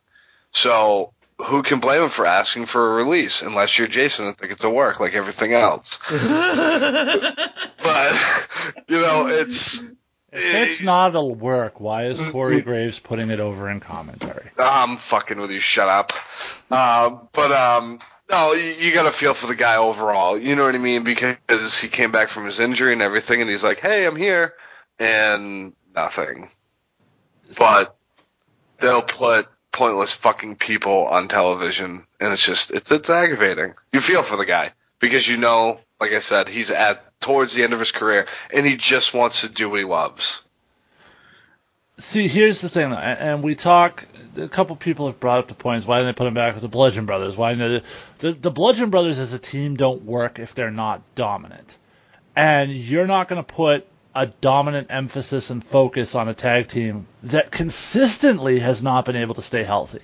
So 0.51 1.13
who 1.45 1.63
can 1.63 1.79
blame 1.79 2.03
him 2.03 2.09
for 2.09 2.25
asking 2.25 2.65
for 2.65 2.91
a 2.91 3.03
release 3.03 3.41
unless 3.41 3.77
you're 3.77 3.87
Jason 3.87 4.27
and 4.27 4.37
think 4.37 4.51
it's 4.51 4.63
a 4.63 4.69
work 4.69 4.99
like 4.99 5.13
everything 5.13 5.53
else? 5.53 5.99
but 6.09 6.19
you 8.87 9.01
know, 9.01 9.27
it's 9.27 9.81
If 9.81 9.93
it's 10.31 10.83
not 10.83 11.15
a 11.15 11.23
work, 11.23 11.79
why 11.79 12.05
is 12.05 12.19
Corey 12.29 12.61
Graves 12.61 12.99
putting 12.99 13.29
it 13.29 13.39
over 13.39 13.69
in 13.69 13.79
commentary? 13.79 14.49
I'm 14.57 14.97
fucking 14.97 15.39
with 15.39 15.51
you. 15.51 15.59
Shut 15.59 15.87
up. 15.87 16.13
Um, 16.71 17.29
but 17.33 17.51
um, 17.51 17.99
no, 18.29 18.53
you, 18.53 18.71
you 18.71 18.93
got 18.93 19.03
to 19.03 19.11
feel 19.11 19.33
for 19.33 19.47
the 19.47 19.55
guy 19.55 19.77
overall. 19.77 20.37
You 20.37 20.55
know 20.55 20.65
what 20.65 20.75
I 20.75 20.77
mean? 20.77 21.03
Because 21.03 21.79
he 21.79 21.87
came 21.87 22.11
back 22.11 22.29
from 22.29 22.45
his 22.45 22.59
injury 22.59 22.93
and 22.93 23.01
everything, 23.01 23.41
and 23.41 23.49
he's 23.49 23.63
like, 23.63 23.79
"Hey, 23.79 24.05
I'm 24.05 24.15
here," 24.15 24.53
and 24.99 25.73
nothing. 25.95 26.49
But 27.57 27.95
they'll 28.79 29.01
put 29.01 29.47
pointless 29.71 30.13
fucking 30.13 30.55
people 30.55 31.07
on 31.07 31.27
television, 31.27 32.05
and 32.19 32.33
it's 32.33 32.45
just 32.45 32.71
it's 32.71 32.91
it's 32.91 33.09
aggravating. 33.09 33.73
You 33.93 33.99
feel 33.99 34.23
for 34.23 34.37
the 34.37 34.45
guy 34.45 34.71
because 34.99 35.27
you 35.27 35.37
know, 35.37 35.79
like 35.99 36.13
I 36.13 36.19
said, 36.19 36.49
he's 36.49 36.71
at 36.71 37.03
towards 37.19 37.53
the 37.53 37.63
end 37.63 37.73
of 37.73 37.79
his 37.79 37.91
career, 37.91 38.25
and 38.53 38.65
he 38.65 38.77
just 38.77 39.13
wants 39.13 39.41
to 39.41 39.49
do 39.49 39.69
what 39.69 39.79
he 39.79 39.85
loves. 39.85 40.41
See, 41.97 42.29
here's 42.29 42.61
the 42.61 42.69
thing, 42.69 42.93
and 42.93 43.43
we 43.43 43.55
talk. 43.55 44.05
A 44.37 44.47
couple 44.47 44.75
people 44.77 45.07
have 45.07 45.19
brought 45.19 45.39
up 45.39 45.47
the 45.49 45.53
points. 45.53 45.85
Why 45.85 45.97
didn't 45.97 46.15
they 46.15 46.17
put 46.17 46.27
him 46.27 46.33
back 46.33 46.53
with 46.53 46.61
the 46.61 46.69
Bludgeon 46.69 47.05
Brothers? 47.05 47.35
Why 47.35 47.53
didn't 47.53 47.83
they, 48.19 48.29
the 48.29 48.39
the 48.39 48.51
Bludgeon 48.51 48.89
Brothers 48.89 49.19
as 49.19 49.33
a 49.33 49.39
team 49.39 49.75
don't 49.75 50.05
work 50.05 50.39
if 50.39 50.55
they're 50.55 50.71
not 50.71 51.01
dominant, 51.15 51.77
and 52.35 52.71
you're 52.71 53.07
not 53.07 53.27
going 53.27 53.43
to 53.43 53.53
put 53.53 53.85
a 54.19 54.25
dominant 54.41 54.87
emphasis 54.89 55.49
and 55.49 55.63
focus 55.63 56.13
on 56.13 56.27
a 56.27 56.33
tag 56.33 56.67
team 56.67 57.07
that 57.23 57.51
consistently 57.51 58.59
has 58.59 58.83
not 58.83 59.05
been 59.05 59.15
able 59.15 59.35
to 59.35 59.41
stay 59.41 59.63
healthy. 59.63 60.01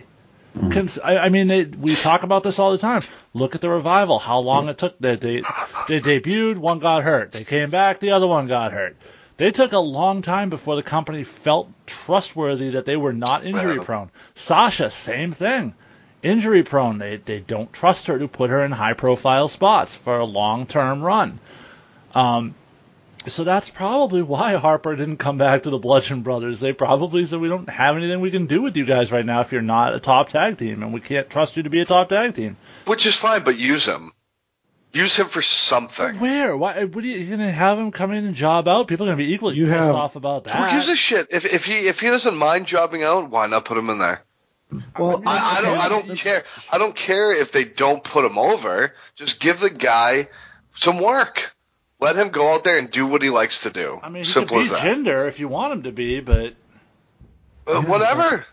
Cons- 0.71 0.99
I, 1.03 1.17
I 1.17 1.29
mean, 1.29 1.47
they, 1.47 1.65
we 1.65 1.95
talk 1.95 2.23
about 2.23 2.41
this 2.41 2.57
all 2.57 2.71
the 2.71 2.77
time. 2.77 3.01
Look 3.33 3.55
at 3.55 3.61
the 3.61 3.69
revival. 3.69 4.19
How 4.19 4.39
long 4.39 4.69
it 4.69 4.77
took. 4.77 4.97
They, 4.99 5.17
they 5.17 5.41
they 5.89 5.99
debuted, 5.99 6.55
one 6.55 6.79
got 6.79 7.03
hurt. 7.03 7.33
They 7.33 7.43
came 7.43 7.69
back, 7.69 7.99
the 7.99 8.11
other 8.11 8.25
one 8.25 8.47
got 8.47 8.71
hurt. 8.71 8.95
They 9.35 9.51
took 9.51 9.73
a 9.73 9.79
long 9.79 10.21
time 10.21 10.49
before 10.49 10.77
the 10.77 10.83
company 10.83 11.25
felt 11.25 11.69
trustworthy 11.85 12.69
that 12.69 12.85
they 12.85 12.95
were 12.95 13.11
not 13.11 13.43
injury 13.43 13.79
prone. 13.79 14.11
Sasha, 14.33 14.91
same 14.91 15.33
thing. 15.33 15.73
Injury 16.23 16.63
prone. 16.63 16.99
They 16.99 17.17
they 17.17 17.39
don't 17.41 17.73
trust 17.73 18.07
her 18.07 18.17
to 18.17 18.29
put 18.29 18.49
her 18.49 18.63
in 18.63 18.71
high 18.71 18.93
profile 18.93 19.49
spots 19.49 19.93
for 19.93 20.19
a 20.19 20.25
long 20.25 20.67
term 20.67 21.01
run. 21.01 21.39
Um, 22.13 22.55
so 23.27 23.43
that's 23.43 23.69
probably 23.69 24.21
why 24.21 24.53
Harper 24.55 24.95
didn't 24.95 25.17
come 25.17 25.37
back 25.37 25.63
to 25.63 25.69
the 25.69 25.77
Bludgeon 25.77 26.21
Brothers. 26.21 26.59
They 26.59 26.73
probably 26.73 27.25
said 27.25 27.39
we 27.39 27.49
don't 27.49 27.69
have 27.69 27.95
anything 27.97 28.21
we 28.21 28.31
can 28.31 28.45
do 28.47 28.61
with 28.61 28.75
you 28.77 28.85
guys 28.85 29.11
right 29.11 29.25
now 29.25 29.41
if 29.41 29.51
you're 29.51 29.61
not 29.61 29.93
a 29.95 29.99
top 29.99 30.29
tag 30.29 30.57
team, 30.57 30.83
and 30.83 30.93
we 30.93 31.01
can't 31.01 31.29
trust 31.29 31.57
you 31.57 31.63
to 31.63 31.69
be 31.69 31.81
a 31.81 31.85
top 31.85 32.09
tag 32.09 32.35
team. 32.35 32.57
Which 32.85 33.05
is 33.05 33.15
fine, 33.15 33.43
but 33.43 33.57
use 33.57 33.85
him. 33.85 34.11
Use 34.93 35.15
him 35.17 35.27
for 35.27 35.41
something. 35.41 36.19
Where? 36.19 36.55
Why? 36.55 36.85
What 36.85 37.03
are 37.03 37.07
you, 37.07 37.17
you 37.17 37.29
gonna 37.29 37.51
have 37.51 37.77
him 37.77 37.91
come 37.91 38.11
in 38.11 38.23
and 38.25 38.33
job 38.33 38.67
out? 38.67 38.87
People 38.87 39.05
are 39.05 39.09
gonna 39.09 39.17
be 39.17 39.33
equally 39.33 39.55
You 39.55 39.65
pissed 39.65 39.75
have- 39.77 39.95
off 39.95 40.15
about 40.15 40.45
that. 40.45 40.55
Who 40.55 40.75
gives 40.75 40.87
a 40.87 40.95
shit? 40.95 41.27
If 41.31 41.45
if 41.45 41.65
he 41.65 41.73
if 41.87 41.99
he 41.99 42.07
doesn't 42.07 42.37
mind 42.37 42.65
jobbing 42.67 43.03
out, 43.03 43.29
why 43.29 43.47
not 43.47 43.65
put 43.65 43.77
him 43.77 43.89
in 43.89 43.97
there? 43.99 44.23
Well, 44.97 45.21
I, 45.27 45.57
I 45.59 45.61
don't 45.61 45.77
I 45.77 45.89
don't 45.89 46.17
care. 46.17 46.43
I 46.71 46.77
don't 46.77 46.95
care 46.95 47.39
if 47.39 47.51
they 47.51 47.65
don't 47.65 48.03
put 48.03 48.23
him 48.25 48.37
over. 48.37 48.93
Just 49.15 49.39
give 49.39 49.59
the 49.59 49.69
guy 49.69 50.29
some 50.73 50.99
work. 51.01 51.54
Let 51.99 52.15
him 52.17 52.29
go 52.29 52.53
out 52.53 52.63
there 52.63 52.77
and 52.77 52.91
do 52.91 53.05
what 53.07 53.21
he 53.21 53.29
likes 53.29 53.63
to 53.63 53.69
do. 53.69 53.99
I 54.03 54.09
mean, 54.09 54.23
he 54.23 54.29
Simple 54.29 54.57
could 54.57 54.63
as 54.65 54.69
be 54.69 54.75
that. 54.75 54.83
gender 54.83 55.27
if 55.27 55.39
you 55.39 55.47
want 55.47 55.73
him 55.73 55.83
to 55.83 55.91
be, 55.91 56.19
but 56.19 56.53
Uh, 57.67 57.81
whatever. 57.81 58.45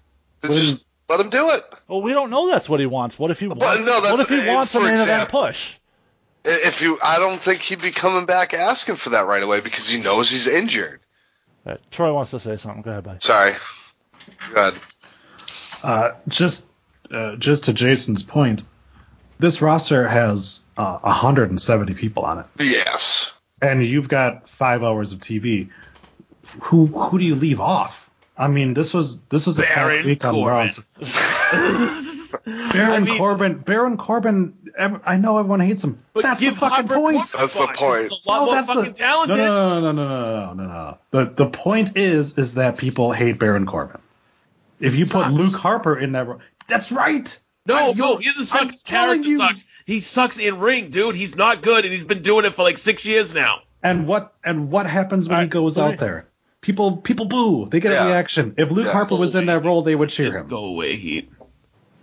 Just 0.44 0.84
let 1.08 1.20
him 1.20 1.28
do 1.30 1.50
it. 1.50 1.64
well, 1.88 2.02
we 2.02 2.12
don't 2.12 2.30
know 2.30 2.48
that's 2.50 2.68
what 2.68 2.80
he 2.80 2.86
wants. 2.86 3.18
What 3.18 3.30
if 3.30 3.40
he 3.40 3.48
wants? 3.48 3.62
no, 3.64 4.00
that's- 4.00 4.10
what 4.12 4.20
if 4.20 4.28
he 4.28 4.48
wants 4.48 4.74
a 4.74 4.78
for 4.78 4.84
main 4.84 4.94
event 4.94 5.28
push? 5.28 5.76
If 6.44 6.82
you, 6.82 6.98
I 7.02 7.18
don't 7.20 7.40
think 7.40 7.60
he'd 7.62 7.80
be 7.82 7.92
coming 7.92 8.26
back 8.26 8.52
asking 8.54 8.96
for 8.96 9.10
that 9.10 9.26
right 9.26 9.42
away 9.42 9.60
because 9.60 9.88
he 9.88 10.00
knows 10.00 10.28
he's 10.30 10.48
injured. 10.48 11.00
Right, 11.64 11.78
Troy 11.92 12.12
wants 12.12 12.32
to 12.32 12.40
say 12.40 12.56
something. 12.56 12.82
Go 12.82 12.90
ahead, 12.90 13.04
buddy. 13.04 13.18
Sorry. 13.20 13.54
Good. 14.52 14.74
Uh, 15.84 16.12
just 16.26 16.64
uh, 17.12 17.36
just 17.36 17.64
to 17.64 17.72
Jason's 17.72 18.22
point, 18.24 18.64
this 19.38 19.62
roster 19.62 20.08
has 20.08 20.61
uh, 20.76 20.98
170 21.00 21.94
people 21.94 22.24
on 22.24 22.38
it, 22.40 22.46
Yes. 22.58 23.32
and 23.60 23.84
you've 23.84 24.08
got 24.08 24.48
five 24.48 24.82
hours 24.82 25.12
of 25.12 25.18
TV. 25.20 25.68
Who 26.62 26.86
who 26.86 27.18
do 27.18 27.24
you 27.24 27.34
leave 27.34 27.60
off? 27.60 28.08
I 28.36 28.48
mean, 28.48 28.74
this 28.74 28.92
was 28.94 29.20
this 29.30 29.46
was 29.46 29.58
a 29.58 29.62
packed 29.62 30.04
week 30.04 30.24
on 30.24 30.34
Corbin. 30.34 30.70
Raw. 31.00 31.98
Baron 32.72 33.06
Corbin, 33.18 33.58
Baron 33.58 33.96
Corbin. 33.96 34.54
ev- 34.76 35.00
I 35.04 35.16
know 35.18 35.38
everyone 35.38 35.60
hates 35.60 35.84
him. 35.84 36.02
But 36.14 36.22
that's 36.24 36.40
the 36.40 36.50
fucking 36.50 36.88
point. 36.88 37.26
That's 37.36 37.54
the 37.54 37.68
point. 37.74 38.02
He's 38.02 38.10
a 38.10 38.28
lot 38.28 38.40
No, 38.40 38.44
more 38.46 38.54
that's 38.54 38.66
the- 38.68 38.92
talented. 38.92 39.36
No, 39.36 39.80
no, 39.80 39.92
no, 39.92 39.92
no, 39.92 40.08
no, 40.08 40.54
no, 40.54 40.54
no, 40.54 40.66
no. 40.66 40.98
The 41.10 41.24
the 41.26 41.46
point 41.46 41.96
is 41.96 42.38
is 42.38 42.54
that 42.54 42.78
people 42.78 43.12
hate 43.12 43.38
Baron 43.38 43.66
Corbin. 43.66 44.00
If 44.80 44.94
you 44.94 45.06
put 45.06 45.30
Luke 45.30 45.54
Harper 45.54 45.96
in 45.98 46.12
that, 46.12 46.26
ro- 46.26 46.40
that's 46.66 46.90
right. 46.90 47.38
No, 47.66 47.76
I- 47.76 47.86
no, 47.92 47.92
yo, 47.92 48.16
he 48.16 48.24
doesn't 48.32 48.54
I'm 48.60 48.70
suck. 48.70 48.84
Telling 48.84 49.22
character 49.22 49.28
you. 49.28 49.38
sucks. 49.38 49.64
He 49.86 50.00
sucks 50.00 50.38
in 50.38 50.60
ring, 50.60 50.90
dude. 50.90 51.14
He's 51.16 51.34
not 51.34 51.62
good, 51.62 51.84
and 51.84 51.92
he's 51.92 52.04
been 52.04 52.22
doing 52.22 52.44
it 52.44 52.54
for 52.54 52.62
like 52.62 52.78
six 52.78 53.04
years 53.04 53.34
now. 53.34 53.62
And 53.82 54.06
what 54.06 54.34
and 54.44 54.70
what 54.70 54.86
happens 54.86 55.28
when 55.28 55.36
All 55.38 55.42
he 55.42 55.48
goes 55.48 55.76
let 55.78 55.86
me- 55.86 55.92
out 55.94 55.98
there? 56.00 56.26
People 56.60 56.98
people 56.98 57.26
boo. 57.26 57.68
They 57.68 57.80
get 57.80 57.92
Yeah. 57.92 58.04
a 58.04 58.06
reaction. 58.08 58.54
If 58.56 58.70
Luke 58.70 58.86
Yeah. 58.86 58.92
Harper 58.92 59.16
was 59.16 59.34
in 59.34 59.46
that 59.46 59.64
role, 59.64 59.82
they 59.82 59.94
would 59.96 60.10
cheer 60.10 60.32
him. 60.32 60.46
go 60.48 60.64
away, 60.66 60.96
Heat. 60.96 61.30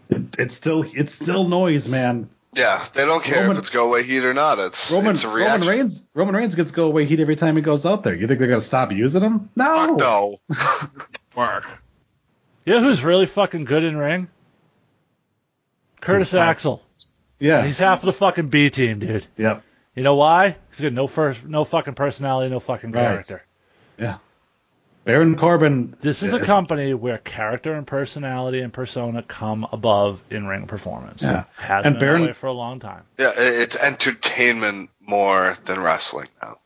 It, 0.10 0.36
it's 0.38 0.56
still 0.56 0.84
it's 0.94 1.14
still 1.14 1.48
noise, 1.48 1.88
man. 1.88 2.30
Yeah, 2.54 2.84
they 2.94 3.06
don't 3.06 3.24
care 3.24 3.42
Roman- 3.44 3.58
if 3.58 3.60
it's 3.60 3.70
go 3.70 3.86
away 3.86 4.02
heat 4.04 4.26
or 4.26 4.34
not. 4.34 4.58
It's 4.60 4.92
Roman 4.92 5.12
it's 5.12 5.24
a 5.24 5.30
Roman. 5.30 5.68
Reigns 5.68 6.08
Roman 6.16 6.36
Reigns 6.36 6.56
gets 6.56 6.72
go 6.72 6.88
away 6.88 7.06
heat 7.06 7.20
every 7.20 7.36
time 7.38 7.56
he 7.56 7.62
goes 7.62 7.86
out 7.86 8.04
there. 8.04 8.16
You 8.16 8.28
think 8.28 8.40
they're 8.40 8.48
gonna 8.50 8.60
stop 8.60 8.92
using 8.92 9.22
him? 9.22 9.50
No. 9.56 9.96
No. 9.96 10.40
Work. 11.36 11.64
You 12.66 12.74
know 12.74 12.82
who's 12.82 13.04
really 13.04 13.28
fucking 13.28 13.64
good 13.66 13.84
in 13.84 13.96
ring? 13.96 14.28
Curtis 16.02 16.34
Axel. 16.34 16.82
Yeah. 17.40 17.66
He's 17.66 17.78
half 17.78 18.00
of 18.00 18.06
the 18.06 18.14
fucking 18.14 18.48
B 18.50 18.70
team, 18.70 19.00
dude. 19.00 19.26
Yep. 19.38 19.64
You 19.96 20.04
know 20.04 20.16
why? 20.16 20.56
He's 20.70 20.80
got 20.82 20.94
no 20.94 21.08
first, 21.08 21.44
no 21.46 21.66
fucking 21.66 21.96
personality, 21.96 22.50
no 22.50 22.60
fucking 22.60 22.92
Right. 22.92 23.02
character. 23.02 23.44
Yeah. 23.98 24.18
Baron 25.06 25.36
Corbin. 25.38 25.96
This 26.00 26.22
is 26.22 26.34
a 26.34 26.40
company 26.40 26.94
where 26.94 27.18
character 27.18 27.74
and 27.74 27.88
personality 27.88 28.60
and 28.60 28.72
persona 28.72 29.24
come 29.24 29.66
above 29.72 30.22
in-ring 30.30 30.68
performance. 30.68 31.24
Yeah. 31.24 31.46
Has 31.58 31.86
And 31.86 31.96
been 31.96 32.00
Baron- 32.00 32.22
that 32.22 32.28
way 32.28 32.34
for 32.34 32.48
a 32.48 32.52
long 32.54 32.80
time. 32.80 33.04
Yeah, 33.18 33.32
it's 33.36 33.76
entertainment 33.78 34.90
more 35.02 35.58
than 35.66 35.80
wrestling 35.82 36.28
now. 36.44 36.60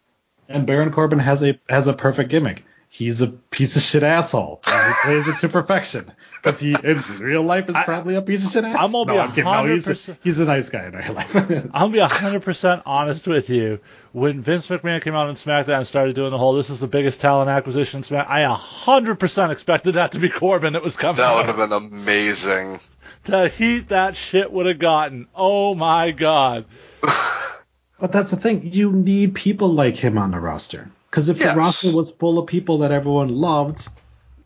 And 0.49 0.65
Baron 0.67 0.91
Corbin 0.91 1.19
has 1.19 1.41
a 1.43 1.57
has 1.69 1.87
a 1.87 1.93
perfect 1.93 2.29
gimmick. 2.29 2.65
He's 2.95 3.21
a 3.21 3.27
piece 3.27 3.75
of 3.75 3.81
shit 3.81 4.03
asshole. 4.03 4.61
And 4.67 4.93
he 4.93 4.99
plays 5.01 5.27
it 5.27 5.39
to 5.39 5.49
perfection. 5.49 6.05
Because 6.35 6.59
he 6.59 6.75
in 6.83 7.01
real 7.19 7.41
life 7.41 7.67
is 7.67 7.75
probably 7.75 8.13
a 8.13 8.21
piece 8.21 8.45
of 8.45 8.51
shit 8.51 8.63
asshole. 8.63 8.85
I'm 8.85 8.91
gonna 8.91 9.05
be 9.05 9.17
no, 9.17 9.19
I'm 9.19 9.29
kidding. 9.29 9.43
No, 9.45 9.65
he's, 9.65 9.87
a, 9.87 9.93
100% 9.95 10.17
he's 10.23 10.39
a 10.39 10.45
nice 10.45 10.69
guy 10.69 10.85
in 10.85 10.95
real 10.95 11.13
life. 11.13 11.35
I'm 11.35 11.69
gonna 11.71 11.89
be 11.89 11.97
hundred 11.97 12.43
percent 12.43 12.83
honest 12.85 13.25
with 13.25 13.49
you. 13.49 13.79
When 14.11 14.41
Vince 14.41 14.67
McMahon 14.67 15.01
came 15.01 15.15
out 15.15 15.27
on 15.27 15.33
SmackDown 15.33 15.79
and 15.79 15.87
started 15.87 16.13
doing 16.13 16.29
the 16.29 16.37
whole 16.37 16.53
"this 16.53 16.69
is 16.69 16.79
the 16.79 16.87
biggest 16.87 17.19
talent 17.19 17.49
acquisition," 17.49 18.01
in 18.01 18.03
Smack, 18.03 18.27
I 18.29 18.43
hundred 18.43 19.15
percent 19.15 19.51
expected 19.51 19.95
that 19.95 20.11
to 20.11 20.19
be 20.19 20.29
Corbin 20.29 20.73
that 20.73 20.83
was 20.83 20.95
coming. 20.95 21.15
That 21.15 21.35
would 21.35 21.47
have 21.47 21.57
been 21.57 21.71
amazing. 21.71 22.79
The 23.23 23.49
heat 23.49 23.89
that 23.89 24.15
shit 24.15 24.51
would 24.51 24.67
have 24.67 24.77
gotten. 24.77 25.29
Oh 25.33 25.73
my 25.73 26.11
god. 26.11 26.65
but 27.99 28.11
that's 28.11 28.29
the 28.29 28.37
thing. 28.37 28.71
You 28.71 28.91
need 28.91 29.33
people 29.33 29.69
like 29.69 29.95
him 29.95 30.19
on 30.19 30.29
the 30.29 30.39
roster. 30.39 30.91
Because 31.13 31.29
if 31.29 31.37
Yes. 31.37 31.53
the 31.53 31.59
roster 31.59 31.91
was 31.95 32.09
full 32.09 32.39
of 32.39 32.47
people 32.47 32.79
that 32.79 32.91
everyone 32.91 33.29
loved, 33.29 33.87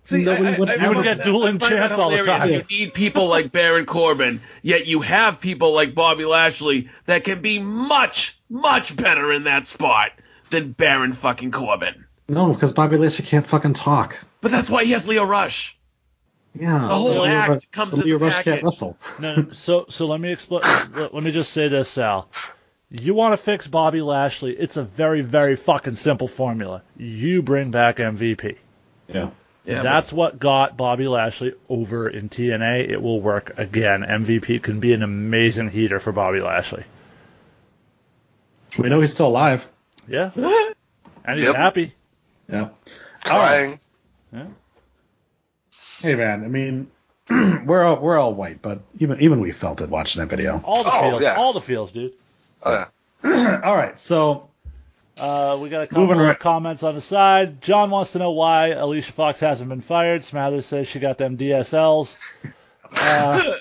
See, 0.03 0.25
nobody 0.25 0.59
would 0.59 0.69
I- 0.69 0.73
I- 0.73 0.75
ever. 0.75 0.95
would 0.95 1.03
get 1.05 1.23
dueling 1.23 1.63
I 1.63 1.69
chants 1.69 1.97
all 1.97 2.09
the 2.11 2.23
time. 2.23 2.49
You 2.49 2.63
need 2.69 2.93
people 2.93 3.27
like 3.27 3.53
Baron 3.53 3.85
Corbin, 3.85 4.41
yet 4.63 4.85
you 4.85 4.99
have 4.99 5.39
people 5.39 5.71
like 5.73 5.95
Bobby 5.95 6.25
Lashley 6.25 6.89
that 7.05 7.23
can 7.23 7.39
be 7.39 7.59
much, 7.59 8.37
much 8.49 8.97
better 8.97 9.31
in 9.31 9.45
that 9.45 9.65
spot 9.65 10.11
than 10.49 10.73
Baron 10.73 11.13
fucking 11.13 11.51
Corbin. 11.51 12.03
no, 12.27 12.51
because 12.51 12.73
Bobby 12.73 12.97
Lashley 12.97 13.23
can't 13.25 13.47
fucking 13.47 13.71
talk. 13.71 14.19
But 14.41 14.51
that's 14.51 14.69
why 14.69 14.83
he 14.83 14.91
has 14.91 15.07
Lio 15.07 15.23
Rush. 15.23 15.77
Yeah. 16.59 16.79
The 16.79 16.95
whole 16.95 17.11
Lio 17.11 17.25
act 17.27 17.49
Rush- 17.49 17.61
comes 17.71 17.93
in 17.97 18.01
Lio 18.01 18.17
the 18.17 18.25
Rush 18.25 18.33
package. 18.33 18.53
can't 18.55 18.63
wrestle. 18.63 18.97
No, 19.21 19.35
no, 19.37 19.49
so 19.53 19.85
so 19.87 20.05
let 20.07 20.19
me 20.19 20.33
explain. 20.33 20.63
let, 20.97 21.13
let 21.13 21.23
me 21.23 21.31
just 21.31 21.53
say 21.53 21.69
this, 21.69 21.87
Sal. 21.89 22.27
You 22.89 23.13
want 23.13 23.33
to 23.33 23.37
fix 23.37 23.67
Bobby 23.67 24.01
Lashley? 24.01 24.53
It's 24.53 24.77
a 24.77 24.83
very 24.83 25.21
very 25.21 25.55
fucking 25.57 25.95
simple 25.95 26.27
formula. 26.27 26.83
You 26.97 27.41
bring 27.41 27.71
back 27.71 27.97
MVP. 27.97 28.55
Yeah. 29.07 29.31
Yeah, 29.65 29.81
That's 29.83 30.13
what 30.13 30.39
got 30.39 30.77
Bobby 30.77 31.09
Lashley 31.09 31.53
over 31.67 32.07
in 32.07 32.29
TNA. 32.29 32.89
It 32.89 33.01
will 33.01 33.19
work 33.19 33.51
again. 33.57 34.01
MVP 34.01 34.63
can 34.63 34.79
be 34.79 34.93
an 34.93 35.03
amazing 35.03 35.69
heater 35.69 35.99
for 35.99 36.13
Bobby 36.13 36.39
Lashley. 36.39 36.85
We 38.79 38.87
know 38.87 39.01
he's 39.01 39.11
still 39.13 39.27
alive. 39.27 39.67
Yeah. 40.07 40.31
And 41.25 41.37
he's 41.37 41.47
Yep. 41.47 41.55
happy. 41.57 41.93
Yeah. 42.49 42.69
Crying. 43.25 43.79
Hey 46.01 46.15
man, 46.15 46.45
I 46.45 46.47
mean, 46.47 46.87
we're 47.65 47.83
all 47.83 47.97
we're 47.97 48.17
all 48.17 48.33
white, 48.33 48.61
but 48.61 48.79
even 48.99 49.19
even 49.19 49.41
we 49.41 49.51
felt 49.51 49.81
it 49.81 49.89
watching 49.89 50.21
that 50.21 50.29
video. 50.29 50.61
All 50.63 50.83
the 50.83 50.91
Oh, 50.93 51.01
feels. 51.09 51.21
yeah. 51.21 51.35
All 51.35 51.51
the 51.51 51.59
feels, 51.61 51.91
dude. 51.91 52.13
Oh, 52.63 52.85
yeah. 53.23 53.61
all 53.63 53.75
right, 53.75 53.97
so 53.97 54.49
Uh, 55.19 55.57
we 55.61 55.69
got 55.69 55.83
a 55.83 55.87
couple 55.87 56.03
of 56.29 56.39
comments 56.39 56.83
on 56.83 56.93
the 56.95 57.01
side. 57.01 57.61
John 57.61 57.89
wants 57.89 58.11
to 58.11 58.19
know 58.19 58.31
why 58.31 58.67
Alicia 58.69 59.11
Fox 59.13 59.39
hasn't 59.39 59.69
been 59.69 59.81
fired. 59.81 60.21
Smathers 60.21 60.65
says 60.65 60.87
she 60.87 60.99
got 60.99 61.17
them 61.17 61.37
DSLs. 61.37 62.15
Uh, 62.91 63.53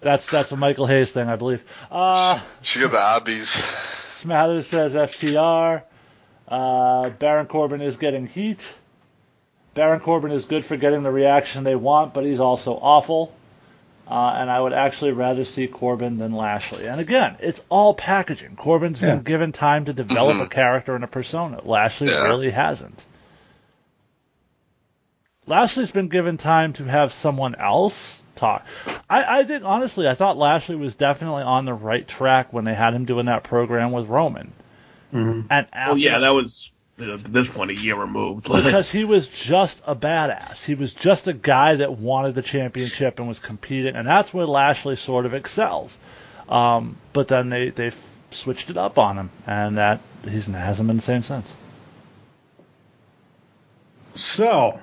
that's 0.00 0.28
that's 0.30 0.52
a 0.52 0.56
Michael 0.56 0.86
Hayes 0.86 1.10
thing, 1.12 1.28
I 1.28 1.36
believe. 1.36 1.62
Uh, 1.90 2.40
She 2.62 2.80
got 2.80 2.90
the 2.90 2.96
obbies. 3.30 3.46
Smathers 4.22 4.64
says 4.64 4.94
FTR. 4.94 5.82
Uh, 6.48 7.10
Baron 7.10 7.46
Corbin 7.46 7.80
is 7.80 7.96
getting 7.96 8.26
heat. 8.26 8.66
Baron 9.74 10.00
Corbin 10.00 10.32
is 10.32 10.46
good 10.46 10.64
for 10.64 10.76
getting 10.76 11.02
the 11.02 11.10
reaction 11.12 11.62
they 11.64 11.76
want, 11.76 12.14
but 12.14 12.24
he's 12.24 12.40
also 12.40 12.72
awful. 12.74 13.32
Uh, 14.08 14.34
and 14.38 14.48
I 14.48 14.60
would 14.60 14.72
actually 14.72 15.10
rather 15.12 15.44
see 15.44 15.66
Corbin 15.66 16.18
than 16.18 16.32
Lashley. 16.32 16.86
And 16.86 17.00
again, 17.00 17.36
it's 17.40 17.60
all 17.68 17.92
packaging. 17.92 18.54
Corbin's 18.54 19.02
Yeah. 19.02 19.16
been 19.16 19.24
given 19.24 19.50
time 19.52 19.86
to 19.86 19.92
develop 19.92 20.38
a 20.40 20.48
character 20.48 20.94
and 20.94 21.02
a 21.02 21.08
persona. 21.08 21.60
Lashley 21.64 22.08
Yeah. 22.10 22.28
really 22.28 22.50
hasn't. 22.50 23.04
Lashley's 25.46 25.90
been 25.92 26.08
given 26.08 26.36
time 26.38 26.72
to 26.74 26.84
have 26.84 27.12
someone 27.12 27.54
else 27.54 28.22
talk. 28.34 28.66
I, 29.08 29.40
I 29.40 29.44
think 29.44 29.64
honestly, 29.64 30.08
I 30.08 30.14
thought 30.14 30.36
Lashley 30.36 30.76
was 30.76 30.94
definitely 30.96 31.42
on 31.42 31.64
the 31.64 31.74
right 31.74 32.06
track 32.06 32.52
when 32.52 32.64
they 32.64 32.74
had 32.74 32.94
him 32.94 33.04
doing 33.04 33.26
that 33.26 33.44
program 33.44 33.92
with 33.92 34.06
Roman. 34.08 34.52
And 35.12 35.46
after, 35.50 35.70
Well, 35.90 35.98
yeah, 35.98 36.18
that 36.18 36.34
was 36.34 36.70
at 36.98 37.24
this 37.24 37.48
point 37.48 37.70
a 37.70 37.74
year 37.74 37.94
removed. 37.94 38.44
because 38.52 38.90
he 38.90 39.04
was 39.04 39.28
just 39.28 39.82
a 39.86 39.94
badass. 39.94 40.64
He 40.64 40.74
was 40.74 40.94
just 40.94 41.26
a 41.26 41.32
guy 41.32 41.76
that 41.76 41.98
wanted 41.98 42.34
the 42.34 42.42
championship 42.42 43.18
and 43.18 43.28
was 43.28 43.38
competing, 43.38 43.96
and 43.96 44.06
that's 44.06 44.32
where 44.32 44.46
Lashley 44.46 44.96
sort 44.96 45.26
of 45.26 45.34
excels. 45.34 45.98
Um, 46.48 46.96
but 47.12 47.28
then 47.28 47.50
they 47.50 47.70
they 47.70 47.92
switched 48.30 48.70
it 48.70 48.76
up 48.76 48.98
on 48.98 49.16
him, 49.16 49.30
and 49.46 49.78
that 49.78 50.00
he's 50.24 50.46
hasn't 50.46 50.86
been 50.86 50.96
the 50.96 51.02
same 51.02 51.22
since. 51.22 51.52
so 54.14 54.80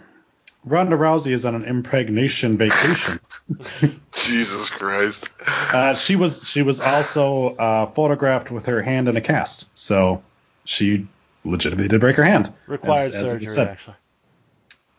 Ronda 0.65 0.95
Rousey 0.95 1.31
is 1.31 1.45
on 1.45 1.56
an 1.56 1.65
impregnation 1.65 2.57
vacation. 2.57 3.19
Jesus 4.11 4.69
Christ. 4.69 5.30
Uh, 5.48 5.95
she 5.95 6.15
was 6.15 6.48
she 6.48 6.61
was 6.61 6.80
also 6.80 7.56
uh, 7.56 7.85
photographed 7.88 8.52
with 8.52 8.68
her 8.68 8.81
hand 8.81 9.07
in 9.10 9.18
a 9.18 9.22
cast, 9.22 9.68
so 9.77 10.23
she 10.65 11.07
legitimately 11.43 11.87
did 11.89 11.99
break 11.99 12.15
her 12.17 12.23
hand. 12.23 12.51
Required 12.67 13.13
as- 13.13 13.21
as 13.23 13.29
surgery, 13.31 13.45
said. 13.47 13.67
actually. 13.67 13.95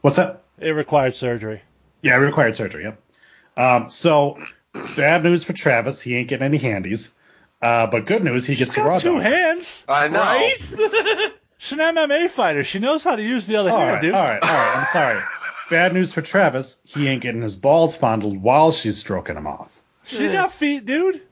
What's 0.00 0.16
that? 0.16 0.42
It 0.58 0.70
required 0.70 1.16
surgery. 1.16 1.62
Yeah, 2.02 2.14
it 2.14 2.18
required 2.18 2.54
surgery. 2.56 2.84
Yep. 2.84 3.00
Um, 3.56 3.90
so 3.90 4.38
bad 4.96 5.22
news 5.24 5.44
for 5.44 5.52
Travis. 5.52 6.00
He 6.00 6.14
ain't 6.16 6.28
getting 6.28 6.44
any 6.44 6.58
handies. 6.58 7.12
Uh, 7.62 7.86
but 7.86 8.04
good 8.04 8.22
news, 8.22 8.44
he 8.44 8.54
gets 8.56 8.74
to 8.74 8.82
raw 8.82 8.98
two 8.98 9.14
dog. 9.14 9.22
hands. 9.22 9.82
I 9.88 10.08
know. 10.08 10.18
right? 10.20 11.32
She's 11.56 11.72
an 11.72 11.78
MMA 11.78 12.28
fighter. 12.28 12.62
She 12.62 12.78
knows 12.78 13.02
how 13.02 13.16
to 13.16 13.22
use 13.22 13.46
the 13.46 13.56
other 13.56 13.70
All 13.70 13.78
hand, 13.78 13.92
right, 13.94 14.02
dude. 14.02 14.14
all 14.14 14.22
right, 14.22 14.42
all 14.42 14.48
right. 14.50 14.74
I'm 14.76 14.84
sorry. 14.86 15.20
Bad 15.70 15.94
news 15.94 16.12
for 16.12 16.20
Travis. 16.20 16.76
He 16.84 17.08
ain't 17.08 17.22
getting 17.22 17.40
his 17.40 17.56
balls 17.56 17.96
fondled 17.96 18.36
while 18.36 18.70
she's 18.70 18.98
stroking 18.98 19.36
him 19.36 19.46
off. 19.46 19.80
She 20.04 20.28
got 20.28 20.52
feet, 20.52 20.84
dude. 20.84 21.22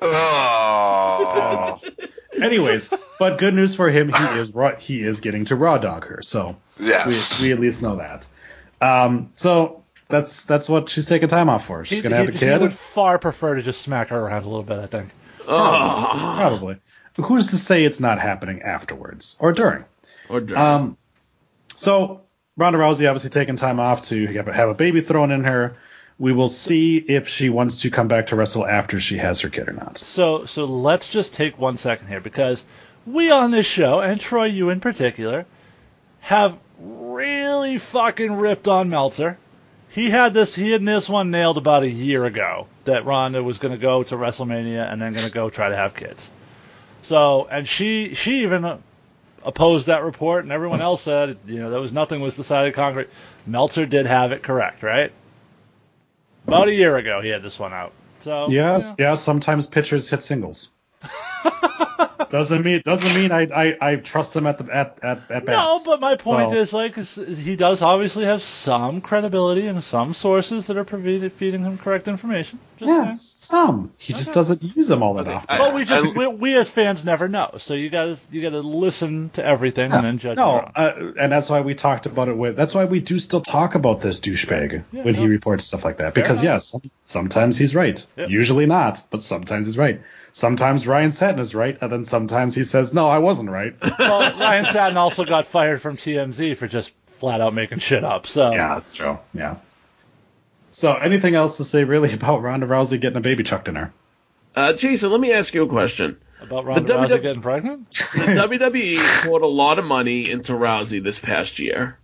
Oh. 0.00 1.80
Anyways, 2.40 2.90
but 3.18 3.38
good 3.38 3.54
news 3.54 3.74
for 3.74 3.88
him. 3.90 4.08
He 4.08 4.38
is 4.38 4.54
raw, 4.54 4.76
he 4.76 5.02
is 5.02 5.20
getting 5.20 5.44
to 5.46 5.56
raw 5.56 5.78
dog 5.78 6.06
her. 6.06 6.22
So 6.22 6.56
yes. 6.78 7.40
we, 7.40 7.48
we 7.48 7.52
at 7.52 7.60
least 7.60 7.82
know 7.82 7.96
that. 7.96 8.26
Um, 8.80 9.30
so 9.34 9.82
that's 10.08 10.44
that's 10.46 10.68
what 10.68 10.90
she's 10.90 11.06
taking 11.06 11.28
time 11.28 11.48
off 11.48 11.66
for. 11.66 11.84
She's 11.84 11.98
He, 11.98 12.02
gonna 12.02 12.16
have 12.16 12.28
a 12.28 12.32
kid. 12.32 12.52
he 12.52 12.58
would 12.58 12.74
far 12.74 13.18
prefer 13.18 13.54
to 13.56 13.62
just 13.62 13.82
smack 13.82 14.08
her 14.08 14.18
around 14.18 14.44
a 14.44 14.48
little 14.48 14.62
bit. 14.62 14.78
I 14.78 14.86
think. 14.86 15.10
Oh. 15.46 16.34
Probably. 16.36 16.76
Who's 17.16 17.50
to 17.50 17.58
say 17.58 17.84
it's 17.84 18.00
not 18.00 18.18
happening 18.20 18.62
afterwards 18.62 19.36
or 19.38 19.52
during? 19.52 19.84
Or 20.28 20.40
Dirk. 20.40 20.58
Um, 20.58 20.96
so 21.76 22.22
Ronda 22.56 22.78
Rousey 22.78 23.08
obviously 23.08 23.30
taking 23.30 23.56
time 23.56 23.78
off 23.78 24.04
to 24.04 24.26
have 24.26 24.68
a 24.68 24.74
baby 24.74 25.00
thrown 25.00 25.30
in 25.30 25.44
her. 25.44 25.76
We 26.18 26.32
will 26.32 26.48
see 26.48 26.96
if 26.96 27.28
she 27.28 27.48
wants 27.50 27.82
to 27.82 27.90
come 27.90 28.08
back 28.08 28.28
to 28.28 28.36
wrestle 28.36 28.66
after 28.66 29.00
she 29.00 29.18
has 29.18 29.40
her 29.40 29.48
kid 29.48 29.68
or 29.68 29.72
not. 29.72 29.98
So 29.98 30.44
so 30.46 30.64
let's 30.64 31.10
just 31.10 31.34
take 31.34 31.58
one 31.58 31.76
second 31.76 32.06
here 32.06 32.20
because 32.20 32.64
we 33.06 33.30
on 33.30 33.50
this 33.50 33.66
show 33.66 34.00
and 34.00 34.20
Troy, 34.20 34.44
you 34.44 34.70
in 34.70 34.80
particular, 34.80 35.46
have 36.20 36.58
really 36.78 37.78
fucking 37.78 38.32
ripped 38.32 38.68
on 38.68 38.90
Meltzer. 38.90 39.38
He 39.90 40.10
had 40.10 40.34
this 40.34 40.54
he 40.54 40.70
had 40.70 40.84
this 40.84 41.08
one 41.08 41.30
nailed 41.30 41.58
about 41.58 41.82
a 41.82 41.88
year 41.88 42.24
ago 42.24 42.66
that 42.84 43.04
Ronda 43.04 43.42
was 43.42 43.58
going 43.58 43.72
to 43.72 43.78
go 43.78 44.02
to 44.04 44.16
WrestleMania 44.16 44.90
and 44.90 45.00
then 45.00 45.12
going 45.12 45.26
to 45.26 45.32
go 45.32 45.50
try 45.50 45.68
to 45.68 45.76
have 45.76 45.94
kids. 45.94 46.30
So 47.02 47.46
and 47.50 47.68
she 47.68 48.14
she 48.14 48.42
even 48.42 48.82
opposed 49.44 49.86
that 49.88 50.02
report 50.02 50.44
and 50.44 50.52
everyone 50.52 50.80
else 50.80 51.02
said 51.02 51.38
you 51.46 51.60
know 51.60 51.70
there 51.70 51.80
was 51.80 51.92
nothing 51.92 52.20
was 52.20 52.36
decided 52.36 52.74
concrete. 52.74 53.08
Meltzer 53.46 53.86
did 53.86 54.06
have 54.06 54.32
it 54.32 54.42
correct, 54.42 54.82
right? 54.82 55.12
About 56.46 56.68
a 56.68 56.74
year 56.74 56.96
ago 56.96 57.20
he 57.22 57.28
had 57.28 57.42
this 57.42 57.58
one 57.58 57.72
out. 57.72 57.92
So 58.20 58.48
Yes, 58.48 58.94
yes. 58.98 59.22
Sometimes 59.22 59.66
pitchers 59.66 60.08
hit 60.08 60.22
singles. 60.22 60.70
doesn't 62.30 62.64
mean 62.64 62.82
doesn't 62.84 63.14
mean 63.14 63.30
I, 63.30 63.42
I, 63.42 63.76
I 63.92 63.96
trust 63.96 64.34
him 64.34 64.46
at 64.46 64.58
the 64.58 64.74
at 64.74 64.98
at, 65.02 65.30
at 65.30 65.44
No, 65.44 65.80
but 65.84 66.00
my 66.00 66.16
point 66.16 66.50
So- 66.50 66.56
is 66.56 66.72
like 66.72 66.96
he 66.96 67.56
does 67.56 67.82
obviously 67.82 68.24
have 68.24 68.42
some 68.42 69.00
credibility 69.00 69.66
and 69.66 69.82
some 69.84 70.14
sources 70.14 70.66
that 70.66 70.76
are 70.76 70.84
provided, 70.84 71.32
feeding 71.32 71.62
him 71.62 71.78
correct 71.78 72.08
information. 72.08 72.58
Just 72.78 72.88
yeah, 72.88 73.04
saying. 73.04 73.16
some. 73.18 73.92
He 73.98 74.12
just 74.14 74.32
doesn't 74.34 74.62
use 74.62 74.88
them 74.88 75.02
all 75.02 75.14
that 75.14 75.26
Okay, 75.26 75.34
often. 75.36 75.50
I- 75.54 75.58
But 75.58 75.74
we 75.74 75.84
just 75.84 76.04
I- 76.06 76.10
we, 76.10 76.26
we 76.26 76.56
as 76.56 76.68
fans 76.68 77.04
never 77.04 77.28
know, 77.28 77.50
so 77.58 77.74
you 77.74 77.90
got 77.90 78.04
to 78.06 78.18
you 78.30 78.42
got 78.42 78.50
to 78.50 78.60
listen 78.60 79.30
to 79.34 79.44
everything 79.44 79.92
and 79.92 80.04
then 80.04 80.18
judge. 80.18 80.36
no, 80.36 80.56
uh, 80.74 81.12
and 81.18 81.30
that's 81.30 81.48
why 81.50 81.60
we 81.60 81.74
talked 81.74 82.06
about 82.06 82.28
it 82.28 82.36
with. 82.36 82.56
That's 82.56 82.74
why 82.74 82.86
we 82.86 83.00
do 83.00 83.18
still 83.18 83.42
talk 83.42 83.74
about 83.74 84.00
this 84.00 84.20
douchebag 84.20 84.84
Yeah, 84.92 85.02
when 85.04 85.14
he 85.14 85.26
reports 85.28 85.64
stuff 85.64 85.84
like 85.84 85.98
that. 85.98 86.14
Because 86.14 86.42
enough. 86.42 86.62
yes, 86.74 86.90
sometimes 87.04 87.58
he's 87.58 87.74
right. 87.74 88.04
Yep. 88.16 88.30
Usually 88.30 88.66
not, 88.66 89.02
but 89.10 89.22
sometimes 89.22 89.66
he's 89.66 89.78
right. 89.78 90.00
Sometimes 90.36 90.84
Ryan 90.84 91.12
Satin 91.12 91.38
is 91.38 91.54
right, 91.54 91.78
and 91.80 91.92
then 91.92 92.04
sometimes 92.04 92.56
he 92.56 92.64
says, 92.64 92.92
"No, 92.92 93.08
I 93.08 93.18
wasn't 93.18 93.50
right." 93.50 93.72
well, 94.00 94.36
Ryan 94.36 94.64
Satin 94.64 94.96
also 94.96 95.24
got 95.24 95.46
fired 95.46 95.80
from 95.80 95.96
TMZ 95.96 96.56
for 96.56 96.66
just 96.66 96.92
flat 97.06 97.40
out 97.40 97.54
making 97.54 97.78
shit 97.78 98.02
up. 98.02 98.26
So 98.26 98.50
yeah, 98.50 98.74
that's 98.74 98.92
true. 98.92 99.16
Yeah. 99.32 99.58
So, 100.72 100.92
anything 100.92 101.36
else 101.36 101.58
to 101.58 101.64
say 101.64 101.84
really 101.84 102.12
about 102.20 102.42
Ronda 102.42 102.66
Rousey 102.66 103.00
getting 103.00 103.16
a 103.16 103.20
baby 103.20 103.44
chucked 103.44 103.68
in 103.68 103.76
her? 103.76 103.92
Uh, 104.56 104.72
Jason, 104.72 105.12
let 105.12 105.20
me 105.20 105.30
ask 105.32 105.54
you 105.54 105.62
a 105.62 105.68
question. 105.68 106.18
about 106.40 106.64
Ronda 106.64 106.82
The 106.82 106.98
Rousey 106.98 107.08
WW 107.10 107.22
getting 107.22 107.42
pregnant. 107.42 107.90
The 107.90 107.96
WWE 108.26 109.24
poured 109.24 109.42
a 109.42 109.46
lot 109.46 109.78
of 109.78 109.84
money 109.84 110.28
into 110.28 110.52
Rousey 110.54 111.00
this 111.00 111.20
past 111.20 111.60
year. 111.60 111.96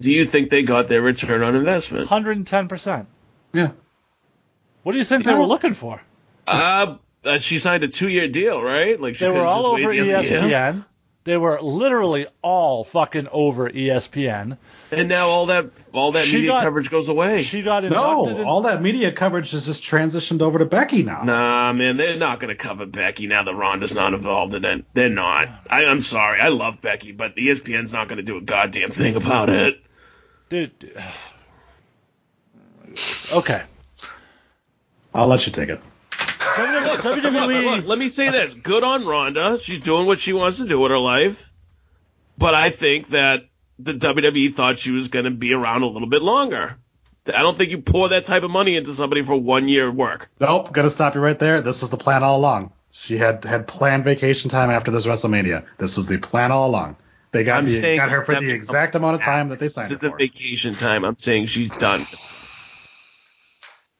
Do 0.00 0.10
you 0.10 0.24
think 0.24 0.48
they 0.48 0.62
got 0.62 0.88
their 0.88 1.02
return 1.02 1.42
on 1.42 1.54
investment? 1.54 2.08
Hundred 2.08 2.38
and 2.38 2.46
ten 2.46 2.68
percent. 2.68 3.08
Yeah. 3.52 3.72
What 4.84 4.92
do 4.92 4.98
you 4.98 5.04
think 5.04 5.26
they 5.26 5.34
were 5.34 5.44
looking 5.44 5.74
for? 5.74 6.00
Uh, 6.46 6.96
uh, 7.24 7.38
she 7.38 7.58
signed 7.58 7.84
a 7.84 7.88
two-year 7.88 8.28
deal, 8.28 8.62
right? 8.62 9.00
Like 9.00 9.14
she 9.16 9.24
They 9.24 9.28
were 9.28 9.34
could've 9.34 9.46
all 9.48 9.62
just 9.76 9.80
over 9.84 9.88
waited 9.88 10.06
the. 10.06 10.12
ESPN. 10.38 10.84
They 11.24 11.36
were 11.36 11.60
literally 11.62 12.26
all 12.42 12.82
fucking 12.82 13.28
over 13.30 13.70
ESPN. 13.70 14.58
and 14.90 15.08
now 15.08 15.28
all 15.28 15.46
that 15.46 15.66
all 15.92 16.10
that 16.12 16.24
She 16.26 16.34
media 16.38 16.50
got- 16.50 16.64
coverage 16.64 16.90
goes 16.90 17.08
away. 17.08 17.44
She 17.44 17.62
got 17.62 17.84
inducted. 17.84 18.34
No, 18.34 18.40
in- 18.40 18.44
all 18.44 18.62
that 18.62 18.82
media 18.82 19.12
coverage 19.12 19.52
has 19.52 19.64
just 19.64 19.84
transitioned 19.84 20.42
over 20.42 20.58
to 20.58 20.64
Becky 20.64 21.04
now. 21.04 21.22
Nah, 21.22 21.72
man, 21.74 21.96
they're 21.96 22.16
not 22.16 22.40
gonna 22.40 22.56
cover 22.56 22.86
Becky 22.86 23.28
now 23.28 23.44
that 23.44 23.54
Ronda's 23.54 23.94
not 23.94 24.14
involved 24.14 24.54
in 24.54 24.64
it. 24.64 24.84
They're 24.94 25.08
not. 25.08 25.46
I, 25.70 25.84
I'm 25.84 26.02
sorry, 26.02 26.40
I 26.40 26.48
love 26.48 26.82
Becky, 26.82 27.12
but 27.12 27.36
ESPN's 27.36 27.92
not 27.92 28.08
gonna 28.08 28.22
do 28.22 28.36
a 28.36 28.40
goddamn 28.40 28.90
thing 28.90 29.14
about 29.14 29.48
it. 29.48 29.80
dude. 30.48 30.76
dude. 30.80 31.00
Okay. 33.34 33.62
I'll 35.14 35.26
let 35.26 35.46
you 35.46 35.52
take 35.52 35.68
it. 35.70 35.80
Look, 36.58 37.04
look, 37.04 37.16
WWE. 37.18 37.76
look, 37.76 37.86
let 37.86 37.98
me 37.98 38.08
say 38.08 38.30
this: 38.30 38.54
good 38.54 38.82
on 38.82 39.06
Ronda. 39.06 39.58
She's 39.60 39.80
doing 39.80 40.06
what 40.06 40.20
she 40.20 40.32
wants 40.32 40.58
to 40.58 40.66
do 40.66 40.78
with 40.78 40.90
her 40.90 40.98
life. 40.98 41.50
But 42.38 42.54
I 42.54 42.70
think 42.70 43.10
that 43.10 43.44
the 43.78 43.94
WWE 43.94 44.54
thought 44.54 44.78
she 44.78 44.90
was 44.90 45.08
going 45.08 45.24
to 45.24 45.30
be 45.30 45.52
around 45.52 45.82
a 45.82 45.86
little 45.86 46.08
bit 46.08 46.22
longer. 46.22 46.76
I 47.26 47.42
don't 47.42 47.56
think 47.56 47.70
you 47.70 47.78
pour 47.78 48.08
that 48.08 48.26
type 48.26 48.42
of 48.42 48.50
money 48.50 48.76
into 48.76 48.94
somebody 48.94 49.22
for 49.22 49.36
one 49.36 49.68
year 49.68 49.88
of 49.88 49.94
work. 49.94 50.28
Nope, 50.40 50.72
gotta 50.72 50.90
stop 50.90 51.14
you 51.14 51.20
right 51.20 51.38
there. 51.38 51.60
This 51.60 51.80
was 51.80 51.90
the 51.90 51.96
plan 51.96 52.24
all 52.24 52.38
along. 52.38 52.72
She 52.90 53.16
had 53.16 53.44
had 53.44 53.68
planned 53.68 54.04
vacation 54.04 54.50
time 54.50 54.70
after 54.70 54.90
this 54.90 55.06
WrestleMania. 55.06 55.64
This 55.78 55.96
was 55.96 56.06
the 56.06 56.18
plan 56.18 56.50
all 56.50 56.68
along. 56.68 56.96
They 57.30 57.44
got 57.44 57.58
I'm 57.58 57.66
the, 57.66 57.96
got 57.96 58.10
her 58.10 58.24
for 58.24 58.38
the 58.38 58.50
exact 58.50 58.94
amount 58.94 59.14
of 59.14 59.22
time 59.22 59.50
that 59.50 59.58
they 59.58 59.68
signed 59.68 59.88
her. 59.88 59.94
This 59.94 60.00
isn't 60.00 60.10
for. 60.10 60.18
vacation 60.18 60.74
time. 60.74 61.04
I'm 61.04 61.16
saying 61.16 61.46
she's 61.46 61.70
done. 61.70 62.06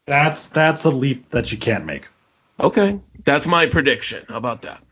That's 0.06 0.48
that's 0.48 0.84
a 0.84 0.90
leap 0.90 1.30
that 1.30 1.52
you 1.52 1.58
can't 1.58 1.86
make. 1.86 2.02
Okay, 2.60 3.00
that's 3.24 3.46
my 3.46 3.66
prediction. 3.66 4.24
How 4.28 4.36
about 4.36 4.62
that? 4.62 4.82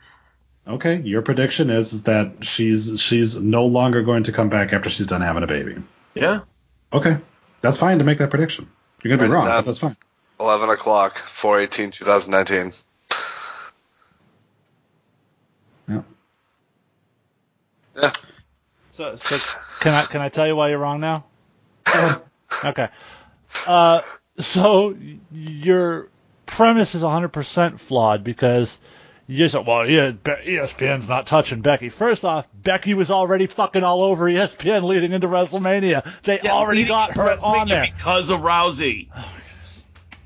Okay, 0.67 1.01
your 1.01 1.23
prediction 1.23 1.71
is, 1.71 1.93
is 1.93 2.03
that 2.05 2.45
she's 2.45 3.01
she's 3.01 3.41
no 3.41 3.67
longer 3.67 4.03
going 4.03 4.25
to 4.25 4.33
come 4.33 4.49
back 4.49 4.73
after 4.73 4.91
she's 4.91 5.07
done 5.07 5.21
having 5.21 5.43
a 5.43 5.47
baby. 5.47 5.77
Yeah. 6.15 6.41
Okay, 6.93 7.19
that's 7.61 7.77
fine 7.77 7.99
to 7.99 8.05
make 8.05 8.19
that 8.19 8.31
prediction. 8.31 8.69
You're 9.03 9.17
gonna 9.17 9.29
be 9.29 9.33
Write 9.33 9.39
wrong, 9.39 9.47
down. 9.47 9.59
but 9.63 9.67
that's 9.67 9.79
fine. 9.79 9.97
11 10.39 10.71
o'clock, 10.71 11.17
418, 11.19 11.91
2019. 11.93 12.73
Yeah. 15.89 16.03
Yeah. 17.97 18.13
So, 18.93 19.17
so 19.17 19.39
can 19.81 19.95
I 19.95 20.05
can 20.05 20.21
I 20.21 20.29
tell 20.29 20.47
you 20.47 20.57
why 20.57 20.69
you're 20.71 20.79
wrong 20.79 21.01
now? 21.01 21.25
okay. 22.65 22.89
Uh, 23.67 24.03
so 24.39 24.91
y- 24.91 25.19
your 25.33 26.09
premise 26.51 26.95
is 26.95 27.03
100% 27.03 27.79
flawed 27.81 28.25
because 28.25 28.79
you 29.27 29.39
just 29.39 29.53
said, 29.53 29.67
well, 29.67 29.89
yeah, 29.89 30.11
ESPN's 30.11 31.09
not 31.09 31.27
touching 31.27 31.61
Becky. 31.61 31.89
First 31.89 32.25
off, 32.25 32.49
Becky 32.53 32.95
was 32.95 33.11
already 33.11 33.47
fucking 33.47 33.85
all 33.85 34.03
over 34.03 34.25
ESPN 34.25 34.83
leading 34.83 35.13
into 35.13 35.29
WrestleMania. 35.29 36.05
They 36.25 36.41
Yeah, 36.43 36.53
already 36.53 36.85
got 36.85 37.15
her 37.17 37.37
on 37.45 37.69
there. 37.69 37.83
because 37.97 38.29
of 38.31 38.41
Rousey. 38.41 39.09
Oh, 39.17 39.33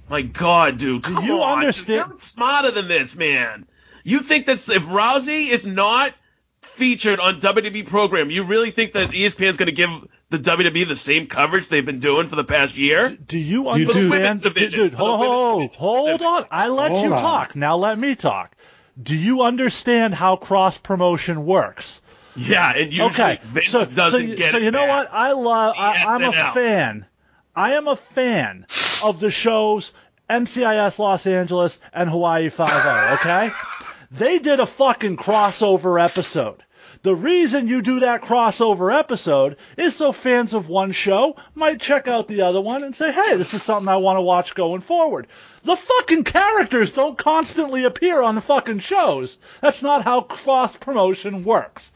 my 0.08 0.22
God, 0.22 0.78
dude, 0.78 1.02
come 1.02 1.24
you 1.24 1.42
on. 1.42 1.58
understand- 1.58 2.10
You're 2.10 2.18
smarter 2.20 2.70
than 2.70 2.88
this, 2.88 3.14
man. 3.14 3.66
You 4.02 4.20
think 4.20 4.46
that 4.46 4.54
if 4.68 4.82
Rousey 4.84 5.50
is 5.50 5.64
not 5.66 6.14
featured 6.62 7.20
on 7.20 7.40
WWE 7.40 7.86
program, 7.86 8.30
you 8.30 8.44
really 8.44 8.70
think 8.70 8.94
that 8.94 9.10
ESPN's 9.10 9.56
going 9.58 9.66
to 9.66 9.72
give 9.72 9.90
the 10.30 10.38
WWE 10.38 10.88
the 10.88 10.96
same 10.96 11.26
coverage 11.26 11.68
they've 11.68 11.84
been 11.84 12.00
doing 12.00 12.28
for 12.28 12.36
the 12.36 12.44
past 12.44 12.76
year? 12.76 13.08
Do 13.10 13.38
you 13.38 13.64
You 13.64 13.68
understand? 13.70 14.10
Women's 14.10 14.40
division. 14.42 14.80
Dude, 14.80 14.92
For 14.92 14.98
hold, 14.98 15.20
hold, 15.20 15.60
division. 15.70 15.78
hold 15.78 16.22
on. 16.22 16.46
I 16.50 16.68
let 16.68 16.90
Hold 16.92 17.04
you 17.04 17.12
on. 17.12 17.18
talk. 17.20 17.56
Now 17.56 17.76
let 17.76 17.98
me 17.98 18.14
talk. 18.14 18.56
Do 19.00 19.14
you 19.16 19.42
understand 19.42 20.14
how 20.14 20.36
cross 20.36 20.78
promotion 20.78 21.44
works? 21.46 22.00
Yeah, 22.36 22.70
and 22.72 22.90
usually 22.92 23.10
okay, 23.10 23.38
Vince 23.44 23.68
so 23.68 23.84
doesn't 23.84 24.10
so, 24.10 24.16
you- 24.26 24.34
get 24.36 24.50
so 24.52 24.56
it 24.56 24.64
you 24.64 24.70
know 24.72 24.86
back. 24.86 24.88
what? 24.88 25.08
I 25.12 25.32
love. 25.32 25.74
I, 25.78 26.04
I'm 26.06 26.22
a 26.24 26.32
SNL. 26.32 26.54
fan. 26.54 27.06
I 27.54 27.74
am 27.74 27.86
a 27.86 27.94
fan 27.94 28.66
of 29.04 29.20
the 29.20 29.30
shows 29.30 29.92
NCIS 30.28 30.98
Los 30.98 31.26
Angeles 31.28 31.78
and 31.92 32.10
Hawaii 32.10 32.48
Five 32.48 32.70
O. 32.72 33.14
Okay, 33.20 33.50
they 34.10 34.40
did 34.40 34.58
a 34.58 34.66
fucking 34.66 35.16
crossover 35.16 36.02
episode. 36.02 36.63
The 37.04 37.14
reason 37.14 37.68
you 37.68 37.82
do 37.82 38.00
that 38.00 38.22
crossover 38.22 38.90
episode 38.90 39.58
is 39.76 39.94
so 39.94 40.10
fans 40.10 40.54
of 40.54 40.70
one 40.70 40.92
show 40.92 41.36
might 41.54 41.78
check 41.78 42.08
out 42.08 42.28
the 42.28 42.40
other 42.40 42.62
one 42.62 42.82
and 42.82 42.94
say, 42.94 43.12
hey, 43.12 43.36
this 43.36 43.52
is 43.52 43.62
something 43.62 43.90
I 43.90 43.98
want 43.98 44.16
to 44.16 44.22
watch 44.22 44.54
going 44.54 44.80
forward. 44.80 45.26
The 45.64 45.76
fucking 45.76 46.24
characters 46.24 46.92
don't 46.92 47.18
constantly 47.18 47.84
appear 47.84 48.22
on 48.22 48.36
the 48.36 48.40
fucking 48.40 48.78
shows. 48.78 49.36
That's 49.60 49.82
not 49.82 50.04
how 50.04 50.22
cross 50.22 50.76
promotion 50.76 51.44
works. 51.44 51.92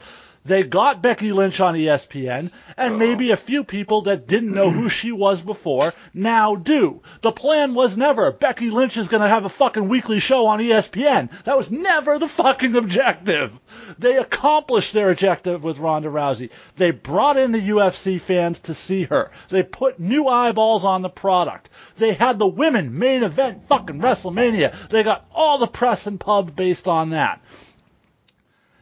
They 0.49 0.63
got 0.63 1.03
Becky 1.03 1.31
Lynch 1.31 1.59
on 1.59 1.75
ESPN, 1.75 2.51
and 2.75 2.93
oh. 2.95 2.97
maybe 2.97 3.29
a 3.29 3.37
few 3.37 3.63
people 3.63 4.01
that 4.01 4.25
didn't 4.25 4.55
know 4.55 4.71
who 4.71 4.89
she 4.89 5.11
was 5.11 5.43
before 5.43 5.93
now 6.11 6.55
do. 6.55 7.03
The 7.21 7.31
plan 7.31 7.75
was 7.75 7.95
never 7.95 8.31
Becky 8.31 8.71
Lynch 8.71 8.97
is 8.97 9.09
going 9.09 9.21
to 9.21 9.29
have 9.29 9.45
a 9.45 9.49
fucking 9.49 9.87
weekly 9.87 10.19
show 10.19 10.47
on 10.47 10.57
ESPN. 10.57 11.29
That 11.43 11.55
was 11.55 11.69
never 11.69 12.17
the 12.17 12.27
fucking 12.27 12.75
objective. 12.75 13.51
They 13.99 14.17
accomplished 14.17 14.91
their 14.91 15.11
objective 15.11 15.63
with 15.63 15.77
Ronda 15.77 16.09
Rousey. 16.09 16.49
They 16.77 16.89
brought 16.89 17.37
in 17.37 17.51
the 17.51 17.69
UFC 17.69 18.19
fans 18.19 18.61
to 18.61 18.73
see 18.73 19.03
her. 19.03 19.29
They 19.49 19.61
put 19.61 19.99
new 19.99 20.27
eyeballs 20.27 20.83
on 20.83 21.03
the 21.03 21.09
product. 21.09 21.69
They 21.97 22.13
had 22.13 22.39
the 22.39 22.47
women 22.47 22.97
main 22.97 23.21
event 23.21 23.67
fucking 23.67 24.01
WrestleMania. 24.01 24.89
They 24.89 25.03
got 25.03 25.27
all 25.31 25.59
the 25.59 25.67
press 25.67 26.07
and 26.07 26.19
pub 26.19 26.55
based 26.55 26.87
on 26.87 27.11
that. 27.11 27.39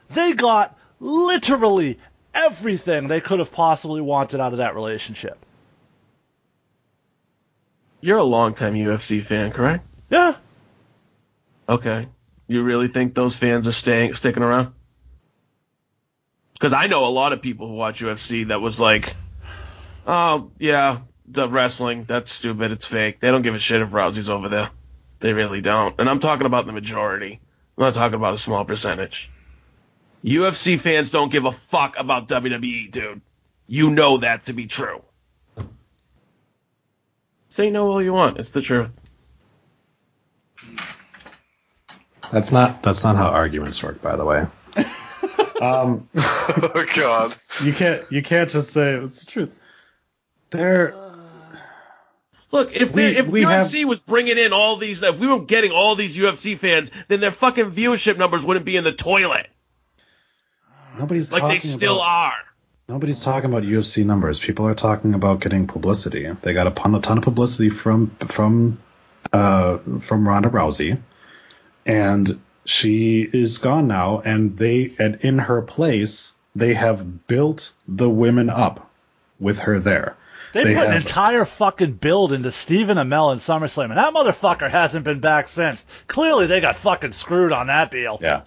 They 0.10 0.32
got 0.32 0.77
literally 1.00 2.00
everything 2.34 3.08
they 3.08 3.22
could 3.22 3.40
have 3.40 3.52
possibly 3.52 4.02
wanted 4.02 4.40
out 4.40 4.54
of 4.54 4.60
that 4.60 4.76
relationship. 4.76 5.38
You're 8.02 8.18
a 8.18 8.24
longtime 8.24 8.76
UFC 8.76 9.24
fan, 9.24 9.52
correct? 9.52 9.86
Yeah. 10.10 10.36
Okay. 11.68 12.08
You 12.48 12.64
really 12.64 12.88
think 12.88 13.14
those 13.14 13.36
fans 13.36 13.68
are 13.68 13.74
staying 13.74 14.14
sticking 14.14 14.44
around? 14.44 14.74
Because 16.54 16.74
I 16.74 16.88
know 16.88 17.06
a 17.06 17.08
lot 17.08 17.34
of 17.34 17.42
people 17.42 17.68
who 17.68 17.74
watch 17.74 18.02
UFC 18.02 18.48
that 18.48 18.62
was 18.62 18.80
like, 18.80 19.16
oh 20.06 20.52
yeah, 20.58 21.00
the 21.28 21.50
wrestling 21.50 22.06
that's 22.08 22.32
stupid, 22.32 22.72
it's 22.72 22.86
fake. 22.86 23.20
They 23.20 23.30
don't 23.30 23.42
give 23.42 23.56
a 23.56 23.60
shit 23.60 23.82
if 23.82 23.90
Rousey's 23.90 24.30
over 24.30 24.50
there. 24.50 24.70
They 25.20 25.34
really 25.34 25.62
don't. 25.62 26.00
And 26.00 26.10
I'm 26.10 26.20
talking 26.20 26.46
about 26.46 26.66
the 26.66 26.72
majority. 26.72 27.40
I'm 27.78 27.84
not 27.84 27.94
talking 27.94 28.16
about 28.16 28.36
a 28.36 28.38
small 28.38 28.64
percentage. 28.66 29.30
UFC 30.24 30.80
fans 30.80 31.10
don't 31.10 31.32
give 31.32 31.46
a 31.46 31.52
fuck 31.52 31.96
about 31.98 32.28
WWE, 32.28 32.92
dude. 32.92 33.22
You 33.68 33.90
know 33.90 34.18
that 34.18 34.46
to 34.46 34.54
be 34.54 34.66
true. 34.68 35.02
Say 37.50 37.70
no 37.70 37.90
all 37.90 38.02
you 38.02 38.14
want. 38.14 38.38
It's 38.38 38.50
the 38.52 38.62
truth. 38.62 38.92
That's 42.32 42.52
not 42.52 42.84
that's 42.84 43.04
not 43.04 43.16
how 43.16 43.30
arguments 43.30 43.82
work, 43.82 44.02
by 44.02 44.16
the 44.16 44.26
way. 44.26 44.46
um, 45.62 46.08
oh 46.16 46.86
God. 46.96 47.36
you 47.64 47.74
can't 47.74 48.04
you 48.12 48.22
can't 48.22 48.50
just 48.50 48.72
say 48.72 48.96
it's 48.96 49.22
the 49.22 49.32
truth. 49.32 49.50
There, 50.50 50.94
Look, 52.52 52.74
if 52.76 52.92
We- 52.94 53.02
they, 53.02 53.18
if 53.18 53.28
we 53.28 53.44
UFC 53.44 53.86
was 53.86 54.00
bringing 54.00 54.38
in 54.38 54.54
all 54.54 54.78
these, 54.78 55.02
if 55.04 55.20
we 55.20 55.28
were 55.28 55.40
getting 55.42 55.72
all 55.72 55.96
these 55.96 56.16
UFC 56.16 56.58
fans, 56.58 56.92
then 57.08 57.20
their 57.20 57.32
fucking 57.32 57.72
viewership 57.72 58.18
numbers 58.18 58.46
wouldn't 58.46 58.66
be 58.66 58.78
in 58.78 58.84
the 58.84 58.94
toilet 58.94 59.48
nobody's 60.98 61.32
like 61.32 61.44
they 61.44 61.68
still 61.68 61.96
about, 61.98 62.04
are. 62.04 62.34
Nobody's 62.90 63.20
talking 63.20 63.50
about 63.50 63.64
UFC 63.64 64.06
numbers. 64.06 64.40
People 64.40 64.68
are 64.68 64.76
talking 64.76 65.14
about 65.14 65.42
getting 65.42 65.68
publicity. 65.68 66.30
They 66.42 66.54
got 66.54 66.68
a 66.68 66.72
ton, 66.72 66.96
a 66.96 67.02
ton 67.02 67.18
of 67.18 67.24
publicity 67.24 67.70
from 67.70 68.12
from 68.28 68.80
uh, 69.34 69.80
from 70.02 70.28
Ronda 70.28 70.50
Rousey, 70.50 71.00
and 71.86 72.40
she 72.66 73.22
is 73.22 73.58
gone 73.58 73.88
now. 73.88 74.22
And 74.24 74.58
they 74.58 74.94
and 75.00 75.16
in 75.22 75.40
her 75.40 75.62
place, 75.62 76.34
they 76.56 76.74
have 76.74 77.28
built 77.28 77.74
the 77.88 78.10
women 78.10 78.50
up 78.50 78.90
with 79.40 79.60
her 79.60 79.80
there. 79.80 80.16
They, 80.54 80.64
They 80.64 80.76
put 80.76 80.88
an 80.88 80.96
entire 80.96 81.46
fucking 81.46 81.94
build 81.94 82.32
into 82.32 82.52
Stephen 82.52 82.98
Amell 82.98 83.32
and 83.32 83.42
SummerSlam, 83.42 83.90
and 83.90 83.98
that 83.98 84.14
motherfucker 84.14 84.70
hasn't 84.70 85.04
been 85.04 85.20
back 85.20 85.50
since. 85.50 85.86
Clearly, 86.08 86.48
they 86.48 86.62
got 86.62 86.78
fucking 86.78 87.12
screwed 87.12 87.52
on 87.52 87.68
that 87.68 87.92
deal. 87.92 88.18
Yeah. 88.22 88.44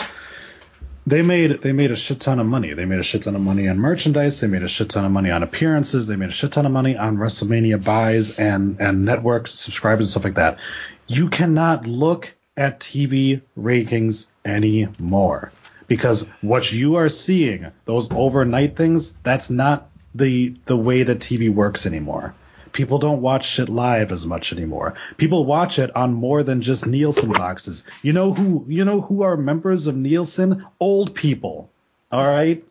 They 1.06 1.22
made 1.22 1.62
they 1.62 1.72
made 1.72 1.90
a 1.90 1.96
shit 1.96 2.20
ton 2.20 2.38
of 2.38 2.46
money. 2.46 2.74
They 2.74 2.84
made 2.84 3.00
a 3.00 3.02
shit 3.04 3.22
ton 3.22 3.34
of 3.34 3.42
money 3.42 3.68
on 3.68 3.78
merchandise. 3.78 4.40
They 4.40 4.46
made 4.46 4.62
a 4.62 4.68
shit 4.68 4.90
ton 4.90 5.04
of 5.04 5.12
money 5.12 5.30
on 5.30 5.42
appearances. 5.42 6.06
They 6.06 6.16
made 6.16 6.28
a 6.28 6.32
shit 6.32 6.52
ton 6.52 6.66
of 6.66 6.72
money 6.72 6.96
on 6.96 7.16
WrestleMania 7.16 7.82
buys 7.82 8.38
and 8.38 8.80
and 8.80 9.04
network 9.04 9.48
subscribers 9.48 10.06
and 10.06 10.10
stuff 10.10 10.24
like 10.24 10.34
that. 10.34 10.58
You 11.06 11.28
cannot 11.28 11.86
look 11.86 12.34
at 12.56 12.80
TV 12.80 13.40
rankings 13.58 14.26
anymore 14.44 15.52
because 15.88 16.28
what 16.42 16.70
you 16.70 16.96
are 16.96 17.08
seeing 17.08 17.66
those 17.84 18.08
overnight 18.12 18.76
things 18.76 19.12
that's 19.22 19.50
not 19.50 19.90
the 20.14 20.54
the 20.66 20.76
way 20.76 21.02
that 21.02 21.18
TV 21.18 21.52
works 21.52 21.86
anymore. 21.86 22.34
People 22.72 22.98
don't 22.98 23.20
watch 23.20 23.48
shit 23.48 23.68
live 23.68 24.12
as 24.12 24.26
much 24.26 24.52
anymore. 24.52 24.94
People 25.16 25.44
watch 25.44 25.78
it 25.78 25.94
on 25.96 26.14
more 26.14 26.42
than 26.42 26.62
just 26.62 26.86
Nielsen 26.86 27.32
boxes. 27.32 27.86
You 28.02 28.12
know 28.12 28.32
who 28.32 28.64
you 28.68 28.84
know 28.84 29.00
who 29.00 29.22
are 29.22 29.36
members 29.36 29.86
of 29.86 29.96
Nielsen? 29.96 30.66
Old 30.78 31.14
people. 31.14 31.70
All 32.12 32.26
right? 32.26 32.64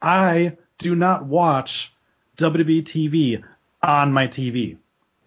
I 0.00 0.56
do 0.78 0.94
not 0.94 1.26
watch 1.26 1.92
WWE 2.36 2.82
TV 2.82 3.42
on 3.82 4.12
my 4.12 4.28
TV. 4.28 4.76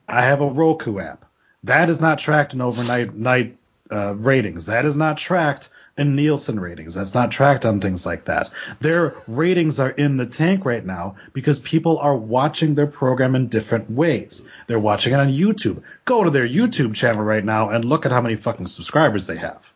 I 0.08 0.22
have 0.22 0.42
a 0.42 0.48
Roku 0.48 1.00
app. 1.00 1.26
That 1.64 1.90
is 1.90 2.02
not 2.02 2.20
tracked 2.20 2.54
in 2.54 2.62
overnight 2.62 3.14
night 3.14 3.58
uh, 3.92 4.16
ratings. 4.16 4.66
That 4.66 4.86
is 4.86 4.98
not 4.98 5.18
tracked 5.18 5.70
in 5.98 6.16
Nielsen 6.16 6.60
ratings. 6.60 6.96
That's 6.96 7.14
not 7.14 7.32
tracked 7.32 7.66
on 7.66 7.82
things 7.82 8.06
like 8.06 8.26
that. 8.26 8.50
Their 8.80 9.16
ratings 9.28 9.80
are 9.80 9.90
in 9.90 10.18
the 10.18 10.26
tank 10.26 10.66
right 10.66 10.86
now 10.86 11.16
because 11.34 11.60
people 11.60 11.98
are 12.00 12.16
watching 12.16 12.76
their 12.76 12.88
program 12.88 13.36
in 13.36 13.48
different 13.48 13.92
ways. 13.92 14.44
They're 14.68 14.80
watching 14.80 15.14
it 15.14 15.20
on 15.20 15.30
YouTube. 15.30 15.84
Go 16.06 16.24
to 16.24 16.30
their 16.30 16.48
YouTube 16.48 16.96
channel 16.96 17.24
right 17.24 17.44
now 17.44 17.70
and 17.70 17.86
look 17.86 18.06
at 18.06 18.12
how 18.12 18.22
many 18.22 18.36
fucking 18.36 18.68
subscribers 18.68 19.28
they 19.28 19.38
have. 19.38 19.72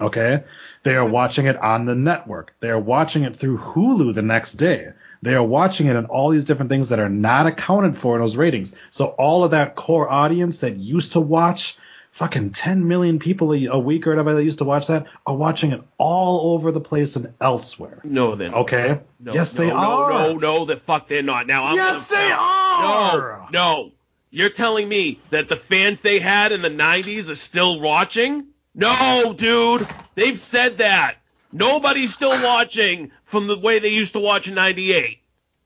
Okay? 0.00 0.44
They 0.82 0.96
are 0.96 1.06
watching 1.06 1.46
it 1.46 1.56
on 1.56 1.84
the 1.84 1.94
network. 1.94 2.54
They 2.60 2.70
are 2.70 2.78
watching 2.78 3.24
it 3.24 3.36
through 3.36 3.58
Hulu 3.58 4.14
the 4.14 4.22
next 4.22 4.54
day. 4.54 4.92
They 5.22 5.34
are 5.34 5.44
watching 5.44 5.88
it 5.88 5.96
in 5.96 6.06
all 6.06 6.30
these 6.30 6.46
different 6.46 6.70
things 6.70 6.88
that 6.88 6.98
are 6.98 7.10
not 7.10 7.46
accounted 7.46 7.96
for 7.96 8.16
in 8.16 8.22
those 8.22 8.38
ratings. 8.38 8.74
So 8.88 9.06
all 9.06 9.44
of 9.44 9.50
that 9.50 9.76
core 9.76 10.08
audience 10.08 10.60
that 10.60 10.76
used 10.76 11.12
to 11.12 11.20
watch 11.20 11.76
fucking 12.12 12.50
10 12.50 12.86
million 12.88 13.18
people 13.18 13.52
a, 13.54 13.66
a 13.66 13.78
week 13.78 14.06
or 14.06 14.10
whatever 14.10 14.34
that 14.34 14.44
used 14.44 14.58
to 14.58 14.64
watch 14.64 14.88
that 14.88 15.06
are 15.26 15.34
watching 15.36 15.72
it 15.72 15.80
all 15.98 16.54
over 16.54 16.72
the 16.72 16.80
place 16.80 17.16
and 17.16 17.32
elsewhere. 17.40 18.00
No, 18.04 18.34
then. 18.34 18.52
Okay. 18.54 19.00
No, 19.18 19.32
yes, 19.32 19.54
no, 19.54 19.60
they 19.64 19.70
no, 19.70 19.76
are. 19.76 20.10
No, 20.12 20.36
no, 20.38 20.64
the 20.64 20.76
fuck 20.76 21.08
they're 21.08 21.22
not. 21.22 21.46
Now 21.46 21.64
I'm 21.64 21.76
Yes, 21.76 22.06
gonna- 22.08 22.20
they 22.22 22.32
are. 22.32 23.48
No, 23.50 23.50
no. 23.52 23.92
You're 24.32 24.50
telling 24.50 24.88
me 24.88 25.18
that 25.30 25.48
the 25.48 25.56
fans 25.56 26.00
they 26.02 26.20
had 26.20 26.52
in 26.52 26.62
the 26.62 26.70
'90s 26.70 27.30
are 27.30 27.36
still 27.36 27.80
watching? 27.80 28.46
No, 28.76 29.34
dude. 29.36 29.88
They've 30.14 30.38
said 30.38 30.78
that. 30.78 31.16
Nobody's 31.52 32.14
still 32.14 32.30
watching 32.44 33.10
from 33.24 33.48
the 33.48 33.58
way 33.58 33.80
they 33.80 33.88
used 33.88 34.12
to 34.12 34.20
watch 34.20 34.46
in 34.46 34.54
'98. 34.54 35.18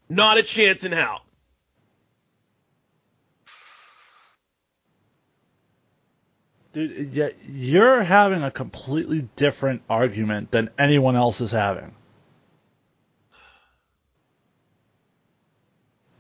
Not 0.08 0.38
a 0.38 0.42
chance 0.42 0.84
in 0.84 0.92
hell. 0.92 1.23
Dude, 6.74 7.36
you're 7.48 8.02
having 8.02 8.42
a 8.42 8.50
completely 8.50 9.28
different 9.36 9.82
argument 9.88 10.50
than 10.50 10.70
anyone 10.76 11.14
else 11.14 11.40
is 11.40 11.52
having. 11.52 11.94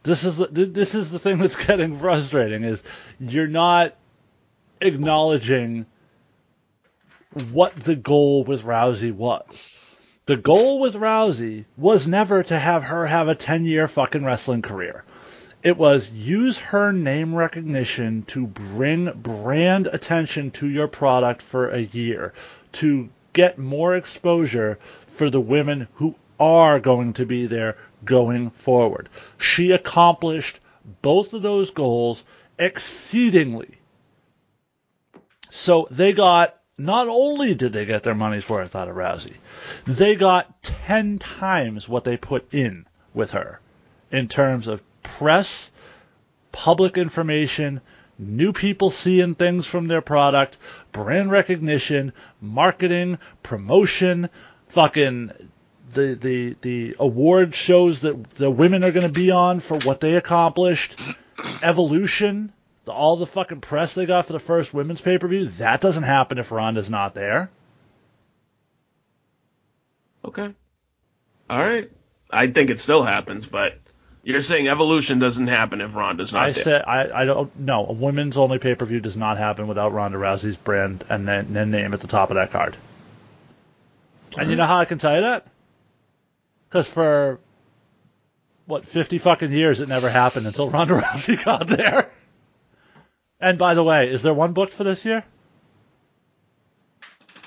This 0.04 0.22
is 0.22 0.36
the 0.36 0.46
this 0.46 0.94
is 0.94 1.10
the 1.10 1.18
thing 1.18 1.38
that's 1.38 1.56
getting 1.66 1.98
frustrating 1.98 2.62
is 2.62 2.84
you're 3.18 3.48
not 3.48 3.96
acknowledging 4.80 5.86
what 7.50 7.74
the 7.74 7.96
goal 7.96 8.44
with 8.44 8.62
Rousey 8.62 9.12
was. 9.12 9.80
The 10.26 10.36
goal 10.36 10.78
with 10.78 10.94
Rousey 10.94 11.64
was 11.76 12.06
never 12.06 12.44
to 12.44 12.56
have 12.56 12.84
her 12.84 13.06
have 13.06 13.28
a 13.28 13.34
10-year 13.34 13.88
fucking 13.88 14.24
wrestling 14.24 14.62
career. 14.62 15.04
It 15.64 15.78
was 15.78 16.10
use 16.10 16.58
her 16.58 16.92
name 16.92 17.34
recognition 17.34 18.24
to 18.24 18.46
bring 18.46 19.10
brand 19.12 19.86
attention 19.86 20.50
to 20.52 20.68
your 20.68 20.88
product 20.88 21.40
for 21.40 21.70
a 21.70 21.80
year, 21.80 22.34
to 22.72 23.08
get 23.32 23.58
more 23.58 23.96
exposure 23.96 24.78
for 25.06 25.30
the 25.30 25.40
women 25.40 25.88
who 25.94 26.16
are 26.38 26.78
going 26.78 27.14
to 27.14 27.24
be 27.24 27.46
there 27.46 27.78
going 28.04 28.50
forward. 28.50 29.08
She 29.38 29.70
accomplished 29.70 30.60
both 31.00 31.32
of 31.32 31.40
those 31.40 31.70
goals 31.70 32.24
exceedingly. 32.58 33.78
So 35.48 35.88
they 35.90 36.12
got, 36.12 36.60
not 36.76 37.08
only 37.08 37.54
did 37.54 37.72
they 37.72 37.86
get 37.86 38.02
their 38.02 38.14
money's 38.14 38.50
worth 38.50 38.76
out 38.76 38.88
of 38.88 38.96
Rousey, 38.96 39.36
they 39.86 40.14
got 40.14 40.62
10 40.62 41.20
times 41.20 41.88
what 41.88 42.04
they 42.04 42.18
put 42.18 42.52
in 42.52 42.86
with 43.14 43.30
her 43.30 43.60
in 44.10 44.28
terms 44.28 44.66
of 44.66 44.82
press, 45.04 45.70
public 46.50 46.98
information, 46.98 47.80
new 48.18 48.52
people 48.52 48.90
seeing 48.90 49.36
things 49.36 49.66
from 49.66 49.86
their 49.86 50.00
product, 50.00 50.56
brand 50.90 51.30
recognition, 51.30 52.12
marketing, 52.40 53.18
promotion, 53.44 54.28
fucking 54.68 55.30
the 55.92 56.14
the 56.14 56.56
the 56.60 56.96
award 56.98 57.54
shows 57.54 58.00
that 58.00 58.30
the 58.30 58.50
women 58.50 58.82
are 58.82 58.90
going 58.90 59.06
to 59.06 59.20
be 59.20 59.30
on 59.30 59.60
for 59.60 59.78
what 59.78 60.00
they 60.00 60.16
accomplished, 60.16 61.00
evolution, 61.62 62.52
the, 62.84 62.92
all 62.92 63.16
the 63.16 63.26
fucking 63.26 63.60
press 63.60 63.94
they 63.94 64.06
got 64.06 64.26
for 64.26 64.32
the 64.32 64.38
first 64.38 64.74
women's 64.74 65.00
pay 65.00 65.18
per 65.18 65.28
view. 65.28 65.46
That 65.46 65.80
doesn't 65.80 66.02
happen 66.02 66.38
if 66.38 66.50
Ronda's 66.50 66.90
not 66.90 67.14
there. 67.14 67.50
Okay. 70.24 70.54
All 71.48 71.58
right. 71.58 71.90
I 72.30 72.48
think 72.48 72.70
it 72.70 72.80
still 72.80 73.04
happens, 73.04 73.46
but 73.46 73.78
you're 74.24 74.42
saying 74.42 74.68
evolution 74.68 75.18
doesn't 75.18 75.46
happen 75.46 75.80
if 75.80 75.94
Ronda's 75.94 76.32
not 76.32 76.42
I 76.42 76.52
there. 76.52 76.64
said 76.64 76.84
I, 76.86 77.22
I 77.22 77.24
don't 77.24 77.54
no 77.58 77.86
a 77.86 77.92
women's 77.92 78.36
only 78.36 78.58
pay 78.58 78.74
per 78.74 78.84
view 78.84 79.00
does 79.00 79.16
not 79.16 79.36
happen 79.36 79.68
without 79.68 79.92
Ronda 79.92 80.18
Rousey's 80.18 80.56
brand 80.56 81.04
and 81.08 81.28
then, 81.28 81.52
then 81.52 81.70
name 81.70 81.92
at 81.92 82.00
the 82.00 82.06
top 82.06 82.30
of 82.30 82.36
that 82.36 82.50
card. 82.50 82.76
And 84.36 84.48
you 84.48 84.52
mm-hmm. 84.52 84.58
know 84.58 84.66
how 84.66 84.78
I 84.78 84.84
can 84.86 84.98
tell 84.98 85.14
you 85.14 85.20
that? 85.22 85.46
Because 86.68 86.88
for 86.88 87.38
what 88.66 88.86
fifty 88.86 89.18
fucking 89.18 89.52
years 89.52 89.80
it 89.80 89.88
never 89.88 90.08
happened 90.08 90.46
until 90.46 90.70
Ronda 90.70 90.94
Rousey 91.00 91.42
got 91.44 91.66
there. 91.66 92.10
And 93.40 93.58
by 93.58 93.74
the 93.74 93.84
way, 93.84 94.10
is 94.10 94.22
there 94.22 94.32
one 94.34 94.54
booked 94.54 94.72
for 94.72 94.84
this 94.84 95.04
year? 95.04 95.22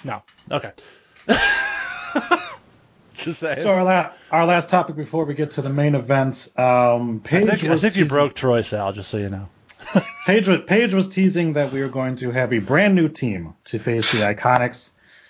No. 0.03 0.21
Okay. 0.51 0.71
Just 3.23 3.39
saying. 3.39 3.59
So 3.61 3.69
our, 3.71 3.83
la- 3.83 4.11
our 4.31 4.45
last 4.45 4.69
topic 4.69 4.95
before 4.95 5.25
we 5.25 5.33
get 5.33 5.51
to 5.51 5.61
the 5.61 5.69
main 5.71 5.95
event, 5.95 6.47
um, 6.57 7.21
I 7.25 7.27
Paige 7.27 7.49
think, 7.49 7.63
I 7.65 7.69
was 7.69 7.81
think 7.81 7.95
you 7.95 8.03
teasing- 8.03 8.15
broke 8.15 8.33
Troy 8.35 8.61
Sal, 8.61 8.93
just 8.93 9.09
so 9.09 9.17
you 9.17 9.29
know. 9.29 9.49
Paige 10.25 10.47
was, 10.47 10.59
Paige 10.67 10.93
was 10.93 11.07
teasing 11.07 11.53
that 11.53 11.71
we 11.71 11.81
were 11.81 11.87
going 11.89 12.15
to 12.17 12.31
have 12.31 12.51
a 12.53 12.59
brand 12.59 12.95
new 12.95 13.07
team 13.09 13.53
to 13.65 13.79
face 13.79 14.11
the 14.11 14.19
Iconics, 14.19 14.89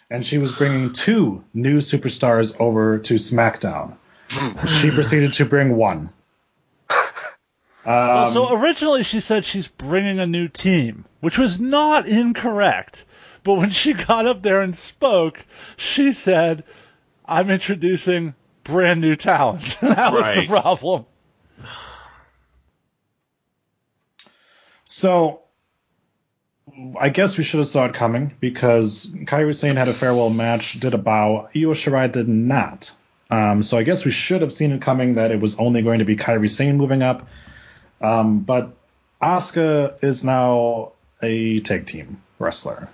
and 0.09 0.25
she 0.25 0.37
was 0.37 0.51
bringing 0.51 0.93
two 0.93 1.43
new 1.53 1.77
superstars 1.79 2.59
over 2.59 2.97
to 2.99 3.13
SmackDown. 3.15 3.95
she 4.81 4.89
proceeded 4.91 5.33
to 5.35 5.45
bring 5.45 5.75
one. 5.75 6.09
Well, 7.85 8.27
Um, 8.27 8.33
so 8.33 8.53
originally 8.57 9.03
she 9.03 9.21
said 9.21 9.45
she's 9.45 9.69
bringing 9.69 10.19
a 10.19 10.27
new 10.27 10.49
team, 10.49 11.05
which 11.21 11.37
was 11.37 11.57
not 11.57 12.05
incorrect. 12.05 13.05
But 13.45 13.53
when 13.53 13.69
she 13.69 13.93
got 13.93 14.25
up 14.25 14.41
there 14.41 14.61
and 14.61 14.75
spoke, 14.75 15.39
she 15.77 16.11
said, 16.11 16.65
"I'm 17.27 17.49
introducing 17.49 18.33
brand 18.63 19.01
new 19.01 19.15
talent." 19.15 19.77
that 19.81 20.13
was 20.13 20.35
the 20.35 20.47
problem. 20.47 21.05
So, 24.85 25.41
I 26.99 27.09
guess 27.09 27.37
we 27.37 27.43
should 27.43 27.59
have 27.59 27.67
saw 27.67 27.85
it 27.85 27.93
coming 27.93 28.33
because 28.39 29.07
Kairi 29.07 29.55
Sane 29.55 29.75
had 29.75 29.89
a 29.89 29.93
farewell 29.93 30.29
match, 30.29 30.79
did 30.79 30.93
a 30.93 30.97
bow. 30.97 31.49
Io 31.55 31.73
Shirai 31.73 32.11
did 32.11 32.27
not. 32.27 32.95
Um, 33.29 33.63
so 33.63 33.77
I 33.77 33.83
guess 33.83 34.05
we 34.05 34.11
should 34.11 34.41
have 34.41 34.53
seen 34.53 34.71
it 34.71 34.81
coming 34.81 35.15
that 35.15 35.31
it 35.31 35.39
was 35.39 35.59
only 35.59 35.81
going 35.81 35.99
to 35.99 36.05
be 36.05 36.15
Kairi 36.15 36.49
Sane 36.49 36.77
moving 36.77 37.03
up. 37.03 37.27
Um, 37.99 38.39
but 38.39 38.77
Asuka 39.21 40.01
is 40.03 40.23
now 40.23 40.93
a 41.21 41.59
tag 41.61 41.87
team 41.87 42.21
wrestler. 42.39 42.89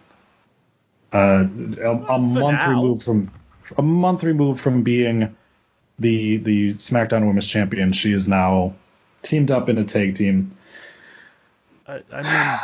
Uh, 1.14 1.46
a, 1.78 1.92
a 1.92 2.20
month 2.20 2.58
now. 2.58 2.70
removed 2.70 3.04
from 3.04 3.32
a 3.78 3.82
month 3.82 4.24
removed 4.24 4.60
from 4.60 4.84
being 4.84 5.36
the 6.00 6.38
the 6.38 6.74
SmackDown 6.76 7.26
Women's 7.28 7.48
Champion, 7.48 7.94
she 7.94 8.12
is 8.14 8.28
now 8.28 8.74
teamed 9.22 9.52
up 9.52 9.70
in 9.70 9.78
a 9.78 9.84
tag 9.84 10.16
team. 10.16 10.58
I, 11.88 12.02
I 12.12 12.22
mean, 12.24 12.60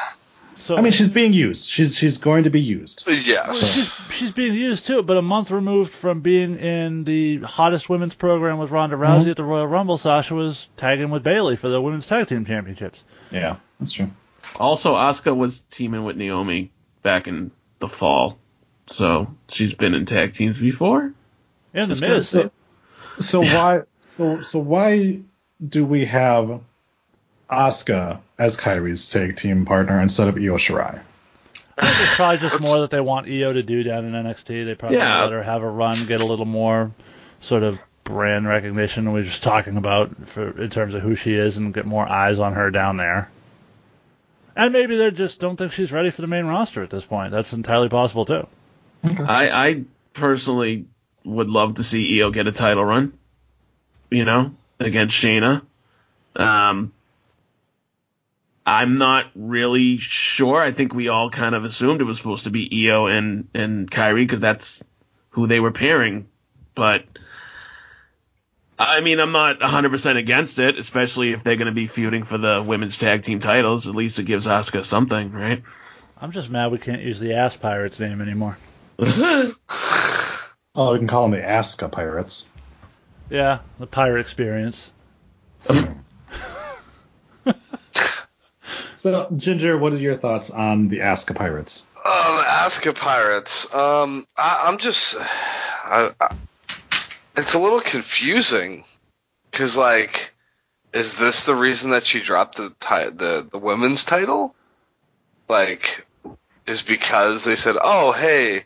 so 0.55 0.75
I 0.77 0.81
mean, 0.81 0.91
she's 0.91 1.09
being 1.09 1.33
used. 1.33 1.69
She's 1.69 1.95
she's 1.95 2.17
going 2.17 2.45
to 2.45 2.49
be 2.49 2.61
used. 2.61 3.03
Yeah. 3.07 3.47
well, 3.47 3.55
she's 3.55 3.89
she's 4.11 4.31
being 4.33 4.53
used 4.53 4.85
too, 4.87 5.03
but 5.03 5.17
a 5.17 5.21
month 5.21 5.51
removed 5.51 5.93
from 5.93 6.21
being 6.21 6.57
in 6.57 7.03
the 7.03 7.37
hottest 7.39 7.89
women's 7.89 8.15
program 8.15 8.57
with 8.57 8.71
Ronda 8.71 8.95
Rousey 8.95 9.25
Mhm. 9.25 9.31
at 9.31 9.37
the 9.37 9.43
Royal 9.43 9.67
Rumble, 9.67 9.97
Sasha 9.97 10.35
was 10.35 10.69
tagging 10.77 11.09
with 11.11 11.23
Bayley 11.23 11.55
for 11.55 11.69
the 11.69 11.81
women's 11.81 12.07
tag 12.07 12.27
team 12.27 12.45
championships. 12.45 13.03
Yeah, 13.31 13.57
that's 13.79 13.91
true. 13.91 14.09
Also, 14.57 14.95
Asuka 14.95 15.35
was 15.35 15.61
teaming 15.71 16.03
with 16.03 16.15
Naomi 16.17 16.71
back 17.03 17.27
in 17.27 17.51
the 17.79 17.87
fall, 17.89 18.37
so 18.89 19.27
she's 19.49 19.73
been 19.73 19.93
in 19.93 20.05
tag 20.05 20.33
teams 20.33 20.59
before. 20.59 21.13
And 21.73 21.91
the 21.91 21.95
Just 21.95 22.01
Miz. 22.01 22.33
gonna 22.33 22.51
So 23.19 23.41
why 23.41 23.81
so 24.17 24.41
so 24.41 24.59
why 24.59 25.19
do 25.65 25.85
we 25.85 26.05
have 26.05 26.61
Asuka 27.49 28.19
as 28.37 28.57
Kairi's 28.57 29.09
tag 29.09 29.37
team 29.37 29.65
partner 29.65 29.99
instead 29.99 30.27
of 30.27 30.35
Io 30.37 30.55
Shirai? 30.57 31.01
I 31.77 31.85
think 31.85 32.01
it's 32.07 32.15
probably 32.15 32.37
just 32.39 32.59
more 32.61 32.79
that 32.79 32.89
they 32.91 32.99
want 32.99 33.27
Io 33.27 33.53
to 33.53 33.63
do 33.63 33.83
down 33.83 34.05
in 34.05 34.11
NXT. 34.13 34.65
They 34.65 34.75
probably 34.75 34.97
Yeah. 34.97 35.23
let 35.23 35.31
her 35.31 35.43
have 35.43 35.61
a 35.63 35.69
run, 35.69 36.05
get 36.07 36.21
a 36.21 36.25
little 36.25 36.45
more 36.45 36.91
sort 37.39 37.63
of 37.63 37.79
brand 38.03 38.47
recognition 38.47 39.11
We 39.13 39.21
are 39.21 39.23
just 39.23 39.43
talking 39.43 39.77
about 39.77 40.27
for 40.27 40.61
in 40.61 40.69
terms 40.69 40.93
of 40.95 41.01
who 41.01 41.15
she 41.15 41.35
is 41.35 41.57
and 41.57 41.73
get 41.73 41.85
more 41.85 42.07
eyes 42.09 42.39
on 42.39 42.53
her 42.53 42.71
down 42.71 42.97
there. 42.97 43.29
And 44.55 44.73
maybe 44.73 44.97
they 44.97 45.11
just 45.11 45.39
don't 45.39 45.55
think 45.55 45.71
she's 45.71 45.91
ready 45.91 46.09
for 46.09 46.21
the 46.21 46.27
main 46.27 46.45
roster 46.45 46.83
at 46.83 46.89
this 46.89 47.05
point. 47.05 47.31
That's 47.31 47.53
entirely 47.53 47.87
possible 47.87 48.25
too. 48.25 48.47
I, 49.03 49.49
I 49.49 49.83
personally 50.13 50.85
would 51.23 51.49
love 51.49 51.75
to 51.75 51.83
see 51.83 52.21
Io 52.21 52.31
get 52.31 52.47
a 52.47 52.51
title 52.51 52.83
run, 52.83 53.13
you 54.09 54.25
know, 54.25 54.55
against 54.79 55.15
Shayna. 55.15 55.61
Um, 56.35 56.93
I'm 58.65 58.97
not 58.97 59.27
really 59.35 59.97
sure. 59.97 60.61
I 60.61 60.71
think 60.71 60.93
we 60.93 61.07
all 61.07 61.29
kind 61.29 61.55
of 61.55 61.63
assumed 61.63 62.01
it 62.01 62.05
was 62.05 62.17
supposed 62.17 62.43
to 62.43 62.49
be 62.51 62.87
Io 62.87 63.07
and 63.07 63.47
and 63.53 63.89
Kairi 63.89 64.23
because 64.23 64.39
that's 64.39 64.83
who 65.31 65.47
they 65.47 65.59
were 65.59 65.71
pairing. 65.71 66.27
But 66.75 67.05
I 68.77 69.01
mean, 69.01 69.19
I'm 69.19 69.33
not 69.33 69.59
100% 69.59 70.15
against 70.15 70.57
it, 70.57 70.79
especially 70.79 71.33
if 71.33 71.43
they're 71.43 71.57
going 71.57 71.65
to 71.65 71.73
be 71.73 71.87
feuding 71.87 72.23
for 72.23 72.37
the 72.37 72.63
women's 72.65 72.97
tag 72.97 73.23
team 73.23 73.41
titles. 73.41 73.87
At 73.87 73.95
least 73.95 74.19
it 74.19 74.23
gives 74.23 74.47
Asuka 74.47 74.85
something, 74.85 75.33
right? 75.33 75.63
I'm 76.21 76.31
just 76.31 76.49
mad 76.49 76.71
we 76.71 76.77
can't 76.77 77.01
use 77.01 77.19
the 77.19 77.33
Ass 77.33 77.57
Pirates 77.57 77.99
name 77.99 78.21
anymore. 78.21 78.57
Oh, 80.75 80.93
we 80.93 80.99
can 80.99 81.07
call 81.07 81.23
them 81.23 81.31
the 81.31 81.45
Asuka 81.45 81.91
Pirates. 81.91 82.47
Yeah, 83.29 83.59
the 83.79 83.87
pirate 83.87 84.21
experience. 84.21 84.91
So, 88.99 89.29
Ginger, 89.33 89.77
what 89.77 89.93
are 89.93 89.97
your 89.97 90.17
thoughts 90.17 90.49
on 90.49 90.89
the 90.89 91.03
Aska 91.03 91.33
Pirates? 91.33 91.87
Um, 91.95 92.03
Aska 92.05 92.91
Pirates. 92.91 93.73
Um, 93.73 94.27
I, 94.35 94.65
I'm 94.65 94.77
just, 94.77 95.15
I, 95.17 96.11
I, 96.19 96.35
it's 97.37 97.53
a 97.53 97.59
little 97.59 97.79
confusing 97.79 98.83
because 99.49 99.77
like, 99.77 100.33
is 100.91 101.17
this 101.17 101.45
the 101.45 101.55
reason 101.55 101.91
that 101.91 102.05
she 102.05 102.19
dropped 102.19 102.57
the 102.57 102.71
ti- 102.71 103.15
the 103.15 103.47
the 103.49 103.57
women's 103.57 104.03
title? 104.03 104.53
Like, 105.47 106.05
is 106.67 106.81
because 106.81 107.45
they 107.45 107.55
said, 107.55 107.77
oh 107.81 108.11
hey, 108.11 108.65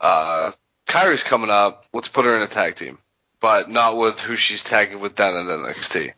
uh, 0.00 0.52
Kairi's 0.86 1.22
coming 1.22 1.50
up, 1.50 1.84
let's 1.92 2.08
put 2.08 2.24
her 2.24 2.34
in 2.36 2.42
a 2.42 2.46
tag 2.46 2.74
team, 2.74 2.98
but 3.40 3.68
not 3.68 3.96
with 3.96 4.20
who 4.20 4.36
she's 4.36 4.64
tagging 4.64 5.00
with 5.00 5.16
then 5.16 5.36
at 5.36 5.46
NXT. 5.46 6.12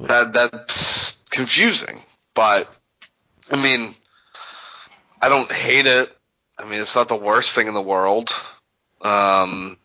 That 0.00 0.32
that's 0.32 1.22
confusing, 1.30 2.00
but 2.34 2.68
I 3.50 3.62
mean, 3.62 3.94
I 5.22 5.28
don't 5.28 5.50
hate 5.50 5.86
it. 5.86 6.14
I 6.58 6.64
mean, 6.64 6.80
it's 6.80 6.94
not 6.94 7.08
the 7.08 7.16
worst 7.16 7.54
thing 7.54 7.68
in 7.68 7.74
the 7.74 7.82
world. 7.82 8.30
Um, 9.00 9.78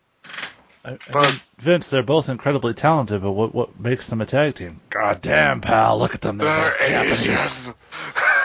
I, 0.84 0.98
I 1.14 1.22
mean, 1.22 1.40
Vince, 1.58 1.88
they're 1.88 2.02
both 2.02 2.28
incredibly 2.28 2.74
talented, 2.74 3.22
but 3.22 3.32
what 3.32 3.54
what 3.54 3.78
makes 3.78 4.06
them 4.06 4.20
a 4.20 4.26
tag 4.26 4.56
team? 4.56 4.80
God 4.90 5.20
damn, 5.22 5.60
pal, 5.60 5.98
look 5.98 6.14
at 6.14 6.20
them. 6.20 6.38
They're, 6.38 6.48
both 6.48 6.88
Japanese. 6.88 7.72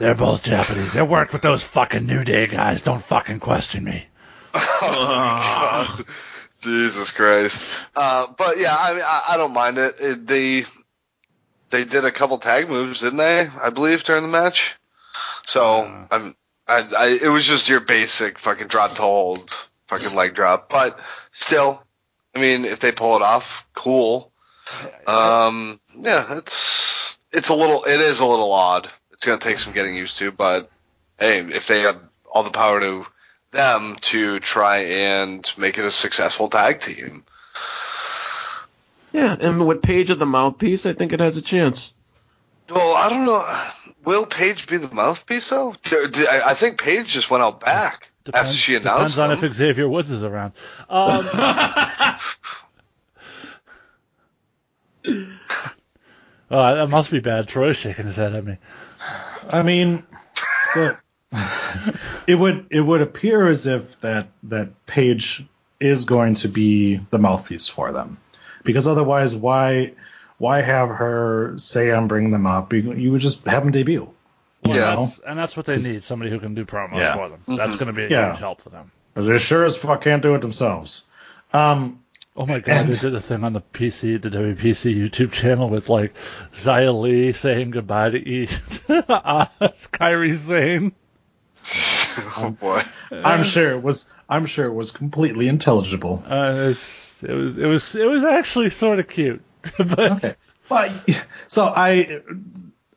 they're 0.00 0.14
both 0.14 0.42
Japanese. 0.42 0.94
They 0.94 1.02
worked 1.02 1.34
with 1.34 1.42
those 1.42 1.62
fucking 1.62 2.06
New 2.06 2.24
Day 2.24 2.46
guys. 2.46 2.82
Don't 2.82 3.02
fucking 3.02 3.38
question 3.38 3.84
me. 3.84 4.06
oh 4.54 5.92
god. 5.96 6.06
Jesus 6.62 7.12
Christ. 7.12 7.66
Uh, 7.94 8.26
but 8.36 8.58
yeah, 8.58 8.74
I 8.76 8.94
mean, 8.94 9.02
I, 9.04 9.22
I 9.28 9.36
don't 9.36 9.52
mind 9.52 9.76
it. 9.76 9.94
it. 10.00 10.26
They 10.26 10.64
they 11.68 11.84
did 11.84 12.06
a 12.06 12.10
couple 12.10 12.38
tag 12.38 12.70
moves, 12.70 13.00
didn't 13.00 13.18
they? 13.18 13.46
I 13.46 13.68
believe 13.68 14.02
during 14.02 14.22
the 14.22 14.28
match. 14.28 14.74
So 15.46 15.82
I'm, 16.10 16.34
I, 16.66 16.88
I, 16.96 17.18
it 17.22 17.28
was 17.28 17.46
just 17.46 17.68
your 17.68 17.80
basic 17.80 18.38
fucking 18.38 18.68
drop 18.68 18.94
to 18.94 19.02
hold, 19.02 19.50
fucking 19.86 20.14
leg 20.14 20.34
drop. 20.34 20.70
But 20.70 20.98
still, 21.32 21.82
I 22.34 22.40
mean, 22.40 22.64
if 22.64 22.80
they 22.80 22.92
pull 22.92 23.16
it 23.16 23.22
off, 23.22 23.68
cool. 23.74 24.32
Um, 25.06 25.78
yeah, 25.94 26.38
it's 26.38 27.18
it's 27.32 27.50
a 27.50 27.54
little, 27.54 27.84
it 27.84 28.00
is 28.00 28.20
a 28.20 28.26
little 28.26 28.52
odd. 28.52 28.88
It's 29.20 29.26
gonna 29.26 29.38
take 29.38 29.58
some 29.58 29.74
getting 29.74 29.94
used 29.94 30.16
to, 30.16 30.32
but 30.32 30.70
hey, 31.18 31.40
if 31.40 31.66
they 31.66 31.82
have 31.82 32.00
all 32.32 32.42
the 32.42 32.48
power 32.48 32.80
to 32.80 33.06
them 33.50 33.96
to 34.00 34.40
try 34.40 34.78
and 34.78 35.46
make 35.58 35.76
it 35.76 35.84
a 35.84 35.90
successful 35.90 36.48
tag 36.48 36.80
team. 36.80 37.26
Yeah, 39.12 39.36
and 39.38 39.66
with 39.66 39.82
Paige 39.82 40.10
at 40.10 40.18
the 40.18 40.24
mouthpiece, 40.24 40.86
I 40.86 40.94
think 40.94 41.12
it 41.12 41.20
has 41.20 41.36
a 41.36 41.42
chance. 41.42 41.92
Well, 42.70 42.96
I 42.96 43.10
don't 43.10 43.26
know. 43.26 43.44
Will 44.06 44.24
Paige 44.24 44.66
be 44.66 44.78
the 44.78 44.88
mouthpiece 44.88 45.50
though? 45.50 45.74
I 45.92 46.54
think 46.54 46.80
Paige 46.80 47.08
just 47.08 47.30
went 47.30 47.42
out 47.42 47.60
back 47.60 48.10
after 48.32 48.54
she 48.54 48.74
announced 48.74 49.16
Depends 49.16 49.18
on 49.18 49.28
them. 49.28 49.44
if 49.44 49.52
Xavier 49.52 49.86
Woods 49.86 50.10
is 50.10 50.24
around. 50.24 50.54
Um, 50.88 51.28
oh, 56.50 56.74
that 56.74 56.88
must 56.88 57.10
be 57.10 57.20
bad. 57.20 57.48
Troy's 57.48 57.76
shaking 57.76 58.06
his 58.06 58.16
head 58.16 58.34
at 58.34 58.46
me. 58.46 58.56
I 59.50 59.62
mean, 59.62 60.02
the, 60.74 60.98
it 62.26 62.34
would 62.34 62.66
it 62.70 62.80
would 62.80 63.00
appear 63.00 63.48
as 63.48 63.66
if 63.66 64.00
that 64.00 64.28
that 64.44 64.86
Paige 64.86 65.44
is 65.80 66.04
going 66.04 66.34
to 66.34 66.48
be 66.48 66.96
the 66.96 67.18
mouthpiece 67.18 67.68
for 67.68 67.92
them, 67.92 68.18
because 68.64 68.86
otherwise, 68.86 69.34
why 69.34 69.92
why 70.38 70.60
have 70.62 70.88
her 70.88 71.54
say 71.58 71.90
I'm 71.90 72.08
bringing 72.08 72.30
them 72.30 72.46
up? 72.46 72.72
You, 72.72 72.92
you 72.94 73.12
would 73.12 73.20
just 73.20 73.46
have 73.46 73.62
them 73.62 73.72
debut. 73.72 74.10
Well, 74.62 74.74
You 74.74 74.80
that's, 74.80 75.18
and 75.20 75.38
that's 75.38 75.56
what 75.56 75.66
they 75.66 75.76
need. 75.78 76.04
Somebody 76.04 76.30
who 76.30 76.38
can 76.38 76.54
do 76.54 76.64
promos 76.66 76.96
Yeah. 76.98 77.14
for 77.14 77.28
them. 77.30 77.42
That's 77.46 77.76
Mhm. 77.76 77.78
going 77.78 77.86
to 77.86 77.92
be 77.94 78.04
a 78.04 78.08
Yeah. 78.10 78.30
huge 78.32 78.40
help 78.40 78.60
for 78.62 78.68
them. 78.70 78.90
'Cause 79.14 79.26
they 79.26 79.38
sure 79.38 79.64
as 79.64 79.76
fuck 79.76 80.02
can't 80.02 80.22
do 80.22 80.34
it 80.34 80.40
themselves. 80.40 81.02
Um, 81.52 82.00
Oh 82.40 82.46
my 82.46 82.58
god, 82.60 82.74
And- 82.74 82.92
they 82.94 82.96
did 82.96 83.14
a 83.14 83.20
thing 83.20 83.44
on 83.44 83.52
the 83.52 83.60
PC, 83.60 84.20
the 84.22 84.30
WPC 84.30 84.96
YouTube 84.96 85.30
channel 85.30 85.68
with 85.68 85.90
like 85.90 86.14
Xia 86.54 86.98
Li 86.98 87.34
saying 87.34 87.70
goodbye 87.70 88.08
to 88.08 88.16
E. 88.16 88.48
uh, 88.88 89.44
Kairi 89.92 90.34
Sane. 90.34 90.92
oh 92.38 92.50
boy. 92.58 92.80
I'm 93.12 93.44
sure 93.44 93.72
it 93.72 93.82
was 93.82 94.08
I'm 94.26 94.46
sure 94.46 94.64
it 94.64 94.72
was 94.72 94.90
completely 94.90 95.48
intelligible. 95.48 96.24
Uh, 96.26 96.68
it's, 96.70 97.22
it 97.22 97.34
was 97.34 97.58
it 97.58 97.66
was 97.66 97.94
it 97.94 98.06
was 98.06 98.24
actually 98.24 98.70
sort 98.70 99.00
of 99.00 99.06
cute, 99.06 99.42
but 99.76 100.12
Okay. 100.12 100.34
Well, 100.70 100.98
so 101.46 101.66
I 101.66 102.22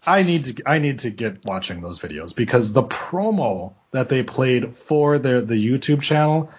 I 0.08 0.24
need 0.24 0.46
to 0.46 0.64
I 0.66 0.80
need 0.80 1.00
to 1.00 1.10
get 1.10 1.44
watching 1.44 1.82
those 1.82 2.00
videos 2.00 2.34
because 2.34 2.72
the 2.72 2.84
promo 2.84 3.74
that 3.92 4.08
they 4.08 4.24
played 4.24 4.78
for 4.78 5.20
their 5.20 5.42
the 5.42 5.56
YouTube 5.56 6.02
channel 6.02 6.50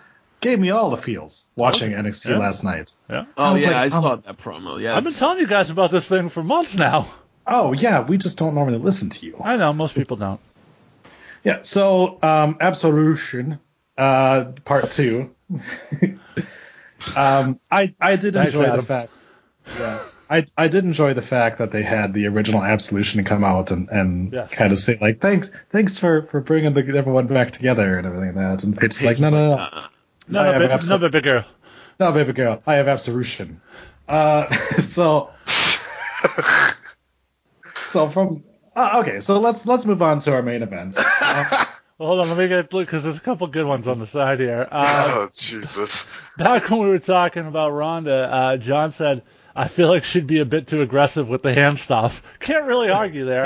gave 0.40 0.59
me 0.59 0.70
all 0.70 0.90
the 0.90 0.97
feels 0.97 1.47
watching 1.56 1.93
NXT 1.93 2.31
Yeah. 2.31 2.39
last 2.39 2.65
night. 2.65 2.93
yeah. 3.09 3.24
Oh 3.36 3.52
was 3.55 3.62
yeah, 3.62 3.69
like, 3.69 3.77
I 3.77 3.85
um, 3.97 4.02
saw 4.02 4.16
that 4.16 4.39
promo. 4.39 4.81
Yeah, 4.81 4.97
I've 4.97 5.05
been 5.05 5.12
telling 5.12 5.39
you 5.39 5.47
guys 5.47 5.70
about 5.70 5.90
this 5.90 6.06
thing 6.09 6.28
for 6.28 6.43
months 6.43 6.77
now. 6.77 7.09
Oh 7.47 7.73
yeah, 7.73 8.01
we 8.02 8.16
just 8.19 8.39
don't 8.39 8.55
normally 8.55 8.78
listen 8.78 9.11
to 9.11 9.27
you. 9.27 9.36
I 9.43 9.56
know 9.56 9.73
most 9.73 9.94
people 9.94 10.16
don't. 10.16 10.40
Yeah. 11.44 11.59
So 11.61 12.19
um, 12.23 12.56
Absolution, 12.59 13.59
uh, 13.98 14.44
part 14.65 14.90
two. 14.90 15.35
um, 17.16 17.61
I 17.70 17.93
I 18.01 18.16
did 18.16 18.35
Thanks, 18.35 18.55
enjoy 18.55 18.74
the 18.77 18.82
fact. 18.82 19.12
Yeah. 19.78 20.02
I, 20.31 20.47
I 20.56 20.69
did 20.69 20.85
enjoy 20.85 21.12
the 21.12 21.20
fact 21.23 21.59
that 21.59 21.70
they 21.70 21.82
had 21.82 22.15
the 22.15 22.27
original 22.28 22.62
Absolution 22.62 23.23
come 23.24 23.44
out 23.44 23.70
and, 23.70 23.90
and 23.90 24.32
Yes. 24.32 24.51
kind 24.51 24.73
of 24.73 24.81
say 24.81 24.97
like 24.98 25.20
thanks 25.20 25.51
thanks 25.69 25.98
for, 25.98 26.23
for 26.23 26.40
bringing 26.40 26.73
the, 26.73 26.81
everyone 26.97 27.27
back 27.27 27.51
together 27.51 27.98
and 27.98 28.06
everything 28.06 28.35
like 28.35 28.59
that 28.59 28.65
and 28.65 28.77
Paige 28.77 28.93
is 28.94 29.05
like 29.05 29.19
no 29.19 29.28
no 29.28 29.48
no 29.51 29.56
No, 29.56 29.86
I 30.28 30.32
no, 30.32 30.42
have 30.44 30.59
big, 30.60 30.70
abso- 30.70 30.90
no, 30.90 30.98
but 30.98 31.12
big 31.12 31.24
girl. 31.24 31.44
no 32.01 32.12
baby 32.12 32.32
girl 32.32 32.62
I 32.66 32.74
have 32.76 32.88
Absolution 32.88 33.60
uh 34.09 34.52
so 34.80 35.30
so 37.86 38.09
from 38.09 38.42
uh, 38.76 39.01
okay 39.02 39.20
so 39.20 39.38
let's 39.40 39.66
let's 39.66 39.84
move 39.84 40.02
on 40.02 40.20
to 40.20 40.32
our 40.32 40.42
main 40.42 40.62
event 40.62 40.96
Uh, 40.98 41.64
Well, 41.96 42.09
hold 42.09 42.20
on, 42.22 42.28
let 42.28 42.38
me 42.38 42.48
get 42.48 42.70
because 42.70 43.05
there's 43.05 43.18
a 43.18 43.20
couple 43.20 43.46
good 43.46 43.66
ones 43.66 43.86
on 43.86 44.01
the 44.01 44.06
side 44.09 44.40
here. 44.40 44.66
Uh, 44.68 45.05
oh 45.14 45.28
Jesus. 45.32 46.09
back 46.36 46.68
when 46.68 46.80
we 46.80 46.88
were 46.88 46.98
talking 46.98 47.46
about 47.46 47.70
Ronda, 47.70 48.28
uh, 48.32 48.56
John 48.56 48.90
said, 48.90 49.22
"I 49.55 49.68
feel 49.68 49.86
like 49.86 50.02
she'd 50.02 50.26
be 50.26 50.40
a 50.40 50.44
bit 50.44 50.66
too 50.66 50.82
aggressive 50.82 51.28
with 51.28 51.42
the 51.42 51.55
hand 51.55 51.78
stuff." 51.78 52.20
Can't 52.40 52.64
really 52.64 52.90
argue 52.90 53.26
there. 53.26 53.44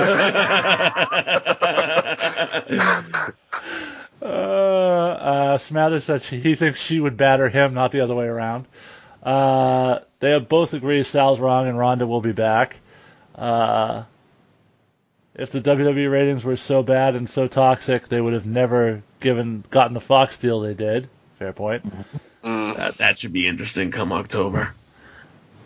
Uh, 4.21 4.25
uh, 4.25 5.59
Smather 5.59 6.01
said 6.03 6.23
she, 6.23 6.41
he 6.41 6.55
thinks 6.55 6.81
she 6.81 7.01
would 7.01 7.17
batter 7.17 7.49
him, 7.49 7.75
not 7.75 7.93
the 7.93 8.01
other 8.01 8.15
way 8.15 8.27
around. 8.27 8.67
Uh, 9.23 10.01
they 10.21 10.31
have 10.31 10.49
both 10.49 10.75
agreed 10.75 11.05
Sal's 11.05 11.41
wrong 11.41 11.69
and 11.69 11.79
Ronda 11.79 12.07
will 12.07 12.21
be 12.21 12.33
back. 12.33 12.77
Uh, 13.35 14.05
if 15.35 15.51
the 15.51 15.61
WWE 15.61 16.11
ratings 16.11 16.45
were 16.45 16.57
so 16.57 16.83
bad 16.83 17.15
and 17.15 17.29
so 17.31 17.47
toxic, 17.47 18.09
they 18.09 18.21
would 18.21 18.33
have 18.33 18.47
never 18.47 19.03
given 19.21 19.65
gotten 19.71 19.95
the 19.95 20.01
Fox 20.01 20.39
deal 20.39 20.61
they 20.61 20.75
did. 20.75 21.09
Fair 21.39 21.53
point. 21.53 21.85
Mm. 22.43 22.77
that, 22.77 22.95
that 22.99 23.19
should 23.19 23.33
be 23.33 23.47
interesting 23.47 23.91
come 23.91 24.13
October. 24.13 24.73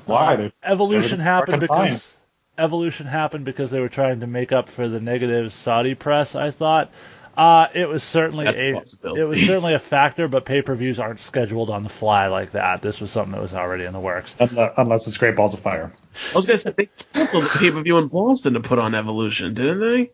why 0.04 0.36
They- 0.36 0.52
Evolution 0.62 1.20
happened 1.20 1.66
fucking 1.66 1.84
because 1.84 2.12
evolution 2.58 3.06
happened 3.06 3.44
because 3.44 3.70
they 3.70 3.80
were 3.80 3.88
trying 3.88 4.20
to 4.20 4.26
make 4.26 4.52
up 4.52 4.68
for 4.68 4.88
the 4.88 5.00
negative 5.00 5.52
Saudi 5.52 5.94
press. 5.94 6.34
I 6.34 6.50
thought 6.50 6.90
uh, 7.36 7.66
it 7.74 7.88
was 7.88 8.02
certainly 8.02 8.44
That's 8.44 8.96
a 9.02 9.08
a 9.08 9.14
it 9.14 9.24
was 9.24 9.40
certainly 9.40 9.74
a 9.74 9.78
factor, 9.78 10.28
but 10.28 10.44
pay 10.44 10.62
per 10.62 10.74
views 10.74 10.98
aren't 10.98 11.20
scheduled 11.20 11.70
on 11.70 11.82
the 11.82 11.88
fly 11.88 12.26
like 12.28 12.52
that. 12.52 12.82
This 12.82 13.00
was 13.00 13.10
something 13.10 13.32
that 13.32 13.40
was 13.40 13.54
already 13.54 13.84
in 13.84 13.92
the 13.92 14.00
works. 14.00 14.34
unless, 14.38 14.72
unless 14.76 15.06
it's 15.06 15.16
Great 15.16 15.36
Balls 15.36 15.54
of 15.54 15.60
Fire 15.60 15.92
I 16.32 16.36
was 16.36 16.44
gonna 16.46 16.58
say 16.58 16.72
they 16.76 16.88
canceled 17.14 17.44
the 17.44 17.58
pay 17.58 17.70
per 17.70 17.80
view 17.82 17.98
in 17.98 18.08
Boston 18.08 18.54
to 18.54 18.60
put 18.60 18.78
on 18.78 18.94
Evolution, 18.94 19.54
didn't 19.54 19.80
they? 19.80 20.10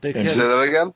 They 0.00 0.12
can't, 0.12 0.28
Say 0.28 0.36
that 0.38 0.60
again? 0.60 0.92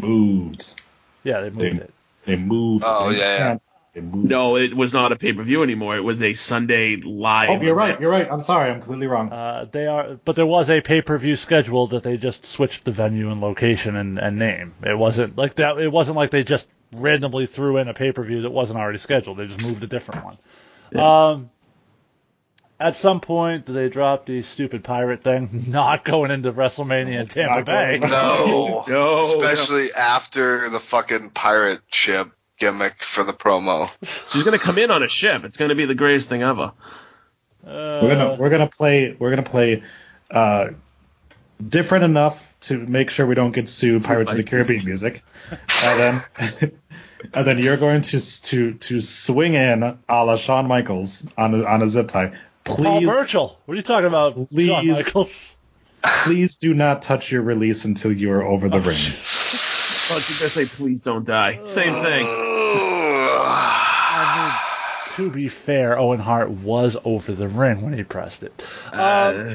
moved 0.00 0.80
yeah, 1.24 1.40
they 1.40 1.50
moved 1.50 1.60
They- 1.78 1.82
it. 1.82 1.94
they 2.26 2.36
moved 2.36 2.84
Oh, 2.86 3.10
they 3.10 3.18
yeah, 3.18 3.36
yeah. 3.38 3.58
Can't- 4.00 4.12
they 4.12 4.16
moved. 4.16 4.28
No, 4.30 4.56
it 4.56 4.74
was 4.74 4.92
not 4.92 5.12
a 5.12 5.16
pay 5.16 5.32
per 5.32 5.42
view 5.42 5.62
anymore. 5.62 5.96
It 5.96 6.02
was 6.02 6.22
a 6.22 6.34
Sunday 6.34 6.96
live. 6.96 7.50
oh 7.50 7.60
you're 7.62 7.74
right 7.74 7.88
event. 7.90 8.00
you're 8.00 8.10
right 8.10 8.28
I'm 8.30 8.40
sorry 8.40 8.70
I'm 8.70 8.80
completely 8.80 9.06
wrong 9.06 9.32
Uh, 9.32 9.66
they 9.70 9.86
are, 9.86 10.18
but 10.24 10.36
there 10.36 10.46
was 10.46 10.68
a 10.70 10.80
pay 10.80 11.02
per 11.02 11.16
view 11.18 11.36
scheduled 11.36 11.90
that 11.90 12.02
they 12.02 12.16
just 12.16 12.46
switched 12.46 12.84
the 12.84 12.92
venue 12.92 13.30
and 13.30 13.40
location 13.40 13.96
and, 13.96 14.18
and 14.18 14.38
name. 14.38 14.74
It 14.84 14.96
wasn't 14.98 15.36
like 15.36 15.54
that. 15.56 15.78
It 15.78 15.90
wasn't 15.90 16.16
like 16.16 16.30
they 16.30 16.44
just 16.44 16.68
randomly 16.92 17.46
threw 17.46 17.78
in 17.78 17.88
a 17.88 17.94
pay 17.94 18.12
per 18.12 18.22
view 18.22 18.42
that 18.42 18.50
wasn't 18.50 18.78
already 18.78 18.98
scheduled. 18.98 19.38
They 19.38 19.46
just 19.46 19.62
moved 19.62 19.82
a 19.82 19.86
different 19.88 20.24
one. 20.24 20.38
Um, 21.02 21.50
at 22.78 22.94
some 22.96 23.20
point, 23.20 23.64
do 23.66 23.72
they 23.72 23.88
drop 23.88 24.26
the 24.26 24.42
stupid 24.42 24.84
pirate 24.84 25.22
thing? 25.24 25.64
Not 25.68 26.04
going 26.04 26.30
into 26.30 26.52
WrestleMania 26.52 27.20
in 27.22 27.26
Tampa 27.26 27.62
Bay. 27.62 27.98
No. 28.00 28.84
No, 28.88 29.40
Especially 29.40 29.88
after 29.92 30.68
the 30.68 30.78
fucking 30.78 31.30
pirate 31.30 31.80
ship 31.88 32.30
gimmick 32.58 33.02
for 33.02 33.24
the 33.24 33.32
promo. 33.32 33.90
She's 34.32 34.42
gonna 34.42 34.58
come 34.58 34.78
in 34.78 34.90
on 34.90 35.02
a 35.02 35.08
ship. 35.08 35.44
It's 35.44 35.56
gonna 35.56 35.74
be 35.74 35.84
the 35.84 35.94
greatest 35.94 36.28
thing 36.28 36.42
ever. 36.42 36.72
Uh, 37.64 38.00
we're 38.02 38.08
gonna 38.10 38.34
we're 38.34 38.50
gonna 38.50 38.68
play 38.68 39.16
we're 39.18 39.30
gonna 39.30 39.42
play 39.42 39.82
uh 40.30 40.68
different 41.66 42.04
enough 42.04 42.54
to 42.60 42.78
make 42.78 43.10
sure 43.10 43.26
we 43.26 43.34
don't 43.34 43.52
get 43.52 43.68
sued 43.68 44.04
Pirates 44.04 44.30
of 44.30 44.36
the 44.36 44.44
Caribbean 44.44 44.84
music. 44.84 45.22
And 45.84 46.00
then 46.00 46.72
and 47.34 47.46
then 47.46 47.58
you're 47.58 47.76
going 47.76 48.02
to 48.02 48.40
to 48.42 48.74
to 48.74 49.00
swing 49.00 49.54
in 49.54 49.82
a 49.82 49.98
la 50.08 50.36
Shawn 50.36 50.66
Michaels 50.66 51.26
on 51.36 51.54
a, 51.54 51.64
on 51.64 51.82
a 51.82 51.88
zip 51.88 52.08
tie. 52.08 52.32
Paul 52.64 52.76
Please 52.76 53.06
Burchill. 53.06 53.58
What 53.64 53.74
are 53.74 53.76
you 53.76 53.82
talking 53.82 54.06
about? 54.06 54.34
Shawn 54.34 54.46
Please. 54.46 54.96
Michaels. 54.96 55.56
please 56.02 56.56
do 56.56 56.74
not 56.74 57.02
touch 57.02 57.30
your 57.30 57.42
release 57.42 57.84
until 57.84 58.12
you 58.12 58.32
are 58.32 58.42
over 58.42 58.68
the 58.68 58.78
ring. 58.78 58.86
I 60.08 60.14
was 60.14 60.26
just 60.28 60.40
gonna 60.40 60.50
say, 60.50 60.64
please 60.66 61.00
don't 61.00 61.24
die. 61.24 61.64
Same 61.64 61.94
thing. 61.94 62.45
I 64.18 65.14
mean, 65.16 65.16
to 65.16 65.30
be 65.30 65.48
fair, 65.48 65.98
Owen 65.98 66.20
Hart 66.20 66.50
was 66.50 66.96
over 67.04 67.32
the 67.32 67.48
ring 67.48 67.82
when 67.82 67.92
he 67.92 68.04
pressed 68.04 68.42
it. 68.42 68.62
Um, 68.92 69.00
Uh, 69.00 69.54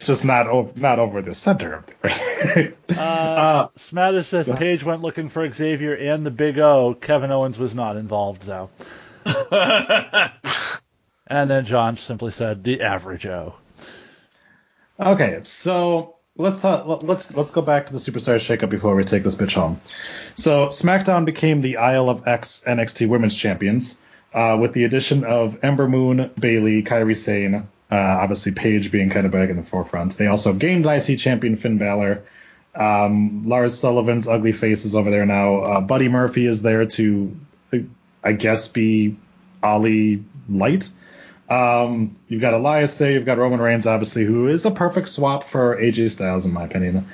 Just 0.00 0.24
not 0.24 0.46
over 0.48 0.78
not 0.78 0.98
over 0.98 1.22
the 1.22 1.34
center 1.34 1.74
of 1.74 1.86
the 1.86 1.94
ring. 2.02 2.74
uh, 2.98 3.68
Smathers 3.78 4.26
says 4.26 4.48
Paige 4.56 4.84
went 4.84 5.02
looking 5.02 5.28
for 5.28 5.50
Xavier 5.50 5.94
and 5.94 6.26
the 6.26 6.30
Big 6.30 6.58
O. 6.58 6.94
Kevin 6.94 7.30
Owens 7.30 7.58
was 7.58 7.74
not 7.74 7.96
involved, 7.96 8.42
though. 8.42 8.70
And 11.26 11.48
then 11.50 11.64
John 11.64 11.96
simply 11.96 12.32
said 12.32 12.62
the 12.62 12.82
average 12.82 13.24
O. 13.26 13.54
Okay, 15.00 15.40
so 15.44 16.13
let's 16.36 16.60
talk. 16.60 17.02
Let's 17.02 17.32
let's 17.34 17.50
go 17.50 17.62
back 17.62 17.86
to 17.86 17.92
the 17.92 17.98
Superstars 17.98 18.40
shakeup 18.40 18.70
before 18.70 18.94
we 18.94 19.04
take 19.04 19.22
this 19.22 19.36
bitch 19.36 19.54
home. 19.54 19.80
So 20.34 20.66
SmackDown 20.66 21.24
became 21.24 21.60
the 21.60 21.78
Isle 21.78 22.10
of 22.10 22.26
X 22.26 22.64
NXT 22.66 23.08
Women's 23.08 23.36
Champions 23.36 23.96
uh, 24.32 24.56
with 24.60 24.72
the 24.72 24.84
addition 24.84 25.24
of 25.24 25.62
Ember 25.62 25.88
Moon, 25.88 26.30
Bayley, 26.38 26.82
Kairi 26.82 27.16
Sane, 27.16 27.54
uh, 27.54 27.64
obviously 27.94 28.52
Paige 28.52 28.90
being 28.90 29.10
kind 29.10 29.26
of 29.26 29.32
back 29.32 29.50
in 29.50 29.56
the 29.56 29.62
forefront. 29.62 30.16
They 30.16 30.26
also 30.26 30.52
gained 30.52 30.86
IC 30.86 31.18
champion 31.18 31.56
Finn 31.56 31.78
Balor. 31.78 32.24
Um, 32.74 33.44
Lars 33.46 33.78
Sullivan's 33.78 34.26
ugly 34.26 34.50
face 34.50 34.84
is 34.84 34.96
over 34.96 35.10
there 35.10 35.26
now. 35.26 35.58
Uh, 35.58 35.80
Buddy 35.80 36.08
Murphy 36.08 36.46
is 36.46 36.62
there 36.62 36.86
to, 36.86 37.36
I 38.24 38.32
guess, 38.32 38.66
be 38.66 39.16
Ali 39.62 40.24
Light. 40.48 40.90
Um, 41.48 42.16
you've 42.28 42.40
got 42.40 42.54
Elias 42.54 42.96
there. 42.98 43.10
You've 43.10 43.26
got 43.26 43.38
Roman 43.38 43.60
Reigns, 43.60 43.86
obviously, 43.86 44.24
who 44.24 44.48
is 44.48 44.64
a 44.64 44.70
perfect 44.70 45.08
swap 45.08 45.48
for 45.48 45.76
AJ 45.76 46.10
Styles, 46.10 46.46
in 46.46 46.52
my 46.52 46.64
opinion. 46.64 47.08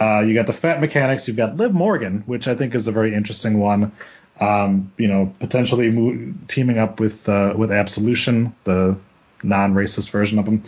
Uh, 0.00 0.20
you 0.20 0.34
got 0.34 0.46
the 0.46 0.52
Fat 0.52 0.80
Mechanics. 0.80 1.28
You've 1.28 1.36
got 1.36 1.56
Liv 1.56 1.72
Morgan, 1.72 2.22
which 2.26 2.48
I 2.48 2.54
think 2.54 2.74
is 2.74 2.86
a 2.86 2.92
very 2.92 3.14
interesting 3.14 3.58
one. 3.58 3.92
Um, 4.40 4.92
you 4.98 5.06
know, 5.06 5.32
potentially 5.38 5.90
mo- 5.90 6.34
teaming 6.48 6.78
up 6.78 6.98
with 6.98 7.28
uh, 7.28 7.54
with 7.56 7.70
Absolution, 7.70 8.54
the 8.64 8.96
non-racist 9.42 10.10
version 10.10 10.38
of 10.38 10.46
them. 10.46 10.64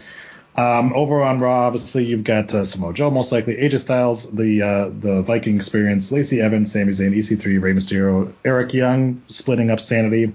Um, 0.55 0.95
over 0.95 1.23
on 1.23 1.41
Raw, 1.41 1.67
obviously, 1.67 2.05
you've 2.05 2.25
got 2.25 2.55
uh, 2.55 2.65
Samoa 2.65 2.95
Joe, 2.95 3.11
most 3.11 3.33
likely 3.33 3.57
AJ 3.57 3.81
Styles, 3.81 4.31
the 4.31 4.63
uh, 4.63 4.91
the 4.99 5.23
Viking 5.23 5.57
Experience, 5.57 6.13
Lacey 6.13 6.41
Evans, 6.41 6.73
Sami 6.73 6.93
Zayn, 6.93 7.15
EC3, 7.15 7.61
Rey 7.61 7.73
Mysterio, 7.73 8.33
Eric 8.45 8.73
Young, 8.73 9.23
splitting 9.27 9.71
up 9.71 9.81
Sanity, 9.81 10.33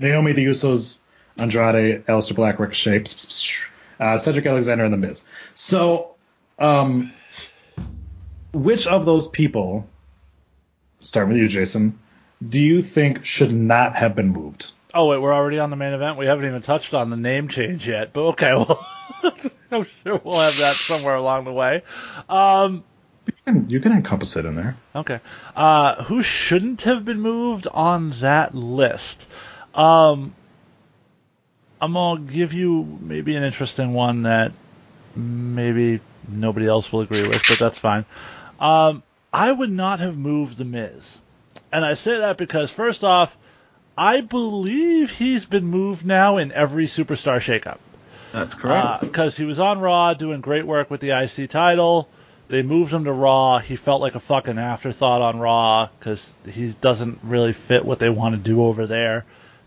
Naomi, 0.00 0.32
the 0.32 0.44
Usos, 0.44 0.98
Andrade, 1.38 2.04
Aleister 2.06 2.34
Black, 2.34 2.58
Ricochet, 2.58 3.04
uh, 4.00 4.18
Cedric 4.18 4.46
Alexander, 4.46 4.84
and 4.84 4.92
The 4.92 4.98
Miz. 4.98 5.24
So, 5.54 6.14
um, 6.58 7.12
which 8.52 8.86
of 8.86 9.04
those 9.06 9.28
people, 9.28 9.88
start 11.00 11.28
with 11.28 11.36
you, 11.36 11.48
Jason, 11.48 11.98
do 12.46 12.60
you 12.60 12.82
think 12.82 13.24
should 13.24 13.52
not 13.52 13.96
have 13.96 14.14
been 14.14 14.28
moved? 14.28 14.70
Oh 14.92 15.08
wait, 15.08 15.20
we're 15.20 15.34
already 15.34 15.58
on 15.58 15.70
the 15.70 15.76
main 15.76 15.92
event. 15.92 16.18
We 16.18 16.26
haven't 16.26 16.44
even 16.46 16.62
touched 16.62 16.94
on 16.94 17.10
the 17.10 17.16
name 17.16 17.48
change 17.48 17.88
yet, 17.88 18.12
but 18.12 18.26
okay, 18.28 18.54
well, 18.54 18.86
I'm 19.72 19.86
sure 20.04 20.20
we'll 20.22 20.38
have 20.40 20.56
that 20.58 20.74
somewhere 20.76 21.16
along 21.16 21.46
the 21.46 21.52
way. 21.52 21.82
Um, 22.28 22.84
You 23.26 23.32
can, 23.44 23.70
you 23.70 23.80
can 23.80 23.90
encompass 23.92 24.36
it 24.36 24.44
in 24.44 24.54
there. 24.54 24.76
okay, 24.94 25.18
uh, 25.56 26.04
who 26.04 26.22
shouldn't 26.22 26.82
have 26.82 27.04
been 27.04 27.20
moved 27.20 27.66
on 27.66 28.10
that 28.20 28.54
list? 28.54 29.28
Um, 29.74 30.32
I'm 31.84 31.92
gonna 31.92 32.20
give 32.20 32.52
you 32.52 32.98
maybe 33.00 33.36
an 33.36 33.42
interesting 33.42 33.92
one 33.92 34.22
that 34.22 34.52
maybe 35.14 36.00
nobody 36.28 36.66
else 36.66 36.90
will 36.90 37.02
agree 37.02 37.22
with, 37.22 37.42
but 37.48 37.58
that's 37.58 37.78
fine. 37.78 38.04
Um, 38.58 39.02
I 39.32 39.52
would 39.52 39.70
not 39.70 40.00
have 40.00 40.16
moved 40.16 40.56
the 40.56 40.64
Miz, 40.64 41.20
and 41.70 41.84
I 41.84 41.94
say 41.94 42.18
that 42.18 42.38
because 42.38 42.70
first 42.70 43.04
off. 43.04 43.36
I 43.96 44.22
believe 44.22 45.08
he's 45.08 45.46
been 45.46 45.66
moved 45.66 46.04
now 46.04 46.38
in 46.38 46.50
every 46.50 46.86
superstar 46.86 47.38
shakeup. 47.38 47.78
That's 48.32 48.54
correct. 48.54 49.02
Because 49.02 49.36
he 49.36 49.44
was 49.44 49.60
on 49.60 49.78
Raw 49.78 50.14
doing 50.14 50.40
great 50.40 50.66
work 50.66 50.90
with 50.90 51.00
the 51.00 51.10
IC 51.10 51.48
title. 51.48 52.08
They 52.48 52.62
moved 52.62 52.92
him 52.92 53.04
to 53.04 53.12
Raw. 53.12 53.60
He 53.60 53.76
felt 53.76 54.00
like 54.00 54.16
a 54.16 54.20
fucking 54.20 54.58
afterthought 54.58 55.22
on 55.22 55.38
Raw 55.38 55.88
because 55.98 56.34
he 56.50 56.74
doesn't 56.80 57.20
really 57.22 57.52
fit 57.52 57.84
what 57.84 58.00
they 58.00 58.10
want 58.10 58.34
to 58.34 58.40
do 58.40 58.64
over 58.64 58.86
there. 58.88 59.24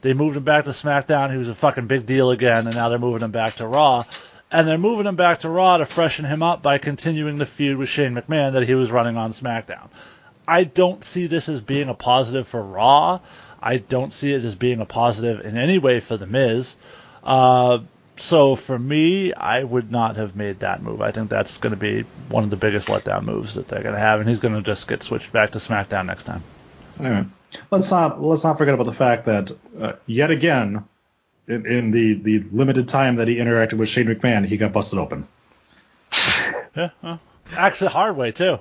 They 0.08 0.14
moved 0.14 0.38
him 0.38 0.46
back 0.46 0.64
to 0.64 0.70
SmackDown. 0.70 1.34
He 1.34 1.38
was 1.38 1.50
a 1.50 1.54
fucking 1.54 1.88
big 1.88 2.06
deal 2.06 2.32
again, 2.32 2.66
and 2.66 2.74
now 2.74 2.88
they're 2.88 2.98
moving 2.98 3.24
him 3.24 3.32
back 3.32 3.56
to 3.56 3.68
Raw. 3.68 4.06
And 4.50 4.66
they're 4.66 4.78
moving 4.78 5.06
him 5.06 5.18
back 5.18 5.42
to 5.42 5.50
Raw 5.50 5.76
to 5.76 5.86
freshen 5.86 6.24
him 6.24 6.42
up 6.42 6.62
by 6.62 6.78
continuing 6.78 7.40
the 7.40 7.46
feud 7.46 7.78
with 7.78 7.90
Shane 7.90 8.16
McMahon 8.16 8.54
that 8.54 8.64
he 8.64 8.74
was 8.74 8.90
running 8.90 9.18
on 9.18 9.34
SmackDown. 9.34 9.90
I 10.48 10.64
don't 10.64 11.04
see 11.04 11.28
this 11.28 11.50
as 11.50 11.60
being 11.60 11.90
a 11.90 11.94
positive 11.94 12.48
for 12.48 12.64
Raw. 12.64 13.20
I 13.62 13.80
don't 13.80 14.14
see 14.14 14.32
it 14.32 14.46
as 14.46 14.56
being 14.56 14.80
a 14.80 14.86
positive 14.86 15.46
in 15.46 15.58
any 15.58 15.78
way 15.78 16.00
for 16.00 16.16
The 16.16 16.26
Miz. 16.26 16.78
Uh, 17.22 17.80
so 18.16 18.56
for 18.56 18.80
me, 18.80 19.34
I 19.34 19.62
would 19.62 19.92
not 19.92 20.16
have 20.16 20.38
made 20.38 20.62
that 20.62 20.82
move. 20.82 21.02
I 21.02 21.12
think 21.12 21.30
that's 21.30 21.58
going 21.58 21.72
to 21.72 21.78
be 21.78 22.06
one 22.30 22.46
of 22.46 22.50
the 22.50 22.56
biggest 22.56 22.88
letdown 22.88 23.26
moves 23.26 23.56
that 23.56 23.68
they're 23.68 23.84
going 23.84 23.96
to 23.96 24.00
have, 24.00 24.22
and 24.22 24.30
he's 24.30 24.40
going 24.40 24.56
to 24.56 24.62
just 24.62 24.88
get 24.88 25.04
switched 25.04 25.34
back 25.34 25.52
to 25.52 25.58
SmackDown 25.58 26.06
next 26.06 26.24
time. 26.24 26.44
All 26.98 27.10
right. 27.10 27.26
Let's 27.72 27.90
not 27.92 28.22
let's 28.22 28.44
not 28.44 28.58
forget 28.58 28.74
about 28.74 28.86
the 28.88 28.94
fact 28.94 29.26
that 29.26 29.52
uh, 29.80 29.94
yet 30.06 30.32
again, 30.32 30.84
in, 31.48 31.66
in 31.66 31.92
the 31.92 32.14
the 32.16 32.44
limited 32.52 32.88
time 32.88 33.16
that 33.18 33.28
he 33.28 33.36
interacted 33.38 33.74
with 33.74 33.90
Shane 33.90 34.08
McMahon, 34.08 34.46
he 34.46 34.58
got 34.58 34.74
busted 34.74 35.00
open. 35.00 35.28
Yeah, 36.76 36.90
well, 37.02 37.20
Axel 37.56 37.90
Hardway 37.90 38.32
too. 38.36 38.60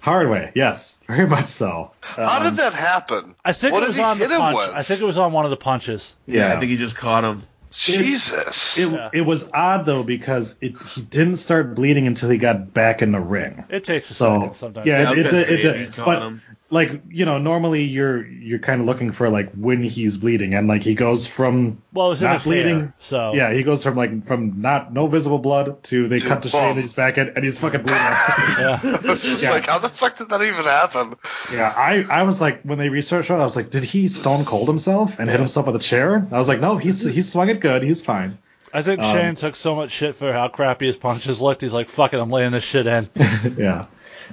Hard 0.00 0.28
way, 0.28 0.50
yes, 0.56 1.00
very 1.06 1.28
much 1.28 1.46
so. 1.46 1.92
How 2.00 2.38
Um, 2.38 2.42
did 2.44 2.56
that 2.56 2.74
happen? 2.74 3.36
I 3.44 3.52
think 3.52 3.72
What 3.72 3.84
it 3.84 3.86
was 3.86 3.94
did 3.94 4.00
he 4.00 4.04
on 4.04 4.18
the 4.18 4.24
hit 4.24 4.32
him 4.34 4.40
punch. 4.40 4.56
with? 4.56 4.70
I 4.74 4.82
think 4.82 5.00
it 5.00 5.04
was 5.04 5.16
on 5.16 5.30
one 5.32 5.44
of 5.44 5.52
the 5.52 5.56
punches. 5.56 6.16
yeah, 6.26 6.52
I 6.52 6.58
think 6.58 6.70
he 6.70 6.76
just 6.76 6.96
caught 6.96 7.22
him. 7.22 7.44
Jesus. 7.70 8.78
It, 8.78 8.88
Yeah. 8.90 9.10
it 9.12 9.20
was 9.20 9.48
odd 9.54 9.86
though 9.86 10.02
because 10.02 10.56
it, 10.60 10.76
he 10.82 11.02
didn't 11.02 11.36
start 11.36 11.76
bleeding 11.76 12.08
until 12.08 12.30
he 12.30 12.38
got 12.38 12.74
back 12.74 13.00
in 13.00 13.12
the 13.12 13.20
ring. 13.20 13.64
It 13.68 13.84
takes 13.84 14.10
a 14.10 14.14
So 14.14 14.40
second 14.40 14.54
sometimes. 14.56 14.86
yeah, 14.88 15.02
Yeah, 15.02 15.08
I 15.10 15.12
it, 15.12 15.16
was 15.18 15.18
it, 15.18 15.30
gonna 15.30 15.42
it, 15.42 15.64
it, 15.82 15.96
but 16.04 16.22
him. 16.22 16.42
Like 16.72 17.02
you 17.10 17.26
know, 17.26 17.36
normally 17.36 17.84
you're 17.84 18.26
you're 18.26 18.58
kind 18.58 18.80
of 18.80 18.86
looking 18.86 19.12
for 19.12 19.28
like 19.28 19.52
when 19.52 19.82
he's 19.82 20.16
bleeding, 20.16 20.54
and 20.54 20.66
like 20.66 20.82
he 20.82 20.94
goes 20.94 21.26
from 21.26 21.82
Well, 21.92 22.06
it 22.06 22.10
was 22.10 22.22
in 22.22 22.28
not 22.28 22.34
his 22.34 22.44
bleeding. 22.44 22.78
hair, 22.80 22.94
so 22.98 23.34
Yeah, 23.34 23.52
he 23.52 23.62
goes 23.62 23.82
from 23.82 23.94
like 23.94 24.26
from 24.26 24.62
not 24.62 24.92
no 24.92 25.06
visible 25.06 25.38
blood 25.38 25.84
to 25.84 26.08
they 26.08 26.18
cut 26.20 26.42
to 26.44 26.48
Shane 26.48 26.60
boom. 26.62 26.70
and 26.72 26.80
he's 26.80 26.94
back 26.94 27.18
in 27.18 27.28
and 27.36 27.44
he's 27.44 27.58
fucking 27.58 27.82
bleeding. 27.82 28.00
yeah. 28.00 28.80
It's 29.04 29.22
just 29.22 29.42
Yeah. 29.42 29.50
like, 29.50 29.66
how 29.66 29.78
the 29.78 29.90
fuck 29.90 30.16
did 30.16 30.30
that 30.30 30.40
even 30.42 30.64
happen? 30.64 31.14
yeah, 31.52 31.68
I 31.76 32.06
I 32.10 32.22
was 32.22 32.40
like 32.40 32.62
when 32.62 32.78
they 32.78 32.88
researched 32.88 33.30
it, 33.30 33.34
I 33.34 33.44
was 33.44 33.54
like, 33.54 33.68
did 33.68 33.84
he 33.84 34.08
stone 34.08 34.46
cold 34.46 34.66
himself 34.66 35.18
and 35.18 35.28
hit 35.28 35.38
himself 35.38 35.66
with 35.66 35.76
a 35.76 35.78
chair? 35.78 36.26
I 36.32 36.38
was 36.38 36.48
like, 36.48 36.60
no, 36.60 36.78
he's 36.78 37.02
he 37.04 37.20
swung 37.20 37.50
it 37.50 37.60
good, 37.60 37.82
he's 37.82 38.00
fine. 38.00 38.38
I 38.74 38.80
think 38.80 39.02
Um, 39.02 39.14
Shane 39.14 39.36
took 39.36 39.54
so 39.56 39.74
much 39.74 39.90
shit 39.90 40.16
for 40.16 40.32
how 40.32 40.48
crappy 40.48 40.86
his 40.86 40.96
punches 40.96 41.42
looked. 41.42 41.60
He's 41.60 41.74
like, 41.74 41.90
"Fuck 41.90 42.14
it, 42.14 42.18
I'm 42.20 42.30
laying 42.30 42.52
this 42.52 42.64
shit 42.64 42.86
in." 42.86 43.06
yeah. 43.58 43.84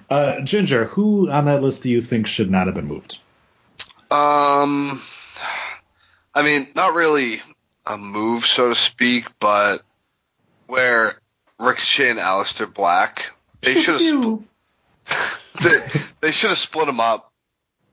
Uh, 0.10 0.42
Ginger, 0.42 0.86
who 0.86 1.30
on 1.30 1.46
that 1.46 1.62
list 1.62 1.84
do 1.84 1.90
you 1.90 2.02
think 2.02 2.28
should 2.28 2.50
not 2.50 2.68
have 2.68 2.76
been 2.76 2.88
moved? 2.88 3.18
Um, 4.12 5.02
I 6.34 6.44
mean, 6.44 6.68
not 6.76 6.94
really 6.94 7.42
a 7.86 7.98
move, 7.98 8.46
so 8.46 8.70
to 8.70 8.76
speak, 8.76 9.26
but 9.40 9.84
where 10.68 11.20
Ricochet 11.60 12.12
and 12.12 12.20
Aleister 12.20 12.72
Black, 12.72 13.36
they 13.62 13.76
should 13.76 13.96
have 13.96 14.02
spl- 14.02 14.44
they, 15.64 16.02
they 16.22 16.32
should 16.32 16.50
have 16.50 16.60
split 16.60 16.88
them 16.88 17.00
up. 17.00 17.32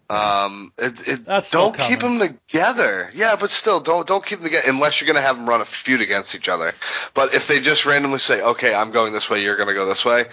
Um, 0.09 0.73
it, 0.79 1.09
it, 1.09 1.51
don't 1.51 1.77
keep 1.77 1.99
them 1.99 2.21
together. 2.21 3.11
Yeah, 3.13 3.35
but 3.35 3.51
still, 3.51 3.81
don't 3.81 4.07
don't 4.07 4.25
keep 4.25 4.39
them 4.39 4.45
together 4.45 4.69
unless 4.69 5.01
you're 5.01 5.09
gonna 5.09 5.21
have 5.21 5.37
them 5.37 5.49
run 5.49 5.61
a 5.61 5.65
feud 5.65 6.01
against 6.01 6.37
each 6.37 6.49
other. 6.49 6.75
But 7.13 7.35
if 7.35 7.49
they 7.49 7.61
just 7.61 7.87
randomly 7.87 8.21
say, 8.21 8.41
"Okay, 8.41 8.73
I'm 8.73 8.93
going 8.93 9.13
this 9.13 9.29
way, 9.29 9.43
you're 9.43 9.57
gonna 9.57 9.75
go 9.75 9.85
this 9.85 10.05
way," 10.05 10.27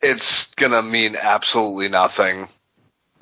it's 0.00 0.54
gonna 0.54 0.82
mean 0.82 1.16
absolutely 1.20 1.88
nothing. 1.88 2.48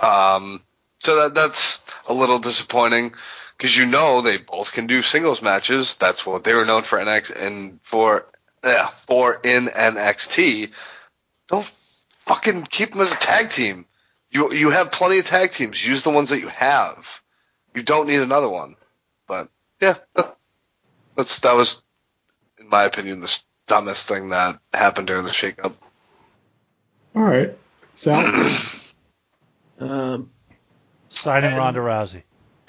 Um, 0.01 0.62
so 0.99 1.16
that 1.16 1.35
that's 1.35 1.81
a 2.07 2.15
little 2.15 2.39
disappointing 2.39 3.15
because 3.57 3.77
you 3.77 3.86
know 3.86 4.20
they 4.20 4.39
both 4.39 4.73
can 4.73 4.86
do 4.86 5.03
singles 5.03 5.43
matches. 5.43 5.94
That's 5.97 6.27
what 6.27 6.44
they 6.44 6.55
were 6.55 6.65
known 6.65 6.82
for 6.82 6.99
NX 6.99 7.35
and 7.35 7.81
for 7.82 8.27
yeah 8.65 8.89
for 8.89 9.40
in 9.44 9.66
NXT. 9.66 10.70
Don't 11.49 11.65
fucking 12.20 12.65
keep 12.65 12.93
them 12.93 13.01
as 13.01 13.12
a 13.12 13.16
tag 13.16 13.51
team. 13.51 13.86
You 14.31 14.53
you 14.53 14.70
have 14.70 14.93
plenty 14.93 15.19
of 15.19 15.27
tag 15.27 15.51
teams. 15.51 15.85
Use 15.85 16.03
the 16.03 16.11
ones 16.11 16.31
that 16.31 16.40
you 16.40 16.49
have. 16.49 17.23
You 17.74 17.82
don't 17.82 18.09
need 18.09 18.20
another 18.20 18.49
one. 18.49 18.77
But 19.27 19.49
yeah, 19.81 19.94
that, 20.15 20.36
that's 21.16 21.40
that 21.40 21.55
was 21.55 21.82
in 22.59 22.69
my 22.69 22.85
opinion 22.85 23.20
the 23.20 23.39
dumbest 23.66 24.09
thing 24.09 24.31
that 24.31 24.59
happened 24.73 25.07
during 25.09 25.24
the 25.24 25.31
shakeup. 25.31 25.74
All 27.15 27.23
right, 27.23 27.57
Sal. 27.95 28.25
Um, 29.79 30.31
Signing 31.09 31.57
Ronda 31.57 31.81
Rousey. 31.81 32.23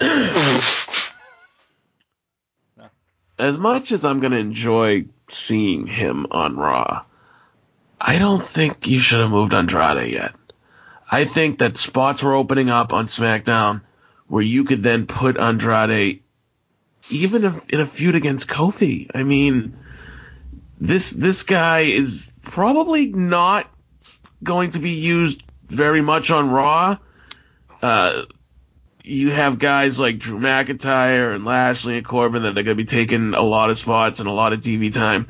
as 3.38 3.56
much 3.56 3.92
as 3.92 4.04
I'm 4.04 4.18
gonna 4.18 4.38
enjoy 4.38 5.04
seeing 5.30 5.86
him 5.86 6.26
on 6.32 6.56
Raw, 6.56 7.04
I 8.00 8.18
don't 8.18 8.44
think 8.44 8.88
you 8.88 8.98
should 8.98 9.20
have 9.20 9.30
moved 9.30 9.54
Andrade 9.54 10.10
yet. 10.10 10.34
I 11.08 11.24
think 11.24 11.60
that 11.60 11.76
spots 11.78 12.22
were 12.22 12.34
opening 12.34 12.68
up 12.68 12.92
on 12.92 13.06
SmackDown 13.06 13.82
where 14.26 14.42
you 14.42 14.64
could 14.64 14.82
then 14.82 15.06
put 15.06 15.36
Andrade 15.36 16.22
even 17.10 17.44
if, 17.44 17.68
in 17.68 17.80
a 17.80 17.86
feud 17.86 18.14
against 18.14 18.48
Kofi. 18.48 19.10
I 19.14 19.22
mean, 19.22 19.76
this 20.80 21.10
this 21.10 21.42
guy 21.42 21.80
is 21.80 22.32
probably 22.42 23.06
not 23.06 23.70
going 24.44 24.72
to 24.72 24.78
be 24.78 24.90
used 24.90 25.42
very 25.68 26.00
much 26.00 26.30
on 26.30 26.50
Raw. 26.50 26.98
Uh, 27.82 28.24
you 29.02 29.30
have 29.30 29.58
guys 29.58 29.98
like 29.98 30.18
Drew 30.18 30.38
McIntyre 30.38 31.34
and 31.34 31.44
Lashley 31.44 31.98
and 31.98 32.06
Corbin 32.06 32.42
that 32.42 32.50
are 32.50 32.62
going 32.62 32.66
to 32.66 32.74
be 32.74 32.84
taking 32.84 33.34
a 33.34 33.42
lot 33.42 33.70
of 33.70 33.78
spots 33.78 34.20
and 34.20 34.28
a 34.28 34.32
lot 34.32 34.52
of 34.52 34.60
TV 34.60 34.92
time. 34.92 35.26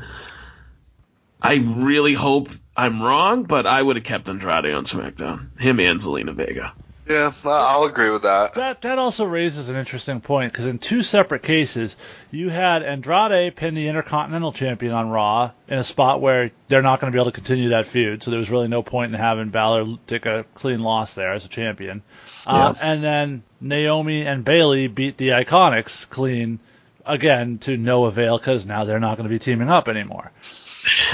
I 1.43 1.55
really 1.55 2.15
hope 2.15 2.49
I'm 2.77 3.03
wrong, 3.03 3.45
but 3.45 3.67
I 3.67 3.83
would 3.83 3.97
have 3.97 4.05
kept 4.05 4.29
Andrade 4.29 4.73
on 4.73 4.85
SmackDown. 4.85 5.59
Him 5.61 5.81
and 5.81 6.01
Zelina 6.01 6.35
Vega. 6.35 6.73
Yeah, 7.09 7.33
I'll 7.45 7.85
agree 7.85 8.09
with 8.09 8.23
that. 8.23 8.55
That 8.55 8.81
that 8.83 8.99
also 8.99 9.27
raises 9.27 9.69
an 9.69 9.77
interesting 9.77 10.23
point 10.23 10.53
because 10.53 10.65
in 10.65 10.79
two 10.79 11.03
separate 11.03 11.43
cases, 11.43 11.97
you 12.31 12.49
had 12.49 12.83
Andrade 12.83 13.55
pin 13.55 13.75
the 13.75 13.89
Intercontinental 13.89 14.53
Champion 14.53 14.93
on 14.93 15.11
Raw 15.11 15.51
in 15.69 15.79
a 15.79 15.85
spot 15.85 16.23
where 16.23 16.51
they're 16.69 16.81
not 16.81 17.01
going 17.01 17.13
to 17.13 17.17
be 17.17 17.21
able 17.21 17.31
to 17.31 17.35
continue 17.35 17.71
that 17.71 17.87
feud, 17.87 18.23
so 18.23 18.31
there 18.31 18.41
was 18.41 18.51
really 18.51 18.69
no 18.69 18.83
point 18.83 19.13
in 19.13 19.21
having 19.21 19.51
Balor 19.51 19.99
take 20.07 20.25
a 20.25 20.47
clean 20.55 20.81
loss 20.81 21.13
there 21.13 21.33
as 21.33 21.45
a 21.45 21.49
champion. 21.49 22.03
Uh, 22.47 22.73
and 22.83 23.03
then 23.03 23.43
Naomi 23.61 24.27
and 24.27 24.43
Bayley 24.43 24.87
beat 24.87 25.19
the 25.19 25.31
Iconics 25.31 26.09
clean 26.09 26.59
again 27.07 27.59
to 27.59 27.77
no 27.77 28.05
avail 28.07 28.39
because 28.39 28.65
now 28.67 28.85
they're 28.85 29.01
not 29.01 29.17
going 29.17 29.29
to 29.29 29.33
be 29.35 29.39
teaming 29.39 29.69
up 29.69 29.89
anymore. 29.89 30.31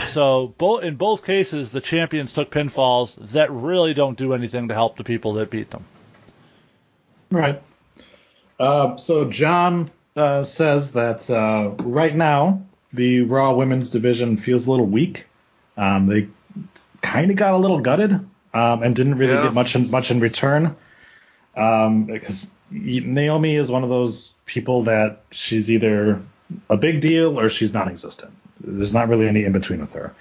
So 0.09 0.55
both 0.59 0.83
in 0.83 0.97
both 0.97 1.25
cases, 1.25 1.71
the 1.73 1.81
champions 1.81 2.33
took 2.33 2.51
pinfalls 2.51 3.15
that 3.33 3.51
really 3.53 3.95
don't 3.95 4.19
do 4.19 4.35
anything 4.35 4.69
to 4.69 4.75
help 4.75 4.97
the 4.97 5.05
people 5.05 5.35
that 5.35 5.51
beat 5.51 5.71
them. 5.71 5.85
Right. 7.31 7.63
Uh, 8.59 8.97
so 8.97 9.31
John 9.31 9.91
uh, 10.17 10.45
says 10.45 10.93
that 10.93 11.31
uh, 11.31 11.71
right 11.83 12.15
now 12.15 12.63
the 12.93 13.23
Raw 13.23 13.55
Women's 13.55 13.91
division 13.91 14.37
feels 14.37 14.67
a 14.67 14.71
little 14.71 14.87
weak. 14.87 15.27
Um, 15.77 16.07
they 16.07 16.29
kind 17.01 17.31
of 17.31 17.37
got 17.37 17.55
a 17.55 17.57
little 17.57 17.81
gutted 17.81 18.13
um, 18.53 18.83
and 18.83 18.95
didn't 18.95 19.17
really 19.17 19.33
Yeah. 19.35 19.45
get 19.45 19.55
much 19.55 19.77
in, 19.77 19.91
much 19.91 20.11
in 20.11 20.19
return. 20.21 20.75
Um, 21.61 22.05
because 22.05 22.51
Naomi 22.71 23.55
is 23.57 23.71
one 23.71 23.83
of 23.83 23.91
those 23.91 24.35
people 24.47 24.85
that 24.85 25.23
she's 25.31 25.71
either 25.71 26.23
a 26.69 26.77
big 26.77 27.01
deal 27.01 27.39
or 27.39 27.51
she's 27.51 27.73
non-existent. 27.73 28.33
There's 28.61 28.95
not 28.95 29.09
really 29.09 29.29
any 29.29 29.45
in 29.45 29.53
between 29.53 29.81
with 29.81 29.93
her. 29.93 30.15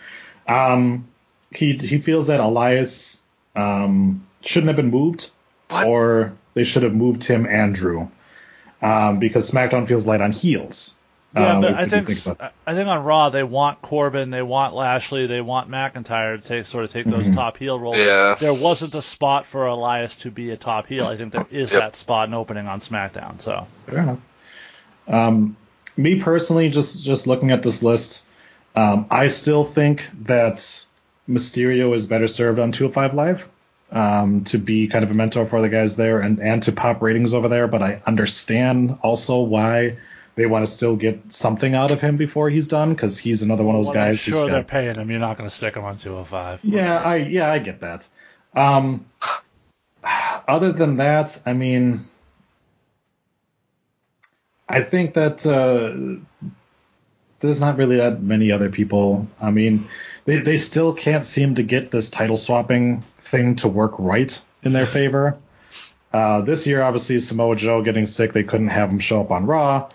Um, 0.48 1.08
he 1.52 1.74
he 1.74 2.00
feels 2.00 2.28
that 2.28 2.40
Elias 2.40 3.22
um, 3.56 4.26
shouldn't 4.42 4.68
have 4.68 4.76
been 4.76 4.92
moved, 4.92 5.30
or 5.86 6.34
they 6.54 6.64
should 6.64 6.84
have 6.84 6.94
moved 6.94 7.24
him 7.24 7.46
and 7.46 7.74
Drew, 7.74 8.12
um, 8.82 9.20
because 9.20 9.50
SmackDown 9.50 9.88
feels 9.88 10.06
light 10.06 10.22
on 10.22 10.32
heels. 10.32 10.98
Yeah, 11.36 11.58
Uh, 11.58 11.62
but 11.62 11.74
I 11.76 11.86
do 11.86 11.98
you 11.98 12.04
think, 12.16 12.42
I 12.66 12.74
think 12.74 12.88
on 12.88 13.04
Raw 13.04 13.30
they 13.30 13.44
want 13.44 13.82
Corbin, 13.84 14.32
they 14.32 14.42
want 14.42 14.74
Lashley, 14.74 15.28
they 15.28 15.42
want 15.42 15.70
McIntyre 15.70 16.42
to 16.42 16.48
take 16.48 16.66
sort 16.66 16.86
of 16.86 16.92
take 16.92 17.06
those 17.06 17.28
Mhm. 17.28 17.36
top 17.36 17.58
heel 17.58 17.80
roles. 17.80 17.98
Yeah. 17.98 18.36
There 18.40 18.54
wasn't 18.54 18.96
a 18.96 19.02
spot 19.04 19.46
for 19.46 19.68
Elias 19.68 20.16
to 20.18 20.32
be 20.32 20.50
a 20.50 20.58
top 20.58 20.88
heel. 20.88 21.06
I 21.06 21.18
think 21.18 21.34
there 21.34 21.46
is 21.52 21.72
Yep. 21.72 21.80
that 21.80 21.96
spot 21.96 22.26
and 22.26 22.34
opening 22.36 22.68
on 22.68 22.80
SmackDown. 22.80 23.40
So 23.42 23.68
Fair 23.86 24.00
enough. 24.00 24.20
Um, 25.08 25.56
me 25.96 26.20
personally, 26.20 26.70
just 26.70 27.04
just 27.04 27.28
looking 27.28 27.52
at 27.52 27.62
this 27.62 27.84
list, 27.84 28.24
um, 28.76 29.06
I 29.12 29.28
still 29.28 29.64
think 29.64 30.08
that 30.26 30.58
Mysterio 31.30 31.94
is 31.94 32.08
better 32.08 32.28
served 32.28 32.58
on 32.60 32.72
205 32.72 33.14
Live 33.14 33.48
um, 33.92 34.44
to 34.46 34.58
be 34.58 34.88
kind 34.88 35.04
of 35.04 35.12
a 35.12 35.14
mentor 35.14 35.46
for 35.46 35.62
the 35.62 35.70
guys 35.70 35.96
there 35.96 36.20
and, 36.20 36.40
and 36.40 36.64
to 36.64 36.72
pop 36.72 37.02
ratings 37.04 37.34
over 37.36 37.48
there. 37.50 37.68
But 37.68 37.84
I 37.84 38.02
understand 38.08 38.98
also 39.04 39.42
why 39.42 39.98
they 40.36 40.46
want 40.46 40.66
to 40.66 40.72
still 40.72 40.96
get 40.96 41.34
something 41.34 41.76
out 41.76 41.92
of 41.92 42.02
him 42.02 42.18
before 42.18 42.50
he's 42.50 42.68
done 42.68 42.94
because 42.94 43.18
he's 43.18 43.42
another 43.42 43.64
one 43.64 43.76
of 43.76 43.86
those 43.86 43.94
Well, 43.94 44.04
I'm 44.04 44.10
guys 44.12 44.20
sure 44.22 44.40
who's 44.40 44.50
they're 44.50 44.64
paying 44.64 44.96
him. 44.96 45.10
You're 45.10 45.20
not 45.20 45.38
going 45.38 45.50
to 45.50 45.56
stick 45.56 45.76
him 45.76 45.84
on 45.84 45.98
205. 45.98 46.62
yeah, 46.64 46.98
I 46.98 47.16
yeah, 47.18 47.52
I 47.52 47.60
get 47.60 47.82
that. 47.82 48.08
Um, 48.56 49.06
other 50.48 50.72
than 50.72 50.98
that, 50.98 51.42
I 51.46 51.54
mean, 51.54 52.02
I 54.68 54.82
think 54.82 55.16
that 55.16 55.46
uh, 55.46 56.20
there's 57.40 57.60
not 57.60 57.78
really 57.78 57.98
that 57.98 58.22
many 58.22 58.52
other 58.52 58.70
people. 58.70 59.28
I 59.42 59.52
mean, 59.52 59.88
they 60.26 60.38
they 60.38 60.58
still 60.58 60.94
can't 60.94 61.26
seem 61.26 61.56
to 61.56 61.64
get 61.64 61.92
this 61.92 62.10
title 62.10 62.38
swapping 62.38 63.04
thing 63.22 63.56
to 63.58 63.68
work 63.68 63.94
right 63.98 64.40
in 64.64 64.74
their 64.74 64.86
favor. 64.86 65.38
Uh, 66.12 66.42
this 66.42 66.66
year, 66.66 66.82
obviously, 66.82 67.20
Samoa 67.20 67.56
Joe 67.56 67.84
getting 67.84 68.08
sick, 68.08 68.34
they 68.34 68.44
couldn't 68.44 68.70
have 68.70 68.90
him 68.90 69.00
show 69.00 69.22
up 69.22 69.32
on 69.32 69.46
Raw. 69.46 69.90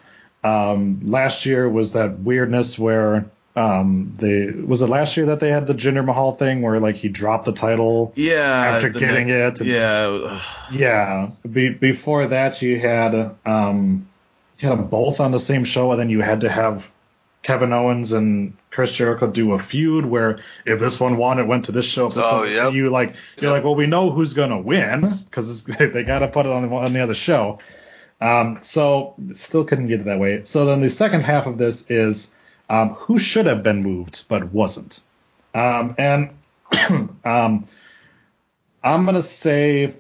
Um, 0.45 1.01
last 1.11 1.47
year 1.47 1.69
was 1.69 1.95
that 1.95 2.19
weirdness 2.21 2.79
where 2.79 3.25
um, 3.57 4.15
they 4.19 4.47
was 4.51 4.83
it 4.83 4.89
last 4.89 5.17
year 5.17 5.27
that 5.27 5.41
they 5.41 5.51
had 5.51 5.67
the 5.67 5.75
Jinder 5.75 6.05
Mahal 6.05 6.33
thing 6.35 6.61
where 6.61 6.81
like 6.81 6.97
he 6.97 7.09
dropped 7.09 7.45
the 7.47 7.53
title 7.53 8.13
Yeah. 8.17 8.41
after 8.75 8.91
the 8.93 8.99
getting 8.99 9.29
next- 9.29 9.61
it. 9.61 9.67
and- 9.67 9.71
Yeah. 9.75 10.41
yeah. 10.73 11.31
Be, 11.51 11.69
before 11.71 12.27
that, 12.29 12.61
you 12.63 12.79
had 12.81 13.15
um, 13.47 14.07
you 14.59 14.69
had 14.69 14.79
them 14.79 14.89
both 14.89 15.21
on 15.21 15.31
the 15.33 15.39
same 15.39 15.65
show, 15.65 15.91
and 15.93 16.01
then 16.01 16.11
you 16.11 16.21
had 16.21 16.41
to 16.43 16.49
have 16.51 16.91
Kevin 17.43 17.73
Owens 17.73 18.13
and 18.13 18.55
Chris 18.71 18.91
Jericho 18.93 19.27
do 19.29 19.53
a 19.53 19.59
feud 19.59 20.05
where 20.07 20.41
if 20.67 20.81
this 20.81 20.99
one 20.99 21.17
won, 21.17 21.39
it 21.39 21.47
went 21.47 21.67
to 21.67 21.73
this 21.73 21.85
show. 21.85 22.07
If 22.09 22.15
this 22.15 22.25
Oh, 22.27 22.39
one, 22.41 22.51
yep. 22.51 22.73
You 22.73 22.91
like 22.91 23.15
you're 23.41 23.51
like, 23.53 23.63
well, 23.65 23.75
we 23.77 23.87
know 23.87 24.11
who's 24.11 24.35
gonna 24.35 24.59
win 24.61 25.21
because 25.27 25.63
they 25.65 26.03
got 26.03 26.21
to 26.21 26.29
put 26.29 26.45
it 26.47 26.53
on 26.53 26.69
the, 26.69 26.75
on 26.75 26.93
the 26.93 27.01
other 27.01 27.15
show. 27.15 27.61
Um, 28.21 28.59
so 28.63 29.15
still 29.35 29.65
couldn't 29.65 29.89
get 29.89 30.01
it 30.01 30.05
that 30.07 30.19
way. 30.19 30.45
So 30.45 30.67
then 30.67 30.81
the 30.81 30.91
second 30.91 31.23
half 31.23 31.47
of 31.47 31.59
this 31.59 31.91
is 31.91 32.33
um, 32.71 32.91
who 32.91 33.19
should 33.19 33.47
have 33.47 33.63
been 33.63 33.83
moved 33.83 34.25
but 34.29 34.53
wasn't. 34.53 35.01
Um, 35.55 35.95
and 35.99 36.31
um, 37.25 37.69
I'm 38.83 39.05
gonna 39.05 39.23
say 39.23 39.95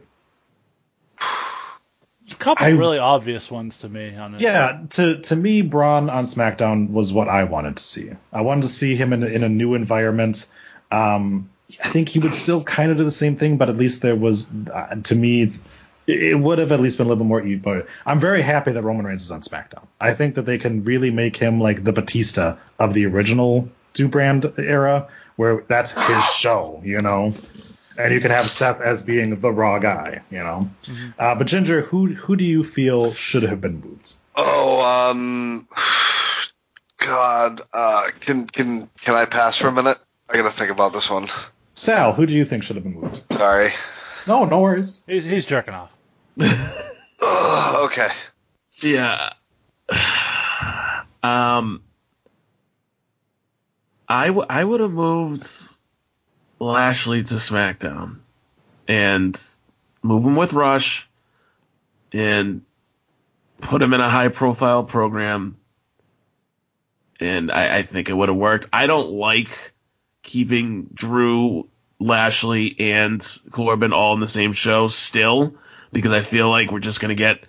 A 1.20 2.34
couple 2.38 2.66
I- 2.66 2.70
really 2.70 2.98
obvious 2.98 3.50
ones 3.50 3.78
to 3.78 3.88
me 3.88 4.16
on. 4.16 4.36
Yeah, 4.38 4.80
to 4.90 5.20
to 5.22 5.36
me, 5.36 5.62
Braun 5.62 6.08
on 6.10 6.24
SmackDown 6.24 6.90
was 6.90 7.12
what 7.12 7.28
I 7.28 7.44
wanted 7.44 7.76
to 7.76 7.82
see. 7.82 8.10
I 8.32 8.40
wanted 8.40 8.62
to 8.62 8.68
see 8.68 8.96
him 8.96 9.12
in 9.12 9.22
a, 9.22 9.26
in 9.26 9.44
a 9.44 9.48
new 9.48 9.74
environment. 9.74 10.46
Um, 10.90 11.50
I 11.82 11.88
think 11.88 12.08
he 12.08 12.18
would 12.18 12.34
still 12.34 12.62
kind 12.62 12.90
of 12.90 12.96
do 12.98 13.04
the 13.04 13.10
same 13.10 13.36
thing, 13.36 13.56
but 13.56 13.68
at 13.68 13.76
least 13.76 14.02
there 14.02 14.14
was, 14.14 14.50
uh, 14.72 14.96
to 15.04 15.14
me, 15.14 15.54
it, 16.06 16.22
it 16.22 16.34
would 16.34 16.58
have 16.58 16.72
at 16.72 16.80
least 16.80 16.98
been 16.98 17.06
a 17.06 17.08
little 17.10 17.24
bit 17.24 17.28
more. 17.28 17.42
e- 17.42 17.56
But 17.56 17.86
I'm 18.06 18.20
very 18.20 18.42
happy 18.42 18.72
that 18.72 18.82
Roman 18.82 19.06
Reigns 19.06 19.22
is 19.22 19.30
on 19.30 19.40
SmackDown. 19.42 19.86
I 20.00 20.14
think 20.14 20.34
that 20.36 20.46
they 20.46 20.58
can 20.58 20.84
really 20.84 21.10
make 21.10 21.36
him 21.36 21.60
like 21.60 21.82
the 21.84 21.92
Batista 21.92 22.56
of 22.78 22.94
the 22.94 23.06
original 23.06 23.68
Do 23.94 24.08
Brand 24.08 24.52
era, 24.58 25.08
where 25.36 25.64
that's 25.68 25.92
his 25.92 26.24
show, 26.34 26.80
you 26.84 27.00
know. 27.02 27.32
And 27.96 28.12
you 28.12 28.20
can 28.20 28.32
have 28.32 28.46
Seth 28.50 28.80
as 28.80 29.04
being 29.04 29.38
the 29.38 29.52
raw 29.52 29.78
guy, 29.78 30.22
you 30.30 30.38
know. 30.38 30.68
Uh, 31.16 31.36
but 31.36 31.46
Ginger, 31.46 31.82
who 31.82 32.12
who 32.12 32.34
do 32.34 32.44
you 32.44 32.64
feel 32.64 33.12
should 33.14 33.44
have 33.44 33.60
been 33.60 33.80
moved? 33.80 34.14
Oh, 34.34 34.80
um, 35.10 35.68
God, 36.98 37.60
uh, 37.72 38.08
can 38.20 38.46
can 38.46 38.88
can 39.00 39.14
I 39.14 39.26
pass 39.26 39.56
for 39.56 39.68
a 39.68 39.72
minute? 39.72 39.98
I 40.28 40.34
gotta 40.36 40.50
think 40.50 40.70
about 40.72 40.92
this 40.92 41.08
one. 41.10 41.28
Sal, 41.74 42.12
who 42.12 42.26
do 42.26 42.32
you 42.32 42.44
think 42.44 42.64
should 42.64 42.76
have 42.76 42.84
been 42.84 43.00
moved? 43.00 43.22
Sorry. 43.32 43.70
No, 44.28 44.44
no 44.44 44.60
worries. 44.60 45.02
He's, 45.06 45.24
he's 45.24 45.44
jerking 45.44 45.74
off. 45.74 45.90
Ugh, 46.40 47.84
okay. 47.84 48.08
Yeah. 48.80 49.32
Um, 51.22 51.82
I, 54.06 54.26
w- 54.26 54.46
I 54.46 54.62
would 54.62 54.80
have 54.80 54.90
moved 54.92 55.48
Lashley 56.58 57.22
to 57.24 57.36
SmackDown 57.36 58.18
and 58.86 59.42
move 60.02 60.22
him 60.22 60.36
with 60.36 60.52
Rush 60.52 61.08
and 62.12 62.60
put 63.58 63.80
him 63.80 63.94
in 63.94 64.00
a 64.02 64.10
high 64.10 64.28
profile 64.28 64.84
program. 64.84 65.56
And 67.18 67.50
I, 67.50 67.78
I 67.78 67.82
think 67.84 68.10
it 68.10 68.12
would 68.12 68.28
have 68.28 68.36
worked. 68.36 68.68
I 68.70 68.86
don't 68.86 69.12
like 69.12 69.72
keeping 70.22 70.90
Drew, 70.92 71.68
Lashley, 72.00 72.76
and 72.78 73.26
Corbin 73.50 73.92
all 73.92 74.14
in 74.14 74.20
the 74.20 74.28
same 74.28 74.52
show 74.52 74.88
still 74.88 75.54
because 75.92 76.12
I 76.12 76.22
feel 76.22 76.50
like 76.50 76.70
we're 76.70 76.80
just 76.80 77.00
going 77.00 77.10
to 77.10 77.14
get 77.14 77.44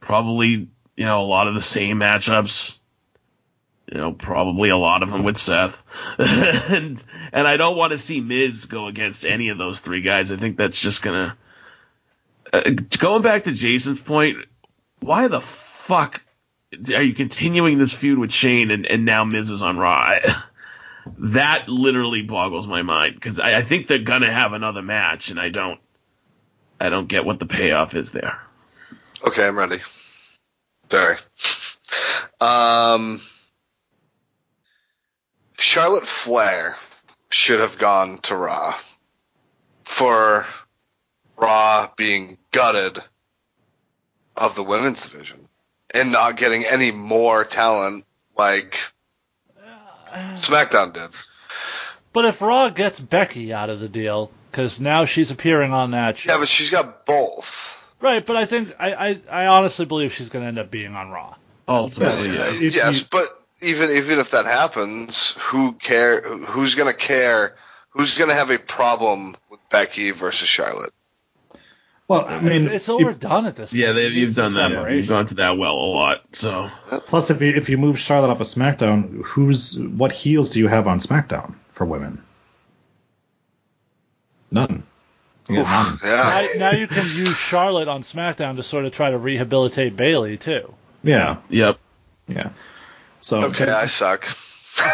probably 0.00 0.68
you 0.96 1.04
know 1.04 1.20
a 1.20 1.22
lot 1.22 1.48
of 1.48 1.54
the 1.54 1.60
same 1.60 1.98
matchups 1.98 2.78
you 3.90 3.98
know, 3.98 4.12
probably 4.12 4.68
a 4.68 4.76
lot 4.76 5.02
of 5.02 5.10
them 5.10 5.24
with 5.24 5.38
Seth, 5.38 5.82
and 6.18 7.02
and 7.32 7.48
I 7.48 7.56
don't 7.56 7.76
want 7.76 7.92
to 7.92 7.98
see 7.98 8.20
Miz 8.20 8.66
go 8.66 8.86
against 8.86 9.24
any 9.24 9.48
of 9.48 9.58
those 9.58 9.80
three 9.80 10.02
guys. 10.02 10.30
I 10.30 10.36
think 10.36 10.58
that's 10.58 10.78
just 10.78 11.02
gonna. 11.02 11.36
Uh, 12.52 12.70
going 12.98 13.22
back 13.22 13.44
to 13.44 13.52
Jason's 13.52 14.00
point, 14.00 14.38
why 15.00 15.28
the 15.28 15.40
fuck 15.40 16.22
are 16.94 17.02
you 17.02 17.14
continuing 17.14 17.78
this 17.78 17.94
feud 17.94 18.18
with 18.18 18.32
Shane 18.32 18.70
and, 18.70 18.86
and 18.86 19.04
now 19.04 19.24
Miz 19.24 19.50
is 19.50 19.62
on 19.62 19.78
Raw? 19.78 20.18
That 21.18 21.68
literally 21.68 22.22
boggles 22.22 22.66
my 22.66 22.82
mind 22.82 23.14
because 23.14 23.38
I, 23.38 23.58
I 23.58 23.62
think 23.62 23.86
they're 23.86 23.98
gonna 23.98 24.32
have 24.32 24.52
another 24.52 24.82
match, 24.82 25.30
and 25.30 25.40
I 25.40 25.48
don't, 25.48 25.80
I 26.80 26.88
don't 26.88 27.08
get 27.08 27.24
what 27.24 27.38
the 27.38 27.46
payoff 27.46 27.94
is 27.94 28.10
there. 28.10 28.40
Okay, 29.26 29.46
I'm 29.46 29.58
ready. 29.58 29.80
Sorry. 30.90 31.16
Um, 32.40 33.20
Charlotte 35.58 36.06
Flair 36.06 36.76
should 37.30 37.60
have 37.60 37.78
gone 37.78 38.18
to 38.18 38.36
Raw 38.36 38.74
for 39.82 40.46
Raw 41.36 41.90
being 41.96 42.38
gutted 42.52 43.02
of 44.36 44.54
the 44.54 44.62
women's 44.62 45.08
division 45.08 45.48
and 45.92 46.12
not 46.12 46.36
getting 46.36 46.64
any 46.64 46.90
more 46.92 47.44
talent 47.44 48.04
like 48.36 48.78
SmackDown 50.36 50.92
did. 50.92 51.10
But 52.12 52.24
if 52.24 52.40
Raw 52.40 52.68
gets 52.70 52.98
Becky 52.98 53.52
out 53.52 53.70
of 53.70 53.80
the 53.80 53.88
deal, 53.88 54.30
because 54.50 54.80
now 54.80 55.04
she's 55.04 55.30
appearing 55.30 55.72
on 55.72 55.90
that 55.92 56.18
show. 56.18 56.32
Yeah, 56.32 56.38
but 56.38 56.48
she's 56.48 56.70
got 56.70 57.04
both. 57.06 57.74
Right, 58.00 58.24
but 58.24 58.36
I 58.36 58.44
think 58.46 58.74
I, 58.78 58.92
I, 58.94 59.20
I 59.30 59.46
honestly 59.46 59.84
believe 59.84 60.12
she's 60.14 60.28
going 60.28 60.42
to 60.44 60.48
end 60.48 60.58
up 60.58 60.70
being 60.70 60.94
on 60.94 61.10
Raw. 61.10 61.34
Ultimately, 61.66 62.28
yeah. 62.28 62.46
If 62.66 62.74
yes, 62.74 63.00
you- 63.00 63.06
but 63.10 63.28
even 63.60 63.90
even 63.90 64.18
if 64.20 64.30
that 64.30 64.46
happens, 64.46 65.32
who 65.38 65.72
care? 65.72 66.22
Who's 66.22 66.76
gonna 66.76 66.94
care? 66.94 67.56
Who's 67.90 68.16
gonna 68.16 68.34
have 68.34 68.50
a 68.50 68.58
problem 68.58 69.36
with 69.50 69.60
Becky 69.68 70.12
versus 70.12 70.48
Charlotte? 70.48 70.92
Well, 72.08 72.24
I 72.26 72.40
mean, 72.40 72.62
it's, 72.64 72.74
it's 72.74 72.88
if- 72.88 72.94
overdone 72.94 73.44
at 73.46 73.54
this 73.56 73.70
point. 73.70 73.80
Yeah, 73.80 73.92
they, 73.92 74.06
It 74.06 74.12
you've 74.12 74.34
done 74.34 74.54
that. 74.54 74.70
separation. 74.72 74.96
You've 74.96 75.08
gone 75.08 75.26
to 75.26 75.34
that 75.36 75.58
well 75.58 75.74
a 75.74 75.88
lot. 75.92 76.22
So 76.32 76.70
plus 77.06 77.28
if 77.30 77.40
you 77.42 77.50
if 77.54 77.68
you 77.68 77.76
move 77.78 77.98
Charlotte 77.98 78.30
up 78.30 78.40
a 78.40 78.44
SmackDown, 78.44 79.22
who's 79.24 79.78
what 79.78 80.10
heels 80.12 80.50
do 80.50 80.58
you 80.58 80.68
have 80.68 80.86
on 80.86 80.98
SmackDown 81.00 81.54
for 81.74 81.84
women? 81.84 82.22
None. 84.50 84.84
You 85.48 85.56
got 85.56 85.86
none. 85.86 85.98
Yeah. 86.02 86.46
now, 86.56 86.70
now 86.70 86.78
you 86.78 86.86
can 86.86 87.04
use 87.06 87.34
Charlotte 87.36 87.88
on 87.88 88.02
SmackDown 88.02 88.56
to 88.56 88.62
sort 88.62 88.84
of 88.84 88.92
try 88.92 89.10
to 89.10 89.18
rehabilitate 89.18 89.96
Bayley 89.96 90.36
too. 90.38 90.74
Yeah, 91.02 91.36
yep. 91.48 91.78
yeah. 92.26 92.50
So 93.20 93.42
Okay, 93.44 93.68
I 93.68 93.86
suck. 93.86 94.26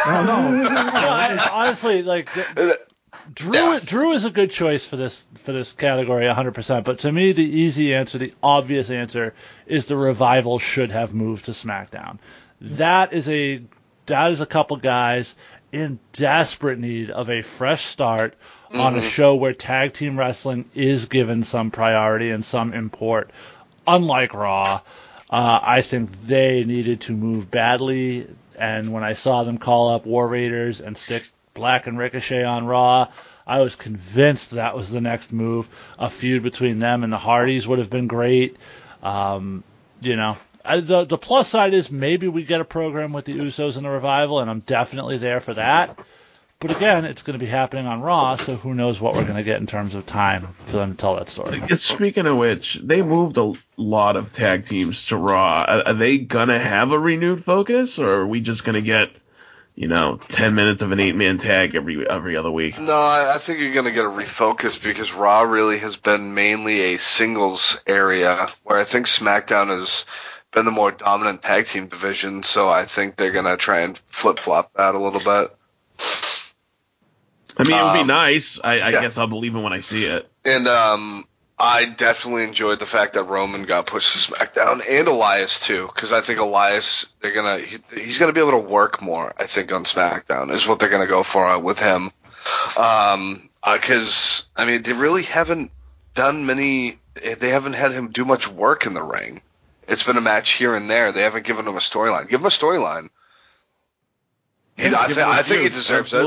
no, 0.07 0.23
no. 0.25 0.63
No, 0.65 0.71
I, 0.73 1.49
honestly, 1.53 2.03
like 2.03 2.33
th- 2.33 2.47
uh, 2.57 2.73
Drew, 3.33 3.55
Yeah. 3.55 3.81
Drew 3.85 4.13
is 4.13 4.25
a 4.25 4.31
good 4.31 4.51
choice 4.51 4.85
for 4.87 4.97
this 4.97 5.25
for 5.37 5.53
this 5.53 5.73
category, 5.73 6.27
100%. 6.27 6.85
But 6.85 7.01
to 7.01 7.13
me, 7.13 7.33
the 7.33 7.45
easy 7.45 7.95
answer, 7.95 8.19
the 8.19 8.35
obvious 8.43 8.91
answer, 8.91 9.35
is 9.67 9.87
the 9.87 9.97
revival 9.97 10.59
should 10.59 10.91
have 10.93 11.15
moved 11.15 11.47
to 11.47 11.53
SmackDown. 11.53 12.19
That 12.61 13.13
is 13.13 13.29
a 13.29 13.63
that 14.07 14.31
is 14.33 14.41
a 14.41 14.47
couple 14.47 14.77
guys 14.77 15.35
in 15.73 15.99
desperate 16.13 16.79
need 16.79 17.11
of 17.11 17.31
a 17.31 17.43
fresh 17.43 17.87
start 17.87 18.35
on 18.73 18.95
a 18.95 19.03
show 19.03 19.35
where 19.35 19.53
tag 19.55 19.93
team 19.93 20.19
wrestling 20.19 20.67
is 20.75 21.07
given 21.07 21.43
some 21.43 21.71
priority 21.71 22.31
and 22.31 22.45
some 22.45 22.73
import. 22.73 23.31
Unlike 23.87 24.35
Raw, 24.35 24.81
uh, 25.31 25.61
I 25.63 25.83
think 25.83 26.11
they 26.27 26.65
needed 26.65 27.03
to 27.03 27.13
move 27.13 27.51
badly. 27.51 28.29
And 28.57 28.93
when 28.93 29.03
I 29.03 29.15
saw 29.15 29.43
them 29.43 29.59
call 29.59 29.91
up 29.91 30.07
War 30.07 30.29
Raiders 30.29 30.81
and 30.81 30.97
stick 30.97 31.29
Black 31.55 31.87
and 31.87 31.97
Ricochet 31.99 32.45
on 32.45 32.67
Raw, 32.67 33.09
I 33.47 33.61
was 33.61 33.77
convinced 33.77 34.51
that 34.53 34.77
was 34.77 34.91
the 34.91 35.01
next 35.01 35.33
move. 35.33 35.69
A 35.99 36.11
feud 36.11 36.43
between 36.43 36.79
them 36.79 37.05
and 37.05 37.13
the 37.13 37.19
Hardys 37.19 37.67
would 37.67 37.79
have 37.79 37.91
been 37.91 38.07
great. 38.07 38.57
Um, 39.03 39.63
you 40.01 40.17
know, 40.17 40.37
I, 40.65 40.81
the 40.81 41.05
the 41.05 41.19
plus 41.19 41.49
side 41.49 41.75
is 41.75 41.91
maybe 41.91 42.27
we 42.29 42.45
get 42.45 42.61
a 42.61 42.65
program 42.65 43.13
with 43.13 43.27
the 43.27 43.35
Usos 43.35 43.77
and 43.77 43.85
the 43.85 43.91
Revival, 43.91 44.41
and 44.41 44.51
I'm 44.51 44.61
definitely 44.61 45.19
there 45.19 45.41
for 45.41 45.55
that. 45.55 45.99
But 46.61 46.77
again, 46.77 47.05
it's 47.05 47.23
going 47.23 47.39
to 47.39 47.45
be 47.45 47.51
happening 47.51 47.87
on 47.87 48.01
Raw, 48.01 48.37
so 48.37 48.57
who 48.57 48.73
knows 48.73 48.99
what 48.99 49.15
we're 49.15 49.25
going 49.25 49.37
to 49.37 49.43
get 49.43 49.61
in 49.61 49.67
terms 49.67 49.95
of 49.95 50.07
time 50.07 50.49
for 50.67 50.79
them 50.79 50.93
to 50.93 50.97
tell 50.97 51.17
that 51.17 51.29
story. 51.29 51.61
Speaking 51.77 52.27
of 52.27 52.39
which, 52.39 52.81
they 52.83 53.03
moved 53.03 53.37
a 53.37 53.53
lot 53.77 54.17
of 54.17 54.33
tag 54.33 54.65
teams 54.65 55.09
to 55.09 55.19
Raw. 55.19 55.65
Are, 55.69 55.89
are 55.89 55.95
they 55.95 56.17
gonna 56.17 56.59
have 56.59 56.93
a 56.93 56.99
renewed 56.99 57.45
focus, 57.45 57.99
or 57.99 58.21
are 58.21 58.27
we 58.27 58.41
just 58.41 58.65
gonna 58.65 58.81
get, 58.81 59.11
you 59.75 59.89
know, 59.89 60.21
ten 60.29 60.55
minutes 60.55 60.83
of 60.83 60.93
an 60.93 61.01
eight-man 61.01 61.39
tag 61.39 61.75
every 61.75 62.09
every 62.09 62.37
other 62.37 62.51
week? 62.51 62.79
No, 62.79 62.93
I, 62.95 63.35
I 63.35 63.39
think 63.39 63.59
you're 63.61 63.73
going 63.73 63.87
to 63.87 63.91
get 63.93 64.05
a 64.05 64.09
refocus 64.09 64.83
because 64.83 65.13
Raw 65.13 65.43
really 65.43 65.79
has 65.79 65.97
been 65.97 66.35
mainly 66.35 66.95
a 66.95 66.99
singles 66.99 67.81
area, 67.87 68.47
where 68.63 68.79
I 68.79 68.85
think 68.85 69.07
SmackDown 69.07 69.69
has 69.69 70.05
been 70.53 70.65
the 70.65 70.71
more 70.71 70.93
dominant 70.93 71.43
tag 71.43 71.67
team 71.67 71.89
division. 71.89 72.45
So 72.45 72.69
I 72.69 72.85
think 72.85 73.17
they're 73.17 73.33
going 73.33 73.47
to 73.47 73.57
try 73.57 73.81
and 73.81 73.99
flip 74.07 74.39
flop 74.39 74.71
that 74.77 74.95
a 74.95 74.99
little 75.01 75.19
bit. 75.21 75.57
I 77.57 77.63
mean, 77.63 77.79
it 77.79 77.83
would 77.85 77.93
be 77.95 78.01
Um, 78.01 78.07
nice. 78.09 78.59
I, 78.63 78.81
I 78.81 78.91
yeah. 78.91 79.01
guess 79.03 79.17
I'll 79.19 79.27
believe 79.27 79.55
it 79.55 79.61
when 79.61 79.73
I 79.73 79.81
see 79.81 80.05
it. 80.07 80.29
And 80.45 80.67
um, 80.67 81.25
I 81.59 81.85
definitely 81.85 82.45
enjoyed 82.45 82.81
the 82.81 82.87
fact 82.87 83.13
that 83.15 83.25
Roman 83.25 83.63
got 83.63 83.87
pushed 83.87 84.13
to 84.13 84.33
SmackDown 84.33 84.83
and 84.89 85.07
Elias 85.07 85.61
too, 85.61 85.87
because 85.87 86.13
I 86.13 86.21
think 86.21 86.41
Elias 86.41 87.07
they're 87.21 87.33
gonna 87.33 87.59
he, 87.59 87.79
he's 87.95 88.19
gonna 88.19 88.33
be 88.33 88.41
able 88.41 88.51
to 88.53 88.59
work 88.59 89.01
more. 89.01 89.33
I 89.39 89.45
think 89.45 89.73
on 89.73 89.85
SmackDown 89.85 90.51
is 90.51 90.67
what 90.67 90.81
they're 90.81 90.89
gonna 90.89 91.07
go 91.07 91.23
for 91.23 91.45
uh, 91.47 91.59
with 91.59 91.79
him. 91.79 92.11
Um, 92.77 93.49
because 93.65 94.45
I 94.57 94.65
mean 94.65 94.83
they 94.83 94.93
really 94.93 95.23
haven't 95.23 95.71
done 96.15 96.45
many. 96.45 96.99
They 97.39 97.51
haven't 97.51 97.75
had 97.75 97.93
him 97.93 98.09
do 98.11 98.25
much 98.25 98.49
work 98.49 98.87
in 98.87 98.95
the 98.95 99.03
ring. 99.03 99.41
It's 99.87 100.03
been 100.03 100.17
a 100.17 100.21
match 100.23 100.51
here 100.51 100.75
and 100.75 100.91
there. 100.91 101.13
They 101.13 101.23
haven't 101.23 101.47
given 101.47 101.67
him 101.69 101.77
a 101.77 101.81
storyline. 101.81 102.29
Give 102.29 102.41
him 102.41 102.47
a 102.47 102.51
storyline. 102.51 103.11
I, 104.77 104.83
Give 104.83 104.93
thi- 104.93 105.13
it 105.13 105.19
a 105.19 105.27
I 105.29 105.43
think 105.43 105.63
he 105.63 105.69
deserves 105.69 106.13
it. 106.13 106.19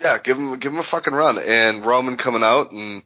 Yeah, 0.00 0.18
give 0.18 0.36
him 0.36 0.58
give 0.58 0.72
him 0.72 0.78
a 0.78 0.82
fucking 0.82 1.14
run. 1.14 1.38
And 1.38 1.86
Roman 1.86 2.16
coming 2.18 2.42
out 2.42 2.72
and 2.72 3.02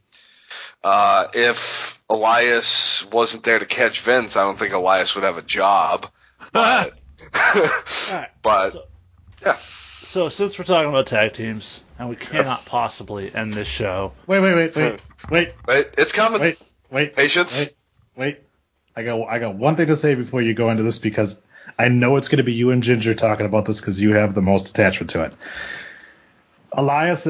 uh, 0.84 1.28
if 1.34 2.00
Elias 2.08 3.04
wasn't 3.10 3.44
there 3.44 3.58
to 3.58 3.66
catch 3.66 4.00
Vince, 4.00 4.36
I 4.36 4.44
don't 4.44 4.58
think 4.58 4.72
Elias 4.72 5.14
would 5.14 5.24
have 5.24 5.38
a 5.38 5.42
job. 5.42 6.08
But, 6.52 6.94
Alright, 8.10 8.30
but 8.42 8.70
so- 8.70 8.84
yeah, 9.44 9.54
So 9.56 10.28
since 10.28 10.58
we're 10.58 10.64
talking 10.64 10.88
about 10.88 11.08
tag 11.08 11.32
teams, 11.34 11.82
and 11.98 12.08
we 12.08 12.16
cannot 12.16 12.64
possibly 12.64 13.34
end 13.34 13.52
this 13.52 13.66
show, 13.68 14.12
Wait, 14.26 14.40
wait, 14.40 14.54
wait, 14.54 14.76
wait, 14.76 15.00
wait, 15.30 15.54
wait, 15.66 15.88
it's 15.98 16.12
coming. 16.12 16.40
wait, 16.40 16.62
wait. 16.90 17.14
Patience. 17.16 17.58
Wait, 17.58 17.76
wait. 18.16 18.38
I 18.96 19.02
got 19.02 19.28
I 19.28 19.38
got 19.40 19.54
one 19.56 19.76
thing 19.76 19.88
to 19.88 19.96
say 19.96 20.14
before 20.14 20.40
you 20.40 20.54
go 20.54 20.70
into 20.70 20.82
this 20.84 20.98
because 20.98 21.40
I 21.78 21.88
know 21.88 22.16
it's 22.16 22.28
going 22.28 22.38
to 22.38 22.44
be 22.44 22.54
you 22.54 22.70
and 22.70 22.82
Ginger 22.82 23.14
talking 23.14 23.46
about 23.46 23.64
this 23.66 23.80
because 23.80 24.00
you 24.00 24.14
have 24.14 24.34
the 24.34 24.42
most 24.42 24.70
attachment 24.70 25.10
to 25.10 25.24
it. 25.24 25.34
Elias, 26.72 27.26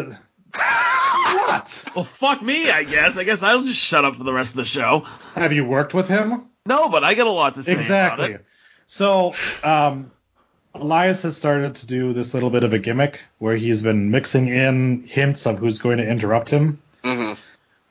is- 1.56 1.82
what? 1.82 1.94
Well, 1.96 2.04
fuck 2.04 2.42
me. 2.42 2.70
I 2.70 2.84
guess. 2.84 3.16
I 3.16 3.24
guess 3.24 3.42
I'll 3.42 3.62
just 3.64 3.78
shut 3.80 4.04
up 4.04 4.16
for 4.16 4.24
the 4.24 4.32
rest 4.32 4.50
of 4.50 4.56
the 4.56 4.64
show. 4.64 5.06
Have 5.34 5.52
you 5.52 5.64
worked 5.64 5.94
with 5.94 6.08
him? 6.08 6.46
No, 6.66 6.88
but 6.88 7.04
I 7.04 7.14
get 7.14 7.26
a 7.26 7.30
lot 7.30 7.54
to 7.56 7.62
say. 7.62 7.72
about 7.72 7.80
Exactly. 7.80 8.32
it. 8.34 8.44
So, 8.86 9.34
um, 9.64 10.10
Elias 10.74 11.22
has 11.22 11.36
started 11.36 11.76
to 11.76 11.86
do 11.86 12.12
this 12.12 12.34
little 12.34 12.50
bit 12.50 12.62
of 12.64 12.72
a 12.72 12.78
gimmick 12.78 13.20
where 13.38 13.56
he's 13.56 13.82
been 13.82 14.10
mixing 14.10 14.48
in 14.48 15.04
hints 15.06 15.46
of 15.46 15.58
who's 15.58 15.78
going 15.78 15.98
to 15.98 16.06
interrupt 16.08 16.50
him. 16.50 16.80
hmm 17.02 17.32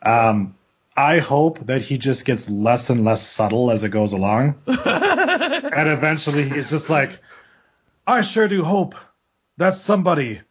Um, 0.02 0.56
I 0.96 1.20
hope 1.20 1.60
that 1.68 1.82
he 1.82 1.98
just 1.98 2.26
gets 2.26 2.50
less 2.50 2.90
and 2.90 3.04
less 3.04 3.22
subtle 3.22 3.70
as 3.72 3.84
it 3.84 3.90
goes 3.90 4.14
along. 4.14 4.56
and 4.68 5.90
eventually 5.90 6.44
he's 6.50 6.70
just 6.70 6.90
like, 6.90 7.20
I 8.06 8.22
sure 8.22 8.48
do 8.48 8.64
hope 8.64 8.96
that 9.58 9.76
somebody 9.76 10.42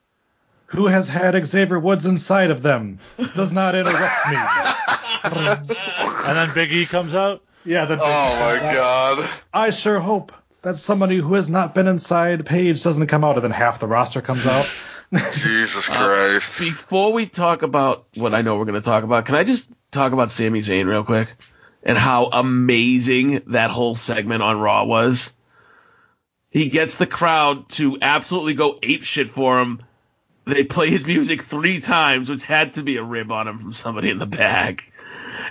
who 0.67 0.87
has 0.87 1.09
had 1.09 1.47
Xavier 1.47 1.79
Woods 1.79 2.07
inside 2.07 2.51
of 2.51 2.63
them 2.63 2.99
does 3.35 3.53
not 3.53 3.75
interrupt 3.75 4.31
me. 4.31 4.37
and 5.25 6.37
then 6.37 6.49
Big 6.55 6.73
E 6.73 6.87
comes 6.87 7.15
out. 7.15 7.43
yeah, 7.65 7.85
the 7.85 7.95
Oh 7.95 7.99
my 8.01 8.59
god. 8.73 9.31
I 9.53 9.71
sure 9.71 10.01
hope 10.01 10.33
that 10.63 10.77
somebody 10.77 11.19
who 11.19 11.35
has 11.35 11.49
not 11.49 11.75
been 11.75 11.87
inside 11.87 12.45
Paige 12.47 12.83
doesn't 12.83 13.07
come 13.07 13.25
out, 13.25 13.37
and 13.37 13.45
then 13.45 13.51
half 13.53 13.79
the 13.81 13.87
roster 13.87 14.21
comes 14.21 14.47
out. 14.47 14.69
Jesus 15.33 15.89
Uh, 15.89 15.95
Christ. 15.97 16.59
Before 16.59 17.13
we 17.13 17.27
talk 17.27 17.63
about 17.63 18.07
what 18.17 18.35
I 18.35 18.43
know 18.43 18.57
we're 18.57 18.65
going 18.65 18.75
to 18.75 18.81
talk 18.81 19.05
about, 19.05 19.27
can 19.27 19.37
I 19.37 19.45
just 19.45 19.69
talk 19.93 20.13
about 20.13 20.33
Sami 20.33 20.61
Zayn 20.61 20.87
real 20.87 21.05
quick 21.05 21.29
and 21.85 21.97
how 21.97 22.25
amazing 22.33 23.43
that 23.49 23.71
whole 23.71 23.95
segment 23.95 24.43
on 24.43 24.59
Raw 24.59 24.85
was? 24.85 25.33
He 26.51 26.69
gets 26.71 26.97
the 26.97 27.07
crowd 27.07 27.69
to 27.71 27.99
absolutely 28.03 28.55
go 28.55 28.79
ape 28.83 29.05
shit 29.05 29.31
for 29.31 29.61
him. 29.61 29.83
They 30.47 30.63
play 30.65 30.91
his 30.91 31.05
music 31.07 31.43
three 31.43 31.81
times, 31.81 32.31
which 32.31 32.45
had 32.45 32.75
to 32.75 32.83
be 32.83 32.97
a 32.97 33.03
rib 33.03 33.33
on 33.33 33.49
him 33.49 33.59
from 33.59 33.73
somebody 33.73 34.11
in 34.11 34.19
the 34.19 34.27
back. 34.27 34.93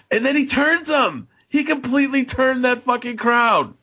And 0.10 0.26
then 0.26 0.36
he 0.36 0.46
turns 0.46 0.88
them. 0.88 1.28
He 1.50 1.64
completely 1.66 2.26
turned 2.26 2.64
that 2.66 2.84
fucking 2.84 3.18
crowd. 3.18 3.74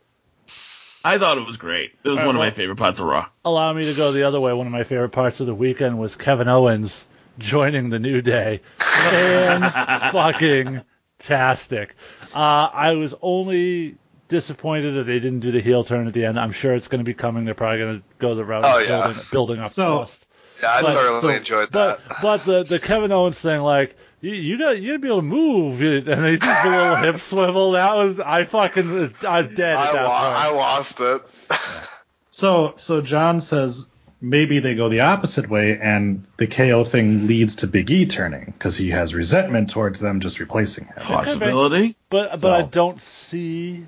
I 1.05 1.19
thought 1.19 1.37
it 1.37 1.45
was 1.47 1.57
great. 1.57 1.93
It 2.05 2.09
was 2.09 2.19
All 2.19 2.25
right, 2.25 2.27
one 2.29 2.37
of 2.37 2.41
my 2.41 2.51
favorite 2.51 2.77
parts 2.77 3.01
of 3.01 3.07
Raw. 3.07 3.27
Allow 3.45 3.73
me 3.73 3.83
to 3.83 3.95
go 3.95 4.13
the 4.13 4.23
other 4.23 4.41
way. 4.41 4.53
One 4.53 4.67
of 4.67 4.73
my 4.73 4.85
favorite 4.85 5.11
parts 5.11 5.41
of 5.41 5.47
the 5.47 5.55
weekend 5.55 5.99
was 5.99 6.15
Kevin 6.17 6.49
Owens 6.49 7.05
joining 7.39 7.91
the 7.91 7.99
New 7.99 8.21
Day. 8.23 8.61
Fan 8.79 9.63
fucking 10.13 10.81
tastic. 11.19 11.95
Uh, 12.35 12.71
I 12.73 12.93
was 12.93 13.15
only 13.21 13.97
disappointed 14.29 14.93
that 14.93 15.05
they 15.05 15.19
didn't 15.19 15.41
do 15.41 15.51
the 15.51 15.61
heel 15.61 15.83
turn 15.85 16.07
at 16.07 16.13
the 16.15 16.25
end. 16.25 16.39
I'm 16.39 16.53
sure 16.53 16.73
it's 16.75 16.89
going 16.89 17.01
to 17.01 17.05
be 17.05 17.15
coming. 17.15 17.45
They're 17.45 17.55
probably 17.55 17.79
going 17.79 17.99
to 17.99 18.05
go 18.19 18.35
the 18.35 18.45
route 18.45 18.65
Oh, 18.65 18.81
of 18.81 18.89
yeah. 18.89 19.03
building, 19.07 19.23
building 19.33 19.59
up 19.61 19.69
So- 19.73 19.97
trust. 19.99 20.27
Yeah, 20.63 20.71
I 20.71 20.83
But- 20.83 20.95
thoroughly 20.95 21.21
so- 21.21 21.29
enjoyed 21.29 21.71
But 21.71 22.09
that. 22.09 22.19
but 22.23 22.45
the 22.45 22.63
the 22.65 22.79
Kevin 22.79 23.11
Owens 23.13 23.39
thing, 23.39 23.61
like 23.63 23.97
you 24.21 24.33
you 24.33 24.59
got 24.59 24.79
you 24.81 24.91
gotta 24.93 24.99
be 25.01 25.09
able 25.09 25.17
to 25.19 25.23
move, 25.23 25.83
and 25.83 26.07
they 26.07 26.37
did 26.37 26.43
a 26.45 26.69
little 26.71 26.97
hip 26.97 27.21
swivel. 27.21 27.73
That 27.73 27.97
was 27.97 28.21
I 28.21 28.45
fucking 28.45 29.15
I 29.27 29.41
was 29.41 29.49
dead 29.49 29.77
at 29.77 29.91
I, 29.91 29.93
that 29.93 30.03
lo- 30.05 30.09
point. 30.09 30.37
I 30.37 30.51
lost 30.51 31.01
it. 31.01 31.23
So 32.35 32.73
so 32.77 33.03
John 33.03 33.43
says 33.43 33.87
maybe 34.19 34.59
they 34.61 34.75
go 34.75 34.89
the 34.89 35.01
opposite 35.01 35.51
way 35.51 35.79
and 35.79 36.25
the 36.39 36.47
KO 36.47 36.83
thing 36.85 37.27
leads 37.27 37.57
to 37.57 37.67
Big 37.67 37.91
E 37.91 38.07
turning 38.07 38.47
because 38.47 38.75
he 38.75 38.89
has 38.91 39.13
resentment 39.15 39.69
towards 39.69 40.01
them 40.01 40.21
just 40.21 40.41
replacing 40.41 40.87
him. 40.87 40.95
Possibility. 40.97 41.95
But 42.09 42.31
but 42.31 42.41
So- 42.41 42.53
I 42.53 42.63
don't 42.63 42.99
see 43.01 43.87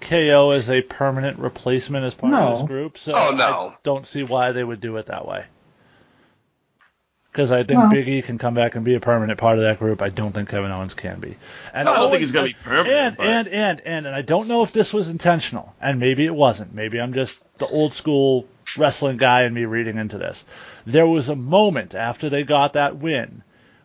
KO 0.00 0.52
as 0.52 0.70
a 0.70 0.80
permanent 0.80 1.38
replacement 1.38 2.06
as 2.06 2.14
part 2.14 2.32
of 2.32 2.60
this 2.60 2.66
group. 2.66 2.96
So 2.96 3.12
Oh, 3.14 3.34
no. 3.36 3.44
I 3.44 3.74
don't 3.82 4.06
see 4.06 4.22
why 4.22 4.52
they 4.52 4.64
would 4.64 4.80
do 4.80 4.96
it 4.96 5.06
that 5.06 5.28
way. 5.28 5.44
Because 7.40 7.52
I 7.52 7.62
think 7.64 7.80
No. 7.80 7.88
Big 7.88 8.06
E 8.06 8.20
can 8.20 8.36
come 8.36 8.52
back 8.52 8.74
and 8.74 8.84
be 8.84 8.96
a 8.96 9.00
permanent 9.00 9.38
part 9.38 9.56
of 9.56 9.64
that 9.64 9.78
group. 9.78 10.02
I 10.02 10.10
don't 10.10 10.30
think 10.32 10.50
Kevin 10.50 10.70
Owens 10.70 10.92
can 10.92 11.20
be. 11.20 11.36
And 11.72 11.88
I 11.88 11.96
don't 11.96 12.10
think 12.10 12.20
he's 12.20 12.32
gonna 12.32 12.48
be 12.48 12.52
permanent, 12.62 12.90
And 12.94 13.16
but- 13.16 13.26
and 13.26 13.48
and 13.48 13.80
and 13.80 14.06
and 14.06 14.14
I 14.14 14.20
don't 14.20 14.46
know 14.46 14.62
if 14.62 14.72
this 14.72 14.92
was 14.92 15.08
intentional, 15.08 15.74
and 15.80 15.98
maybe 15.98 16.26
it 16.26 16.34
wasn't. 16.34 16.74
Maybe 16.74 17.00
I'm 17.00 17.14
just 17.14 17.38
the 17.56 17.66
old 17.66 17.94
school 17.94 18.44
wrestling 18.76 19.16
guy 19.16 19.44
and 19.44 19.54
me 19.54 19.64
reading 19.64 19.96
into 19.96 20.18
this. 20.18 20.44
There 20.84 21.06
was 21.06 21.30
a 21.30 21.34
moment 21.34 21.94
after 21.94 22.28
they 22.28 22.42
got 22.42 22.74
that 22.74 22.98
win 22.98 23.40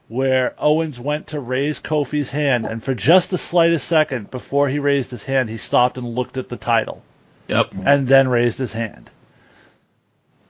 where 0.10 0.54
Owens 0.60 1.00
went 1.00 1.28
to 1.28 1.40
raise 1.40 1.80
Kofi's 1.80 2.32
hand, 2.32 2.66
and 2.66 2.84
for 2.84 2.94
just 2.94 3.30
the 3.32 3.38
slightest 3.38 3.88
second 3.88 4.32
before 4.32 4.68
he 4.68 4.80
raised 4.80 5.12
his 5.12 5.24
hand, 5.24 5.48
he 5.48 5.58
stopped 5.58 5.98
and 5.98 6.14
looked 6.14 6.36
at 6.38 6.50
the 6.50 6.58
title, 6.58 7.02
Yep. 7.48 7.70
and 7.86 8.06
then 8.06 8.28
raised 8.28 8.58
his 8.58 8.74
hand. 8.74 9.10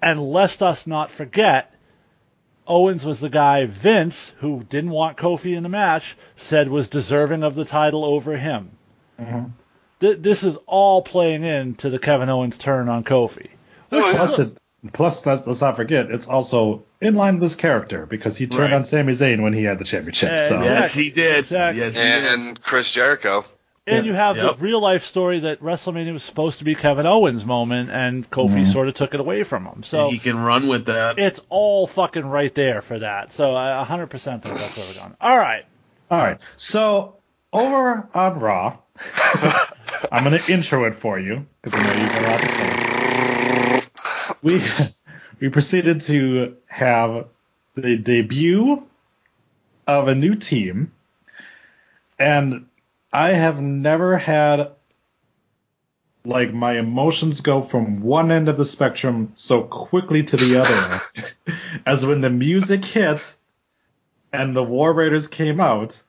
And 0.02 0.20
lest 0.20 0.64
us 0.64 0.88
not 0.88 1.12
forget, 1.12 1.72
Owens 2.68 3.06
was 3.06 3.20
the 3.20 3.30
guy 3.30 3.66
Vince, 3.66 4.34
who 4.40 4.64
didn't 4.64 4.90
want 4.92 5.18
Kofi 5.18 5.56
in 5.56 5.64
the 5.64 5.70
match, 5.70 6.18
said 6.36 6.68
was 6.70 6.90
deserving 6.90 7.44
of 7.44 7.56
the 7.56 7.66
title 7.66 8.04
over 8.06 8.38
him. 8.38 8.72
Mm-hmm. 9.20 9.46
Th- 10.02 10.18
this 10.18 10.44
is 10.44 10.58
all 10.66 11.02
playing 11.02 11.44
into 11.44 11.90
the 11.90 12.00
Kevin 12.00 12.30
Owens 12.30 12.58
turn 12.58 12.90
on 12.90 13.04
Kofi. 13.04 13.50
Oh, 13.92 14.12
plus, 14.16 14.40
it, 14.40 14.58
plus 14.94 15.26
let's, 15.26 15.46
let's 15.48 15.62
not 15.62 15.76
forget, 15.76 16.12
it's 16.12 16.28
also 16.28 16.84
in 17.00 17.16
line 17.16 17.36
with 17.36 17.44
his 17.44 17.56
character 17.56 18.06
because 18.06 18.36
he 18.36 18.48
turned 18.48 18.72
Right. 18.72 18.74
on 18.74 18.84
Sami 18.84 19.14
Zayn 19.14 19.42
when 19.42 19.54
he 19.54 19.64
had 19.64 19.80
the 19.80 19.86
championship. 19.86 20.32
Yeah, 20.32 20.48
so 20.48 20.62
Yes, 20.64 20.94
he 20.94 21.12
did. 21.12 21.40
Exactly. 21.40 21.82
Yes, 21.84 21.96
he 21.96 22.02
did. 22.02 22.40
And 22.40 22.62
Chris 22.62 22.92
Jericho. 22.92 23.46
And 23.88 24.06
Yeah. 24.06 24.12
you 24.12 24.16
have 24.16 24.38
Yep. 24.38 24.58
the 24.58 24.64
real 24.64 24.80
life 24.80 25.04
story 25.04 25.42
that 25.42 25.62
WrestleMania 25.62 26.12
was 26.12 26.24
supposed 26.24 26.58
to 26.60 26.66
be 26.66 26.74
Kevin 26.74 27.06
Owens' 27.06 27.46
moment, 27.46 27.92
and 27.92 28.28
Kofi 28.32 28.50
mm-hmm. 28.62 28.72
sort 28.72 28.88
of 28.88 28.96
took 28.96 29.14
it 29.14 29.20
away 29.20 29.44
from 29.44 29.66
him. 29.66 29.84
So 29.84 30.10
he 30.10 30.18
can 30.18 30.40
run 30.40 30.68
with 30.68 30.86
that. 30.86 31.20
it's 31.20 31.40
all 31.50 31.86
fucking 31.86 32.26
right 32.26 32.54
there 32.56 32.82
for 32.82 32.98
that. 33.00 33.32
So 33.32 33.54
I 33.56 33.86
100% 33.88 34.42
think 34.42 34.58
that's 34.58 34.76
where 34.76 34.86
we're 34.88 35.02
going. 35.02 35.16
All 35.22 35.38
right. 35.38 35.66
All 36.10 36.20
right. 36.20 36.40
So 36.56 37.18
over 37.54 38.08
on 38.14 38.40
Raw, 38.40 38.78
I'm 40.12 40.24
going 40.24 40.40
to 40.40 40.52
intro 40.52 40.86
it 40.86 40.96
for 40.96 41.20
you 41.20 41.46
because 41.62 41.80
I 41.80 41.84
know 41.84 42.02
you've 42.02 42.12
got 42.12 42.24
a 42.24 42.28
lot 42.28 42.42
to 42.42 42.48
say. 42.48 42.86
We 44.42 44.62
we 45.40 45.50
proceeded 45.50 46.02
to 46.02 46.58
have 46.68 47.28
the 47.76 47.98
debut 47.98 48.82
of 49.88 50.08
a 50.08 50.16
new 50.16 50.36
team, 50.36 50.92
and 52.18 52.66
I 53.16 53.30
have 53.30 53.62
never 53.62 54.18
had 54.18 54.72
like 56.26 56.54
my 56.54 56.78
emotions 56.78 57.40
go 57.40 57.62
from 57.62 58.02
one 58.02 58.30
end 58.30 58.50
of 58.50 58.58
the 58.58 58.66
spectrum 58.66 59.32
so 59.36 59.64
quickly 59.64 60.24
to 60.24 60.36
the 60.36 60.60
other 60.60 61.56
as 61.86 62.06
when 62.06 62.20
the 62.20 62.30
music 62.30 62.84
hit 62.84 63.38
and 64.34 64.54
the 64.54 64.64
War 64.66 64.92
Raiders 64.92 65.28
came 65.28 65.62
out, 65.62 66.04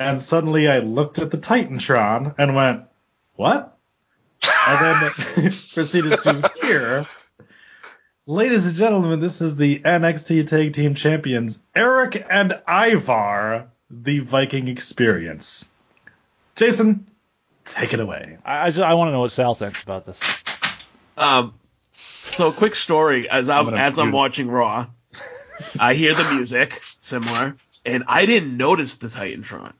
and 0.00 0.20
suddenly 0.20 0.66
I 0.66 0.80
looked 0.80 1.20
at 1.20 1.30
the 1.30 1.38
Titantron 1.38 2.34
and 2.36 2.56
went, 2.56 2.82
"What?" 3.36 3.78
And 4.42 4.80
then 4.80 5.42
proceeded 5.42 6.18
to 6.18 6.52
hear, 6.60 7.06
ladies 8.26 8.66
and 8.66 8.74
gentlemen, 8.74 9.20
this 9.20 9.40
is 9.40 9.54
the 9.54 9.78
NXT 9.78 10.48
Tag 10.48 10.72
Team 10.72 10.96
Champions, 10.96 11.60
Eric 11.76 12.26
and 12.28 12.60
Ivar, 12.66 13.68
the 13.88 14.18
Viking 14.18 14.66
Experience. 14.66 15.70
Jason, 16.60 17.06
take 17.64 17.94
it 17.94 18.00
away. 18.00 18.36
I, 18.44 18.66
I, 18.66 18.70
just, 18.70 18.82
I 18.82 18.92
want 18.92 19.08
to 19.08 19.12
know 19.12 19.20
what 19.20 19.32
Sal 19.32 19.54
thinks 19.54 19.82
about 19.82 20.04
this. 20.04 20.18
Um, 21.16 21.54
so 21.92 22.52
quick 22.52 22.74
story 22.74 23.30
as 23.30 23.48
I'm, 23.48 23.64
gonna 23.64 23.78
as 23.78 23.98
I'm 23.98 24.12
watching 24.12 24.46
Raw, 24.46 24.86
I 25.78 25.94
hear 25.94 26.12
the 26.12 26.34
music 26.34 26.82
similar, 27.00 27.56
and 27.86 28.04
I 28.06 28.26
didn't 28.26 28.58
notice 28.58 28.96
the 28.96 29.08
Titantron. 29.08 29.72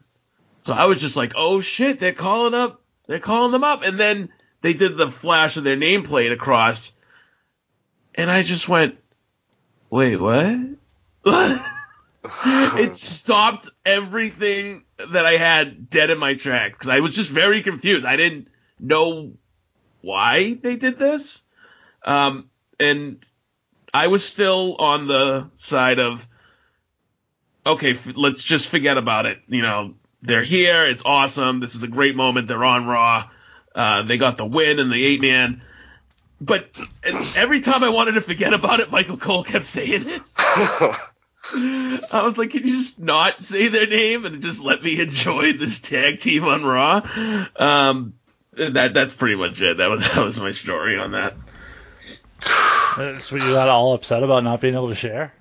So 0.62 0.73
I 0.73 0.86
was 0.86 0.98
just 1.02 1.16
like, 1.16 1.32
"Oh 1.36 1.61
shit, 1.61 2.01
they're 2.01 2.15
calling 2.15 2.55
up, 2.55 2.81
they're 3.07 3.20
calling 3.20 3.52
them 3.52 3.62
up," 3.62 3.82
and 3.82 4.01
then 4.01 4.31
they 4.62 4.73
did 4.73 4.97
the 4.97 5.11
flash 5.11 5.59
of 5.59 5.65
their 5.65 5.77
nameplate 5.77 6.32
across, 6.32 6.94
and 8.15 8.31
I 8.31 8.43
just 8.43 8.70
went, 8.70 8.97
"Wait, 9.90 10.16
what?" 10.16 10.57
it 12.24 12.97
stopped 12.97 13.69
everything 13.85 14.85
that 15.10 15.27
I 15.27 15.36
had 15.36 15.90
dead 15.90 16.10
in 16.10 16.18
my 16.18 16.35
tracks 16.35 16.74
because 16.74 16.89
I 16.89 17.01
was 17.01 17.14
just 17.14 17.31
very 17.31 17.62
confused. 17.62 18.05
I 18.06 18.16
didn't 18.16 18.48
know 18.78 19.32
why 20.02 20.55
they 20.55 20.77
did 20.77 20.98
this. 20.98 21.43
Um, 22.05 22.48
and 22.78 23.24
I 23.93 24.06
was 24.06 24.24
still 24.24 24.77
on 24.77 25.06
the 25.06 25.51
side 25.56 25.98
of, 25.98 26.27
okay, 27.66 27.93
f- 27.93 28.16
let's 28.16 28.43
just 28.43 28.68
forget 28.68 28.97
about 28.97 29.27
it. 29.27 29.39
You 29.48 29.62
know, 29.62 29.94
they're 30.22 30.44
here. 30.44 30.86
It's 30.86 31.02
awesome. 31.05 31.60
This 31.60 31.74
is 31.74 31.82
a 31.82 31.89
great 31.89 32.16
moment. 32.16 32.48
They're 32.48 32.64
on 32.64 32.86
Raw. 32.86 33.28
Uh, 33.74 34.02
they 34.02 34.18
got 34.18 34.39
the 34.39 34.47
win 34.47 34.78
and 34.78 34.93
the 34.93 35.05
eight 35.05 35.20
man. 35.20 35.62
But 36.40 36.78
every 37.36 37.60
time 37.60 37.85
I 37.85 37.90
wanted 37.90 38.12
to 38.12 38.22
forget 38.22 38.55
about 38.55 38.81
it, 38.81 38.90
Michael 38.90 39.18
Cole 39.18 39.44
kept 39.44 39.66
saying 39.66 40.09
it. 40.09 40.22
I 41.52 42.22
was 42.24 42.39
like, 42.39 42.51
can 42.51 42.66
you 42.66 42.78
just 42.78 42.98
not 42.98 43.43
say 43.43 43.68
their 43.68 43.86
name 43.86 44.24
and 44.24 44.43
just 44.43 44.62
let 44.62 44.82
me 44.82 45.01
enjoy 45.01 45.52
this 45.55 45.81
tag 45.81 46.20
team 46.20 46.44
on 46.44 46.64
Raw? 46.64 47.48
Um, 47.56 48.14
that 48.52 48.94
that's 48.94 49.14
pretty 49.14 49.36
much 49.36 49.60
it. 49.60 49.78
That 49.78 49.90
was 49.90 50.01
that 50.14 50.24
was 50.24 50.40
my 50.40 50.52
story 50.52 50.98
on 50.98 51.12
that. 51.12 51.35
That's 52.97 53.31
what 53.31 53.43
you 53.43 53.52
got 53.52 53.68
all 53.68 53.94
upset 53.94 54.22
about 54.22 54.44
not 54.44 54.60
being 54.60 54.74
able 54.74 54.89
to 54.89 54.94
share? 54.94 55.32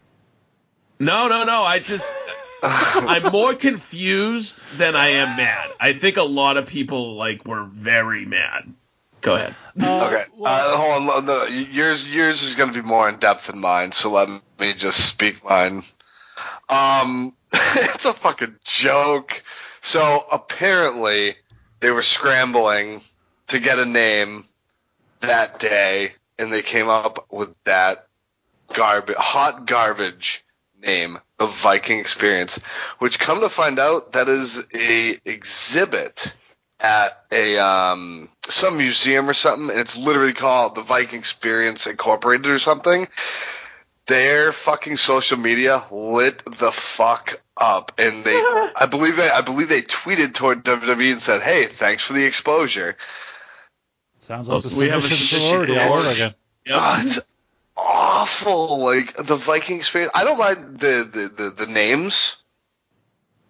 No, 0.99 1.27
no, 1.27 1.43
no. 1.45 1.63
I 1.63 1.79
just 1.79 2.13
I'm 2.63 3.31
more 3.31 3.55
confused 3.55 4.61
than 4.77 4.95
I 4.95 5.09
am 5.09 5.37
mad. 5.37 5.71
I 5.79 5.93
think 5.93 6.17
a 6.17 6.23
lot 6.23 6.57
of 6.57 6.67
people 6.67 7.15
like 7.15 7.45
were 7.45 7.63
very 7.63 8.25
mad. 8.25 8.73
Go 9.21 9.35
ahead. 9.35 9.55
Okay. 9.77 10.23
Uh, 10.45 10.77
hold 10.77 11.09
on. 11.09 11.25
No, 11.25 11.43
yours 11.45 12.07
yours 12.07 12.43
is 12.43 12.55
going 12.55 12.71
to 12.71 12.81
be 12.81 12.87
more 12.87 13.09
in 13.09 13.17
depth 13.17 13.47
than 13.47 13.59
mine, 13.59 13.91
so 13.91 14.11
let 14.11 14.29
me 14.59 14.73
just 14.73 15.05
speak 15.05 15.43
mine. 15.43 15.83
Um, 16.69 17.35
it's 17.53 18.05
a 18.05 18.13
fucking 18.13 18.55
joke. 18.63 19.43
So 19.81 20.25
apparently 20.31 21.35
they 21.79 21.91
were 21.91 22.01
scrambling 22.01 23.01
to 23.47 23.59
get 23.59 23.79
a 23.79 23.85
name 23.85 24.45
that 25.21 25.59
day, 25.59 26.13
and 26.37 26.51
they 26.51 26.61
came 26.61 26.89
up 26.89 27.25
with 27.31 27.53
that 27.65 28.07
garbage, 28.73 29.15
hot 29.17 29.65
garbage 29.65 30.45
name, 30.81 31.19
the 31.37 31.47
Viking 31.47 31.99
Experience, 31.99 32.57
which 32.99 33.19
come 33.19 33.41
to 33.41 33.49
find 33.49 33.79
out 33.79 34.13
that 34.13 34.29
is 34.29 34.63
a 34.73 35.17
exhibit 35.25 36.33
at 36.79 37.23
a 37.31 37.57
um 37.57 38.29
some 38.43 38.77
museum 38.77 39.29
or 39.29 39.33
something, 39.33 39.69
and 39.69 39.79
it's 39.79 39.97
literally 39.97 40.33
called 40.33 40.75
the 40.75 40.81
Viking 40.81 41.19
Experience 41.19 41.87
Incorporated 41.87 42.47
or 42.47 42.59
something. 42.59 43.07
Their 44.09 44.51
fucking 44.51 44.95
social 44.95 45.37
media 45.37 45.83
lit 45.91 46.43
the 46.45 46.71
fuck 46.71 47.39
up, 47.55 47.93
and 47.99 48.23
they, 48.23 48.33
I 48.75 48.87
believe 48.89 49.17
they, 49.17 49.29
I 49.29 49.41
believe 49.41 49.69
they 49.69 49.83
tweeted 49.83 50.33
toward 50.33 50.65
WWE 50.65 51.11
and 51.13 51.21
said, 51.21 51.41
"Hey, 51.41 51.65
thanks 51.67 52.03
for 52.03 52.13
the 52.13 52.25
exposure." 52.25 52.97
Sounds 54.21 54.49
like 54.49 54.63
the 54.63 54.69
so 54.69 54.79
we 54.79 54.89
have 54.89 54.99
a 54.99 55.01
submission 55.03 55.39
sorority 55.39 55.77
all 55.77 55.93
over 55.93 56.11
again. 56.11 56.31
Ah, 56.71 57.03
it's 57.05 57.19
awful. 57.77 58.79
Like 58.79 59.13
the 59.13 59.35
Viking 59.35 59.77
experience. 59.77 60.11
I 60.15 60.23
don't 60.23 60.39
mind 60.39 60.79
the, 60.79 61.07
the, 61.11 61.43
the, 61.43 61.65
the 61.65 61.71
names. 61.71 62.35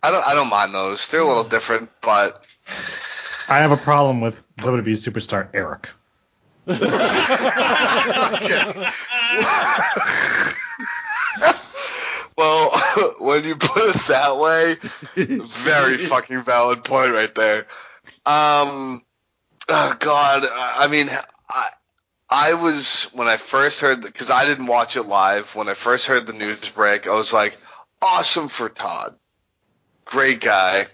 I 0.04 0.12
don't 0.12 0.28
I 0.28 0.34
don't 0.34 0.50
mind 0.50 0.74
those. 0.74 1.10
They're 1.10 1.22
a 1.22 1.28
little 1.28 1.46
different, 1.46 1.90
but 2.02 2.46
I 3.48 3.60
have 3.60 3.72
a 3.72 3.78
problem 3.78 4.20
with 4.20 4.42
WWE 4.58 4.92
superstar 4.92 5.48
Eric. 5.54 5.90
well, 12.38 12.72
when 13.20 13.44
you 13.44 13.56
put 13.56 13.96
it 13.96 14.02
that 14.08 14.38
way, 14.38 14.76
very 15.16 15.98
fucking 15.98 16.44
valid 16.44 16.84
point 16.84 17.14
right 17.14 17.34
there. 17.34 17.68
Um, 18.26 19.04
oh 19.68 19.96
God, 20.00 20.48
I 20.52 20.88
mean, 20.88 21.10
I, 21.50 21.70
I 22.30 22.54
was 22.56 23.10
when 23.14 23.28
I 23.28 23.38
first 23.38 23.80
heard 23.80 24.02
because 24.02 24.30
I 24.30 24.46
didn't 24.46 24.68
watch 24.68 24.96
it 24.96 25.04
live. 25.04 25.56
When 25.56 25.70
I 25.70 25.74
first 25.74 26.08
heard 26.08 26.28
the 26.28 26.34
news 26.34 26.70
break, 26.70 27.08
I 27.08 27.16
was 27.16 27.34
like, 27.34 27.58
awesome 28.02 28.48
for 28.48 28.70
Todd, 28.70 29.16
great 30.06 30.42
guy. 30.42 30.88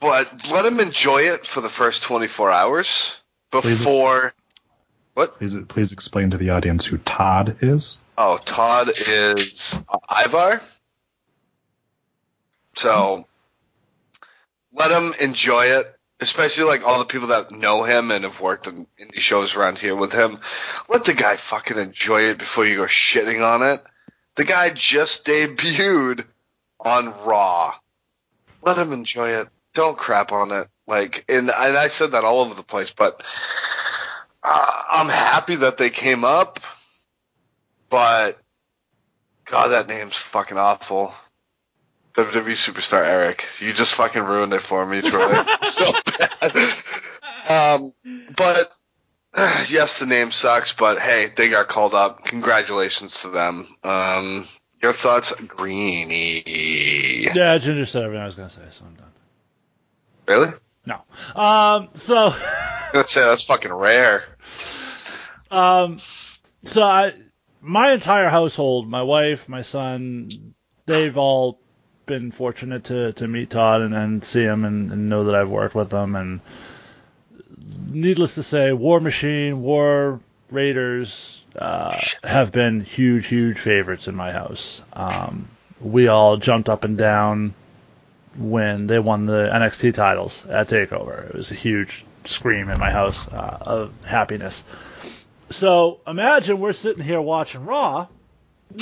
But 0.00 0.50
let 0.50 0.66
him 0.66 0.80
enjoy 0.80 1.22
it 1.22 1.46
for 1.46 1.60
the 1.60 1.68
first 1.70 2.02
24 2.02 2.50
hours 2.50 3.16
before. 3.62 4.34
What? 5.14 5.38
Please, 5.38 5.56
please 5.68 5.92
explain 5.92 6.30
to 6.30 6.36
the 6.36 6.50
audience 6.50 6.84
who 6.84 6.98
Todd 6.98 7.56
is. 7.62 8.00
Oh, 8.18 8.36
Todd 8.36 8.90
is 8.90 9.78
Ivar. 10.10 10.60
So 12.74 13.26
let 14.74 14.90
him 14.90 15.14
enjoy 15.18 15.66
it, 15.78 15.98
especially 16.20 16.64
like 16.64 16.86
all 16.86 16.98
the 16.98 17.06
people 17.06 17.28
that 17.28 17.50
know 17.50 17.82
him 17.82 18.10
and 18.10 18.24
have 18.24 18.40
worked 18.40 18.66
in 18.66 18.86
indie 19.00 19.18
shows 19.18 19.56
around 19.56 19.78
here 19.78 19.96
with 19.96 20.12
him. 20.12 20.38
Let 20.88 21.04
the 21.04 21.14
guy 21.14 21.36
fucking 21.36 21.78
enjoy 21.78 22.22
it 22.24 22.38
before 22.38 22.66
you 22.66 22.76
go 22.76 22.84
shitting 22.84 23.42
on 23.42 23.62
it. 23.62 23.82
The 24.34 24.44
guy 24.44 24.68
just 24.68 25.24
debuted 25.24 26.26
on 26.78 27.14
Raw. 27.24 27.74
Let 28.60 28.76
him 28.76 28.92
enjoy 28.92 29.30
it. 29.30 29.48
Don't 29.76 29.98
crap 29.98 30.32
on 30.32 30.52
it. 30.52 30.68
Like, 30.86 31.26
and, 31.28 31.50
and 31.50 31.76
I 31.76 31.88
said 31.88 32.12
that 32.12 32.24
all 32.24 32.40
over 32.40 32.54
the 32.54 32.62
place, 32.62 32.94
but 32.96 33.22
uh, 34.42 34.82
I'm 34.90 35.08
happy 35.08 35.56
that 35.56 35.76
they 35.76 35.90
came 35.90 36.24
up. 36.24 36.60
But 37.90 38.40
God, 39.44 39.68
that 39.68 39.86
name's 39.86 40.16
fucking 40.16 40.56
awful. 40.56 41.12
WWE 42.14 42.54
superstar 42.54 43.04
Eric, 43.04 43.46
you 43.60 43.74
just 43.74 43.94
fucking 43.94 44.22
ruined 44.22 44.54
it 44.54 44.62
for 44.62 44.86
me, 44.86 45.02
Troy. 45.02 45.44
so 45.62 45.92
bad. 46.18 47.78
Um, 47.78 47.92
but 48.34 48.72
yes, 49.68 49.98
the 49.98 50.06
name 50.06 50.32
sucks, 50.32 50.72
but 50.72 50.98
hey, 50.98 51.28
they 51.36 51.50
got 51.50 51.68
called 51.68 51.92
up. 51.92 52.24
Congratulations 52.24 53.20
to 53.20 53.28
them. 53.28 53.66
Um, 53.84 54.46
your 54.82 54.92
thoughts, 54.92 55.32
Greeny? 55.32 56.42
Yeah, 57.34 57.58
Ginger 57.58 57.84
said 57.84 58.04
everything 58.04 58.22
I 58.22 58.26
was 58.26 58.36
gonna 58.36 58.48
say, 58.48 58.62
so 58.70 58.86
I'm 58.86 58.94
done. 58.94 59.12
Really? 60.26 60.50
No. 60.84 61.02
Um, 61.34 61.88
so. 61.94 62.34
Gonna 62.92 63.06
say 63.06 63.22
that's 63.22 63.42
fucking 63.42 63.72
rare. 63.72 64.24
Um, 65.50 65.98
so 66.64 66.82
I, 66.82 67.12
my 67.60 67.92
entire 67.92 68.28
household, 68.28 68.88
my 68.88 69.02
wife, 69.02 69.48
my 69.48 69.62
son, 69.62 70.54
they've 70.86 71.16
all 71.16 71.60
been 72.06 72.30
fortunate 72.30 72.84
to, 72.84 73.12
to 73.14 73.28
meet 73.28 73.50
Todd 73.50 73.82
and, 73.82 73.94
and 73.94 74.24
see 74.24 74.42
him 74.42 74.64
and, 74.64 74.92
and 74.92 75.08
know 75.08 75.24
that 75.24 75.34
I've 75.34 75.50
worked 75.50 75.74
with 75.74 75.90
them. 75.90 76.14
And 76.14 76.40
needless 77.88 78.36
to 78.36 78.42
say, 78.42 78.72
War 78.72 79.00
Machine, 79.00 79.62
War 79.62 80.20
Raiders 80.50 81.44
uh, 81.58 81.98
have 82.22 82.52
been 82.52 82.80
huge, 82.80 83.26
huge 83.26 83.58
favorites 83.58 84.08
in 84.08 84.14
my 84.14 84.32
house. 84.32 84.82
Um, 84.92 85.48
we 85.80 86.08
all 86.08 86.36
jumped 86.36 86.68
up 86.68 86.84
and 86.84 86.96
down 86.96 87.54
when 88.38 88.86
they 88.86 88.98
won 88.98 89.26
the 89.26 89.50
NXT 89.52 89.94
titles 89.94 90.46
at 90.46 90.68
Takeover. 90.68 91.28
It 91.28 91.34
was 91.34 91.50
a 91.50 91.54
huge 91.54 92.04
scream 92.24 92.68
in 92.68 92.78
my 92.78 92.90
house 92.90 93.26
uh, 93.28 93.58
of 93.60 93.92
happiness. 94.04 94.64
So 95.50 96.00
imagine 96.06 96.58
we're 96.58 96.72
sitting 96.72 97.04
here 97.04 97.20
watching 97.20 97.64
Raw, 97.64 98.08
and 98.70 98.78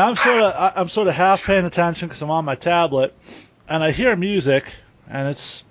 I'm 0.00 0.16
sort 0.16 0.42
of 0.42 0.72
I'm 0.76 0.88
sort 0.88 1.06
of 1.08 1.14
half 1.14 1.44
paying 1.44 1.64
attention 1.64 2.08
because 2.08 2.20
I'm 2.20 2.30
on 2.30 2.44
my 2.44 2.56
tablet, 2.56 3.14
and 3.68 3.82
I 3.82 3.92
hear 3.92 4.16
music, 4.16 4.64
and 5.08 5.28
it's 5.28 5.62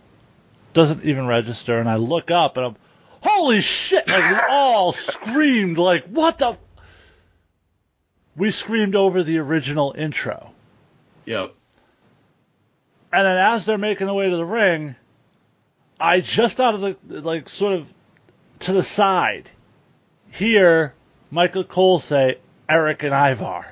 doesn't 0.73 1.03
even 1.03 1.27
register, 1.27 1.79
and 1.79 1.89
I 1.89 1.95
look 1.95 2.31
up 2.31 2.55
and 2.55 2.67
I'm, 2.67 2.75
holy 3.21 3.61
shit! 3.61 4.07
Like 4.07 4.31
we 4.31 4.37
all 4.49 4.93
screamed 4.93 5.77
like 5.77 6.05
what 6.05 6.37
the. 6.37 6.57
We 8.37 8.51
screamed 8.51 8.95
over 8.95 9.23
the 9.23 9.39
original 9.39 9.95
intro. 9.97 10.51
Yep. 11.27 11.53
And 13.11 13.25
then 13.25 13.37
as 13.37 13.65
they're 13.65 13.77
making 13.77 14.07
their 14.07 14.13
way 14.15 14.29
to 14.29 14.35
the 14.35 14.45
ring, 14.45 14.95
I 15.99 16.21
just 16.21 16.59
out 16.59 16.73
of 16.73 16.81
the 16.81 17.21
like 17.21 17.49
sort 17.49 17.73
of 17.73 17.93
to 18.59 18.73
the 18.73 18.81
side 18.81 19.49
hear 20.31 20.93
Michael 21.29 21.65
Cole 21.65 21.99
say 21.99 22.37
Eric 22.69 23.03
and 23.03 23.13
Ivar. 23.13 23.65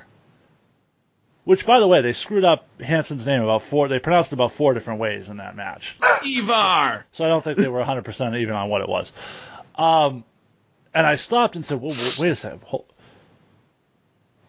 Which, 1.44 1.64
by 1.64 1.78
the 1.80 1.86
way, 1.86 2.00
they 2.00 2.12
screwed 2.12 2.44
up 2.44 2.66
Hanson's 2.80 3.24
name 3.24 3.42
about 3.42 3.62
four. 3.62 3.88
They 3.88 4.00
pronounced 4.00 4.32
it 4.32 4.34
about 4.34 4.52
four 4.52 4.74
different 4.74 4.98
ways 4.98 5.28
in 5.28 5.36
that 5.36 5.54
match. 5.54 5.96
Ivar. 6.26 7.06
So 7.12 7.24
I 7.24 7.28
don't 7.28 7.42
think 7.42 7.56
they 7.56 7.68
were 7.68 7.84
100% 7.84 8.38
even 8.40 8.54
on 8.54 8.68
what 8.68 8.80
it 8.80 8.88
was. 8.88 9.12
Um, 9.76 10.24
and 10.92 11.06
I 11.06 11.16
stopped 11.16 11.54
and 11.54 11.64
said, 11.64 11.80
well, 11.80 11.94
"Wait 12.18 12.30
a 12.30 12.34
second, 12.34 12.62
hold, 12.64 12.86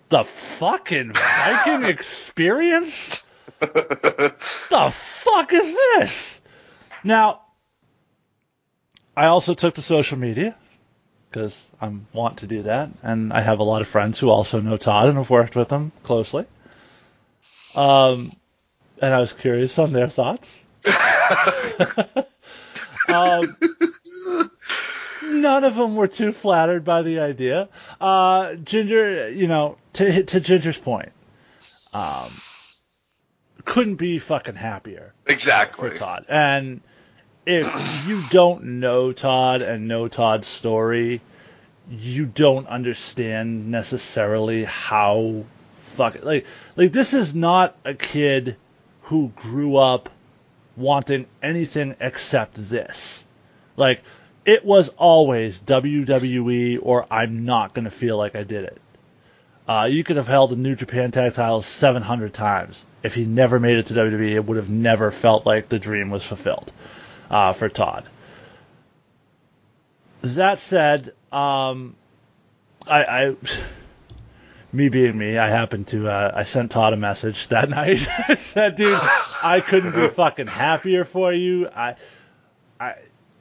the 0.09 0.23
fucking 0.23 1.13
Viking 1.13 1.83
experience? 1.89 3.29
the 3.59 4.89
fuck 4.91 5.53
is 5.53 5.73
this? 5.73 6.41
Now, 7.03 7.41
I 9.15 9.27
also 9.27 9.53
took 9.53 9.75
to 9.75 9.81
social 9.81 10.17
media 10.17 10.55
because 11.29 11.67
I 11.81 11.91
want 12.13 12.39
to 12.39 12.47
do 12.47 12.63
that, 12.63 12.89
and 13.03 13.33
I 13.33 13.41
have 13.41 13.59
a 13.59 13.63
lot 13.63 13.81
of 13.81 13.87
friends 13.87 14.19
who 14.19 14.29
also 14.29 14.61
know 14.61 14.77
Todd 14.77 15.09
and 15.09 15.17
have 15.17 15.29
worked 15.29 15.55
with 15.55 15.69
him 15.69 15.91
closely. 16.03 16.45
Um, 17.75 18.31
and 19.01 19.13
I 19.13 19.19
was 19.19 19.33
curious 19.33 19.77
on 19.77 19.93
their 19.93 20.07
thoughts. 20.07 20.59
um, 23.09 23.55
none 25.27 25.63
of 25.63 25.75
them 25.75 25.95
were 25.95 26.07
too 26.07 26.33
flattered 26.33 26.83
by 26.83 27.01
the 27.01 27.19
idea. 27.19 27.69
Uh, 27.99 28.55
Ginger, 28.55 29.29
you 29.29 29.47
know, 29.47 29.77
to 29.93 30.23
to 30.23 30.39
Ginger's 30.39 30.77
point, 30.77 31.11
um, 31.93 32.29
couldn't 33.65 33.95
be 33.95 34.19
fucking 34.19 34.55
happier. 34.55 35.13
Exactly. 35.25 35.89
For 35.89 35.97
Todd. 35.97 36.25
And 36.27 36.81
if 37.45 38.07
you 38.07 38.21
don't 38.29 38.79
know 38.79 39.11
Todd 39.11 39.61
and 39.61 39.87
know 39.87 40.07
Todd's 40.07 40.47
story, 40.47 41.21
you 41.89 42.25
don't 42.25 42.67
understand 42.67 43.71
necessarily 43.71 44.63
how 44.63 45.45
fucking 45.81 46.23
like 46.23 46.45
like 46.75 46.91
this 46.91 47.13
is 47.13 47.33
not 47.33 47.75
a 47.85 47.93
kid 47.93 48.57
who 49.03 49.29
grew 49.35 49.77
up 49.77 50.09
wanting 50.75 51.25
anything 51.41 51.95
except 51.99 52.55
this. 52.55 53.25
Like 53.75 54.01
it 54.47 54.63
was 54.63 54.89
always 54.97 55.59
WWE 55.59 56.79
or 56.81 57.05
I'm 57.11 57.45
not 57.45 57.73
going 57.73 57.83
to 57.83 57.91
feel 57.91 58.17
like 58.17 58.35
I 58.35 58.43
did 58.43 58.63
it. 58.63 58.81
Uh, 59.67 59.89
you 59.91 60.05
could 60.05 60.15
have 60.15 60.27
held 60.27 60.51
the 60.51 60.55
New 60.55 60.73
Japan 60.73 61.11
Tag 61.11 61.33
Titles 61.33 61.65
700 61.65 62.33
times. 62.33 62.83
If 63.03 63.13
he 63.13 63.25
never 63.25 63.59
made 63.59 63.75
it 63.77 63.87
to 63.87 63.93
WWE, 63.93 64.35
it 64.35 64.45
would 64.45 64.55
have 64.55 64.69
never 64.69 65.11
felt 65.11 65.45
like 65.45 65.67
the 65.67 65.77
dream 65.77 66.09
was 66.09 66.23
fulfilled 66.23 66.71
uh, 67.29 67.51
for 67.51 67.67
Todd. 67.67 68.05
That 70.21 70.61
said, 70.61 71.13
um, 71.29 71.97
I, 72.87 73.03
I, 73.03 73.35
me 74.71 74.87
being 74.87 75.17
me, 75.17 75.37
I 75.37 75.49
happened 75.49 75.87
to, 75.87 76.07
uh, 76.07 76.31
I 76.33 76.45
sent 76.45 76.71
Todd 76.71 76.93
a 76.93 76.97
message 76.97 77.49
that 77.49 77.69
night. 77.81 78.07
I 78.29 78.35
said, 78.35 78.77
dude, 78.77 78.97
I 79.43 79.59
couldn't 79.59 79.93
be 79.93 80.07
fucking 80.15 80.47
happier 80.47 81.03
for 81.03 81.33
you. 81.33 81.67
I, 81.67 81.95
I, 82.79 82.95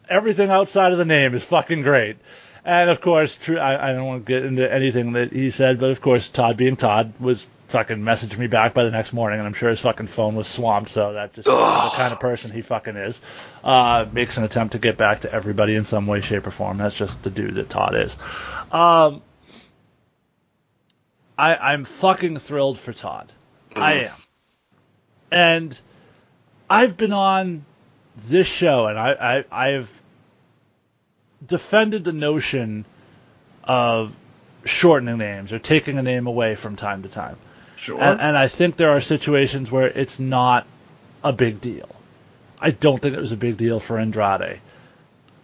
everything 0.08 0.50
outside 0.50 0.92
of 0.92 0.98
the 0.98 1.04
name 1.04 1.34
is 1.34 1.44
fucking 1.44 1.82
great. 1.82 2.16
And 2.64 2.90
of 2.90 3.00
course, 3.00 3.36
true, 3.36 3.58
I, 3.58 3.90
I 3.90 3.92
don't 3.92 4.06
want 4.06 4.26
to 4.26 4.32
get 4.32 4.44
into 4.44 4.70
anything 4.72 5.12
that 5.12 5.32
he 5.32 5.50
said, 5.50 5.78
but 5.78 5.90
of 5.90 6.00
course, 6.00 6.28
Todd 6.28 6.56
being 6.56 6.76
Todd 6.76 7.12
was 7.20 7.46
fucking 7.68 7.98
messaging 7.98 8.38
me 8.38 8.46
back 8.46 8.74
by 8.74 8.84
the 8.84 8.90
next 8.90 9.12
morning, 9.12 9.38
and 9.38 9.46
I'm 9.46 9.54
sure 9.54 9.68
his 9.68 9.80
fucking 9.80 10.08
phone 10.08 10.34
was 10.34 10.48
swamped. 10.48 10.90
So 10.90 11.12
that 11.12 11.32
just 11.32 11.46
the 11.46 11.92
kind 11.96 12.12
of 12.12 12.20
person 12.20 12.50
he 12.50 12.62
fucking 12.62 12.96
is. 12.96 13.20
Uh, 13.62 14.06
makes 14.12 14.36
an 14.36 14.44
attempt 14.44 14.72
to 14.72 14.78
get 14.78 14.96
back 14.96 15.20
to 15.20 15.32
everybody 15.32 15.76
in 15.76 15.84
some 15.84 16.06
way, 16.06 16.20
shape, 16.20 16.46
or 16.46 16.50
form. 16.50 16.78
That's 16.78 16.96
just 16.96 17.22
the 17.22 17.30
dude 17.30 17.54
that 17.54 17.68
Todd 17.68 17.94
is. 17.94 18.14
Um, 18.72 19.22
I, 21.38 21.56
I'm 21.56 21.84
fucking 21.84 22.38
thrilled 22.38 22.78
for 22.78 22.92
Todd. 22.92 23.32
I 23.74 23.92
am. 23.94 24.14
And 25.30 25.78
I've 26.68 26.96
been 26.96 27.12
on 27.12 27.64
this 28.16 28.47
show, 28.47 28.86
and 28.86 28.98
I, 28.98 29.44
I 29.51 29.68
I've 29.68 30.02
defended 31.47 32.05
the 32.05 32.12
notion 32.12 32.84
of 33.64 34.14
shortening 34.64 35.18
names 35.18 35.52
or 35.52 35.59
taking 35.59 35.98
a 35.98 36.02
name 36.02 36.26
away 36.26 36.55
from 36.55 36.76
time 36.76 37.02
to 37.02 37.09
time. 37.09 37.36
Sure. 37.76 38.02
And, 38.02 38.20
and 38.20 38.36
I 38.36 38.48
think 38.48 38.76
there 38.76 38.90
are 38.90 39.01
situations 39.01 39.70
where 39.70 39.88
it's 39.88 40.18
not 40.18 40.66
a 41.22 41.32
big 41.32 41.60
deal. 41.60 41.88
I 42.59 42.70
don't 42.70 43.01
think 43.01 43.14
it 43.14 43.20
was 43.20 43.32
a 43.32 43.36
big 43.36 43.56
deal 43.56 43.80
for 43.80 43.98
Andrade. 43.98 44.60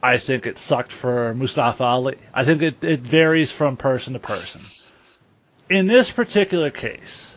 I 0.03 0.16
think 0.16 0.47
it 0.47 0.59
sucked 0.59 0.90
for 0.90 1.35
Mustafa 1.35 1.85
Ali. 1.85 2.16
I 2.35 2.44
think 2.44 2.62
it, 2.62 2.82
it 2.82 3.01
varies 3.01 3.53
from 3.53 3.77
person 3.77 4.15
to 4.15 4.19
person. 4.19 4.61
In 5.69 5.86
this 5.86 6.11
particular 6.11 6.70
case, 6.70 7.32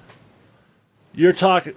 you're 1.14 1.34
talking. 1.34 1.76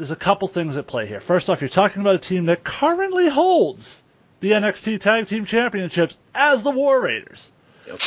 There's 0.00 0.10
a 0.10 0.16
couple 0.16 0.48
things 0.48 0.78
at 0.78 0.86
play 0.86 1.04
here. 1.04 1.20
First 1.20 1.50
off, 1.50 1.60
you're 1.60 1.68
talking 1.68 2.00
about 2.00 2.14
a 2.14 2.18
team 2.18 2.46
that 2.46 2.64
currently 2.64 3.28
holds 3.28 4.02
the 4.40 4.52
NXT 4.52 4.98
Tag 4.98 5.26
Team 5.26 5.44
Championships 5.44 6.16
as 6.34 6.62
the 6.62 6.70
War 6.70 7.02
Raiders. 7.02 7.52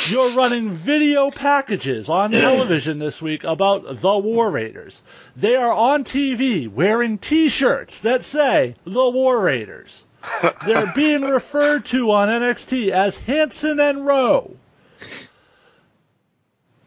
You're 0.08 0.32
running 0.32 0.72
video 0.72 1.30
packages 1.30 2.10
on 2.10 2.32
television 2.32 2.98
this 2.98 3.22
week 3.22 3.44
about 3.44 4.02
the 4.02 4.18
War 4.18 4.50
Raiders. 4.50 5.04
They 5.36 5.56
are 5.56 5.72
on 5.72 6.04
TV 6.04 6.68
wearing 6.68 7.20
T-shirts 7.20 8.00
that 8.00 8.24
say 8.24 8.74
the 8.86 9.10
War 9.12 9.40
Raiders. 9.40 10.04
They're 10.66 10.92
being 10.96 11.22
referred 11.22 11.86
to 11.86 12.10
on 12.10 12.28
NXT 12.28 12.90
as 12.90 13.18
Hanson 13.18 13.80
and 13.80 14.04
Rowe. 14.04 14.56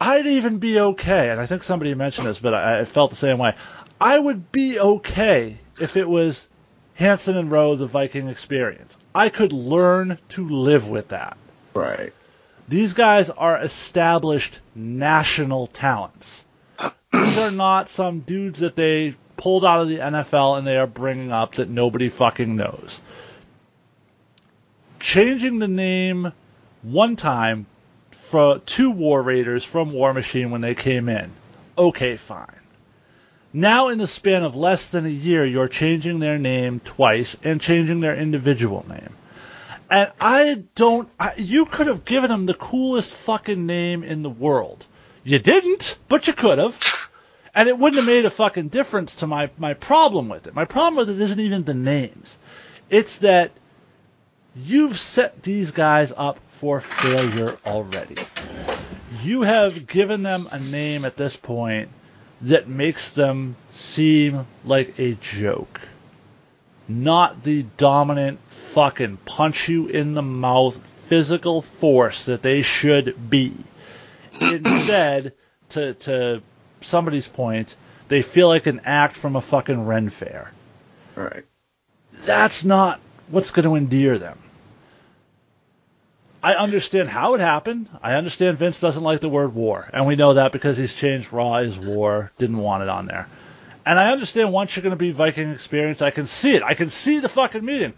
I'd 0.01 0.27
even 0.27 0.59
be 0.59 0.78
okay, 0.78 1.31
and 1.31 1.41
I 1.41 1.47
think 1.47 1.62
somebody 1.62 1.95
mentioned 1.95 2.27
this, 2.27 2.39
but 2.39 2.53
I, 2.53 2.81
I 2.81 2.85
felt 2.85 3.11
the 3.11 3.16
same 3.16 3.39
way. 3.39 3.55
I 4.01 4.18
would 4.18 4.52
be 4.52 4.78
okay 4.78 5.56
if 5.81 5.97
it 5.97 6.09
was 6.09 6.48
Hanson 6.94 7.36
and 7.36 7.51
Rowe, 7.51 7.77
the 7.77 7.86
Viking 7.86 8.28
experience. 8.28 8.97
I 9.14 9.28
could 9.28 9.52
learn 9.52 10.18
to 10.31 10.48
live 10.48 10.89
with 10.89 11.09
that. 11.09 11.36
Right. 11.74 12.12
These 12.68 12.94
guys 12.94 13.31
are 13.31 13.59
established 13.59 14.59
national 14.74 15.68
talents. 15.68 16.44
These 17.12 17.39
are 17.39 17.51
not 17.51 17.89
some 17.89 18.20
dudes 18.20 18.60
that 18.60 18.77
they 18.77 19.14
pulled 19.36 19.64
out 19.64 19.82
of 19.82 19.89
the 19.89 19.98
NFL 19.98 20.59
and 20.59 20.66
they 20.66 20.77
are 20.77 20.86
bringing 20.86 21.32
up 21.32 21.55
that 21.55 21.68
nobody 21.68 22.09
fucking 22.09 22.56
knows. 22.56 23.01
Changing 24.98 25.59
the 25.59 25.68
name 25.68 26.32
one 26.82 27.16
time 27.16 27.66
for 28.10 28.59
two 28.59 28.90
War 28.90 29.23
Raiders 29.23 29.64
from 29.64 29.93
War 29.93 30.12
Machine 30.12 30.51
when 30.51 30.60
they 30.60 30.74
came 30.74 31.09
in. 31.09 31.31
Okay, 31.78 32.16
fine. 32.16 32.60
Now, 33.52 33.89
in 33.89 33.98
the 33.98 34.06
span 34.06 34.43
of 34.43 34.56
less 34.56 34.89
than 34.89 35.06
a 35.06 35.10
year, 35.10 35.44
you're 35.44 35.68
changing 35.68 36.18
their 36.18 36.39
name 36.39 36.81
twice 36.85 37.36
and 37.43 37.60
changing 37.60 38.01
their 38.01 38.16
individual 38.16 38.85
name. 38.89 39.14
And 39.89 40.12
I 40.20 40.64
don't. 40.74 41.09
I, 41.18 41.32
you 41.36 41.64
could 41.64 41.86
have 41.86 42.05
given 42.05 42.28
them 42.28 42.47
the 42.47 42.55
coolest 42.55 43.12
fucking 43.12 43.64
name 43.64 44.02
in 44.02 44.23
the 44.23 44.31
world. 44.31 44.85
You 45.23 45.39
didn't, 45.39 45.97
but 46.09 46.27
you 46.27 46.32
could 46.32 46.59
have. 46.59 47.10
And 47.55 47.68
it 47.68 47.78
wouldn't 47.78 47.97
have 47.97 48.06
made 48.06 48.27
a 48.27 48.31
fucking 48.31 48.68
difference 48.68 49.16
to 49.16 49.27
my, 49.27 49.48
my 49.56 49.74
problem 49.74 50.28
with 50.28 50.47
it. 50.47 50.55
My 50.55 50.66
problem 50.66 50.97
with 50.97 51.09
it 51.09 51.23
isn't 51.23 51.40
even 51.40 51.64
the 51.64 51.73
names. 51.73 52.39
It's 52.90 53.18
that 53.18 53.52
you've 54.55 54.98
set 54.98 55.43
these 55.43 55.70
guys 55.70 56.12
up 56.16 56.39
for 56.48 56.81
failure 56.81 57.56
already. 57.64 58.16
You 59.23 59.43
have 59.43 59.86
given 59.86 60.23
them 60.23 60.47
a 60.52 60.59
name 60.59 61.05
at 61.05 61.16
this 61.16 61.36
point 61.36 61.89
that 62.43 62.69
makes 62.69 63.11
them 63.11 63.57
seem 63.71 64.47
like 64.65 64.99
a 64.99 65.15
joke. 65.15 65.81
Not 66.89 67.43
the 67.43 67.65
dominant 67.77 68.41
fucking 68.47 69.19
punch 69.25 69.69
you 69.69 69.87
in 69.87 70.15
the 70.15 70.23
mouth 70.23 70.77
physical 70.87 71.63
force 71.63 72.27
that 72.27 72.43
they 72.43 72.63
should 72.63 73.31
be. 73.31 73.55
Instead, 74.41 75.33
to, 75.71 75.95
to 75.95 76.43
somebody's 76.81 77.29
point, 77.29 77.77
they 78.09 78.23
feel 78.23 78.49
like 78.49 78.67
an 78.67 78.81
act 78.85 79.17
from 79.17 79.37
a 79.37 79.41
fucking 79.41 79.87
Ren 79.87 80.11
fair. 80.11 80.53
Right. 81.15 81.45
That's 82.25 82.65
not 82.65 83.01
what's 83.29 83.51
going 83.51 83.65
to 83.65 83.75
endear 83.75 84.19
them. 84.19 84.39
I 86.43 86.55
understand 86.55 87.09
how 87.09 87.35
it 87.35 87.41
happened. 87.41 87.89
I 88.03 88.15
understand 88.15 88.59
Vince 88.59 88.79
doesn't 88.79 89.03
like 89.03 89.21
the 89.21 89.29
word 89.29 89.55
war, 89.55 89.89
and 89.93 90.07
we 90.07 90.17
know 90.17 90.35
that 90.35 90.53
because 90.53 90.77
he's 90.77 90.95
changed 90.95 91.33
Raw 91.33 91.57
is 91.57 91.79
war, 91.79 92.33
didn't 92.39 92.59
want 92.59 92.83
it 92.83 92.89
on 92.89 93.07
there. 93.07 93.29
And 93.85 93.99
I 93.99 94.13
understand 94.13 94.53
once 94.53 94.75
you're 94.75 94.83
going 94.83 94.91
to 94.91 94.97
be 94.97 95.13
Viking 95.13 95.51
experience, 95.51 96.03
I 96.03 96.11
can 96.11 96.27
see 96.27 96.55
it. 96.55 96.63
I 96.63 96.75
can 96.75 96.91
see 96.91 97.21
the 97.21 97.29
fucking 97.29 97.65
meeting. 97.65 97.95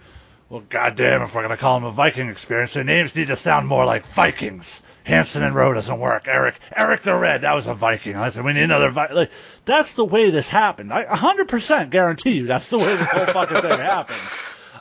Well, 0.50 0.62
goddamn, 0.68 1.22
if 1.22 1.34
we're 1.34 1.42
going 1.42 1.50
to 1.50 1.60
call 1.60 1.78
them 1.78 1.84
a 1.84 1.90
Viking 1.90 2.28
experience, 2.28 2.72
their 2.74 2.84
names 2.84 3.14
need 3.14 3.28
to 3.28 3.36
sound 3.36 3.66
more 3.66 3.84
like 3.84 4.06
Vikings. 4.06 4.82
Hanson 5.04 5.42
and 5.42 5.54
Rowe 5.54 5.72
doesn't 5.72 5.98
work. 5.98 6.28
Eric, 6.28 6.58
Eric 6.76 7.02
the 7.02 7.14
Red, 7.14 7.40
that 7.40 7.54
was 7.54 7.66
a 7.66 7.74
Viking. 7.74 8.16
I 8.16 8.28
said 8.28 8.44
we 8.44 8.52
need 8.52 8.64
another 8.64 8.90
Viking. 8.90 9.16
Like, 9.16 9.30
that's 9.64 9.94
the 9.94 10.04
way 10.04 10.30
this 10.30 10.48
happened. 10.48 10.92
I 10.92 11.04
100% 11.04 11.90
guarantee 11.90 12.32
you 12.32 12.46
that's 12.46 12.68
the 12.68 12.78
way 12.78 12.84
this 12.96 13.10
whole 13.10 13.26
fucking 13.26 13.56
thing 13.58 13.78
happened. 13.78 14.20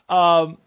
Um, 0.10 0.58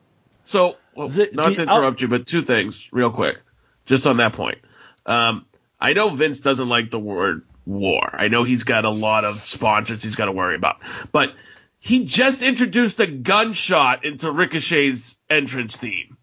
So, 0.45 0.77
well, 0.95 1.09
The- 1.09 1.31
not 1.33 1.51
the- 1.51 1.57
to 1.57 1.63
interrupt 1.63 2.01
you, 2.03 2.09
but 2.09 2.27
two 2.27 2.43
things 2.43 2.89
real 2.93 3.11
quick, 3.11 3.39
just 3.87 4.07
on 4.07 4.19
that 4.19 4.33
point. 4.33 4.59
Um, 5.07 5.47
I 5.81 5.93
know 5.93 6.11
Vince 6.11 6.41
doesn't 6.41 6.69
like 6.69 6.91
the 6.91 6.99
word 6.99 7.45
war. 7.67 8.11
I 8.13 8.29
know 8.29 8.45
he's 8.45 8.65
got 8.65 8.85
a 8.85 8.91
lot 8.91 9.25
of 9.25 9.43
sponsors 9.43 10.03
he's 10.03 10.17
got 10.17 10.27
to 10.27 10.33
worry 10.33 10.55
about, 10.57 10.77
but 11.13 11.35
he 11.79 12.05
just 12.05 12.43
introduced 12.43 13.01
a 13.01 13.07
gunshot 13.07 14.05
into 14.05 14.31
Ricochet's 14.31 15.17
entrance 15.31 15.77
theme 15.77 16.19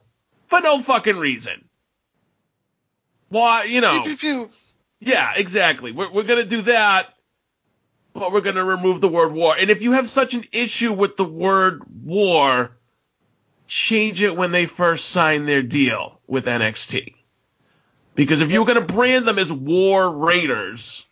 for 0.47 0.61
no 0.61 0.81
fucking 0.81 1.17
reason. 1.17 1.67
Why, 3.29 3.63
you 3.63 3.81
know? 3.81 4.01
Pew, 4.03 4.15
pew, 4.15 4.45
pew. 4.45 4.49
Yeah, 4.99 5.33
exactly. 5.35 5.91
We're, 5.91 6.11
we're 6.11 6.23
going 6.23 6.39
to 6.39 6.45
do 6.49 6.61
that, 6.63 7.13
but 8.13 8.31
we're 8.31 8.41
going 8.41 8.55
to 8.55 8.63
remove 8.63 9.01
the 9.01 9.09
word 9.09 9.31
war. 9.33 9.55
And 9.57 9.69
if 9.69 9.81
you 9.81 9.93
have 9.93 10.09
such 10.09 10.33
an 10.33 10.45
issue 10.51 10.93
with 10.93 11.17
the 11.17 11.25
word 11.25 11.83
war, 12.03 12.76
change 13.67 14.21
it 14.21 14.35
when 14.35 14.51
they 14.51 14.65
first 14.65 15.09
sign 15.09 15.45
their 15.45 15.61
deal 15.61 16.19
with 16.27 16.45
NXT. 16.45 17.13
Because 18.15 18.41
if 18.41 18.51
you 18.51 18.59
were 18.59 18.65
going 18.65 18.87
to 18.87 18.93
brand 18.93 19.27
them 19.27 19.37
as 19.37 19.51
War 19.51 20.09
Raiders 20.09 21.05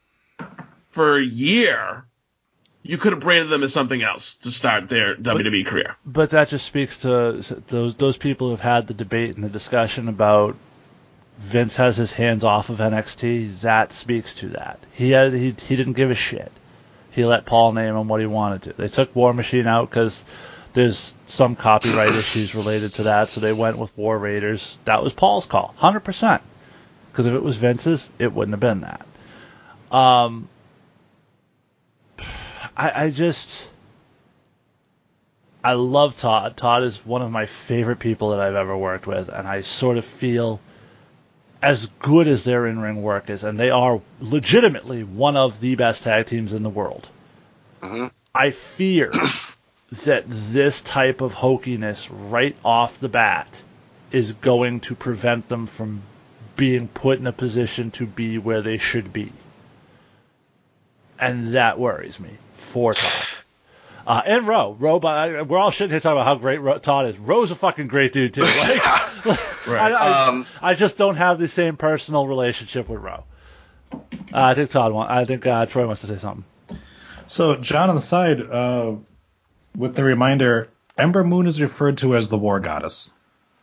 for 0.90 1.18
a 1.18 1.24
year, 1.24 2.06
you 2.82 2.98
could 2.98 3.14
have 3.14 3.22
branded 3.22 3.50
them 3.52 3.64
as 3.64 3.74
something 3.74 4.02
else 4.02 4.36
to 4.42 4.52
start 4.52 4.90
their 4.90 5.16
WWE 5.16 5.66
career. 5.66 5.96
but 6.06 6.32
that 6.32 6.50
just 6.50 6.66
speaks 6.66 7.00
to 7.02 7.44
those 7.68 7.96
those 7.96 8.18
people 8.18 8.50
who've 8.50 8.60
had 8.60 8.88
the 8.88 8.94
debate 8.94 9.36
and 9.36 9.44
the 9.44 9.50
discussion 9.50 10.08
about 10.08 10.56
Vince 11.38 11.76
has 11.76 11.98
his 11.98 12.12
hands 12.12 12.44
off 12.44 12.70
of 12.70 12.78
NXT. 12.78 13.60
That 13.62 13.92
speaks 13.92 14.36
to 14.36 14.50
that. 14.50 14.80
He 14.94 15.12
had 15.12 15.34
he 15.34 15.54
he 15.68 15.76
didn't 15.76 15.94
give 15.94 16.10
a 16.12 16.16
shit. 16.16 16.52
He 17.12 17.26
let 17.26 17.46
Paul 17.46 17.74
name 17.74 17.96
him 17.96 18.08
what 18.08 18.20
he 18.20 18.26
wanted 18.26 18.64
to. 18.64 18.74
They 18.74 18.88
took 18.88 19.16
War 19.16 19.34
Machine 19.34 19.68
out 19.68 19.90
because 19.90 20.24
there's 20.76 21.16
some 21.26 21.56
copyright 21.56 22.10
issues 22.16 22.54
related 22.54 22.92
to 22.94 23.04
that, 23.04 23.30
so 23.30 23.42
they 23.42 23.54
went 23.54 23.80
with 23.80 23.98
War 23.98 24.18
Raiders. 24.18 24.78
That 24.86 25.02
was 25.02 25.14
Paul's 25.14 25.48
call, 25.48 25.74
hundred 25.78 26.02
percent. 26.02 26.44
Because 27.12 27.26
if 27.26 27.34
it 27.34 27.42
was 27.42 27.56
Vince's, 27.56 28.10
it 28.20 28.32
wouldn't 28.34 28.54
have 28.54 28.60
been 28.60 28.82
that. 28.82 29.06
Um, 29.96 30.50
I, 32.76 33.06
I 33.06 33.10
just. 33.10 33.70
I 35.64 35.74
love 35.74 36.16
Todd. 36.18 36.58
Todd 36.58 36.84
is 36.84 37.04
one 37.04 37.24
of 37.24 37.32
my 37.32 37.48
favorite 37.48 37.98
people 37.98 38.32
that 38.32 38.40
I've 38.40 38.54
ever 38.56 38.78
worked 38.78 39.08
with, 39.08 39.30
and 39.30 39.48
I 39.48 39.62
sort 39.62 39.98
of 39.98 40.06
feel 40.06 40.60
as 41.62 41.88
good 42.00 42.28
as 42.28 42.44
their 42.44 42.68
in 42.68 42.80
ring 42.80 43.02
work 43.02 43.30
is, 43.30 43.44
and 43.44 43.60
they 43.60 43.72
are 43.72 44.02
legitimately 44.20 45.04
one 45.04 45.38
of 45.38 45.60
the 45.62 45.76
best 45.76 46.04
tag 46.04 46.28
teams 46.28 46.54
in 46.54 46.62
the 46.62 46.70
world. 46.70 47.08
Mhm. 47.82 48.12
I 48.36 48.52
fear 48.52 49.12
that 49.92 50.26
this 50.28 50.82
type 50.82 51.22
of 51.22 51.34
hokiness 51.34 52.10
right 52.12 52.56
off 52.66 53.00
the 53.00 53.10
bat 53.10 53.62
is 54.12 54.34
going 54.34 54.80
to 54.82 54.96
prevent 54.96 55.48
them 55.50 55.68
from 55.68 56.02
being 56.56 56.88
put 56.88 57.20
in 57.20 57.28
a 57.28 57.32
position 57.34 57.92
to 57.92 58.06
be 58.06 58.38
where 58.38 58.62
they 58.62 58.78
should 58.78 59.12
be. 59.14 59.32
And 61.20 61.54
that 61.56 61.80
worries 61.80 62.20
me 62.20 62.30
for 62.54 62.94
Todd. 62.94 63.12
Uh, 64.08 64.22
and 64.26 64.48
Rowe. 64.48 64.76
Rowe, 64.80 65.00
but 65.00 65.48
we're 65.48 65.58
all 65.58 65.72
sitting 65.72 65.90
here 65.92 66.00
talking 66.00 66.18
about 66.18 66.26
how 66.26 66.36
great 66.36 66.60
Ro- 66.60 66.78
Todd 66.78 67.08
is. 67.08 67.18
Rowe's 67.18 67.52
a 67.52 67.56
fucking 67.56 67.88
great 67.88 68.14
dude, 68.14 68.34
too. 68.34 68.42
Like, 69.26 69.42
I, 69.68 69.92
I, 69.94 70.28
Um, 70.28 70.46
I 70.62 70.76
just 70.76 70.96
don't 70.98 71.16
have 71.16 71.40
the 71.40 71.48
same 71.48 71.76
personal 71.76 72.28
relationship 72.28 72.88
with 72.88 73.02
Rowe. 73.02 73.24
Uh, 73.92 73.98
I 74.34 74.54
think 74.54 74.70
Todd 74.70 74.94
want, 74.94 75.10
I 75.10 75.26
think 75.26 75.48
uh, 75.48 75.66
Troy 75.66 75.88
wants 75.88 76.02
to 76.02 76.08
say 76.08 76.20
something. 76.20 76.44
So, 77.26 77.56
John 77.56 77.90
on 77.90 77.96
the 77.96 78.02
side, 78.02 78.42
uh, 78.42 78.92
with 79.76 79.96
the 79.96 80.04
reminder, 80.04 80.70
Ember 80.98 81.24
Moon 81.24 81.48
is 81.48 81.62
referred 81.62 81.98
to 82.00 82.16
as 82.16 82.30
the 82.30 82.38
war 82.38 82.60
goddess. 82.60 83.12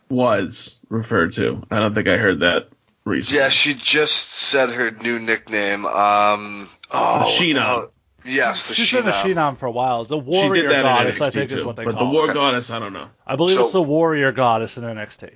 Was 0.09 0.75
referred 0.89 1.33
to. 1.33 1.63
I 1.71 1.79
don't 1.79 1.95
think 1.95 2.07
I 2.07 2.17
heard 2.17 2.41
that 2.41 2.67
recently. 3.05 3.39
Yeah, 3.39 3.49
she 3.49 3.73
just 3.73 4.29
said 4.31 4.69
her 4.69 4.91
new 4.91 5.17
nickname. 5.17 5.85
Um, 5.85 6.67
oh, 6.91 7.35
Sheena. 7.39 7.57
uh, 7.57 7.87
yes, 8.23 8.67
the 8.67 8.75
She's 8.75 8.89
Sheena. 8.91 9.03
been 9.03 9.07
a 9.07 9.11
Sheenom 9.11 9.57
for 9.57 9.65
a 9.65 9.71
while. 9.71 10.03
The 10.05 10.17
She 10.17 10.23
warrior 10.23 10.61
did 10.63 10.71
that 10.71 10.83
goddess, 10.83 11.17
in 11.17 11.23
NXT 11.23 11.25
I 11.25 11.29
think, 11.31 11.49
too, 11.49 11.55
is 11.57 11.63
what 11.63 11.75
they 11.77 11.85
but 11.85 11.95
call 11.95 12.01
But 12.01 12.05
the 12.11 12.11
war 12.17 12.29
it. 12.29 12.33
goddess, 12.33 12.69
I 12.69 12.79
don't 12.79 12.93
know. 12.93 13.07
I 13.25 13.35
believe 13.35 13.59
it's 13.59 13.71
the 13.71 13.81
warrior 13.81 14.31
goddess 14.31 14.77
in 14.77 14.83
NXT. 14.83 15.31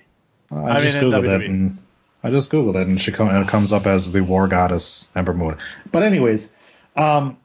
I 0.51 0.55
I, 0.55 0.79
just 0.81 0.95
mean, 1.01 1.05
googled 1.11 1.23
WWE. 1.23 1.41
it, 1.43 1.49
and 1.49 1.77
I 2.23 2.29
just 2.29 2.51
googled 2.51 2.75
it, 2.75 2.87
and 2.87 3.01
she 3.01 3.11
come, 3.11 3.29
and 3.29 3.39
it 3.39 3.47
comes 3.47 3.73
up 3.73 3.87
as 3.87 4.11
the 4.11 4.21
war 4.23 4.47
goddess 4.47 5.09
Ember 5.15 5.33
Moon. 5.33 5.57
But 5.91 6.03
anyways, 6.03 6.51
um, 6.95 7.37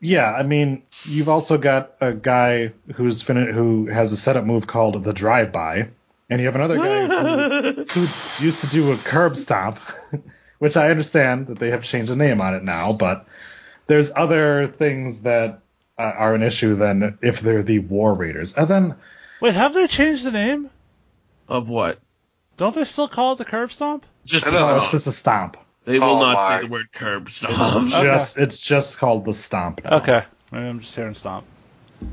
yeah, 0.00 0.32
I 0.32 0.42
mean, 0.42 0.82
you've 1.04 1.28
also 1.28 1.58
got 1.58 1.94
a 2.00 2.12
guy 2.12 2.72
who's 2.94 3.22
fin- 3.22 3.52
who 3.52 3.86
has 3.86 4.12
a 4.12 4.16
setup 4.16 4.44
move 4.44 4.66
called 4.66 5.02
the 5.02 5.12
drive 5.12 5.52
by, 5.52 5.88
and 6.30 6.40
you 6.40 6.46
have 6.46 6.54
another 6.54 6.76
guy 6.76 7.72
who, 7.72 7.84
who 7.90 8.44
used 8.44 8.60
to 8.60 8.66
do 8.68 8.92
a 8.92 8.96
curb 8.96 9.36
stomp, 9.36 9.78
which 10.58 10.76
I 10.76 10.90
understand 10.90 11.48
that 11.48 11.58
they 11.58 11.70
have 11.70 11.84
changed 11.84 12.10
the 12.10 12.16
name 12.16 12.40
on 12.40 12.54
it 12.54 12.62
now, 12.62 12.92
but 12.92 13.26
there's 13.86 14.12
other 14.14 14.68
things 14.68 15.22
that 15.22 15.60
uh, 15.98 16.02
are 16.02 16.34
an 16.34 16.42
issue 16.42 16.76
than 16.76 17.18
if 17.22 17.40
they're 17.40 17.62
the 17.62 17.80
War 17.80 18.14
Raiders. 18.14 18.56
And 18.56 18.68
then 18.68 18.94
Wait, 19.40 19.54
have 19.54 19.74
they 19.74 19.86
changed 19.86 20.24
the 20.24 20.30
name? 20.30 20.70
Of 21.48 21.68
what? 21.68 22.00
Don't 22.56 22.74
they 22.74 22.84
still 22.84 23.08
call 23.08 23.32
it 23.32 23.36
the 23.36 23.44
curb 23.44 23.72
stomp? 23.72 24.06
Just 24.24 24.46
no, 24.46 24.76
it's 24.76 24.90
just 24.90 25.06
a 25.06 25.12
stomp. 25.12 25.56
They 25.84 25.98
will 25.98 26.08
Oh 26.08 26.20
not 26.20 26.34
my. 26.34 26.56
say 26.60 26.66
the 26.66 26.72
word 26.72 26.92
curb 26.92 27.30
stomp. 27.30 27.88
Just 27.90 28.38
it's 28.38 28.58
just 28.58 28.98
called 28.98 29.24
the 29.24 29.32
stomp. 29.32 29.84
Now. 29.84 29.98
Okay. 29.98 30.24
I'm 30.52 30.80
just 30.80 30.94
hearing 30.94 31.14
stomp. 31.14 31.44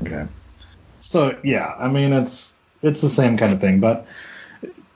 Okay. 0.02 0.26
So 1.00 1.38
yeah, 1.42 1.66
I 1.66 1.88
mean 1.88 2.12
it's 2.12 2.54
it's 2.82 3.00
the 3.00 3.08
same 3.08 3.38
kind 3.38 3.52
of 3.52 3.60
thing, 3.60 3.80
but 3.80 4.06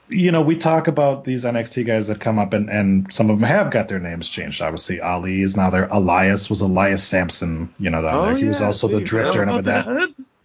you 0.09 0.31
know 0.31 0.41
we 0.41 0.57
talk 0.57 0.87
about 0.87 1.23
these 1.23 1.43
NXT 1.43 1.85
guys 1.85 2.07
that 2.07 2.19
come 2.19 2.39
up 2.39 2.53
and 2.53 2.69
and 2.69 3.11
some 3.13 3.29
of 3.29 3.39
them 3.39 3.47
have 3.49 3.71
got 3.71 3.87
their 3.87 3.99
names 3.99 4.29
changed. 4.29 4.61
Obviously, 4.61 5.01
Ali 5.01 5.41
is 5.41 5.57
now 5.57 5.69
there. 5.69 5.85
Elias 5.85 6.49
was 6.49 6.61
Elias 6.61 7.03
Samson. 7.03 7.73
You 7.79 7.89
know 7.89 8.01
down 8.01 8.15
Oh, 8.15 8.25
there. 8.27 8.37
He 8.37 8.45
was 8.45 8.59
yeah, 8.59 8.67
also 8.67 8.87
the 8.87 9.01
Drifter 9.01 9.41
and 9.41 9.49
how 9.49 9.55
all 9.57 9.59
about 9.61 9.85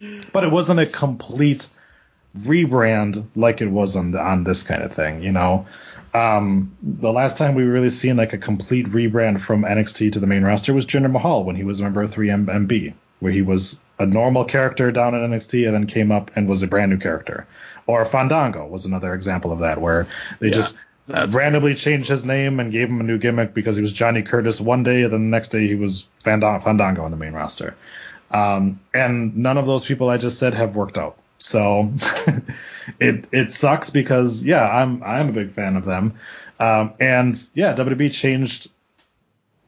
that. 0.00 0.30
But 0.32 0.44
it 0.44 0.50
wasn't 0.50 0.80
a 0.80 0.86
complete 0.86 1.66
rebrand 2.36 3.26
like 3.36 3.60
it 3.60 3.68
was 3.68 3.94
on 3.94 4.10
the, 4.12 4.20
on 4.20 4.42
this 4.44 4.62
kind 4.62 4.82
of 4.82 4.94
thing. 4.94 5.22
You 5.22 5.32
know. 5.32 5.66
Um, 6.14 6.76
the 6.82 7.12
last 7.12 7.38
time 7.38 7.54
we 7.54 7.62
really 7.62 7.90
seen 7.90 8.16
like 8.16 8.32
a 8.32 8.38
complete 8.38 8.86
rebrand 8.86 9.40
from 9.40 9.62
NXT 9.62 10.12
to 10.12 10.20
the 10.20 10.26
main 10.26 10.42
roster 10.42 10.74
was 10.74 10.84
Jinder 10.84 11.10
Mahal 11.10 11.44
when 11.44 11.56
he 11.56 11.64
was 11.64 11.80
a 11.80 11.84
member 11.84 12.02
of 12.02 12.14
3MB, 12.14 12.92
where 13.20 13.32
he 13.32 13.42
was 13.42 13.78
a 13.98 14.04
normal 14.04 14.44
character 14.44 14.90
down 14.90 15.14
in 15.14 15.30
NXT 15.30 15.64
and 15.66 15.74
then 15.74 15.86
came 15.86 16.12
up 16.12 16.30
and 16.36 16.48
was 16.48 16.62
a 16.62 16.66
brand 16.66 16.90
new 16.90 16.98
character. 16.98 17.46
Or 17.86 18.04
Fandango 18.04 18.66
was 18.66 18.84
another 18.84 19.14
example 19.14 19.52
of 19.52 19.60
that, 19.60 19.80
where 19.80 20.06
they 20.38 20.48
Yeah, 20.48 20.52
just 20.52 20.78
randomly 21.08 21.74
changed 21.74 22.08
his 22.08 22.24
name 22.24 22.60
and 22.60 22.70
gave 22.70 22.88
him 22.88 23.00
a 23.00 23.04
new 23.04 23.18
gimmick 23.18 23.54
because 23.54 23.76
he 23.76 23.82
was 23.82 23.92
Johnny 23.92 24.22
Curtis 24.22 24.60
one 24.60 24.82
day, 24.82 25.02
and 25.02 25.12
then 25.12 25.22
the 25.22 25.36
next 25.36 25.48
day 25.48 25.66
he 25.66 25.74
was 25.74 26.06
Fandango 26.22 27.04
on 27.04 27.10
the 27.10 27.16
main 27.16 27.32
roster. 27.32 27.74
Um, 28.30 28.80
and 28.94 29.36
none 29.36 29.58
of 29.58 29.66
those 29.66 29.84
people 29.84 30.08
I 30.08 30.16
just 30.16 30.38
said 30.38 30.54
have 30.54 30.74
worked 30.76 30.98
out. 30.98 31.16
So 31.38 31.92
it 32.98 33.26
it 33.32 33.52
sucks 33.52 33.90
because 33.90 34.44
yeah, 34.44 34.66
I'm 34.66 35.02
I'm 35.02 35.28
a 35.28 35.32
big 35.32 35.52
fan 35.52 35.76
of 35.76 35.84
them, 35.84 36.14
um, 36.58 36.94
and 37.00 37.34
yeah, 37.54 37.74
WWE 37.74 38.12
changed 38.12 38.70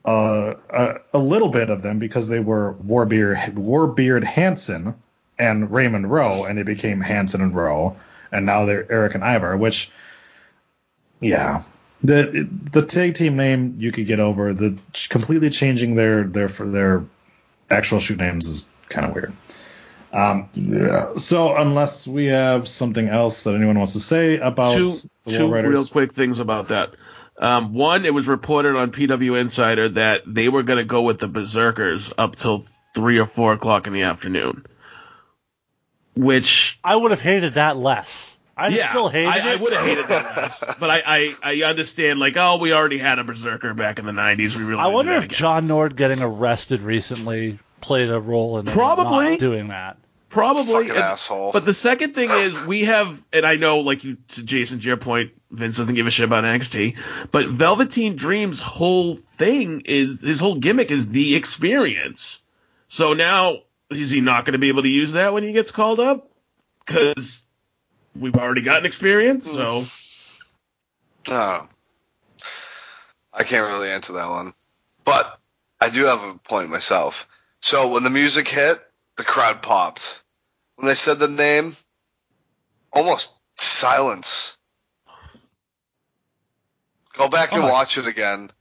uh, 0.05 0.53
a, 0.69 0.95
a 1.13 1.19
little 1.19 1.49
bit 1.49 1.69
of 1.69 1.81
them 1.81 1.99
because 1.99 2.27
they 2.27 2.39
were 2.39 2.75
Warbeard 2.85 3.53
Warbeard 3.55 4.23
Hanson 4.23 4.95
and 5.37 5.71
Raymond 5.71 6.09
Rowe, 6.09 6.45
and 6.45 6.57
they 6.57 6.63
became 6.63 7.01
Hanson 7.01 7.41
and 7.41 7.55
Rowe, 7.55 7.97
and 8.31 8.45
now 8.45 8.65
they're 8.65 8.89
Eric 8.91 9.15
and 9.15 9.23
Ivar, 9.23 9.57
which 9.57 9.91
yeah. 11.19 11.63
The 12.03 12.47
the 12.71 12.85
tag 12.85 13.15
team 13.15 13.35
name 13.35 13.77
you 13.79 13.91
could 13.91 14.05
get 14.05 14.19
over. 14.19 14.53
The 14.53 14.77
completely 15.09 15.49
changing 15.49 15.95
their 15.95 16.23
their 16.23 16.49
for 16.49 16.67
their 16.67 17.03
actual 17.69 17.99
shoot 17.99 18.19
names 18.19 18.47
is 18.47 18.69
kind 18.89 19.07
of 19.07 19.15
weird. 19.15 19.33
Um, 20.15 20.49
yeah. 20.53 21.15
So 21.15 21.57
unless 21.57 22.07
we 22.07 22.27
have 22.27 22.69
something 22.69 23.09
else 23.09 23.43
that 23.43 23.53
anyone 23.53 23.77
wants 23.77 23.93
to 23.93 23.99
say 23.99 24.37
about 24.37 24.73
two 24.73 24.93
the 25.25 25.37
two 25.37 25.47
War 25.47 25.61
real 25.61 25.85
quick 25.85 26.13
things 26.13 26.39
about 26.39 26.69
that. 26.69 26.93
Um, 27.37 27.73
one, 27.73 28.05
it 28.05 28.13
was 28.13 28.25
reported 28.29 28.77
on 28.77 28.93
PW 28.93 29.37
Insider 29.37 29.89
that 29.89 30.21
they 30.25 30.47
were 30.47 30.63
going 30.63 30.77
to 30.77 30.85
go 30.85 31.01
with 31.01 31.19
the 31.19 31.27
Berserkers 31.27 32.13
up 32.17 32.37
till 32.37 32.65
three 32.93 33.19
or 33.19 33.25
four 33.25 33.51
o'clock 33.51 33.87
in 33.87 33.93
the 33.93 34.03
afternoon, 34.03 34.65
which 36.15 36.79
I 36.81 36.95
would 36.95 37.11
have 37.11 37.19
hated 37.19 37.55
that 37.55 37.75
less. 37.75 38.37
I 38.55 38.69
yeah, 38.69 38.91
still 38.91 39.09
hated 39.09 39.27
I, 39.27 39.51
I 39.51 39.55
would 39.57 39.73
have 39.73 39.85
hated 39.85 40.05
that 40.05 40.37
less, 40.37 40.63
but 40.79 40.89
I, 40.89 41.03
I 41.05 41.35
I 41.43 41.63
understand 41.63 42.19
like 42.19 42.37
oh 42.37 42.55
we 42.55 42.71
already 42.71 42.99
had 42.99 43.19
a 43.19 43.25
Berserker 43.25 43.73
back 43.73 43.99
in 43.99 44.05
the 44.05 44.13
'90s. 44.13 44.55
We 44.55 44.63
really 44.63 44.79
I 44.79 44.87
wonder 44.87 45.11
if 45.11 45.25
again. 45.25 45.37
John 45.37 45.67
Nord 45.67 45.97
getting 45.97 46.21
arrested 46.21 46.83
recently 46.83 47.59
played 47.81 48.09
a 48.09 48.21
role 48.21 48.59
in 48.59 48.65
them 48.65 48.73
Probably. 48.73 49.31
not 49.31 49.39
doing 49.39 49.67
that. 49.67 49.97
Probably. 50.35 50.89
And- 50.89 50.97
asshole. 50.97 51.53
But 51.53 51.63
the 51.63 51.73
second 51.73 52.13
thing 52.13 52.29
is 52.29 52.67
we 52.67 52.83
have, 52.83 53.23
and 53.31 53.45
I 53.45 53.55
know, 53.55 53.79
like 53.79 54.03
you, 54.03 54.17
to 54.33 54.43
Jason, 54.43 54.79
to 54.81 54.85
your 54.85 54.97
point, 54.97 55.31
Vince 55.49 55.77
doesn't 55.77 55.95
give 55.95 56.07
a 56.07 56.11
shit 56.11 56.25
about 56.25 56.43
NXT, 56.43 56.97
but 57.31 57.47
Velveteen 57.47 58.17
Dream's 58.17 58.59
whole 58.59 59.15
thing 59.37 59.83
is 59.85 60.19
his 60.19 60.41
whole 60.41 60.55
gimmick 60.55 60.91
is 60.91 61.07
the 61.07 61.37
experience. 61.37 62.43
So 62.89 63.13
now 63.13 63.59
is 63.89 64.09
he 64.11 64.19
not 64.19 64.43
going 64.43 64.51
to 64.51 64.59
be 64.59 64.67
able 64.67 64.81
to 64.81 64.89
use 64.89 65.13
that 65.13 65.31
when 65.31 65.43
he 65.43 65.53
gets 65.53 65.71
called 65.71 66.01
up? 66.01 66.29
Because 66.85 67.41
we've 68.13 68.35
already 68.35 68.61
got 68.61 68.79
an 68.79 68.85
experience. 68.85 69.49
So 69.49 69.83
mm. 69.83 70.11
Oh. 71.29 71.69
I 73.33 73.43
can't 73.43 73.67
really 73.67 73.89
answer 73.89 74.13
that 74.13 74.29
one. 74.29 74.53
But 75.05 75.39
I 75.79 75.89
do 75.89 76.03
have 76.03 76.21
a 76.21 76.37
point 76.39 76.69
myself. 76.69 77.25
So 77.61 77.93
when 77.93 78.03
the 78.03 78.09
music 78.09 78.49
hit, 78.49 78.79
the 79.15 79.23
crowd 79.23 79.61
popped. 79.61 80.23
When 80.75 80.87
they 80.87 80.95
said 80.95 81.19
the 81.19 81.27
name, 81.27 81.75
almost 82.91 83.33
silence. 83.55 84.57
Go 87.13 87.29
back 87.29 87.53
and 87.53 87.63
Oh 87.63 87.69
watch 87.69 87.97
it 87.97 88.07
again. 88.07 88.51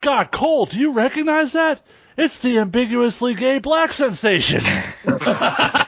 God, 0.00 0.30
Cole, 0.30 0.66
do 0.66 0.78
you 0.78 0.92
recognize 0.92 1.52
that? 1.52 1.84
It's 2.16 2.38
the 2.40 2.58
ambiguously 2.58 3.34
gay 3.34 3.58
black 3.58 3.92
sensation. 3.92 4.62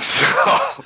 So, 0.00 0.84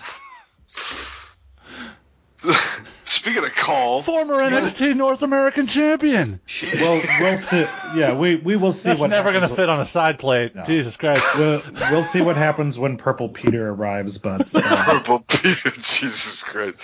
speaking 3.22 3.44
of 3.44 3.54
Cole, 3.54 4.02
Former 4.02 4.34
NXT 4.34 4.96
North 4.96 5.22
American 5.22 5.68
champion. 5.68 6.40
well, 6.74 7.00
we'll 7.20 7.36
see. 7.36 7.60
Yeah, 7.94 8.16
we 8.18 8.34
we 8.34 8.56
will 8.56 8.72
see 8.72 8.88
That's 8.88 9.00
what 9.00 9.10
never 9.10 9.30
going 9.30 9.48
to 9.48 9.54
fit 9.54 9.68
on 9.68 9.80
a 9.80 9.84
side 9.84 10.18
plate. 10.18 10.52
Jesus 10.66 10.96
Christ. 10.96 11.38
We'll, 11.38 11.62
we'll 11.92 12.02
see 12.02 12.20
what 12.20 12.36
happens 12.36 12.76
when 12.78 12.96
Purple 12.96 13.28
Peter 13.28 13.68
arrives, 13.68 14.18
but 14.18 14.52
uh, 14.54 14.84
Purple 14.84 15.20
Peter, 15.20 15.70
Jesus 15.70 16.42
Christ. 16.42 16.80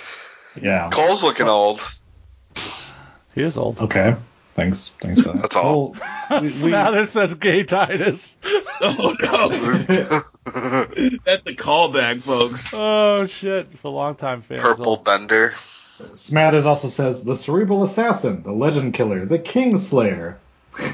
yeah. 0.61 0.89
Cole's 0.91 1.23
looking 1.23 1.49
old. 1.49 1.85
He 3.35 3.43
is 3.43 3.57
old. 3.57 3.79
Okay. 3.79 4.15
Thanks. 4.55 4.91
Thanks 5.01 5.21
for 5.21 5.33
that. 5.33 5.41
That's 5.41 5.55
all. 5.57 5.95
Well, 6.29 6.41
we, 6.41 6.47
we, 6.63 7.05
says 7.05 7.33
gay 7.33 7.63
Titus. 7.63 8.37
oh 8.81 9.15
no, 9.21 9.49
that's 11.25 11.47
a 11.47 11.55
callback, 11.55 12.23
folks. 12.23 12.65
Oh, 12.73 13.25
shit. 13.27 13.77
For 13.79 13.89
long-time 13.89 14.41
fans. 14.41 14.61
Purple 14.61 14.97
Bender. 14.97 15.53
Smathers 16.05 16.65
also 16.65 16.87
says 16.87 17.23
the 17.23 17.35
cerebral 17.35 17.83
assassin, 17.83 18.43
the 18.43 18.51
legend 18.51 18.93
killer, 18.93 19.25
the 19.25 19.39
king 19.39 19.77
slayer. 19.77 20.37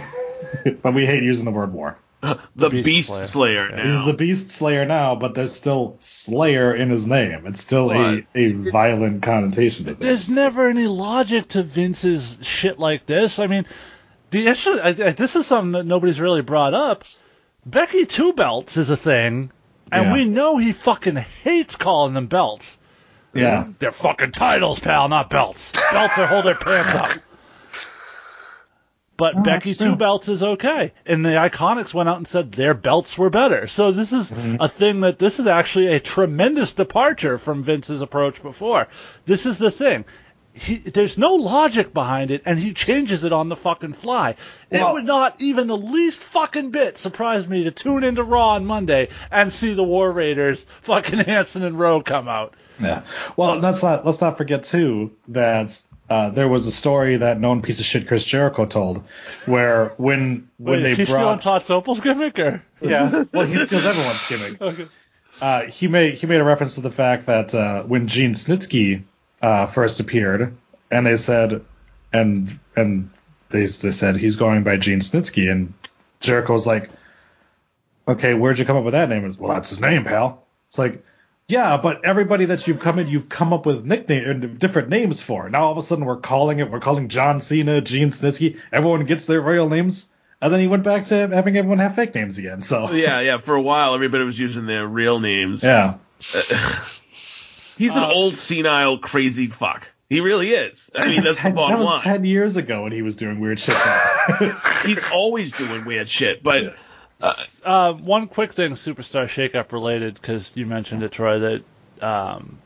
but 0.81 0.93
we 0.93 1.05
hate 1.05 1.23
using 1.23 1.45
the 1.45 1.51
word 1.51 1.73
war. 1.73 1.97
Uh, 2.23 2.35
the 2.55 2.69
Beast 2.69 2.85
Beast, 2.85 3.07
Slayer. 3.09 3.23
Slayer. 3.23 3.69
now. 3.75 3.83
He's 3.91 4.05
the 4.05 4.13
beast 4.13 4.49
slayer 4.49 4.85
now, 4.85 5.13
but 5.15 5.35
there's 5.35 5.53
still 5.53 5.95
slayer 5.99 6.73
in 6.73 6.89
his 6.89 7.05
name. 7.05 7.45
It's 7.45 7.61
still 7.61 7.91
a, 7.91 8.15
What? 8.15 8.23
a 8.33 8.51
violent 8.51 9.21
connotation 9.21 9.85
to 9.85 9.93
this. 9.93 9.99
There's 9.99 10.29
never 10.29 10.67
any 10.67 10.87
logic 10.87 11.49
to 11.49 11.61
Vince's 11.61 12.37
shit 12.41 12.79
like 12.79 13.05
this. 13.05 13.37
I 13.37 13.45
mean, 13.45 13.65
the 14.31 14.47
issue. 14.47 14.71
I, 14.71 14.87
I, 14.89 14.93
this 15.11 15.35
is 15.35 15.45
something 15.45 15.73
that 15.73 15.85
nobody's 15.85 16.19
really 16.19 16.41
brought 16.41 16.73
up. 16.73 17.03
Becky 17.63 18.05
Two 18.05 18.33
Belts 18.33 18.75
is 18.77 18.89
a 18.89 18.97
thing, 18.97 19.51
and 19.91 20.05
Yeah. 20.07 20.13
we 20.13 20.25
know 20.25 20.57
he 20.57 20.71
fucking 20.73 21.17
hates 21.17 21.75
calling 21.75 22.15
them 22.15 22.25
belts. 22.25 22.79
Yeah. 23.35 23.67
They're 23.79 23.91
fucking 23.91 24.31
titles, 24.31 24.79
pal, 24.79 25.07
not 25.09 25.29
belts. 25.29 25.71
Belts 25.91 26.17
are 26.17 26.25
hold 26.27 26.45
their 26.45 26.55
pants 26.55 26.95
up. 26.95 27.11
But 29.17 29.35
Oh, 29.37 29.43
Becky. 29.43 29.73
Two 29.73 29.95
Belts 29.95 30.27
is 30.27 30.43
okay. 30.43 30.91
And 31.05 31.25
the 31.25 31.29
Iconics 31.29 31.93
went 31.93 32.09
out 32.09 32.17
and 32.17 32.27
said 32.27 32.51
their 32.51 32.73
belts 32.73 33.17
were 33.17 33.29
better. 33.29 33.67
So 33.67 33.91
this 33.91 34.11
is 34.11 34.31
Mm-hmm. 34.31 34.57
a 34.59 34.67
thing 34.67 35.01
that 35.01 35.19
this 35.19 35.39
is 35.39 35.47
actually 35.47 35.87
a 35.87 35.99
tremendous 36.01 36.73
departure 36.73 37.37
from 37.37 37.63
Vince's 37.63 38.01
approach 38.01 38.41
before. 38.43 38.87
This 39.25 39.45
is 39.45 39.57
the 39.57 39.71
thing. 39.71 40.03
He, 40.53 40.75
there's 40.77 41.17
no 41.17 41.33
logic 41.35 41.93
behind 41.93 42.31
it, 42.31 42.41
and 42.45 42.57
he 42.57 42.73
changes 42.73 43.25
it 43.25 43.33
on 43.33 43.49
the 43.49 43.57
fucking 43.57 43.91
fly. 43.93 44.35
it 44.71 44.81
would 44.93 45.03
not 45.05 45.35
even 45.39 45.67
the 45.67 45.77
least 45.77 46.21
fucking 46.21 46.71
bit 46.71 46.97
surprise 46.97 47.45
me 47.47 47.65
to 47.65 47.71
tune 47.71 48.05
into 48.05 48.23
Raw 48.23 48.51
on 48.51 48.65
Monday 48.65 49.09
and 49.31 49.51
see 49.51 49.73
the 49.73 49.83
War 49.83 50.09
Raiders, 50.11 50.65
fucking 50.81 51.19
Hanson 51.25 51.63
and 51.63 51.77
Rowe 51.77 52.01
come 52.01 52.29
out. 52.29 52.53
Yeah. 52.79 53.03
Well, 53.37 53.59
let's 53.59 53.81
not 53.83 54.05
let's 54.05 54.21
not 54.21 54.37
forget 54.37 54.63
too 54.63 55.11
that 55.29 55.81
uh, 56.09 56.29
there 56.29 56.47
was 56.47 56.67
a 56.67 56.71
story 56.71 57.17
that 57.17 57.39
known 57.39 57.61
piece 57.61 57.79
of 57.79 57.85
shit 57.85 58.07
Chris 58.07 58.23
Jericho 58.23 58.65
told, 58.65 59.03
where 59.45 59.93
when 59.97 60.49
when 60.57 60.79
Wait, 60.79 60.83
they 60.83 60.91
is 60.91 60.97
he 60.97 61.05
stealing 61.05 61.23
brought 61.23 61.41
Todd 61.41 61.65
Sopel's 61.65 62.01
gimmick, 62.01 62.37
or? 62.39 62.63
yeah, 62.81 63.23
well 63.31 63.45
he 63.45 63.57
steals 63.57 63.85
everyone's 63.85 64.29
gimmick. 64.29 64.61
Okay. 64.61 64.91
Uh, 65.41 65.63
he 65.63 65.87
made 65.87 66.13
he 66.13 66.27
made 66.27 66.39
a 66.39 66.43
reference 66.43 66.75
to 66.75 66.81
the 66.81 66.91
fact 66.91 67.25
that 67.25 67.53
uh, 67.53 67.83
when 67.83 68.07
Gene 68.07 68.33
Snitsky 68.33 69.03
uh, 69.41 69.65
first 69.65 69.99
appeared, 69.99 70.55
and 70.89 71.05
they 71.05 71.17
said, 71.17 71.65
and 72.13 72.57
and 72.75 73.09
they 73.49 73.65
they 73.65 73.91
said 73.91 74.15
he's 74.15 74.37
going 74.37 74.63
by 74.63 74.77
Gene 74.77 74.99
Snitsky, 74.99 75.51
and 75.51 75.73
Jericho 76.21 76.53
was 76.53 76.65
like, 76.65 76.89
okay, 78.07 78.33
where'd 78.33 78.59
you 78.59 78.65
come 78.65 78.77
up 78.77 78.83
with 78.83 78.93
that 78.93 79.09
name? 79.09 79.35
Well, 79.37 79.53
that's 79.53 79.69
his 79.69 79.79
name, 79.79 80.03
pal. 80.05 80.45
It's 80.67 80.77
like, 80.77 81.03
Yeah, 81.47 81.77
but 81.77 82.03
everybody 82.05 82.45
that 82.45 82.65
you've 82.67 82.79
come 82.79 82.97
in, 82.97 83.07
you've 83.07 83.29
come 83.29 83.53
up 83.53 83.67
with 83.67 83.85
nickname 83.85 84.57
different 84.57 84.89
names 84.89 85.21
for. 85.21 85.47
Now 85.49 85.65
all 85.65 85.71
of 85.73 85.77
a 85.77 85.83
sudden 85.83 86.03
we're 86.05 86.17
calling 86.17 86.57
it, 86.59 86.71
we're 86.71 86.79
calling 86.79 87.07
John 87.07 87.39
Cena, 87.39 87.81
Gene 87.81 88.09
Snitsky. 88.09 88.57
Everyone 88.71 89.05
gets 89.05 89.27
their 89.27 89.41
real 89.41 89.69
names, 89.69 90.09
and 90.41 90.51
then 90.51 90.59
he 90.59 90.65
went 90.67 90.83
back 90.83 91.05
to 91.05 91.27
having 91.27 91.55
everyone 91.55 91.77
have 91.79 91.93
fake 91.93 92.15
names 92.15 92.39
again. 92.39 92.63
So 92.63 92.91
Yeah, 92.93 93.19
yeah. 93.19 93.37
For 93.37 93.53
a 93.53 93.61
while, 93.61 93.93
everybody 93.93 94.23
was 94.23 94.39
using 94.39 94.65
their 94.65 94.87
real 94.87 95.19
names. 95.19 95.63
yeah, 95.63 95.97
He's 97.77 97.93
an 97.93 98.03
Uh, 98.03 98.09
old, 98.11 98.37
senile, 98.37 98.97
crazy 98.97 99.47
fuck. 99.47 99.87
He 100.09 100.21
really 100.21 100.51
is. 100.51 100.89
I 100.95 101.07
mean, 101.07 101.23
that's 101.23 101.35
the 101.35 101.41
ten, 101.41 101.55
that 101.55 101.77
was 101.77 101.85
line. 101.85 101.99
ten 101.99 102.25
years 102.25 102.57
ago, 102.57 102.83
when 102.83 102.91
he 102.91 103.01
was 103.01 103.15
doing 103.15 103.39
weird 103.39 103.59
shit. 103.59 103.75
He's 104.85 105.11
always 105.11 105.51
doing 105.51 105.83
weird 105.85 106.07
shit, 106.09 106.41
but 106.43 106.75
Uh, 107.21 107.93
one 107.93 108.27
quick 108.27 108.53
thing, 108.53 108.71
superstar 108.73 109.25
shakeup 109.25 109.71
related, 109.71 110.15
because 110.15 110.51
you 110.55 110.65
mentioned 110.65 111.03
it, 111.03 111.11
Troy, 111.11 111.39
that 111.39 111.63
um, 112.01 112.59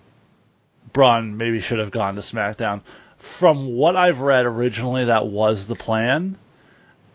Braun 0.92 1.38
maybe 1.38 1.60
should 1.60 1.80
have 1.80 1.92
gone 1.92 2.16
to 2.16 2.22
SmackDown. 2.22 2.82
From 3.18 3.76
what 3.76 3.96
I've 3.96 4.20
read 4.22 4.46
originally, 4.46 5.06
that 5.06 5.28
was 5.28 5.68
the 5.68 5.76
plan. 5.76 6.38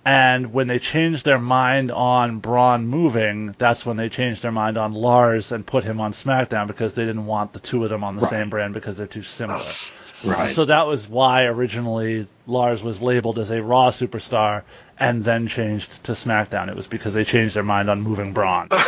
And 0.07 0.53
when 0.53 0.67
they 0.67 0.79
changed 0.79 1.25
their 1.25 1.39
mind 1.39 1.91
on 1.91 2.39
Braun 2.39 2.87
moving, 2.87 3.55
that's 3.59 3.87
when 3.87 3.97
they 3.97 4.09
changed 4.09 4.43
their 4.43 4.53
mind 4.53 4.77
on 4.77 4.93
Lars 4.93 5.51
and 5.53 5.65
put 5.67 5.83
him 5.85 6.01
on 6.01 6.13
SmackDown 6.13 6.67
because 6.67 6.95
they 6.95 7.05
didn't 7.07 7.27
want 7.27 7.53
the 7.55 7.59
two 7.59 7.85
of 7.85 7.91
them 7.91 8.05
on 8.05 8.17
the 8.17 8.23
Right. 8.23 8.31
same 8.31 8.51
brand 8.51 8.75
because 8.75 8.99
they're 8.99 9.07
too 9.07 9.23
similar. 9.23 9.63
right. 10.25 10.53
So 10.55 10.67
that 10.67 10.87
was 10.87 11.09
why 11.09 11.45
originally 11.45 12.27
Lars 12.47 12.83
was 12.83 13.01
labeled 13.01 13.39
as 13.39 13.51
a 13.51 13.63
Raw 13.63 13.91
superstar 13.91 14.63
and 14.99 15.25
then 15.25 15.49
changed 15.49 16.05
to 16.05 16.13
SmackDown. 16.13 16.69
It 16.69 16.77
was 16.77 16.87
because 16.87 17.15
they 17.15 17.25
changed 17.25 17.57
their 17.57 17.63
mind 17.63 17.89
on 17.89 18.03
moving 18.03 18.33
Braun. 18.33 18.69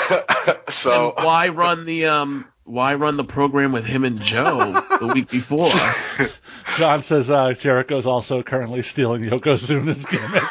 So 0.68 1.14
and 1.16 1.24
why 1.26 1.48
run 1.48 1.86
the 1.86 2.06
um 2.06 2.46
why 2.64 2.94
run 2.94 3.16
the 3.16 3.24
program 3.24 3.72
with 3.72 3.84
him 3.84 4.04
and 4.04 4.20
Joe 4.20 4.80
the 5.00 5.06
week 5.08 5.28
before? 5.30 5.70
John 6.76 7.02
says 7.02 7.30
uh, 7.30 7.52
Jericho's 7.52 8.06
also 8.06 8.42
currently 8.42 8.82
stealing 8.82 9.22
Yokozuna's 9.22 10.04
gimmick. 10.04 10.42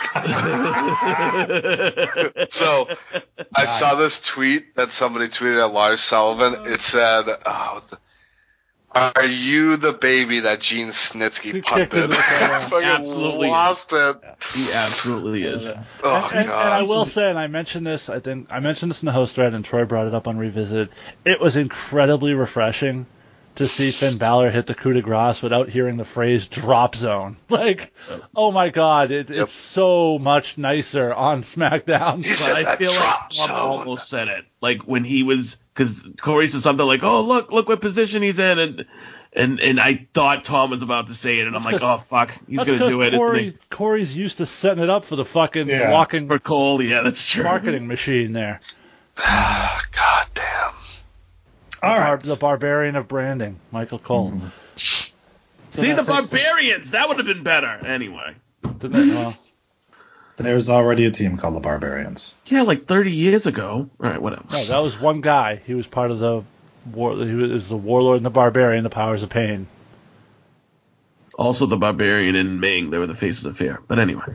so 2.51 2.87
I 3.55 3.65
saw 3.65 3.95
this 3.95 4.21
tweet 4.21 4.75
that 4.75 4.91
somebody 4.91 5.27
tweeted 5.27 5.63
at 5.63 5.73
Lars 5.73 5.99
Sullivan. 6.01 6.65
It 6.71 6.81
said, 6.81 7.25
oh, 7.45 7.83
"Are 8.91 9.25
you 9.25 9.77
the 9.77 9.93
baby 9.93 10.39
that 10.41 10.61
Gene 10.61 10.87
Snitsky 10.87 11.63
punted?" 11.63 11.93
into 11.93 12.07
the 12.07 12.13
crowd. 12.19 12.61
Fucking 12.63 12.87
Absolutely. 12.87 13.49
lost 13.49 13.93
it. 13.93 14.15
he 14.53 14.71
absolutely 14.71 15.43
is. 15.43 15.65
Oh 15.65 15.75
and, 16.31 16.39
and- 16.39 16.49
and 16.49 16.49
I 16.49 16.81
will 16.83 17.05
say, 17.05 17.29
and 17.29 17.37
I 17.37 17.47
mentioned 17.47 17.85
this, 17.85 18.09
I 18.09 18.19
think 18.19 18.47
I 18.51 18.61
mentioned 18.61 18.89
this 18.91 19.03
in 19.03 19.07
the 19.07 19.11
host 19.11 19.35
thread, 19.35 19.53
and 19.53 19.63
Troy 19.65 19.85
brought 19.85 20.07
it 20.07 20.15
up 20.15 20.27
on 20.27 20.37
Revisited. 20.37 20.89
It 21.25 21.39
was 21.39 21.55
incredibly 21.55 22.33
refreshing 22.33 23.05
to 23.55 23.65
see 23.65 23.91
Finn 23.91 24.17
Balor 24.17 24.49
hit 24.51 24.65
the 24.67 24.75
coup 24.75 24.93
de 24.93 25.01
grace 25.01 25.41
without 25.41 25.69
hearing 25.69 25.97
the 25.97 26.05
phrase 26.05 26.47
"drop 26.47 26.95
zone." 26.95 27.37
Like, 27.49 27.93
oh 28.35 28.51
my 28.51 28.69
god, 28.69 29.11
it, 29.11 29.29
Yep. 29.29 29.43
it's 29.43 29.53
so 29.53 30.19
much 30.19 30.57
nicer 30.57 31.13
on 31.13 31.41
SmackDown. 31.43 32.17
He 32.17 32.31
But 32.31 32.37
said 32.37 32.55
I 32.57 32.63
that 32.63 32.77
feel 32.77 32.91
like 32.91 33.31
zone. 33.31 33.49
almost 33.51 34.09
said 34.09 34.27
it. 34.27 34.45
Like 34.61 34.81
when 34.83 35.03
he 35.03 35.23
was, 35.23 35.57
because 35.73 36.07
Corey 36.21 36.47
said 36.47 36.61
something 36.61 36.85
like, 36.85 37.03
"Oh, 37.03 37.21
look, 37.21 37.51
look 37.51 37.67
what 37.69 37.81
position 37.81 38.21
he's 38.21 38.39
in," 38.39 38.59
and 38.59 38.85
and 39.33 39.59
and 39.59 39.79
I 39.79 40.07
thought 40.13 40.43
Tom 40.43 40.69
was 40.71 40.81
about 40.81 41.07
to 41.07 41.13
say 41.13 41.39
it, 41.39 41.47
and 41.47 41.55
I'm 41.55 41.63
like, 41.63 41.81
oh 41.81 41.97
fuck, 41.97 42.31
he's 42.47 42.57
gonna 42.63 42.89
do 42.89 43.01
it." 43.01 43.13
Corey? 43.13 43.57
Corey's 43.69 44.15
used 44.15 44.37
to 44.37 44.45
setting 44.45 44.83
it 44.83 44.89
up 44.89 45.05
for 45.05 45.15
the 45.15 45.25
fucking 45.25 45.67
Yeah. 45.69 45.91
walking 45.91 46.27
For 46.27 46.39
Cole, 46.39 46.81
yeah, 46.81 47.01
that's 47.01 47.25
true. 47.25 47.43
marketing 47.43 47.87
machine 47.87 48.31
there. 48.33 48.59
God 49.17 50.25
damn. 50.33 50.64
All 51.85 51.97
Bar- 51.99 52.17
the 52.17 52.35
barbarian 52.35 52.95
of 52.95 53.07
branding, 53.07 53.59
Michael 53.71 53.99
Cole. 53.99 54.31
Mm-hmm. 54.31 54.47
See 55.69 55.89
the 55.89 55.95
that's 56.03 56.07
it. 56.07 56.11
barbarians. 56.11 56.91
That 56.91 57.07
would 57.07 57.17
have 57.17 57.27
been 57.27 57.43
better. 57.43 57.67
Anyway. 57.85 58.35
Didn't? 58.63 58.93
Well, 58.93 59.33
There's 60.37 60.69
already 60.69 61.05
a 61.05 61.11
team 61.11 61.37
called 61.37 61.55
the 61.55 61.59
Barbarians. 61.61 62.35
Yeah, 62.47 62.63
like 62.63 62.87
30 62.87 63.11
years 63.11 63.45
ago. 63.45 63.89
All 64.01 64.09
right, 64.09 64.21
whatever. 64.21 64.43
no, 64.51 64.63
that 64.65 64.79
was 64.79 64.99
one 64.99 65.21
guy. 65.21 65.61
He 65.65 65.73
was 65.75 65.87
part 65.87 66.11
of 66.11 66.19
the 66.19 66.43
war. 66.91 67.15
He 67.15 67.33
was 67.33 67.69
the 67.69 67.77
warlord 67.77 68.17
and 68.17 68.25
the 68.25 68.29
barbarian, 68.29 68.83
the 68.83 68.89
powers 68.89 69.23
of 69.23 69.29
pain. 69.29 69.67
Also, 71.37 71.65
the 71.67 71.77
barbarian 71.77 72.35
and 72.35 72.59
Ming. 72.59 72.89
They 72.89 72.97
were 72.97 73.07
the 73.07 73.15
faces 73.15 73.45
of 73.45 73.55
fear. 73.57 73.79
But 73.87 73.99
anyway. 73.99 74.25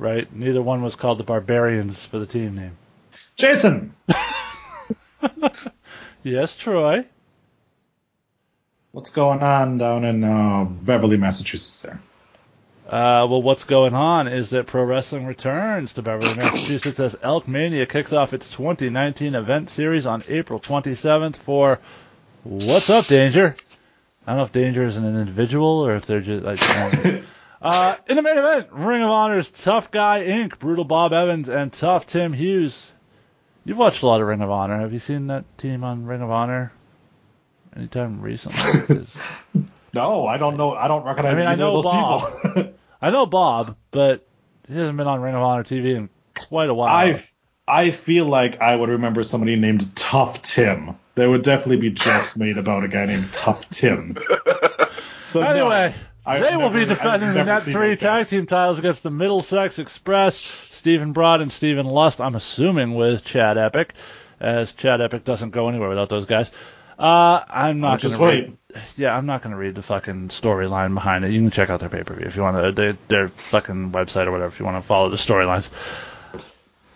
Right? 0.00 0.32
Neither 0.34 0.60
one 0.62 0.82
was 0.82 0.96
called 0.96 1.18
the 1.18 1.24
barbarians 1.24 2.04
for 2.04 2.18
the 2.18 2.26
team 2.26 2.56
name. 2.56 2.76
Jason, 3.36 3.94
Yes, 6.22 6.56
Troy. 6.56 7.04
what's 8.92 9.10
going 9.10 9.40
on 9.40 9.78
down 9.78 10.04
in 10.04 10.22
uh, 10.22 10.64
Beverly, 10.64 11.16
Massachusetts? 11.16 11.82
There. 11.82 12.00
Uh, 12.86 13.26
well, 13.26 13.42
what's 13.42 13.64
going 13.64 13.94
on 13.94 14.28
is 14.28 14.50
that 14.50 14.66
Pro 14.66 14.84
Wrestling 14.84 15.26
returns 15.26 15.94
to 15.94 16.02
Beverly, 16.02 16.34
Massachusetts 16.36 17.00
as 17.00 17.16
Elk 17.22 17.48
Mania 17.48 17.86
kicks 17.86 18.12
off 18.12 18.34
its 18.34 18.50
2019 18.50 19.34
event 19.34 19.70
series 19.70 20.04
on 20.04 20.22
April 20.28 20.60
27th 20.60 21.36
for 21.36 21.80
What's 22.44 22.90
Up, 22.90 23.06
Danger? 23.06 23.54
I 24.26 24.32
don't 24.32 24.36
know 24.38 24.44
if 24.44 24.52
Danger 24.52 24.84
is 24.84 24.96
an 24.96 25.04
individual 25.04 25.86
or 25.86 25.94
if 25.94 26.06
they're 26.06 26.20
just 26.20 26.42
like. 26.42 27.22
uh, 27.62 27.96
in 28.08 28.16
the 28.16 28.22
main 28.22 28.38
event, 28.38 28.68
Ring 28.72 29.02
of 29.02 29.10
Honor's 29.10 29.50
Tough 29.50 29.90
Guy 29.90 30.24
Inc., 30.26 30.58
Brutal 30.58 30.84
Bob 30.84 31.12
Evans, 31.12 31.48
and 31.48 31.72
Tough 31.72 32.06
Tim 32.06 32.32
Hughes. 32.32 32.92
You've 33.64 33.78
watched 33.78 34.02
a 34.02 34.06
lot 34.06 34.20
of 34.20 34.26
Ring 34.26 34.40
of 34.40 34.50
Honor. 34.50 34.80
Have 34.80 34.92
you 34.92 34.98
seen 34.98 35.28
that 35.28 35.44
team 35.58 35.84
on 35.84 36.04
Ring 36.04 36.22
of 36.22 36.30
Honor 36.30 36.72
anytime 37.76 38.20
recently? 38.20 39.06
No, 39.94 40.26
I 40.26 40.38
don't 40.38 40.56
know. 40.56 40.72
I 40.72 40.88
don't 40.88 41.04
recognize 41.04 41.34
I 41.34 41.36
mean, 41.36 41.46
I 41.46 41.54
know 41.54 41.74
those 41.74 41.84
Bob. 41.84 42.42
people. 42.42 42.72
I 43.02 43.10
know 43.10 43.26
Bob, 43.26 43.76
but 43.90 44.26
he 44.66 44.74
hasn't 44.74 44.96
been 44.96 45.06
on 45.06 45.20
Ring 45.20 45.34
of 45.34 45.42
Honor 45.42 45.64
TV 45.64 45.96
in 45.96 46.08
quite 46.34 46.70
a 46.70 46.74
while. 46.74 46.88
I 46.88 47.22
I 47.68 47.90
feel 47.90 48.24
like 48.24 48.60
I 48.60 48.74
would 48.74 48.88
remember 48.88 49.22
somebody 49.22 49.56
named 49.56 49.94
Tough 49.94 50.40
Tim. 50.40 50.96
There 51.14 51.28
would 51.28 51.42
definitely 51.42 51.76
be 51.76 51.90
jokes 51.90 52.36
made 52.38 52.56
about 52.56 52.84
a 52.84 52.88
guy 52.88 53.04
named 53.06 53.32
Tough 53.32 53.68
Tim. 53.68 54.16
So 55.24 55.40
no, 55.40 55.46
anyway, 55.46 55.94
I've 56.26 56.42
they 56.42 56.56
will 56.58 56.68
be 56.68 56.84
defending 56.84 57.32
the 57.32 57.42
Net 57.42 57.62
3 57.62 57.96
tag 57.96 58.26
team 58.26 58.44
titles 58.44 58.78
against 58.78 59.02
the 59.02 59.08
Middlesex 59.08 59.78
Express, 59.78 60.36
Stephen 60.82 61.12
Broad 61.12 61.40
and 61.40 61.52
Stephen 61.52 61.86
Lust. 61.86 62.20
I'm 62.20 62.34
assuming 62.34 62.96
with 62.96 63.22
Chad 63.22 63.56
Epic, 63.56 63.94
as 64.40 64.72
Chad 64.72 65.00
Epic 65.00 65.22
doesn't 65.22 65.50
go 65.50 65.68
anywhere 65.68 65.88
without 65.88 66.08
those 66.08 66.24
guys. 66.24 66.50
Uh, 66.98 67.40
I'm 67.48 67.78
not 67.78 67.90
going 67.90 67.98
just 68.00 68.16
to 68.16 68.20
wait. 68.20 68.48
read. 68.48 68.82
Yeah, 68.96 69.16
I'm 69.16 69.24
not 69.24 69.42
going 69.42 69.52
to 69.52 69.56
read 69.56 69.76
the 69.76 69.82
fucking 69.82 70.30
storyline 70.30 70.94
behind 70.94 71.24
it. 71.24 71.30
You 71.30 71.40
can 71.40 71.52
check 71.52 71.70
out 71.70 71.78
their 71.78 71.88
pay 71.88 72.02
per 72.02 72.14
view 72.14 72.26
if 72.26 72.34
you 72.34 72.42
want 72.42 72.56
to, 72.56 72.72
their, 72.72 72.96
their 73.06 73.28
fucking 73.28 73.92
website 73.92 74.26
or 74.26 74.32
whatever 74.32 74.48
if 74.48 74.58
you 74.58 74.64
want 74.64 74.82
to 74.82 74.82
follow 74.82 75.08
the 75.08 75.16
storylines. 75.18 75.70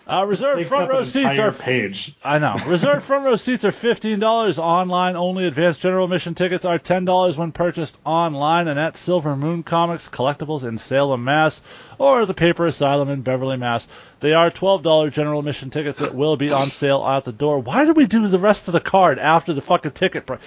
Uh, 0.07 0.25
reserved 0.25 0.59
Takes 0.59 0.69
front 0.69 0.89
row 0.89 1.03
seats 1.03 1.37
are 1.37 1.51
page. 1.51 2.15
I 2.23 2.39
know. 2.39 2.55
Reserved 2.65 3.03
front 3.03 3.25
row 3.25 3.35
seats 3.35 3.65
are 3.65 3.73
fifteen 3.73 4.19
dollars 4.19 4.57
online 4.57 5.17
only. 5.17 5.45
Advanced 5.45 5.81
general 5.81 6.05
admission 6.05 6.33
tickets 6.33 6.63
are 6.63 6.79
ten 6.79 7.03
dollars 7.03 7.37
when 7.37 7.51
purchased 7.51 7.97
online 8.05 8.69
and 8.69 8.79
at 8.79 8.95
Silver 8.95 9.35
Moon 9.35 9.63
Comics 9.63 10.07
Collectibles 10.07 10.63
in 10.63 10.77
Salem, 10.77 11.25
Mass, 11.25 11.61
or 11.97 12.25
the 12.25 12.33
Paper 12.33 12.65
Asylum 12.67 13.09
in 13.09 13.21
Beverly, 13.21 13.57
Mass. 13.57 13.85
They 14.21 14.33
are 14.33 14.49
twelve 14.49 14.81
dollar 14.81 15.09
general 15.09 15.39
admission 15.39 15.71
tickets 15.71 15.99
that 15.99 16.15
will 16.15 16.37
be 16.37 16.53
on 16.53 16.69
sale 16.69 17.03
out 17.03 17.25
the 17.25 17.33
door. 17.33 17.59
Why 17.59 17.83
do 17.83 17.91
we 17.91 18.07
do 18.07 18.29
the 18.29 18.39
rest 18.39 18.69
of 18.69 18.73
the 18.73 18.79
card 18.79 19.19
after 19.19 19.51
the 19.51 19.61
fucking 19.61 19.91
ticket 19.91 20.25
price? 20.25 20.39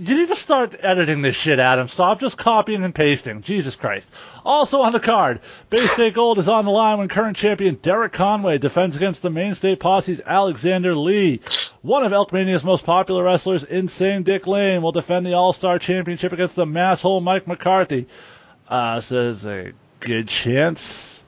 You 0.00 0.16
need 0.16 0.28
to 0.28 0.36
start 0.36 0.74
editing 0.80 1.22
this 1.22 1.36
shit, 1.36 1.60
Adam. 1.60 1.86
Stop 1.86 2.18
just 2.18 2.36
copying 2.36 2.82
and 2.82 2.94
pasting. 2.94 3.42
Jesus 3.42 3.76
Christ. 3.76 4.10
Also 4.44 4.80
on 4.80 4.92
the 4.92 4.98
card, 4.98 5.40
Bay 5.70 5.78
State 5.78 6.14
Gold 6.14 6.38
is 6.38 6.48
on 6.48 6.64
the 6.64 6.72
line 6.72 6.98
when 6.98 7.08
current 7.08 7.36
champion 7.36 7.76
Derek 7.76 8.12
Conway 8.12 8.58
defends 8.58 8.96
against 8.96 9.22
the 9.22 9.30
mainstay 9.30 9.76
posse's 9.76 10.20
Alexander 10.24 10.96
Lee. 10.96 11.40
One 11.82 12.04
of 12.04 12.12
Elkmania's 12.12 12.64
most 12.64 12.84
popular 12.84 13.22
wrestlers, 13.22 13.62
Insane 13.62 14.24
Dick 14.24 14.48
Lane, 14.48 14.82
will 14.82 14.90
defend 14.90 15.26
the 15.26 15.34
All-Star 15.34 15.78
Championship 15.78 16.32
against 16.32 16.56
the 16.56 16.66
masshole 16.66 17.22
Mike 17.22 17.46
McCarthy. 17.46 18.06
Uh, 18.68 19.00
says 19.00 19.46
a 19.46 19.72
good 20.00 20.26
chance 20.26 21.22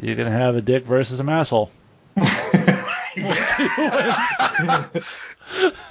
you're 0.00 0.16
gonna 0.16 0.30
have 0.30 0.56
a 0.56 0.60
dick 0.60 0.84
versus 0.84 1.20
a 1.20 1.24
masshole. 1.24 1.70
We'll 3.16 3.32
see 3.32 3.68
who 3.68 3.82
wins. 3.82 5.72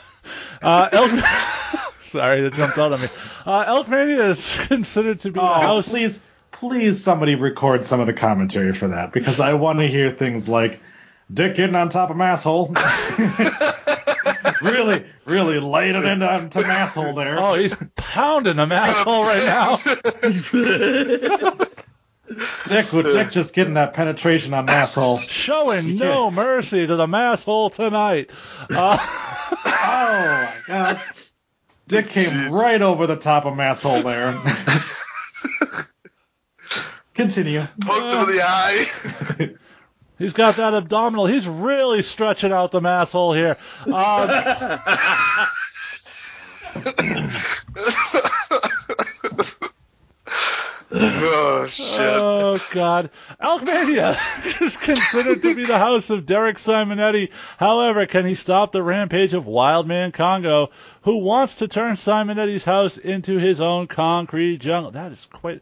Uh. 0.64 1.80
Sorry, 2.14 2.42
that 2.42 2.54
jumped 2.54 2.78
out 2.78 2.94
on 2.94 3.02
me. 3.02 3.08
Uh, 3.44 3.66
Elkmania 3.66 4.30
is 4.30 4.58
considered 4.68 5.20
to 5.22 5.30
be 5.32 5.40
the 5.40 5.42
Oh, 5.42 5.62
house. 5.62 5.90
please, 5.90 6.22
please, 6.52 7.04
somebody 7.04 7.34
record 7.34 7.86
some 7.88 8.00
of 8.00 8.06
the 8.06 8.14
commentary 8.14 8.74
for 8.74 8.90
that 8.90 9.12
because 9.12 9.40
I 9.40 9.56
want 9.56 9.80
to 9.80 9.88
hear 9.88 10.12
things 10.12 10.48
like 10.48 10.80
"Dick 11.34 11.56
getting 11.56 11.76
on 11.76 11.90
top 11.90 12.12
of 12.12 12.16
masshole." 12.18 12.70
really, 14.62 15.06
really 15.26 15.60
laid 15.60 15.96
it 15.96 16.04
into 16.06 16.32
onto 16.32 16.60
masshole 16.62 17.16
there. 17.16 17.40
Oh, 17.40 17.56
he's 17.56 17.74
pounding 17.96 18.60
a 18.60 18.68
masshole 18.68 19.26
right 19.26 19.44
now. 19.44 19.78
Dick, 22.68 22.92
with 22.94 23.06
Dick 23.06 23.32
just 23.32 23.54
getting 23.54 23.74
that 23.76 23.94
penetration 23.94 24.54
on 24.54 24.66
masshole. 24.68 25.20
Showing 25.20 25.98
no 25.98 26.32
mercy 26.32 26.88
to 26.88 26.96
the 26.96 27.06
masshole 27.08 27.74
tonight. 27.74 28.30
Uh, 28.70 28.98
my 29.66 30.50
god. 30.68 30.98
Dick 31.94 32.10
came 32.10 32.52
right 32.52 32.82
over 32.82 33.06
the 33.06 33.16
top 33.16 33.46
of 33.46 33.54
masshole 33.54 34.04
there. 34.04 34.42
Continue. 37.14 37.68
Pokes 37.82 38.14
him 38.14 38.22
in 38.22 38.36
the 38.36 38.42
eye. 38.44 39.54
He's 40.18 40.34
got 40.34 40.56
that 40.56 40.74
abdominal. 40.74 41.28
He's 41.28 41.48
really 41.48 42.02
stretching 42.02 42.52
out 42.52 42.72
the 42.72 42.82
masshole 42.82 43.36
here. 43.36 43.58
Um, 43.86 43.94
oh 50.92 51.68
shit. 51.68 52.00
Oh 52.00 52.58
God! 52.72 53.10
Elkmania 53.42 54.18
is 54.62 54.78
considered 54.78 55.42
to 55.42 55.56
be 55.56 55.66
the 55.66 55.78
house 55.78 56.10
of 56.10 56.26
Derek 56.26 56.56
Simonetti. 56.58 57.32
However, 57.58 58.06
can 58.06 58.26
he 58.26 58.36
stop 58.36 58.72
the 58.72 58.82
rampage 58.82 59.34
of 59.34 59.46
Wildman 59.46 60.14
Congo, 60.14 60.70
who 61.04 61.18
wants 61.18 61.58
to 61.58 61.68
turn 61.68 61.96
Simonetti's 61.96 62.64
house 62.64 62.98
into 62.98 63.38
his 63.38 63.62
own 63.62 63.88
concrete 63.88 64.58
jungle? 64.58 64.92
That 64.92 65.12
is 65.12 65.26
quite. 65.32 65.62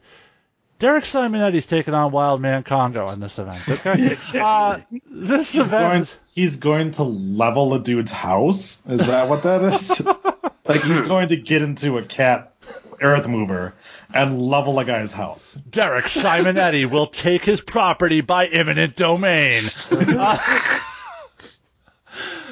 Derek 0.79 1.03
Simonetti's 1.03 1.67
taking 1.67 1.93
on 1.93 2.11
Wildman 2.11 2.63
Congo 2.63 3.07
in 3.11 3.19
this 3.19 3.37
event. 3.37 3.61
Okay, 3.69 4.17
uh, 4.39 4.79
this 5.11 5.51
He's 5.51 5.67
event. 5.67 5.93
going, 5.93 6.07
he's 6.33 6.55
going 6.55 6.91
to 6.93 7.03
level 7.03 7.75
a 7.75 7.79
dude's 7.79 8.11
house. 8.11 8.81
Is 8.87 9.05
that 9.05 9.29
what 9.29 9.43
that 9.43 9.61
is? 9.73 10.01
like 10.65 10.81
he's 10.81 11.01
going 11.01 11.27
to 11.27 11.37
get 11.37 11.61
into 11.61 11.99
a 11.99 12.03
cat 12.03 12.55
earth 12.99 13.27
mover 13.27 13.73
and 14.13 14.41
level 14.41 14.79
a 14.79 14.85
guy's 14.85 15.11
house. 15.11 15.53
Derek 15.69 16.05
Simonetti 16.05 16.89
will 16.89 17.07
take 17.07 17.43
his 17.43 17.61
property 17.61 18.21
by 18.21 18.47
eminent 18.47 18.95
domain. 18.95 19.61
Uh, 19.91 20.37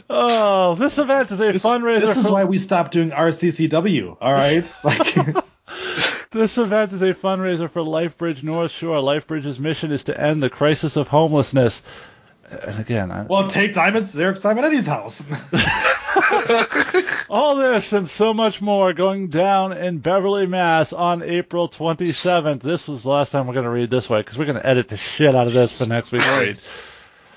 oh, 0.09 0.75
this 0.75 0.97
event 0.97 1.31
is 1.31 1.39
a 1.39 1.53
fundraiser. 1.53 2.01
This 2.01 2.17
is 2.17 2.27
for- 2.27 2.33
why 2.33 2.45
we 2.45 2.57
stopped 2.57 2.91
doing 2.91 3.11
RCCW. 3.11 4.17
All 4.19 4.33
right, 4.33 4.73
like 4.83 5.15
This 6.31 6.59
event 6.59 6.93
is 6.93 7.01
a 7.01 7.15
fundraiser 7.15 7.69
for 7.69 7.81
LifeBridge 7.81 8.43
North 8.43 8.71
Shore. 8.71 8.97
LifeBridge's 8.97 9.59
mission 9.59 9.91
is 9.91 10.03
to 10.05 10.19
end 10.19 10.43
the 10.43 10.49
crisis 10.49 10.95
of 10.95 11.07
homelessness. 11.07 11.81
And 12.51 12.79
again, 12.79 13.11
I, 13.11 13.23
well, 13.23 13.47
take 13.49 13.73
time 13.73 13.95
at 13.95 14.11
Derek 14.13 14.37
Simonetti's 14.37 14.85
house. 14.85 15.23
all 17.29 17.55
this 17.55 17.93
and 17.93 18.07
so 18.07 18.33
much 18.33 18.61
more 18.61 18.93
going 18.93 19.29
down 19.29 19.73
in 19.73 19.99
Beverly, 19.99 20.45
Mass 20.45 20.93
on 20.93 21.23
April 21.23 21.67
27th. 21.67 22.61
This 22.61 22.87
was 22.87 23.03
the 23.03 23.09
last 23.09 23.31
time 23.31 23.47
we're 23.47 23.53
going 23.53 23.65
to 23.65 23.71
read 23.71 23.89
this 23.89 24.07
way 24.07 24.19
because 24.19 24.37
we're 24.37 24.45
going 24.45 24.57
to 24.57 24.65
edit 24.65 24.87
the 24.87 24.97
shit 24.97 25.35
out 25.35 25.47
of 25.47 25.53
this 25.53 25.77
for 25.77 25.85
next 25.87 26.11
week's 26.11 26.27
read. 26.39 26.59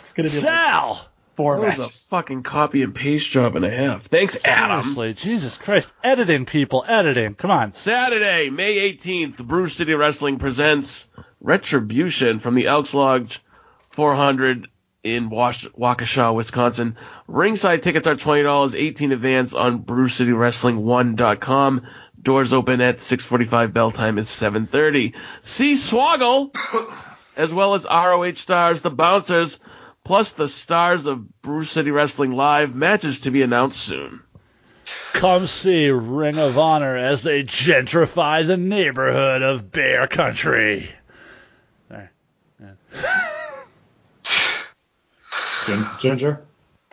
It's 0.00 0.12
gonna 0.12 0.28
be 0.28 0.34
like 0.34 0.44
Sal! 0.44 1.06
Four 1.34 1.60
That 1.60 1.78
was 1.78 1.86
a 1.86 1.88
fucking 1.88 2.42
copy 2.42 2.82
and 2.82 2.94
paste 2.94 3.30
job 3.30 3.56
and 3.56 3.64
a 3.64 3.70
half. 3.70 4.06
Thanks, 4.06 4.36
Adam. 4.44 4.82
Seriously, 4.82 5.14
Jesus 5.14 5.56
Christ. 5.56 5.92
Editing, 6.04 6.44
people, 6.44 6.84
editing. 6.86 7.34
Come 7.34 7.50
on. 7.50 7.72
Saturday, 7.72 8.50
May 8.50 8.92
18th, 8.92 9.38
Brew 9.38 9.68
City 9.68 9.94
Wrestling 9.94 10.38
presents 10.38 11.06
Retribution 11.40 12.38
from 12.38 12.54
the 12.54 12.66
Elks 12.66 12.92
Lodge 12.92 13.40
400 13.90 14.68
in 15.02 15.30
Wash- 15.30 15.66
Waukesha, 15.68 16.34
Wisconsin. 16.34 16.96
Ringside 17.26 17.82
tickets 17.82 18.06
are 18.06 18.14
$20, 18.14 18.74
18 18.78 19.12
advance 19.12 19.54
on 19.54 19.82
BrewCityWrestling1.com. 19.82 21.82
Doors 22.20 22.52
open 22.52 22.80
at 22.80 22.98
6:45. 22.98 23.72
Bell 23.72 23.90
time 23.90 24.18
is 24.18 24.28
7:30. 24.28 25.14
See 25.42 25.74
Swoggle, 25.74 26.54
as 27.36 27.52
well 27.52 27.74
as 27.74 27.84
ROH 27.84 28.34
stars, 28.34 28.82
the 28.82 28.90
Bouncers, 28.90 29.58
plus 30.04 30.30
the 30.32 30.48
stars 30.48 31.06
of 31.06 31.40
Brew 31.42 31.64
City 31.64 31.90
Wrestling 31.90 32.32
Live. 32.32 32.74
Matches 32.74 33.20
to 33.20 33.30
be 33.30 33.42
announced 33.42 33.78
soon. 33.80 34.20
Come 35.12 35.46
see 35.46 35.88
Ring 35.90 36.38
of 36.38 36.58
Honor 36.58 36.96
as 36.96 37.22
they 37.22 37.44
gentrify 37.44 38.46
the 38.46 38.56
neighborhood 38.56 39.42
of 39.42 39.70
Bear 39.70 40.06
Country. 40.08 40.90
There. 41.88 42.10
Gin- 45.66 45.86
Ginger. 46.00 46.42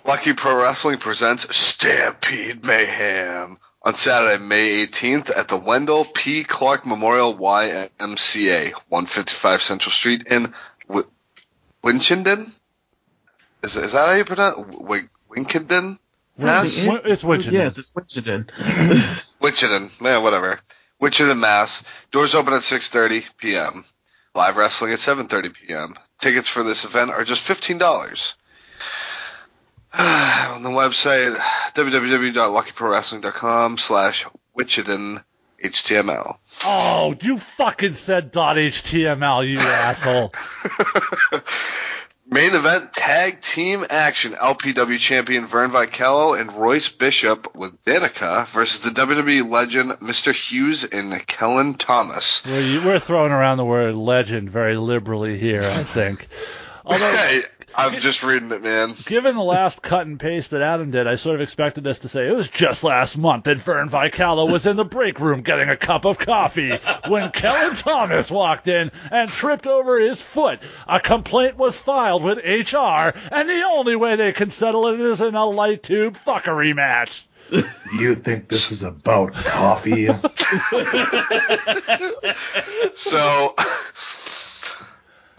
Lucky 0.06 0.34
Pro 0.34 0.62
Wrestling 0.62 0.98
presents 0.98 1.56
Stampede 1.56 2.66
Mayhem 2.66 3.58
on 3.84 3.96
Saturday, 3.96 4.42
May 4.44 4.86
18th 4.86 5.36
at 5.36 5.48
the 5.48 5.58
Wendell 5.58 6.06
P. 6.06 6.44
Clark 6.44 6.86
Memorial 6.86 7.36
YMCA, 7.36 8.72
155 8.90 9.62
Central 9.62 9.92
Street 9.92 10.28
in 10.28 10.54
w- 10.88 11.08
Winchendon? 11.84 12.52
Is, 13.64 13.76
is 13.78 13.92
that 13.94 14.08
how 14.08 14.14
you 14.14 14.26
pronounce 14.26 14.58
w- 14.58 15.08
Winchendon? 15.30 15.98
Mass? 16.38 16.78
It's 16.78 17.24
Winchendon. 17.24 17.52
Yes, 17.52 17.78
it's 17.78 17.92
Winchendon. 17.92 18.48
Winchendon. 19.42 20.02
Yeah, 20.02 20.20
whatever. 20.20 20.60
Winchendon, 21.02 21.40
Mass. 21.40 21.84
Doors 22.12 22.36
open 22.36 22.54
at 22.54 22.62
6.30 22.62 23.26
p.m. 23.38 23.84
Live 24.36 24.58
wrestling 24.58 24.94
at 24.94 25.00
7.30 25.00 25.54
p.m. 25.54 25.96
Tickets 26.20 26.48
for 26.48 26.64
this 26.64 26.86
event 26.86 27.12
are 27.12 27.24
just 27.24 27.48
$15. 27.48 28.36
on 29.94 30.64
the 30.64 30.70
website 30.70 31.36
www.luckyprowrestling.com 31.74 33.78
slash 33.78 34.26
Wichita 34.54 35.18
HTML. 35.64 36.38
Oh, 36.64 37.16
you 37.22 37.40
fucking 37.40 37.94
said 37.94 38.32
.html, 38.32 39.48
you 39.50 39.58
asshole. 39.64 40.32
Main 42.32 42.54
event 42.54 42.94
tag 42.94 43.42
team 43.42 43.84
action 43.90 44.34
LPW 44.34 45.00
champion 45.00 45.48
Vern 45.48 45.72
Vichello 45.72 46.36
and 46.36 46.54
Royce 46.54 46.90
Bishop 46.90 47.56
with 47.56 47.84
Danica 47.84 48.48
versus 48.50 48.82
the 48.82 48.92
WWE 48.92 49.50
legend 49.50 49.92
Mr. 49.94 50.32
Hughes 50.32 50.84
and 50.84 51.26
Kellen 51.26 51.74
Thomas. 51.74 52.46
We're, 52.46 52.86
we're 52.86 53.00
throwing 53.00 53.32
around 53.32 53.58
the 53.58 53.66
word 53.66 53.96
legend 53.96 54.52
very 54.52 54.78
liberally 54.78 55.40
here, 55.40 55.64
I 55.64 55.84
think. 55.84 56.28
Although, 56.86 57.40
I'm 57.76 58.00
just 58.00 58.24
reading 58.24 58.52
it, 58.52 58.62
man. 58.62 58.94
given 59.06 59.36
the 59.36 59.44
last 59.44 59.82
cut 59.82 60.06
and 60.06 60.20
paste 60.20 60.52
that 60.52 60.62
Adam 60.62 60.92
did, 60.92 61.08
I 61.08 61.16
sort 61.16 61.36
of 61.36 61.42
expected 61.42 61.86
us 61.88 62.00
to 62.00 62.10
say 62.10 62.28
it 62.28 62.36
was 62.36 62.50
just 62.50 62.84
last 62.84 63.18
month 63.18 63.46
that 63.46 63.58
Vern 63.60 63.90
Vicala 63.90 64.52
was 64.52 64.66
in 64.66 64.76
the 64.76 64.86
break 64.86 65.20
room 65.20 65.42
getting 65.42 65.70
a 65.70 65.78
cup 65.78 66.06
of 66.06 66.18
coffee 66.18 66.78
when 67.08 67.32
Kellen 67.32 67.76
Thomas 67.76 68.30
walked 68.32 68.68
in 68.68 68.92
and 69.12 69.30
tripped 69.30 69.68
over 69.68 70.00
his 70.00 70.22
foot. 70.22 70.60
A 70.88 71.00
complaint 71.00 71.58
was 71.58 71.78
filed 71.78 72.24
with 72.24 72.38
HR, 72.40 73.14
and 73.32 73.50
the 73.50 73.64
only 73.68 73.96
way 73.96 74.16
they 74.16 74.32
can 74.34 74.50
settle 74.50 74.88
it 74.88 75.00
is 75.00 75.22
in 75.22 75.36
a 75.36 75.46
light 75.46 75.84
tube 75.84 76.18
fuckery 76.18 76.76
match. 76.76 77.26
You 77.94 78.14
think 78.16 78.48
this 78.50 78.72
is 78.72 78.84
about 78.84 79.34
coffee? 79.34 80.10
So, 82.94 83.56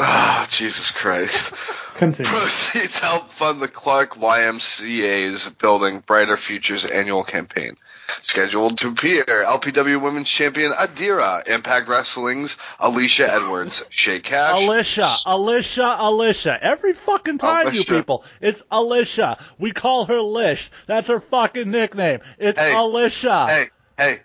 ah, 0.00 0.46
Jesus 0.50 0.90
Christ. 0.90 1.54
Continue. 2.00 2.30
Proceeds 2.30 2.98
help 2.98 3.28
fund 3.28 3.60
the 3.60 3.68
Clark 3.68 4.14
YMCA's 4.14 5.50
Building 5.50 6.00
Brighter 6.00 6.38
Futures 6.38 6.86
annual 6.86 7.22
campaign. 7.24 7.76
Scheduled 8.22 8.78
to 8.78 8.88
appear 8.88 9.22
LPW 9.24 10.00
Women's 10.00 10.30
Champion 10.30 10.72
Adira, 10.72 11.46
Impact 11.46 11.88
Wrestling's 11.88 12.56
Alicia 12.78 13.30
Edwards, 13.30 13.84
Shay 13.90 14.20
Cash, 14.20 14.62
Alicia, 14.62 15.14
Alicia, 15.26 15.96
Alicia. 15.98 16.58
Every 16.62 16.94
fucking 16.94 17.36
time, 17.36 17.70
you 17.74 17.84
people. 17.84 18.24
It's 18.40 18.64
Alicia. 18.70 19.36
We 19.58 19.72
call 19.72 20.06
her 20.06 20.22
Lish. 20.22 20.70
That's 20.86 21.08
her 21.08 21.20
fucking 21.20 21.70
nickname. 21.70 22.20
It's 22.38 22.58
Hey, 22.58 22.74
Alicia. 22.74 23.46
Hey, 23.46 23.68
hey. 23.98 24.20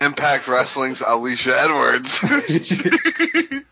Impact 0.00 0.48
Wrestling's 0.48 1.00
Alicia 1.00 1.54
Edwards. 1.58 2.18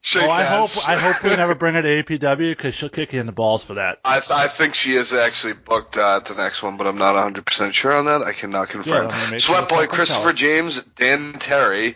Shay 0.00 0.20
oh, 0.22 0.30
I 0.30 0.44
hope 0.44 0.70
I 0.86 0.96
hope 0.96 1.22
we 1.22 1.30
never 1.30 1.54
bring 1.54 1.74
her 1.74 1.82
to 1.82 2.02
APW 2.02 2.50
because 2.50 2.74
she'll 2.74 2.88
kick 2.88 3.12
you 3.12 3.20
in 3.20 3.26
the 3.26 3.32
balls 3.32 3.64
for 3.64 3.74
that. 3.74 4.00
I, 4.04 4.20
I 4.30 4.48
think 4.48 4.74
she 4.74 4.92
is 4.92 5.12
actually 5.14 5.54
booked 5.54 5.96
uh, 5.96 6.16
at 6.16 6.26
the 6.26 6.34
next 6.34 6.62
one, 6.62 6.76
but 6.76 6.86
I'm 6.86 6.98
not 6.98 7.14
100% 7.14 7.72
sure 7.72 7.92
on 7.92 8.04
that. 8.06 8.22
I 8.22 8.32
cannot 8.32 8.68
confirm. 8.68 9.04
I'm 9.04 9.08
gonna 9.08 9.30
make 9.30 9.40
sure 9.40 9.56
Sweat 9.56 9.68
Boy 9.68 9.86
Christopher 9.86 10.24
tell. 10.24 10.32
James, 10.34 10.82
Dan 10.82 11.32
Terry, 11.32 11.94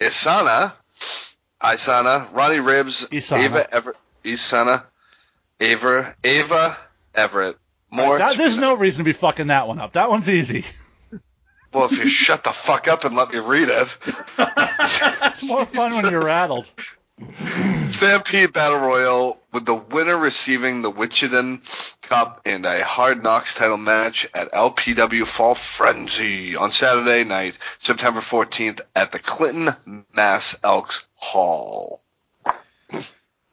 Isana, 0.00 0.72
Isana, 1.62 2.32
Ronnie 2.34 2.60
Ribs, 2.60 3.08
Isana. 3.08 3.38
Ava 3.38 3.74
Everett, 3.74 3.96
Isana, 4.24 4.84
Ava, 5.60 6.16
Ava 6.24 6.76
Everett. 7.14 7.56
More. 7.90 8.18
That- 8.18 8.36
there's 8.36 8.56
no 8.56 8.74
reason 8.74 9.04
to 9.04 9.08
be 9.08 9.12
fucking 9.12 9.48
that 9.48 9.68
one 9.68 9.78
up. 9.78 9.92
That 9.92 10.10
one's 10.10 10.28
easy. 10.28 10.64
well, 11.72 11.86
if 11.86 11.98
you 11.98 12.08
shut 12.08 12.44
the 12.44 12.50
fuck 12.50 12.88
up 12.88 13.04
and 13.04 13.16
let 13.16 13.32
me 13.32 13.38
read 13.38 13.68
it. 13.68 13.96
It's 14.38 15.48
more 15.50 15.64
fun 15.64 16.02
when 16.02 16.10
you're 16.10 16.24
rattled. 16.24 16.66
Stampede 17.88 18.52
Battle 18.52 18.78
Royal 18.78 19.40
with 19.52 19.64
the 19.64 19.74
winner 19.74 20.16
receiving 20.16 20.82
the 20.82 20.90
Wichita 20.90 21.58
Cup 22.00 22.40
and 22.46 22.64
a 22.66 22.82
Hard 22.84 23.22
Knocks 23.22 23.54
title 23.54 23.76
match 23.76 24.26
at 24.34 24.52
LPW 24.52 25.26
Fall 25.26 25.54
Frenzy 25.54 26.56
on 26.56 26.70
Saturday 26.72 27.24
night, 27.24 27.58
September 27.78 28.20
14th 28.20 28.80
at 28.96 29.12
the 29.12 29.18
Clinton 29.18 30.04
Mass 30.14 30.56
Elks 30.64 31.04
Hall. 31.14 32.02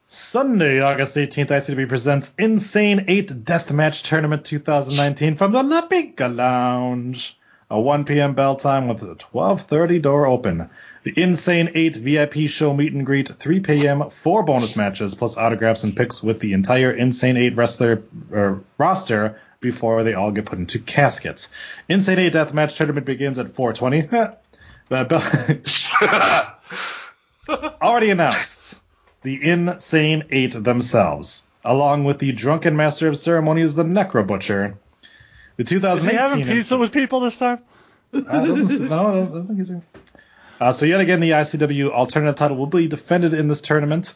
Sunday, 0.08 0.80
August 0.80 1.16
18th, 1.16 1.50
ICW 1.50 1.88
presents 1.88 2.34
Insane 2.40 3.06
8 3.08 3.30
Deathmatch 3.44 4.04
Tournament 4.04 4.44
2019 4.44 5.36
from 5.36 5.52
the 5.52 5.62
La 5.62 5.82
Pinka 5.82 6.28
Lounge. 6.28 7.38
A 7.72 7.80
1 7.80 8.06
p.m. 8.06 8.34
bell 8.34 8.56
time 8.56 8.88
with 8.88 9.04
a 9.04 9.16
12:30 9.16 10.02
door 10.02 10.26
open. 10.26 10.70
The 11.04 11.14
Insane 11.16 11.72
8 11.76 11.98
VIP 11.98 12.50
show 12.50 12.74
meet 12.74 12.94
and 12.94 13.06
greet 13.06 13.30
3 13.30 13.60
p.m. 13.60 14.10
Four 14.10 14.44
bonus 14.44 14.76
matches 14.76 15.14
plus 15.14 15.38
autographs 15.38 15.84
and 15.84 15.96
pics 15.96 16.24
with 16.24 16.40
the 16.40 16.54
entire 16.54 16.92
Insane 16.92 17.38
8 17.38 17.56
wrestler 17.56 18.02
uh, 18.36 18.56
roster 18.78 19.40
before 19.62 20.04
they 20.04 20.14
all 20.14 20.32
get 20.32 20.46
put 20.46 20.58
into 20.58 20.80
caskets. 20.80 21.50
Insane 21.88 22.20
8 22.20 22.34
Deathmatch 22.34 22.76
Tournament 22.76 23.06
begins 23.06 23.38
at 23.38 23.54
4:20. 23.54 24.36
Already 27.82 28.10
announced 28.10 28.80
the 29.22 29.44
Insane 29.44 30.24
Eight 30.32 30.54
themselves, 30.54 31.44
along 31.64 32.06
with 32.06 32.20
the 32.20 32.32
drunken 32.32 32.76
master 32.76 33.08
of 33.08 33.18
ceremonies, 33.18 33.76
the 33.76 33.84
Necro 33.84 34.26
Butcher. 34.26 34.78
The 35.60 35.66
2018. 35.66 35.98
Is 35.98 36.04
he 36.04 36.10
2018 36.10 36.18
having 36.40 36.56
pizza 36.58 36.78
with 36.78 36.92
people 36.94 37.20
this 37.20 37.36
time? 37.36 37.60
uh, 38.14 38.20
doesn't- 38.46 38.90
no, 38.90 39.08
I 39.08 39.12
don't 39.26 39.48
think 39.48 39.60
he's. 39.60 39.72
Uh, 40.62 40.72
so 40.72 40.86
yet 40.86 41.02
again, 41.02 41.20
the 41.20 41.32
ICW 41.32 41.92
alternative 41.92 42.36
title 42.36 42.56
will 42.56 42.68
be 42.68 42.88
defended 42.88 43.34
in 43.34 43.50
this 43.50 43.60
tournament. 43.62 44.16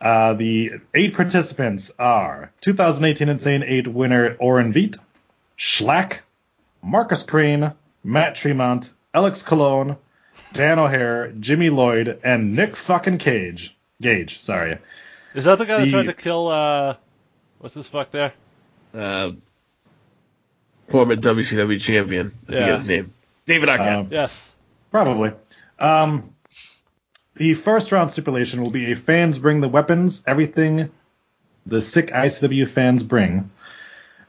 Uh, 0.00 0.34
the 0.34 0.72
eight 0.94 1.14
participants 1.14 1.90
are 1.98 2.52
2018 2.60 3.28
Insane 3.30 3.62
8 3.62 3.88
winner 3.88 4.36
Orin 4.38 4.72
Veidt, 4.74 4.98
Shlak, 5.58 6.18
Marcus 6.82 7.22
Crane, 7.22 7.72
Matt 8.02 8.34
Tremont, 8.34 8.92
Alex 9.14 9.42
Colon, 9.42 9.96
Dan 10.52 10.78
O'Hare, 10.78 11.32
Jimmy 11.40 11.70
Lloyd, 11.70 12.20
and 12.22 12.54
Nick 12.54 12.76
fucking 12.76 13.16
Cage. 13.18 13.74
Gage, 14.02 14.40
sorry. 14.40 14.78
Is 15.34 15.44
that 15.44 15.56
the 15.56 15.64
guy 15.64 15.80
that 15.80 15.90
tried 15.90 16.06
to 16.06 16.12
kill? 16.12 16.48
uh 16.48 16.96
What's 17.60 17.74
this 17.74 17.88
fuck 17.88 18.10
there? 18.10 18.34
Uh, 18.94 19.32
former 20.88 21.16
WCW 21.16 21.80
champion. 21.80 22.32
I 22.48 22.52
Yeah. 22.52 22.74
his 22.74 22.84
name. 22.84 23.12
David 23.46 23.68
Arquette. 23.68 24.00
Um, 24.00 24.08
Yes. 24.10 24.50
Probably. 24.90 25.32
Um, 25.78 26.30
the 27.36 27.54
first 27.54 27.90
round 27.92 28.12
stipulation 28.12 28.62
will 28.62 28.70
be 28.70 28.92
a 28.92 28.96
fans 28.96 29.38
bring 29.38 29.60
the 29.60 29.68
weapons, 29.68 30.22
everything 30.26 30.90
the 31.66 31.80
sick 31.82 32.10
ICW 32.12 32.66
fans 32.68 33.02
bring. 33.02 33.50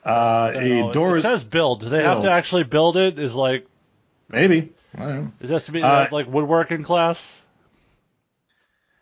Uh, 0.06 0.52
a 0.56 0.88
it- 0.90 0.94
door. 0.94 1.18
It 1.18 1.22
says 1.22 1.44
build. 1.44 1.82
Do 1.82 1.90
they 1.90 2.04
have 2.04 2.22
to 2.24 2.32
actually 2.32 2.64
build 2.64 2.98
it? 2.98 3.20
Is 3.20 3.34
like 3.36 3.66
Maybe. 4.30 4.72
I 4.98 5.06
don't 5.06 5.34
it 5.42 5.50
has 5.50 5.66
to 5.66 5.72
be 5.72 5.82
Uh, 5.84 6.08
like 6.12 6.28
woodworking 6.28 6.84
class? 6.84 7.42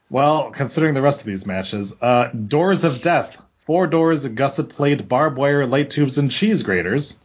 Well, 0.09 0.51
considering 0.51 0.93
the 0.93 1.01
rest 1.01 1.21
of 1.21 1.25
these 1.27 1.45
matches, 1.45 1.95
uh, 2.01 2.27
Doors 2.27 2.83
of 2.83 3.01
Death. 3.01 3.37
Four 3.59 3.87
doors, 3.87 4.25
gusset 4.27 4.67
plate, 4.69 5.07
barbed 5.07 5.37
wire, 5.37 5.65
light 5.65 5.89
tubes, 5.89 6.17
and 6.17 6.29
cheese 6.29 6.63
graters. 6.63 7.17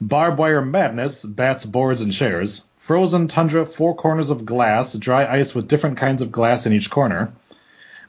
Barbed 0.00 0.38
wire 0.38 0.62
madness, 0.62 1.24
bats, 1.24 1.64
boards, 1.64 2.00
and 2.00 2.12
chairs. 2.12 2.64
Frozen 2.78 3.28
tundra, 3.28 3.66
four 3.66 3.94
corners 3.94 4.30
of 4.30 4.46
glass, 4.46 4.94
dry 4.94 5.26
ice 5.26 5.54
with 5.54 5.68
different 5.68 5.98
kinds 5.98 6.22
of 6.22 6.32
glass 6.32 6.66
in 6.66 6.72
each 6.72 6.90
corner. 6.90 7.32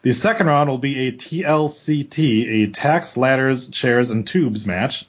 The 0.02 0.14
second 0.14 0.48
round 0.48 0.70
will 0.70 0.78
be 0.78 1.08
a 1.08 1.12
TLCT, 1.12 2.64
a 2.64 2.68
tacks, 2.72 3.18
ladders, 3.18 3.68
chairs, 3.68 4.10
and 4.10 4.26
tubes 4.26 4.66
match. 4.66 5.06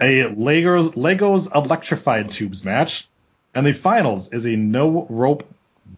A 0.00 0.24
Legos, 0.24 0.94
Legos 0.94 1.54
electrified 1.54 2.30
tubes 2.30 2.64
match. 2.64 3.08
And 3.54 3.64
the 3.64 3.72
finals 3.72 4.32
is 4.32 4.46
a 4.46 4.56
no 4.56 5.06
rope 5.08 5.48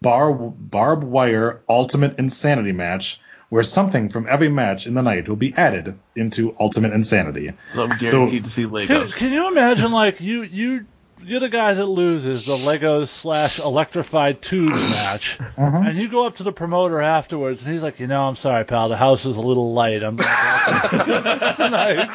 bar 0.00 0.32
barbed 0.32 1.04
wire 1.04 1.62
ultimate 1.68 2.18
insanity 2.18 2.72
match 2.72 3.20
where 3.50 3.62
something 3.62 4.08
from 4.08 4.26
every 4.28 4.48
match 4.48 4.86
in 4.86 4.94
the 4.94 5.02
night 5.02 5.28
will 5.28 5.36
be 5.36 5.52
added 5.54 5.98
into 6.16 6.56
ultimate 6.58 6.92
insanity. 6.94 7.52
So 7.68 7.82
I'm 7.82 7.98
guaranteed 7.98 8.44
to 8.44 8.50
see 8.50 8.62
Can, 8.62 8.70
Legos. 8.70 9.12
can 9.14 9.30
you 9.32 9.48
imagine 9.48 9.92
like 9.92 10.20
you 10.22 10.42
you 10.42 10.86
you're 11.22 11.40
the 11.40 11.50
guy 11.50 11.74
that 11.74 11.84
loses 11.84 12.46
the 12.46 12.56
Legos 12.56 13.08
slash 13.08 13.58
electrified 13.58 14.40
tubes 14.40 14.72
match, 14.90 15.38
Mm-hmm. 15.38 15.86
and 15.88 15.98
you 15.98 16.08
go 16.08 16.24
up 16.26 16.36
to 16.36 16.42
the 16.44 16.52
promoter 16.52 16.98
afterwards, 16.98 17.62
and 17.62 17.70
he's 17.74 17.82
like, 17.82 18.00
you 18.00 18.06
know, 18.06 18.22
I'm 18.22 18.36
sorry, 18.36 18.64
pal, 18.64 18.88
the 18.88 18.96
house 18.96 19.26
is 19.26 19.36
a 19.36 19.40
little 19.40 19.74
light. 19.74 20.02
I'm 20.02 20.16
gonna 20.16 20.88
go 21.06 21.52
tonight. 21.56 22.08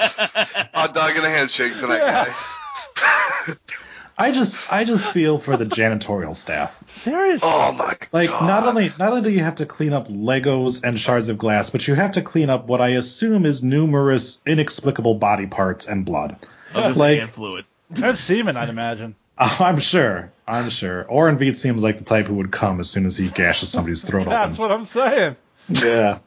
Hot 0.74 0.92
dog 0.96 1.16
and 1.16 1.24
a 1.26 1.30
handshake 1.30 1.74
to 1.82 1.86
that 1.88 2.28
guy. 2.28 3.56
I 4.18 4.32
just 4.32 4.72
I 4.72 4.86
just 4.86 5.06
feel 5.08 5.38
for 5.38 5.58
the 5.58 5.66
janitorial 5.66 6.36
staff. 6.36 6.82
Seriously. 6.88 7.48
Oh 7.52 7.74
my 7.74 7.96
god. 8.00 8.08
Like 8.12 8.30
not 8.30 8.66
only 8.66 8.94
not 8.98 9.10
only 9.12 9.22
do 9.24 9.30
you 9.30 9.44
have 9.44 9.56
to 9.56 9.66
clean 9.66 9.92
up 9.94 10.08
Legos 10.08 10.84
and 10.84 10.98
shards 11.00 11.28
of 11.30 11.38
glass, 11.38 11.70
but 11.70 11.86
you 11.88 11.96
have 11.96 12.14
to 12.14 12.22
clean 12.22 12.50
up 12.50 12.66
what 12.68 12.80
I 12.82 12.90
assume 12.90 13.46
is 13.46 13.62
numerous 13.64 14.42
inexplicable 14.46 15.16
body 15.16 15.48
parts 15.48 15.88
and 15.88 16.06
blood. 16.06 16.38
Of 16.74 16.86
his 16.86 16.98
like- 16.98 17.30
fluid. 17.30 17.66
That's 17.90 18.20
semen, 18.20 18.58
I'd 18.58 18.70
imagine. 18.70 19.16
I'm 19.38 19.80
sure. 19.80 20.32
I'm 20.48 20.70
sure. 20.70 21.04
Orin 21.06 21.38
Veidt 21.38 21.58
seems 21.58 21.84
like 21.84 21.98
the 21.98 22.04
type 22.04 22.28
who 22.28 22.36
would 22.36 22.52
come 22.52 22.80
as 22.80 22.90
soon 22.90 23.06
as 23.06 23.18
he 23.18 23.28
gashes 23.30 23.70
somebody's 23.70 24.04
throat 24.04 24.26
That's 24.26 24.54
open. 24.54 24.62
what 24.62 24.72
I'm 24.72 24.86
saying. 24.86 25.36
Yeah. 25.70 26.20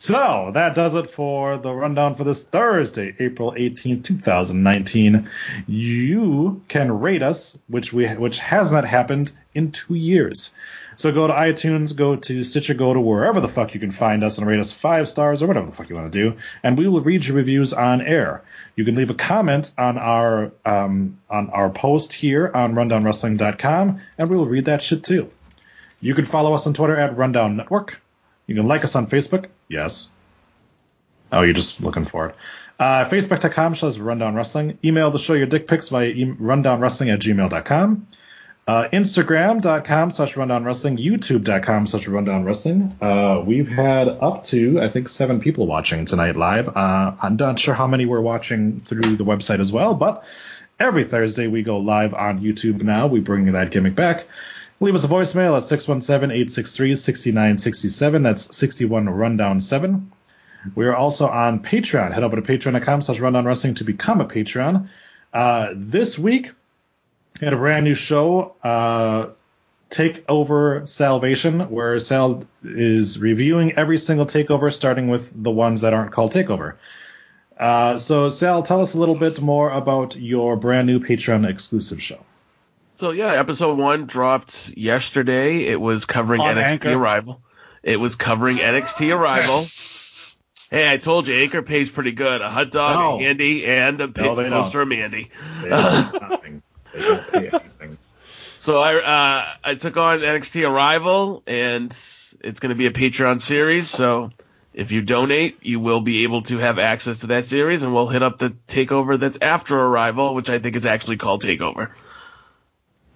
So 0.00 0.50
that 0.54 0.74
does 0.74 0.94
it 0.94 1.10
for 1.10 1.58
the 1.58 1.70
rundown 1.70 2.14
for 2.14 2.24
this 2.24 2.42
Thursday, 2.42 3.14
April 3.18 3.52
18th, 3.52 4.02
2019. 4.02 5.28
You 5.66 6.62
can 6.68 7.00
rate 7.00 7.22
us, 7.22 7.58
which 7.68 7.92
we 7.92 8.08
which 8.08 8.38
has 8.38 8.72
not 8.72 8.86
happened 8.86 9.30
in 9.52 9.72
two 9.72 9.94
years. 9.94 10.54
So 10.96 11.12
go 11.12 11.26
to 11.26 11.34
iTunes, 11.34 11.94
go 11.94 12.16
to 12.16 12.44
Stitcher, 12.44 12.72
go 12.72 12.94
to 12.94 13.00
wherever 13.00 13.42
the 13.42 13.48
fuck 13.48 13.74
you 13.74 13.80
can 13.80 13.90
find 13.90 14.24
us 14.24 14.38
and 14.38 14.46
rate 14.46 14.58
us 14.58 14.72
five 14.72 15.06
stars 15.06 15.42
or 15.42 15.48
whatever 15.48 15.66
the 15.66 15.72
fuck 15.72 15.90
you 15.90 15.96
want 15.96 16.10
to 16.10 16.18
do, 16.18 16.38
and 16.62 16.78
we 16.78 16.88
will 16.88 17.02
read 17.02 17.26
your 17.26 17.36
reviews 17.36 17.74
on 17.74 18.00
air. 18.00 18.42
You 18.76 18.86
can 18.86 18.94
leave 18.94 19.10
a 19.10 19.14
comment 19.14 19.70
on 19.76 19.98
our 19.98 20.50
um, 20.64 21.18
on 21.28 21.50
our 21.50 21.68
post 21.68 22.14
here 22.14 22.50
on 22.54 22.72
rundownwrestling.com, 22.72 24.00
and 24.16 24.30
we 24.30 24.36
will 24.36 24.46
read 24.46 24.64
that 24.64 24.82
shit 24.82 25.04
too. 25.04 25.30
You 26.00 26.14
can 26.14 26.24
follow 26.24 26.54
us 26.54 26.66
on 26.66 26.72
Twitter 26.72 26.96
at 26.96 27.18
Rundown 27.18 27.58
Network. 27.58 28.00
You 28.50 28.56
can 28.56 28.66
like 28.66 28.82
us 28.82 28.96
on 28.96 29.06
Facebook. 29.06 29.46
Yes. 29.68 30.08
Oh, 31.30 31.42
you're 31.42 31.54
just 31.54 31.80
looking 31.80 32.04
for 32.04 32.30
it. 32.30 32.34
Uh, 32.80 33.04
Facebook.com 33.08 33.76
slash 33.76 33.96
Rundown 33.96 34.34
Wrestling. 34.34 34.76
Email 34.84 35.12
the 35.12 35.20
show 35.20 35.34
your 35.34 35.46
dick 35.46 35.68
pics 35.68 35.88
via 35.88 36.08
e- 36.08 36.24
rundownwrestling 36.24 37.12
at 37.12 37.20
gmail.com. 37.20 38.08
Uh, 38.66 38.88
Instagram.com 38.92 40.10
slash 40.10 40.36
Rundown 40.36 40.64
Wrestling. 40.64 40.96
YouTube.com 40.96 41.86
slash 41.86 42.08
Rundown 42.08 42.42
Wrestling. 42.42 42.96
Uh, 43.00 43.40
we've 43.46 43.68
had 43.68 44.08
up 44.08 44.42
to, 44.46 44.80
I 44.80 44.90
think, 44.90 45.10
seven 45.10 45.38
people 45.38 45.68
watching 45.68 46.04
tonight 46.04 46.34
live. 46.34 46.76
Uh, 46.76 47.12
I'm 47.22 47.36
not 47.36 47.60
sure 47.60 47.74
how 47.74 47.86
many 47.86 48.04
we're 48.04 48.20
watching 48.20 48.80
through 48.80 49.14
the 49.14 49.24
website 49.24 49.60
as 49.60 49.70
well, 49.70 49.94
but 49.94 50.24
every 50.80 51.04
Thursday 51.04 51.46
we 51.46 51.62
go 51.62 51.76
live 51.76 52.14
on 52.14 52.40
YouTube 52.40 52.82
now. 52.82 53.06
We 53.06 53.20
bring 53.20 53.52
that 53.52 53.70
gimmick 53.70 53.94
back. 53.94 54.26
Leave 54.82 54.94
us 54.94 55.04
a 55.04 55.08
voicemail 55.08 55.58
at 55.58 55.64
617-863-6967. 55.64 58.22
That's 58.22 58.56
61 58.56 59.10
Rundown 59.10 59.60
7. 59.60 60.10
We 60.74 60.86
are 60.86 60.96
also 60.96 61.28
on 61.28 61.62
Patreon. 61.62 62.14
Head 62.14 62.22
over 62.22 62.36
to 62.36 62.42
patreon.com 62.42 63.02
slash 63.02 63.20
rundown 63.20 63.44
wrestling 63.44 63.74
to 63.74 63.84
become 63.84 64.22
a 64.22 64.24
Patreon. 64.24 64.88
Uh, 65.34 65.68
this 65.74 66.18
week, 66.18 66.52
we 67.40 67.44
had 67.44 67.52
a 67.52 67.58
brand 67.58 67.84
new 67.84 67.94
show, 67.94 68.54
uh, 68.62 69.26
Take 69.90 70.24
Over 70.28 70.86
Salvation, 70.86 71.68
where 71.70 71.98
Sal 71.98 72.46
is 72.64 73.18
reviewing 73.18 73.72
every 73.72 73.98
single 73.98 74.24
takeover, 74.24 74.72
starting 74.72 75.08
with 75.08 75.30
the 75.34 75.50
ones 75.50 75.82
that 75.82 75.92
aren't 75.92 76.12
called 76.12 76.32
Takeover. 76.32 76.76
Uh, 77.58 77.98
so, 77.98 78.30
Sal, 78.30 78.62
tell 78.62 78.80
us 78.80 78.94
a 78.94 78.98
little 78.98 79.14
bit 79.14 79.42
more 79.42 79.70
about 79.70 80.16
your 80.16 80.56
brand 80.56 80.86
new 80.86 81.00
Patreon 81.00 81.46
exclusive 81.46 82.00
show. 82.00 82.24
So 83.00 83.12
yeah, 83.12 83.32
episode 83.32 83.78
one 83.78 84.04
dropped 84.04 84.74
yesterday. 84.76 85.64
It 85.64 85.80
was 85.80 86.04
covering 86.04 86.42
On 86.42 86.54
NXT 86.56 86.68
Anchor. 86.68 86.92
Arrival. 86.92 87.40
It 87.82 87.98
was 87.98 88.14
covering 88.14 88.58
NXT 88.58 89.16
Arrival. 89.16 89.64
hey, 90.70 90.92
I 90.92 90.98
told 90.98 91.26
you, 91.26 91.34
Anchor 91.34 91.62
pays 91.62 91.88
pretty 91.88 92.12
good. 92.12 92.42
A 92.42 92.50
hot 92.50 92.70
dog, 92.70 92.96
No. 92.98 93.18
a 93.18 93.22
handy, 93.22 93.64
and 93.64 93.98
a 94.02 94.06
No, 94.06 94.12
pizza 94.12 94.42
they 94.42 94.50
don't. 94.50 94.88
Mandy. 94.90 95.30
They 95.62 95.68
don't 95.70 96.12
pay 96.12 96.18
nothing. 96.28 96.62
They 96.92 97.00
don't 97.00 97.32
pay 97.32 97.48
anything. 97.48 97.98
So 98.58 98.76
I 98.80 98.96
uh, 98.96 99.54
I 99.64 99.74
took 99.76 99.96
on 99.96 100.18
NXT 100.18 100.68
Arrival, 100.68 101.42
and 101.46 101.90
it's 102.42 102.60
going 102.60 102.68
to 102.68 102.74
be 102.74 102.84
a 102.84 102.90
Patreon 102.92 103.40
series. 103.40 103.88
So 103.88 104.28
if 104.74 104.92
you 104.92 105.00
donate, 105.00 105.56
you 105.62 105.80
will 105.80 106.02
be 106.02 106.24
able 106.24 106.42
to 106.42 106.58
have 106.58 106.78
access 106.78 107.20
to 107.20 107.28
that 107.28 107.46
series, 107.46 107.82
and 107.82 107.94
we'll 107.94 108.08
hit 108.08 108.22
up 108.22 108.38
the 108.38 108.50
takeover 108.68 109.18
that's 109.18 109.38
after 109.40 109.80
Arrival, 109.80 110.34
which 110.34 110.50
I 110.50 110.58
think 110.58 110.76
is 110.76 110.84
actually 110.84 111.16
called 111.16 111.42
Takeover. 111.42 111.92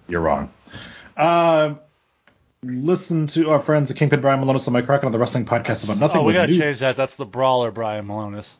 You're 0.07 0.21
wrong. 0.21 0.51
Uh, 1.17 1.75
listen 2.63 3.27
to 3.27 3.49
our 3.51 3.59
friends 3.61 3.91
at 3.91 3.97
Kingpin 3.97 4.21
Brian 4.21 4.41
Milonas 4.41 4.67
and 4.67 4.73
Mike 4.73 4.85
Crockett 4.85 5.05
on 5.05 5.11
the 5.11 5.19
Wrestling 5.19 5.45
Podcast 5.45 5.83
about 5.83 5.97
nothing 5.99 6.21
Oh, 6.21 6.23
we 6.23 6.33
gotta 6.33 6.51
new- 6.51 6.59
change 6.59 6.79
that. 6.79 6.95
That's 6.95 7.15
the 7.15 7.25
brawler, 7.25 7.71
Brian 7.71 8.05
Milonas. 8.07 8.53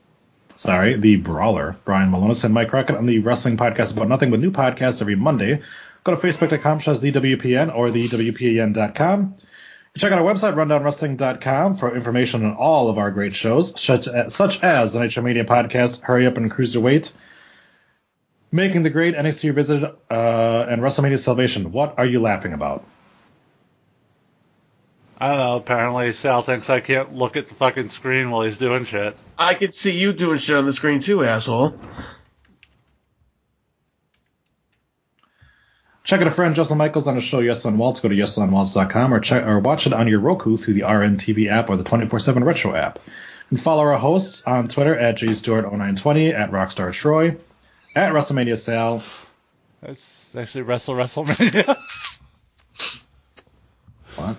Sorry, 0.57 0.95
the 0.95 1.17
Brawler, 1.17 1.75
Brian 1.83 2.11
Milonas 2.11 2.45
and 2.45 2.53
Mike 2.53 2.69
Crockett 2.69 2.95
on 2.95 3.05
the 3.07 3.19
Wrestling 3.19 3.57
Podcast 3.57 3.91
about 3.93 4.07
nothing 4.07 4.31
but 4.31 4.39
new 4.39 4.51
podcasts 4.51 5.01
every 5.01 5.15
Monday. 5.15 5.61
Go 6.05 6.15
to 6.15 6.21
facebook.com 6.21 6.79
slash 6.81 6.97
thewpn 6.99 7.75
or 7.75 7.87
thewpn.com. 7.89 9.35
Check 9.97 10.11
out 10.11 10.19
our 10.19 10.25
website, 10.33 10.53
rundownwrestling.com, 10.55 11.77
for 11.77 11.95
information 11.95 12.45
on 12.45 12.53
all 12.55 12.89
of 12.89 12.97
our 12.97 13.11
great 13.11 13.33
shows, 13.35 13.79
such 13.79 14.07
as, 14.07 14.33
such 14.33 14.61
as 14.61 14.93
the 14.93 14.99
Nitro 14.99 15.23
Media 15.23 15.43
Podcast, 15.45 16.01
Hurry 16.01 16.25
Up 16.27 16.37
and 16.37 16.51
Cruiserweight, 16.51 17.11
Making 18.55 18.83
the 18.83 18.89
Great, 18.89 19.15
NXT 19.15 19.49
Revisited, 19.49 19.83
uh, 19.83 20.65
and 20.69 20.81
WrestleMania 20.81 21.19
Salvation. 21.19 21.73
What 21.73 21.95
are 21.97 22.05
you 22.05 22.21
laughing 22.21 22.53
about? 22.53 22.85
I 25.19 25.27
don't 25.27 25.37
know. 25.39 25.55
Apparently, 25.57 26.13
Sal 26.13 26.41
thinks 26.41 26.69
I 26.69 26.79
can't 26.79 27.13
look 27.13 27.35
at 27.35 27.49
the 27.49 27.53
fucking 27.55 27.89
screen 27.89 28.31
while 28.31 28.43
he's 28.43 28.57
doing 28.57 28.85
shit. 28.85 29.17
I 29.37 29.55
could 29.55 29.73
see 29.73 29.91
you 29.91 30.13
doing 30.13 30.37
shit 30.37 30.55
on 30.55 30.65
the 30.65 30.71
screen 30.71 31.01
too, 31.01 31.25
asshole. 31.25 31.77
Check 36.05 36.21
out 36.21 36.27
a 36.27 36.31
friend 36.31 36.55
Justin 36.55 36.77
Michaels 36.77 37.07
on 37.07 37.15
his 37.15 37.25
show 37.25 37.41
Yes 37.41 37.65
on 37.65 37.77
Waltz. 37.77 37.99
Go 37.99 38.07
to 38.07 38.15
yesonwaltz.com 38.15 39.13
or 39.13 39.19
check 39.19 39.45
or 39.45 39.59
watch 39.59 39.85
it 39.85 39.91
on 39.91 40.07
your 40.07 40.21
Roku 40.21 40.55
through 40.55 40.75
the 40.75 40.83
RNTV 40.83 41.49
app 41.49 41.69
or 41.69 41.75
the 41.75 41.83
24/7 41.83 42.45
Retro 42.45 42.73
app. 42.73 42.99
And 43.49 43.59
follow 43.59 43.83
our 43.83 43.97
hosts 43.97 44.43
on 44.47 44.69
Twitter 44.69 44.97
at 44.97 45.17
jstewart0920 45.17 46.33
at 46.33 46.51
Rockstar 46.51 46.93
Troy 46.93 47.35
at 47.95 48.11
WrestleMania 48.11 48.57
Sal. 48.57 49.03
That's 49.81 50.35
actually 50.35 50.61
Wrestle 50.63 50.95
WrestleMania. 50.95 51.77
What? 54.15 54.37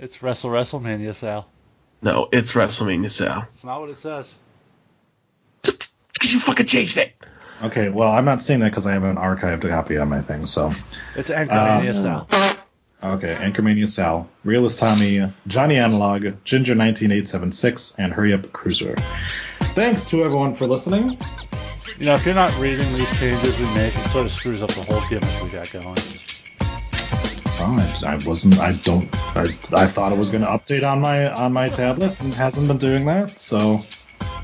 it's 0.00 0.20
Wrestle 0.20 0.50
WrestleMania, 0.50 1.14
Sal. 1.14 1.46
No, 2.02 2.28
it's 2.32 2.52
WrestleMania 2.54 3.08
Sal. 3.08 3.46
It's 3.54 3.62
not 3.62 3.80
what 3.80 3.90
it 3.90 3.98
says. 3.98 4.34
Because 5.62 6.34
you 6.34 6.40
fucking 6.40 6.66
changed 6.66 6.98
it. 6.98 7.12
Okay, 7.62 7.88
well 7.88 8.10
I'm 8.10 8.24
not 8.24 8.42
seeing 8.42 8.58
that 8.60 8.70
because 8.70 8.86
I 8.88 8.92
have 8.94 9.04
an 9.04 9.16
archived 9.16 9.68
copy 9.68 9.96
on 9.98 10.08
my 10.08 10.20
thing. 10.22 10.46
So 10.46 10.72
It's 11.14 11.30
Anchormania, 11.30 11.90
Uh, 11.90 12.26
Sal. 12.26 12.58
okay, 13.14 13.34
Anchormania 13.36 13.86
Sal, 13.88 14.28
Realist 14.42 14.80
Tommy, 14.80 15.32
Johnny 15.46 15.76
Analog, 15.76 16.26
Ginger 16.44 16.74
19876, 16.74 17.94
and 18.00 18.12
Hurry 18.12 18.32
Up 18.34 18.52
Cruiser. 18.52 18.96
Thanks 19.76 20.06
to 20.10 20.24
everyone 20.24 20.56
for 20.56 20.66
listening. 20.66 21.16
You 21.98 22.06
know, 22.06 22.14
if 22.14 22.24
you're 22.24 22.34
not 22.34 22.56
reading 22.58 22.92
these 22.94 23.10
changes 23.18 23.58
we 23.58 23.66
make, 23.74 23.96
it 23.96 24.06
sort 24.08 24.26
of 24.26 24.32
screws 24.32 24.62
up 24.62 24.70
the 24.72 24.82
whole 24.82 25.00
gimmick 25.08 25.42
we 25.42 25.50
got 25.50 25.70
going. 25.72 25.98
Oh, 27.64 28.02
I, 28.04 28.14
I 28.14 28.18
wasn't. 28.26 28.58
I 28.58 28.72
don't. 28.82 29.08
I, 29.36 29.42
I 29.72 29.86
thought 29.86 30.12
it 30.12 30.18
was 30.18 30.30
going 30.30 30.42
to 30.42 30.48
update 30.48 30.88
on 30.88 31.00
my 31.00 31.32
on 31.32 31.52
my 31.52 31.68
tablet, 31.68 32.18
and 32.20 32.34
hasn't 32.34 32.66
been 32.66 32.78
doing 32.78 33.04
that. 33.06 33.38
So 33.38 33.82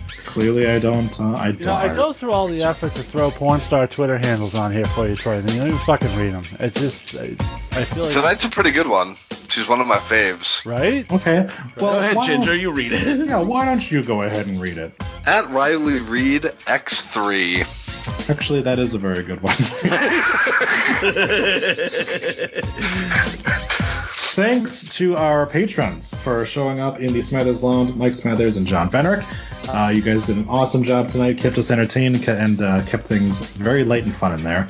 clearly, 0.09 0.69
I 0.69 0.79
don't. 0.79 1.19
Uh, 1.21 1.33
I 1.33 1.49
You 1.49 1.65
know, 1.65 1.75
I 1.75 1.95
go 1.95 2.13
through 2.13 2.33
all 2.33 2.49
the 2.49 2.63
effort 2.65 2.95
to 2.95 3.03
throw 3.03 3.31
porn 3.31 3.61
star 3.61 3.87
Twitter 3.87 4.19
handles 4.19 4.55
on 4.55 4.73
here 4.73 4.85
for 4.85 5.09
you, 5.09 5.17
Troy, 5.17 5.39
and 5.39 5.51
you 5.51 5.59
don't 5.59 5.69
even 5.69 5.79
fucking 5.81 6.15
read 6.17 6.33
them. 6.33 6.43
It's 6.61 6.81
just, 6.81 7.17
I, 7.17 7.37
I 7.73 7.85
feel 7.85 8.05
like, 8.05 8.13
Tonight's 8.13 8.45
a 8.45 8.51
pretty 8.51 8.71
good 8.73 8.87
one. 8.87 9.17
She's 9.49 9.69
one 9.69 9.81
of 9.81 9.87
my 9.87 9.97
faves. 9.97 10.65
right? 10.67 11.11
Okay. 11.11 11.49
Well, 11.79 11.95
Go 11.95 11.99
ahead, 11.99 12.17
why 12.17 12.27
Ginger. 12.27 12.55
You 12.55 12.73
read 12.73 12.93
it. 12.93 13.19
Yeah, 13.29 13.43
why 13.43 13.65
don't 13.65 13.91
you 13.91 14.03
go 14.03 14.23
ahead 14.23 14.47
and 14.47 14.61
read 14.61 14.79
it? 14.79 14.93
At 15.27 15.49
Riley 15.51 16.01
Reid 16.01 16.43
X3. 16.43 18.31
Actually, 18.31 18.63
that 18.63 18.79
is 18.79 18.95
a 18.95 18.99
very 18.99 19.23
good 19.23 19.41
one. 19.43 19.55
Thanks 24.21 24.85
to 24.97 25.17
our 25.17 25.47
patrons 25.47 26.13
for 26.23 26.45
showing 26.45 26.81
up 26.81 27.01
in 27.01 27.13
the 27.13 27.21
Smathers 27.21 27.63
Lounge, 27.63 27.95
Mike 27.95 28.13
Smathers 28.13 28.57
and 28.57 28.67
John 28.67 28.91
Fenrick. 28.91 29.25
Uh, 29.69 29.89
you 29.91 30.03
guys 30.03 30.27
did 30.27 30.37
an 30.37 30.49
awesome 30.49 30.83
job 30.83 31.09
tonight, 31.09 31.39
kept 31.39 31.57
us 31.57 31.71
entertained, 31.71 32.27
and 32.29 32.61
uh, 32.61 32.83
kept 32.85 33.07
things 33.07 33.39
very 33.53 33.85
light 33.85 34.05
and 34.05 34.15
fun 34.15 34.33
in 34.33 34.43
there. 34.43 34.67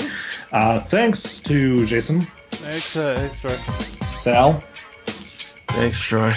Uh, 0.52 0.80
thanks 0.80 1.38
to 1.40 1.84
Jason, 1.86 2.20
Thanks, 2.20 2.96
uh, 2.96 3.14
thanks, 3.16 3.38
Troy. 3.38 4.06
Sal, 4.16 4.64
Thanks, 5.68 5.98
Troy. 5.98 6.32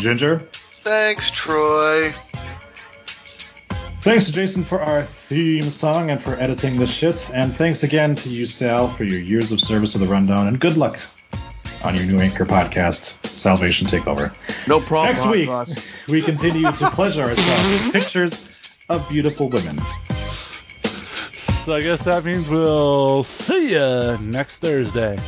Ginger. 0.00 0.38
Thanks, 0.52 1.30
Troy. 1.30 2.12
Thanks 4.02 4.26
to 4.26 4.32
Jason 4.32 4.64
for 4.64 4.80
our 4.82 5.02
theme 5.02 5.62
song 5.62 6.10
and 6.10 6.20
for 6.20 6.34
editing 6.34 6.76
this 6.76 6.92
shit. 6.92 7.30
And 7.32 7.54
thanks 7.54 7.82
again 7.84 8.16
to 8.16 8.28
you, 8.28 8.46
Sal, 8.46 8.88
for 8.88 9.04
your 9.04 9.20
years 9.20 9.52
of 9.52 9.60
service 9.60 9.90
to 9.90 9.98
the 9.98 10.06
Rundown. 10.06 10.48
And 10.48 10.58
good 10.58 10.76
luck 10.76 10.98
on 11.84 11.96
your 11.96 12.06
new 12.06 12.18
Anchor 12.20 12.46
podcast, 12.46 13.24
Salvation 13.26 13.86
Takeover. 13.86 14.34
No 14.66 14.80
problem. 14.80 15.14
Next 15.14 15.26
week, 15.26 15.46
sauce. 15.46 15.86
we 16.08 16.22
continue 16.22 16.70
to 16.70 16.90
pleasure 16.90 17.22
ourselves 17.22 17.84
with 17.84 17.92
pictures 17.92 18.78
of 18.88 19.08
beautiful 19.08 19.48
women. 19.48 19.78
So 21.64 21.74
I 21.74 21.80
guess 21.80 22.02
that 22.02 22.24
means 22.24 22.48
we'll 22.48 23.22
see 23.24 23.72
you 23.72 24.18
next 24.20 24.58
Thursday. 24.58 25.18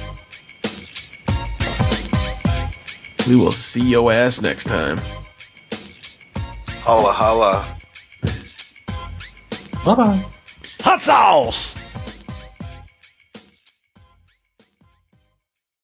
We 3.29 3.37
will 3.37 3.53
see 3.53 3.83
your 3.83 4.13
ass 4.13 4.43
next 4.43 4.65
time. 4.65 4.99
Holla 6.83 7.13
holla. 7.13 7.65
Bye 9.85 9.95
bye. 9.95 10.25
Hot 10.81 11.01
sauce! 11.01 11.84